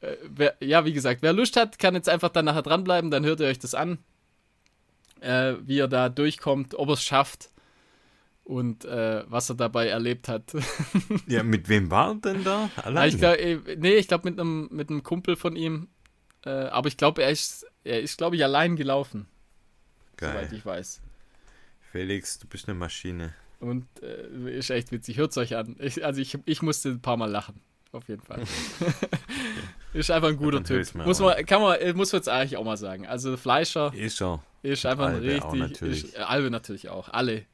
Äh, 0.00 0.14
wer, 0.32 0.54
ja, 0.60 0.84
wie 0.84 0.92
gesagt, 0.92 1.22
wer 1.22 1.32
Lust 1.32 1.56
hat, 1.56 1.80
kann 1.80 1.96
jetzt 1.96 2.08
einfach 2.08 2.28
dann 2.28 2.44
nachher 2.44 2.62
dranbleiben, 2.62 3.10
dann 3.10 3.24
hört 3.24 3.40
ihr 3.40 3.46
euch 3.48 3.58
das 3.58 3.74
an, 3.74 3.98
äh, 5.20 5.54
wie 5.64 5.78
er 5.78 5.88
da 5.88 6.08
durchkommt, 6.08 6.74
ob 6.76 6.88
er 6.88 6.92
es 6.94 7.02
schafft 7.02 7.50
und 8.44 8.84
äh, 8.84 9.24
was 9.28 9.48
er 9.48 9.56
dabei 9.56 9.88
erlebt 9.88 10.28
hat. 10.28 10.52
Ja, 11.26 11.42
mit 11.42 11.68
wem 11.68 11.90
war 11.90 12.10
er 12.10 12.14
denn 12.16 12.44
da? 12.44 12.68
Ja, 12.76 12.82
Allein. 12.84 13.08
ich 13.08 13.18
glaub, 13.18 13.36
äh, 13.36 13.58
nee, 13.78 13.94
ich 13.94 14.08
glaube 14.08 14.28
mit 14.28 14.38
einem 14.38 14.68
mit 14.70 14.90
einem 14.90 15.02
Kumpel 15.02 15.36
von 15.36 15.56
ihm. 15.56 15.88
Äh, 16.44 16.50
aber 16.50 16.88
ich 16.88 16.96
glaube, 16.96 17.22
er 17.22 17.30
ist, 17.30 17.66
er 17.84 18.00
ist, 18.00 18.18
glaube 18.18 18.36
ich, 18.36 18.42
allein 18.42 18.74
gelaufen, 18.76 19.26
Geil. 20.16 20.32
soweit 20.32 20.52
ich 20.52 20.66
weiß. 20.66 21.00
Felix, 21.92 22.38
du 22.38 22.46
bist 22.48 22.68
eine 22.68 22.76
Maschine. 22.76 23.34
Und 23.60 23.86
äh, 24.02 24.58
ist 24.58 24.70
echt 24.70 24.90
witzig. 24.90 25.18
Hört 25.18 25.30
es 25.30 25.38
euch 25.38 25.54
an. 25.56 25.76
Ich, 25.78 26.04
also 26.04 26.20
ich, 26.20 26.36
ich 26.46 26.62
musste 26.62 26.88
ein 26.88 27.00
paar 27.00 27.16
Mal 27.16 27.30
lachen. 27.30 27.60
Auf 27.92 28.08
jeden 28.08 28.22
Fall. 28.22 28.42
ist 29.92 30.10
einfach 30.10 30.30
ein 30.30 30.36
guter 30.36 30.64
Typ. 30.64 30.94
Muss 30.94 31.20
auch 31.20 31.26
man, 31.26 31.44
kann 31.46 31.60
man, 31.60 31.78
äh, 31.78 31.92
muss 31.92 32.10
man 32.10 32.20
jetzt 32.20 32.28
eigentlich 32.28 32.56
auch 32.56 32.64
mal 32.64 32.78
sagen. 32.78 33.06
Also 33.06 33.36
Fleischer 33.36 33.92
Ist 33.94 34.20
er. 34.22 34.42
ist 34.62 34.86
einfach 34.86 35.08
ein 35.08 35.16
Albe 35.16 35.26
richtig. 35.26 35.60
natürlich. 35.60 36.04
Ist, 36.04 36.16
äh, 36.16 36.20
Albe 36.22 36.50
natürlich 36.50 36.88
auch. 36.88 37.10
Alle. 37.10 37.44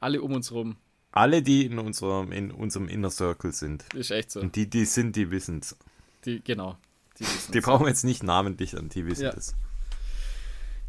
Alle 0.00 0.20
um 0.22 0.32
uns 0.32 0.50
rum. 0.52 0.76
Alle, 1.12 1.42
die 1.42 1.66
in 1.66 1.78
unserem, 1.78 2.32
in 2.32 2.50
unserem 2.50 2.88
Inner 2.88 3.10
Circle 3.10 3.52
sind. 3.52 3.84
Ist 3.94 4.10
echt 4.10 4.30
so. 4.30 4.40
Und 4.40 4.56
die, 4.56 4.68
die 4.70 4.84
sind, 4.84 5.16
die 5.16 5.30
wissen 5.30 5.58
es. 5.60 5.76
Die, 6.24 6.40
genau. 6.42 6.76
Die, 7.18 7.24
wissen's. 7.24 7.48
Die 7.48 7.60
brauchen 7.60 7.86
jetzt 7.86 8.04
nicht 8.04 8.22
namentlich 8.22 8.76
an, 8.76 8.88
die 8.88 9.06
wissen 9.06 9.24
Ja. 9.24 9.32
das. 9.32 9.54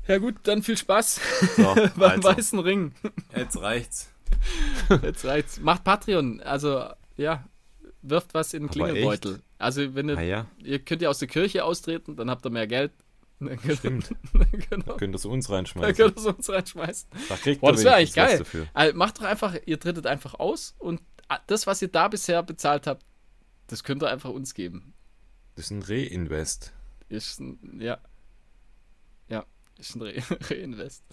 ja 0.07 0.17
gut, 0.19 0.35
dann 0.43 0.61
viel 0.63 0.77
Spaß 0.77 1.19
So, 1.57 1.75
beim 1.95 2.23
also, 2.23 2.23
Weißen 2.29 2.59
Ring. 2.59 2.93
jetzt 3.35 3.57
reicht's. 3.59 4.09
Jetzt 5.01 5.25
reicht's. 5.25 5.59
Macht 5.59 5.83
Patreon. 5.83 6.39
Also, 6.41 6.85
ja, 7.17 7.43
wirft 8.01 8.33
was 8.33 8.53
in 8.53 8.63
den 8.63 8.69
Klingelbeutel. 8.71 9.41
Also, 9.57 9.93
wenn 9.95 10.09
ihr, 10.09 10.17
Ah 10.17 10.21
ja, 10.21 10.45
ihr 10.63 10.79
könnt 10.79 11.01
ja 11.01 11.09
aus 11.09 11.19
der 11.19 11.27
Kirche 11.27 11.63
austreten, 11.65 12.15
dann 12.15 12.29
habt 12.29 12.45
ihr 12.45 12.49
mehr 12.49 12.67
Geld. 12.67 12.91
Dann 13.47 13.59
könnt- 13.59 13.77
Stimmt. 13.79 14.15
genau. 14.69 14.97
könnt 14.97 15.13
ihr 15.13 15.17
es 15.17 15.25
uns 15.25 15.47
Dann 15.47 15.55
reinschmeißen. 15.57 15.95
könnt 15.95 16.15
ihr 16.17 16.19
es 16.21 16.25
uns 16.25 16.49
reinschmeißen. 16.49 17.09
Da 17.29 17.35
kriegt 17.37 17.61
Boah, 17.61 17.71
das 17.71 17.83
wäre 17.83 17.95
eigentlich 17.95 18.13
geil. 18.13 18.45
Also, 18.73 18.97
macht 18.97 19.17
doch 19.19 19.23
einfach, 19.25 19.55
ihr 19.65 19.79
tretet 19.79 20.05
einfach 20.07 20.35
aus 20.35 20.75
und 20.79 21.01
das, 21.47 21.65
was 21.67 21.81
ihr 21.81 21.87
da 21.87 22.07
bisher 22.07 22.43
bezahlt 22.43 22.87
habt, 22.87 23.05
das 23.67 23.83
könnt 23.83 24.03
ihr 24.03 24.09
einfach 24.09 24.29
uns 24.29 24.53
geben. 24.53 24.93
Das 25.55 25.65
ist 25.65 25.71
ein 25.71 25.81
Reinvest. 25.81 26.73
Ist 27.09 27.39
ein, 27.39 27.79
ja. 27.81 27.97
Ja, 29.29 29.45
ist 29.77 29.95
ein 29.95 30.01
Re 30.01 30.13
Reinvest. 30.49 31.03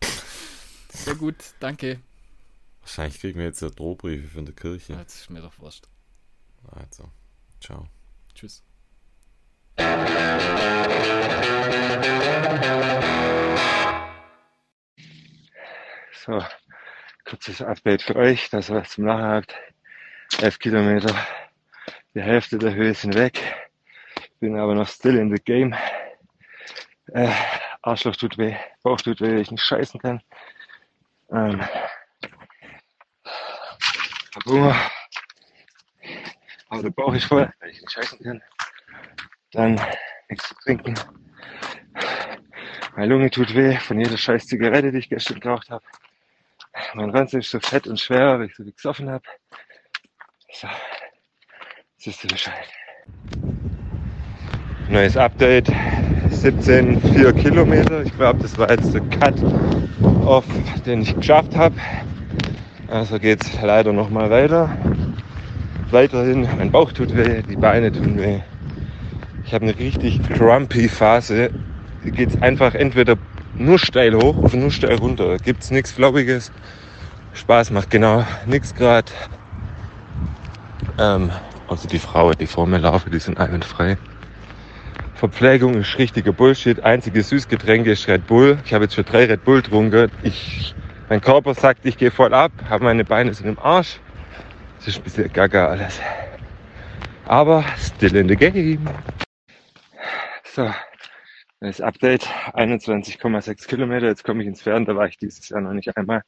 Sehr 0.90 1.14
gut, 1.14 1.36
danke. 1.60 2.00
Wahrscheinlich 2.80 3.20
kriegen 3.20 3.38
wir 3.38 3.46
jetzt 3.46 3.60
ja 3.62 3.68
Drohbriefe 3.68 4.28
von 4.28 4.44
der 4.46 4.54
Kirche. 4.54 4.92
Das 4.94 5.14
ist 5.14 5.30
mir 5.30 5.40
doch 5.42 5.58
wurscht. 5.58 5.86
Also, 6.68 7.10
ciao. 7.60 7.88
Tschüss. 8.34 8.62
Kurzes 17.46 17.64
Update 17.64 18.02
für 18.02 18.16
euch, 18.16 18.50
dass 18.50 18.70
ihr 18.70 18.74
was 18.74 18.90
zum 18.90 19.04
Lachen 19.04 19.22
habt. 19.22 19.54
11 20.40 20.58
Kilometer, 20.58 21.14
die 22.12 22.20
Hälfte 22.20 22.58
der 22.58 22.74
Höhe 22.74 22.92
sind 22.92 23.14
weg. 23.14 23.40
Bin 24.40 24.58
aber 24.58 24.74
noch 24.74 24.88
still 24.88 25.16
in 25.16 25.30
the 25.30 25.40
game. 25.40 25.72
Äh, 27.12 27.30
Arschloch 27.82 28.16
tut 28.16 28.36
weh, 28.36 28.56
Bauch 28.82 29.00
tut 29.00 29.20
weh, 29.20 29.40
ich 29.40 29.52
nicht 29.52 29.62
scheißen 29.62 30.00
kann. 30.00 30.20
Ähm, 31.30 31.60
hab 34.34 34.44
Hunger. 34.44 34.90
Aber 36.68 36.82
der 36.82 36.90
Bauch 36.90 37.14
ist 37.14 37.26
voll, 37.26 37.48
weil 37.60 37.70
ich 37.70 37.80
nicht 37.80 37.92
scheißen 37.92 38.18
kann. 38.24 38.42
Dann 39.52 39.80
nichts 40.28 40.48
zu 40.48 40.54
trinken. 40.56 40.94
Meine 42.96 43.06
Lunge 43.06 43.30
tut 43.30 43.54
weh 43.54 43.76
von 43.76 44.00
jeder 44.00 44.18
scheiß 44.18 44.48
Zigarette, 44.48 44.90
die 44.90 44.98
ich 44.98 45.08
gestern 45.08 45.38
geraucht 45.38 45.70
habe. 45.70 45.84
Mein 46.96 47.10
Ranzen 47.10 47.40
ist 47.40 47.50
so 47.50 47.60
fett 47.60 47.86
und 47.86 48.00
schwer, 48.00 48.38
weil 48.38 48.46
ich 48.46 48.56
so 48.56 48.62
viel 48.62 48.72
gesoffen 48.72 49.10
habe. 49.10 49.22
So, 50.50 50.66
jetzt 51.98 52.06
wisst 52.06 52.24
ihr 52.24 52.30
Bescheid. 52.30 52.64
Neues 54.88 55.14
Update. 55.14 55.68
17,4 55.68 57.34
Kilometer. 57.34 58.00
Ich 58.02 58.16
glaube, 58.16 58.40
das 58.40 58.56
war 58.56 58.70
jetzt 58.70 58.94
der 58.94 59.02
Cut-Off, 59.02 60.46
den 60.86 61.02
ich 61.02 61.14
geschafft 61.14 61.54
habe. 61.54 61.74
Also 62.88 63.18
geht's 63.18 63.50
leider 63.60 63.92
nochmal 63.92 64.30
weiter. 64.30 64.74
Weiterhin, 65.90 66.48
mein 66.56 66.72
Bauch 66.72 66.92
tut 66.92 67.14
weh, 67.14 67.42
die 67.42 67.56
Beine 67.56 67.92
tun 67.92 68.16
weh. 68.18 68.40
Ich 69.44 69.52
habe 69.52 69.66
eine 69.66 69.78
richtig 69.78 70.22
crumpy 70.30 70.88
Phase. 70.88 71.50
Hier 72.04 72.12
geht's 72.12 72.40
einfach 72.40 72.74
entweder 72.74 73.18
nur 73.54 73.78
steil 73.78 74.14
hoch 74.14 74.38
oder 74.38 74.56
nur 74.56 74.70
steil 74.70 74.94
runter. 74.94 75.32
Da 75.32 75.36
gibt's 75.36 75.70
nichts 75.70 75.92
Flauiges. 75.92 76.50
Spaß 77.36 77.70
macht 77.70 77.90
genau 77.90 78.24
nichts 78.46 78.74
gerade. 78.74 79.12
Ähm, 80.98 81.30
also 81.68 81.86
die 81.88 81.98
Frau, 81.98 82.32
die 82.32 82.46
vor 82.46 82.66
mir 82.66 82.78
laufen, 82.78 83.10
die 83.10 83.18
sind 83.18 83.38
einwandfrei. 83.38 83.98
Verpflegung 85.14 85.74
ist 85.74 85.98
richtiger 85.98 86.32
Bullshit. 86.32 86.80
Einzige 86.80 87.22
Süßgetränke 87.22 87.92
ist 87.92 88.08
Red 88.08 88.26
Bull. 88.26 88.58
Ich 88.64 88.74
habe 88.74 88.84
jetzt 88.84 88.94
schon 88.94 89.04
drei 89.04 89.26
Red 89.26 89.44
Bull 89.44 89.62
getrunken. 89.62 90.10
Ich, 90.22 90.74
mein 91.08 91.20
Körper 91.20 91.54
sagt, 91.54 91.84
ich 91.84 91.96
gehe 91.96 92.10
voll 92.10 92.34
ab, 92.34 92.52
habe 92.68 92.84
meine 92.84 93.04
Beine 93.04 93.32
sind 93.32 93.46
im 93.46 93.58
Arsch. 93.58 94.00
Das 94.78 94.88
ist 94.88 94.98
ein 94.98 95.04
bisschen 95.04 95.32
gaga 95.32 95.68
alles. 95.68 96.00
Aber 97.24 97.64
still 97.78 98.16
in 98.16 98.28
the 98.28 98.36
game. 98.36 98.88
So, 100.44 100.70
Das 101.60 101.80
Update 101.80 102.26
21,6 102.52 103.66
Kilometer. 103.66 104.06
Jetzt 104.06 104.24
komme 104.24 104.42
ich 104.42 104.48
ins 104.48 104.62
Fern, 104.62 104.84
da 104.84 104.94
war 104.94 105.06
ich 105.06 105.16
dieses 105.16 105.48
Jahr 105.48 105.62
noch 105.62 105.72
nicht 105.72 105.96
einmal. 105.96 106.22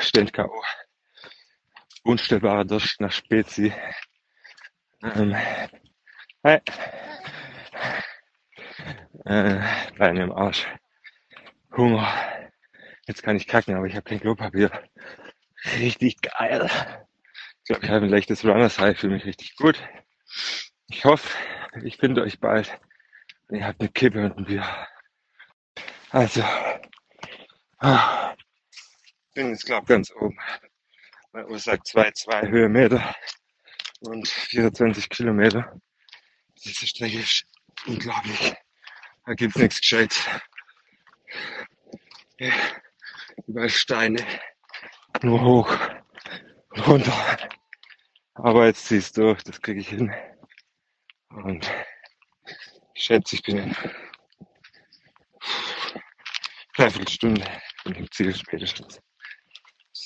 Stehend 0.00 0.32
K.O. 0.32 0.62
Unstellbarer 2.04 2.64
Durst 2.64 3.00
nach 3.00 3.12
Spezi. 3.12 3.72
Ähm, 5.02 5.36
hi. 6.44 6.58
Äh, 9.24 9.60
Beine 9.98 10.22
im 10.24 10.32
Arsch. 10.32 10.66
Hunger. 11.76 12.08
Jetzt 13.06 13.22
kann 13.22 13.36
ich 13.36 13.46
kacken, 13.46 13.74
aber 13.74 13.86
ich 13.86 13.94
habe 13.94 14.04
kein 14.04 14.20
Klopapier. 14.20 14.70
Richtig 15.78 16.20
geil. 16.22 16.70
Ich 17.58 17.64
glaube, 17.64 17.84
ich 17.84 17.90
habe 17.90 18.04
ein 18.06 18.10
leichtes 18.10 18.44
Runners 18.44 18.78
High, 18.78 18.98
fühle 18.98 19.14
mich 19.14 19.24
richtig 19.24 19.56
gut. 19.56 19.80
Ich 20.88 21.04
hoffe, 21.04 21.36
ich 21.82 21.96
finde 21.96 22.22
euch 22.22 22.40
bald. 22.40 22.78
Ihr 23.50 23.66
habt 23.66 23.80
eine 23.80 23.90
Kippe 23.90 24.24
und 24.24 24.38
ein 24.38 24.44
Bier. 24.44 24.64
Also, 26.10 26.42
ah, 27.78 28.34
bin 29.40 29.52
jetzt 29.52 29.64
glaube 29.64 29.86
ganz 29.86 30.12
oben. 30.12 30.38
Meine 31.32 31.48
Uhr 31.48 31.58
sagt 31.58 31.86
2,2 31.86 32.48
Höhenmeter 32.48 33.14
und 34.00 34.28
24 34.28 35.08
Kilometer. 35.08 35.80
Diese 36.62 36.86
Strecke 36.86 37.20
ist 37.20 37.46
unglaublich. 37.86 38.54
Da 39.24 39.32
gibt's 39.32 39.56
nichts 39.56 39.80
Gescheites. 39.80 40.28
Ja, 42.38 42.52
überall 43.46 43.70
Steine. 43.70 44.22
Nur 45.22 45.40
hoch 45.40 45.78
und 46.70 46.86
runter. 46.86 47.38
Aber 48.34 48.66
jetzt 48.66 48.86
ziehst 48.86 49.16
du 49.16 49.22
durch, 49.22 49.42
das 49.42 49.62
kriege 49.62 49.80
ich 49.80 49.88
hin. 49.88 50.12
Und 51.30 51.70
ich 52.92 53.04
schätze, 53.04 53.36
ich 53.36 53.42
bin 53.42 53.56
in 53.56 53.76
dreiviertel 56.76 57.08
Stunde 57.08 57.46
bin 57.84 57.94
im 57.94 58.10
Ziel 58.10 58.34
spätestens. 58.34 59.00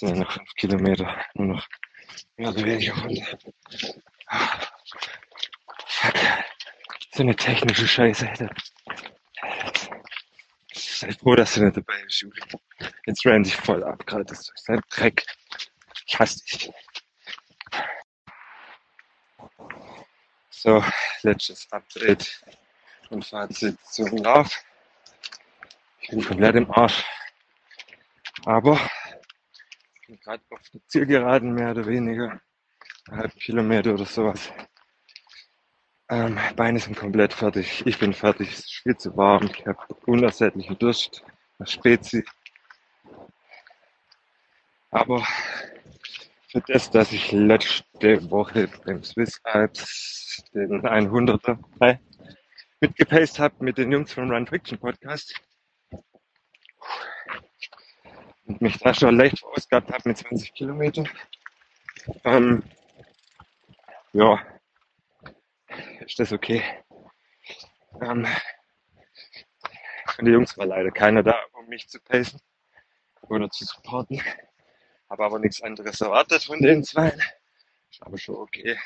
Ja 0.04 0.12
noch 0.12 0.32
fünf 0.32 0.54
Kilometer, 0.56 1.24
nur 1.32 1.46
noch 1.46 1.66
mehr 2.36 2.50
oder 2.50 2.62
weniger. 2.62 2.94
Fuck. 5.86 6.14
So 7.14 7.22
eine 7.22 7.34
technische 7.34 7.88
Scheiße. 7.88 8.28
Seid 10.74 11.18
froh, 11.18 11.34
dass 11.34 11.54
du 11.54 11.64
nicht 11.64 11.78
dabei 11.78 12.02
bist, 12.04 12.20
Juli. 12.20 12.38
Jetzt 13.06 13.24
rennt 13.24 13.46
sich 13.46 13.56
voll 13.56 13.82
ab, 13.82 14.04
gerade 14.04 14.26
das 14.26 14.40
ist 14.40 14.68
ein 14.68 14.82
Dreck. 14.90 15.24
Ich 16.06 16.18
hasse 16.18 16.44
dich. 16.44 16.70
So, 20.50 20.84
letztes 21.22 21.66
Update 21.72 22.42
und 23.08 23.24
Fazit 23.24 23.78
zum 23.86 24.18
Lauf. 24.18 24.50
Ich 26.02 26.10
bin 26.10 26.22
komplett 26.22 26.56
im 26.56 26.70
Arsch. 26.70 27.02
Aber 28.44 28.74
ich 28.74 29.03
bin 30.14 30.20
gerade 30.20 30.42
auf 30.50 30.70
der 30.72 30.80
Zielgeraden 30.86 31.54
mehr 31.54 31.72
oder 31.72 31.86
weniger. 31.86 32.40
Einen 33.08 33.18
halben 33.18 33.38
Kilometer 33.38 33.94
oder 33.94 34.06
sowas. 34.06 34.52
Ähm, 36.08 36.38
Beine 36.56 36.78
sind 36.78 36.96
komplett 36.96 37.32
fertig. 37.32 37.82
Ich 37.86 37.98
bin 37.98 38.12
fertig. 38.12 38.52
Es 38.52 38.58
ist 38.60 38.74
viel 38.82 38.96
zu 38.96 39.16
warm. 39.16 39.50
Ich 39.52 39.66
habe 39.66 39.94
unersättlichen 40.06 40.78
Durst 40.78 41.24
nach 41.58 41.66
Spezi. 41.66 42.24
Aber 44.90 45.26
für 46.48 46.60
das, 46.68 46.90
dass 46.90 47.10
ich 47.12 47.32
letzte 47.32 48.30
Woche 48.30 48.68
beim 48.84 49.02
Swiss 49.02 49.40
Alps 49.42 50.44
den 50.54 50.82
100er 50.82 51.98
mitgepaced 52.80 53.38
habe 53.40 53.64
mit 53.64 53.78
den 53.78 53.90
Jungs 53.90 54.12
vom 54.12 54.30
Run 54.30 54.46
Friction 54.46 54.78
Podcast 54.78 55.34
und 58.46 58.60
mich 58.60 58.78
da 58.78 58.94
schon 58.94 59.16
leicht 59.16 59.38
verausgabt 59.38 59.90
habe 59.92 60.08
mit 60.08 60.18
20 60.18 60.54
Kilometern, 60.54 61.08
ähm, 62.24 62.62
ja, 64.12 64.40
ist 66.00 66.18
das 66.18 66.32
okay. 66.32 66.62
Ähm, 68.00 68.26
von 70.14 70.24
den 70.24 70.34
Jungs 70.34 70.56
war 70.58 70.66
leider 70.66 70.90
keiner 70.90 71.22
da, 71.22 71.36
um 71.52 71.66
mich 71.66 71.88
zu 71.88 72.00
pacen 72.00 72.40
oder 73.22 73.50
zu 73.50 73.64
supporten. 73.64 74.20
Habe 75.08 75.24
aber 75.24 75.38
nichts 75.38 75.62
anderes 75.62 76.00
erwartet 76.00 76.44
von 76.44 76.60
den 76.60 76.84
zwei. 76.84 77.08
Ist 77.90 78.02
aber 78.02 78.18
schon 78.18 78.36
okay. 78.36 78.78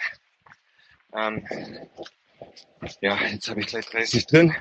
Ähm, 1.12 1.46
ja, 3.00 3.16
jetzt 3.26 3.48
habe 3.48 3.60
ich 3.60 3.66
gleich 3.66 3.86
30 3.86 4.26
drin. 4.26 4.54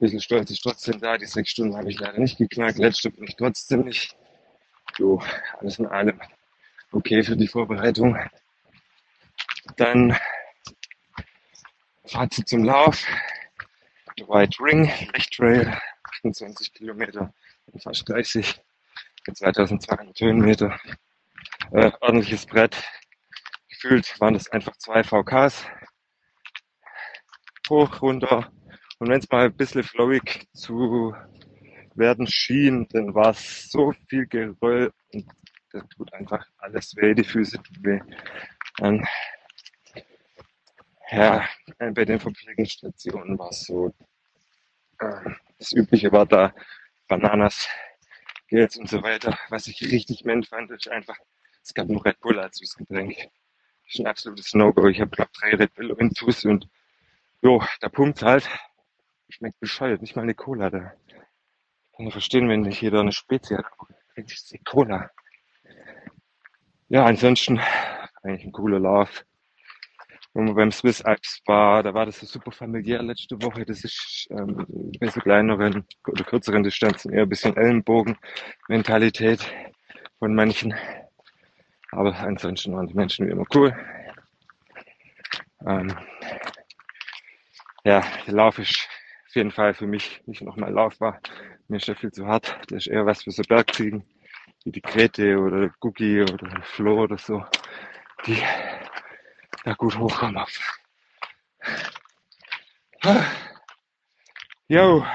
Bisschen 0.00 0.20
stolz 0.20 0.50
ist 0.50 0.62
trotzdem 0.62 0.98
da. 0.98 1.18
Die 1.18 1.26
sechs 1.26 1.50
Stunden 1.50 1.76
habe 1.76 1.90
ich 1.90 2.00
leider 2.00 2.18
nicht 2.18 2.38
geknackt. 2.38 2.78
Letzte 2.78 3.10
bin 3.10 3.24
ich 3.24 3.36
trotzdem 3.36 3.82
nicht. 3.82 4.16
Jo, 4.98 5.22
alles 5.58 5.78
in 5.78 5.86
allem 5.86 6.18
okay 6.90 7.22
für 7.22 7.36
die 7.36 7.46
Vorbereitung. 7.46 8.18
Dann 9.76 10.16
Fazit 12.06 12.48
zum 12.48 12.64
Lauf. 12.64 13.06
The 14.16 14.26
White 14.26 14.56
Ring, 14.60 14.90
Lichtrail, 15.14 15.78
28 16.02 16.72
Kilometer, 16.72 17.32
fast 17.78 18.08
30, 18.08 18.60
2200 19.34 20.20
Höhenmeter. 20.20 20.80
Äh, 21.72 21.92
ordentliches 22.00 22.46
Brett. 22.46 22.82
Gefühlt 23.68 24.18
waren 24.20 24.34
das 24.34 24.48
einfach 24.50 24.76
zwei 24.78 25.04
VKs. 25.04 25.64
Hoch, 27.68 28.02
runter. 28.02 28.50
Und 29.00 29.08
wenn 29.08 29.18
es 29.18 29.30
mal 29.30 29.46
ein 29.46 29.56
bisschen 29.56 29.82
flowig 29.82 30.46
zu 30.52 31.14
werden 31.94 32.26
schien, 32.26 32.86
dann 32.90 33.14
war 33.14 33.30
es 33.30 33.70
so 33.70 33.94
viel 34.08 34.26
Geröll 34.26 34.92
und 35.14 35.26
das 35.72 35.88
tut 35.88 36.12
einfach 36.12 36.46
alles 36.58 36.94
weh, 36.96 37.14
die 37.14 37.24
Füße 37.24 37.56
tut 37.62 37.82
weh. 37.82 38.00
Dann 38.76 39.02
ja, 41.10 41.48
bei 41.78 42.04
den 42.04 42.20
Verpflegungsstationen 42.20 43.38
war 43.38 43.48
es 43.48 43.62
so, 43.62 43.92
äh, 44.98 45.30
das 45.58 45.72
Übliche 45.72 46.12
war 46.12 46.26
da 46.26 46.54
Bananas, 47.08 47.68
Gels 48.48 48.76
und 48.76 48.88
so 48.88 49.02
weiter. 49.02 49.38
Was 49.48 49.66
ich 49.66 49.80
richtig 49.80 50.26
mensch 50.26 50.48
fand, 50.50 50.70
ist 50.70 50.88
einfach, 50.88 51.16
es 51.62 51.72
gab 51.72 51.88
nur 51.88 52.04
Red 52.04 52.20
Bull 52.20 52.38
als 52.38 52.58
Süßgetränk. 52.58 53.16
Das 53.16 53.94
ist 53.94 54.00
ein 54.00 54.06
absolutes 54.06 54.54
No-Go. 54.54 54.88
Ich 54.88 55.00
habe, 55.00 55.10
glaube 55.10 55.30
drei 55.32 55.54
Red 55.56 55.74
Bull 55.74 55.90
und 55.92 56.18
Fuß 56.18 56.44
und 56.44 56.68
jo, 57.40 57.62
der 57.80 57.88
Pumpt 57.88 58.22
halt. 58.22 58.46
Schmeckt 59.30 59.58
bescheuert, 59.60 60.02
nicht 60.02 60.16
mal 60.16 60.22
eine 60.22 60.34
Cola 60.34 60.70
da. 60.70 60.92
Kann 61.96 62.10
verstehen, 62.10 62.48
wenn 62.48 62.62
nicht 62.62 62.82
jeder 62.82 63.00
eine 63.00 63.12
Spezie 63.12 63.56
hat. 63.56 63.66
Trinkt 64.14 64.50
die 64.50 64.58
Cola. 64.58 65.10
Ja, 66.88 67.04
ansonsten 67.04 67.60
eigentlich 68.22 68.44
ein 68.44 68.52
cooler 68.52 68.80
Lauf 68.80 69.24
wenn 70.34 70.44
man 70.44 70.54
beim 70.54 70.72
Swiss 70.72 71.02
Alps 71.02 71.42
war, 71.46 71.82
da 71.82 71.92
war 71.92 72.06
das 72.06 72.20
so 72.20 72.26
super 72.26 72.52
familiär 72.52 73.02
letzte 73.02 73.40
Woche. 73.42 73.64
Das 73.64 73.82
ist 73.82 74.28
ähm, 74.30 74.64
bei 75.00 75.08
so 75.08 75.20
kleineren 75.20 75.84
oder 76.06 76.24
kürzeren 76.24 76.62
Distanzen 76.62 77.12
eher 77.12 77.22
ein 77.22 77.28
bisschen 77.28 77.56
Ellenbogen-Mentalität 77.56 79.40
von 80.18 80.34
manchen. 80.34 80.74
Aber 81.90 82.16
ansonsten 82.20 82.74
waren 82.74 82.86
die 82.86 82.94
Menschen 82.94 83.26
wie 83.26 83.32
immer 83.32 83.44
cool. 83.54 83.76
Ähm, 85.66 85.96
ja, 87.84 88.04
der 88.26 88.34
Lauf 88.34 88.58
ist 88.60 88.88
auf 89.30 89.36
jeden 89.36 89.52
Fall 89.52 89.74
für 89.74 89.86
mich 89.86 90.20
nicht 90.26 90.42
nochmal 90.42 90.72
Lauf 90.72 91.00
war. 91.00 91.20
Mir 91.68 91.76
ist 91.76 91.86
der 91.86 91.94
viel 91.94 92.10
zu 92.10 92.26
hart. 92.26 92.58
Das 92.66 92.78
ist 92.78 92.86
eher 92.88 93.06
was 93.06 93.22
für 93.22 93.30
so 93.30 93.42
Bergziegen, 93.44 94.04
wie 94.64 94.72
die 94.72 94.82
Grete 94.82 95.38
oder 95.38 95.68
Gucki 95.78 96.22
oder 96.22 96.60
Flo 96.62 97.04
oder 97.04 97.16
so. 97.16 97.44
Die 98.26 98.42
ja 99.64 99.74
gut 99.74 99.96
hochkommen. 99.96 100.44
Jo, 104.66 105.06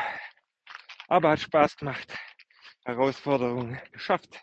aber 1.10 1.32
hat 1.32 1.42
Spaß 1.42 1.76
gemacht. 1.76 2.18
Herausforderung 2.86 3.78
geschafft. 3.92 4.42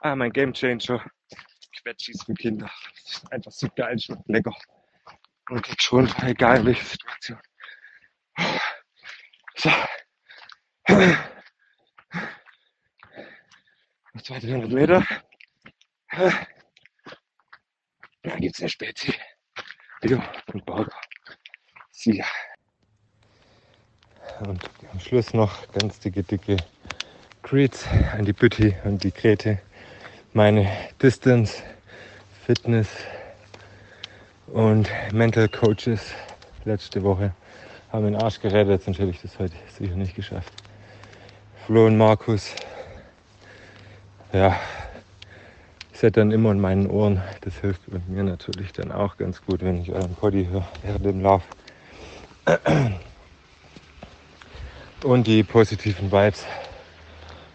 Ah, 0.00 0.16
mein 0.16 0.32
Game 0.32 0.52
Changer. 0.52 1.08
Quetschis 1.80 2.24
für 2.24 2.34
Kinder. 2.34 2.68
Einfach 3.30 3.52
so 3.52 3.68
geil, 3.76 3.96
schmeckt 4.00 4.28
lecker. 4.28 4.56
Und 5.50 5.62
geht 5.62 5.80
schon, 5.80 6.12
egal 6.22 6.66
welche 6.66 6.84
Situation. 6.84 7.38
So. 9.56 9.70
Noch 14.14 14.22
200 14.22 14.70
Meter. 14.70 15.04
Da 18.22 18.36
gibt 18.36 18.54
es 18.54 18.60
eine 18.60 18.68
Spezi. 18.68 19.14
Ja, 20.02 20.22
und 20.52 20.64
Burger. 20.64 20.96
Sieger. 21.90 22.26
Und 24.40 24.70
am 24.92 25.00
Schluss 25.00 25.34
noch 25.34 25.70
ganz 25.72 25.98
dicke, 25.98 26.22
dicke 26.22 26.56
Creeds 27.42 27.86
an 28.12 28.24
die 28.24 28.32
Bütti 28.32 28.76
und 28.84 29.02
die 29.02 29.12
Grete. 29.12 29.60
Meine 30.32 30.70
Distance, 31.02 31.62
Fitness 32.46 32.88
und 34.46 34.88
Mental 35.12 35.48
Coaches 35.48 36.14
letzte 36.64 37.02
Woche 37.02 37.34
haben 37.92 38.04
den 38.04 38.16
Arsch 38.16 38.40
gerettet, 38.40 38.82
sonst 38.82 38.98
hätte 38.98 39.10
ich 39.10 39.22
das 39.22 39.38
heute 39.38 39.54
sicher 39.76 39.94
nicht 39.94 40.14
geschafft. 40.14 40.52
Flo 41.66 41.86
und 41.86 41.96
Markus, 41.96 42.54
ja, 44.32 44.56
ich 45.92 45.98
seid 45.98 46.16
dann 46.16 46.30
immer 46.30 46.52
in 46.52 46.60
meinen 46.60 46.88
Ohren. 46.88 47.22
Das 47.40 47.56
hilft 47.56 47.80
mir 48.08 48.22
natürlich 48.22 48.72
dann 48.72 48.92
auch 48.92 49.16
ganz 49.16 49.44
gut, 49.44 49.62
wenn 49.62 49.80
ich 49.80 49.90
euren 49.90 50.14
Poddy 50.14 50.46
höre 50.46 50.66
während 50.82 51.04
dem 51.04 51.20
Lauf. 51.22 51.42
Und 55.02 55.26
die 55.26 55.42
positiven 55.42 56.10
Vibes 56.12 56.44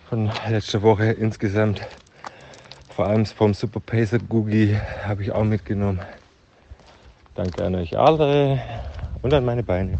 von 0.09 0.31
letzter 0.47 0.81
Woche 0.81 1.11
insgesamt, 1.11 1.81
vor 2.95 3.07
allem 3.07 3.25
vom 3.25 3.53
Super 3.53 3.79
Pacer 3.79 4.19
Googie, 4.19 4.77
habe 5.05 5.23
ich 5.23 5.31
auch 5.31 5.43
mitgenommen. 5.43 6.01
Danke 7.35 7.65
an 7.65 7.75
euch 7.75 7.97
alle 7.97 8.61
und 9.23 9.33
an 9.33 9.45
meine 9.45 9.63
Beine. 9.63 9.97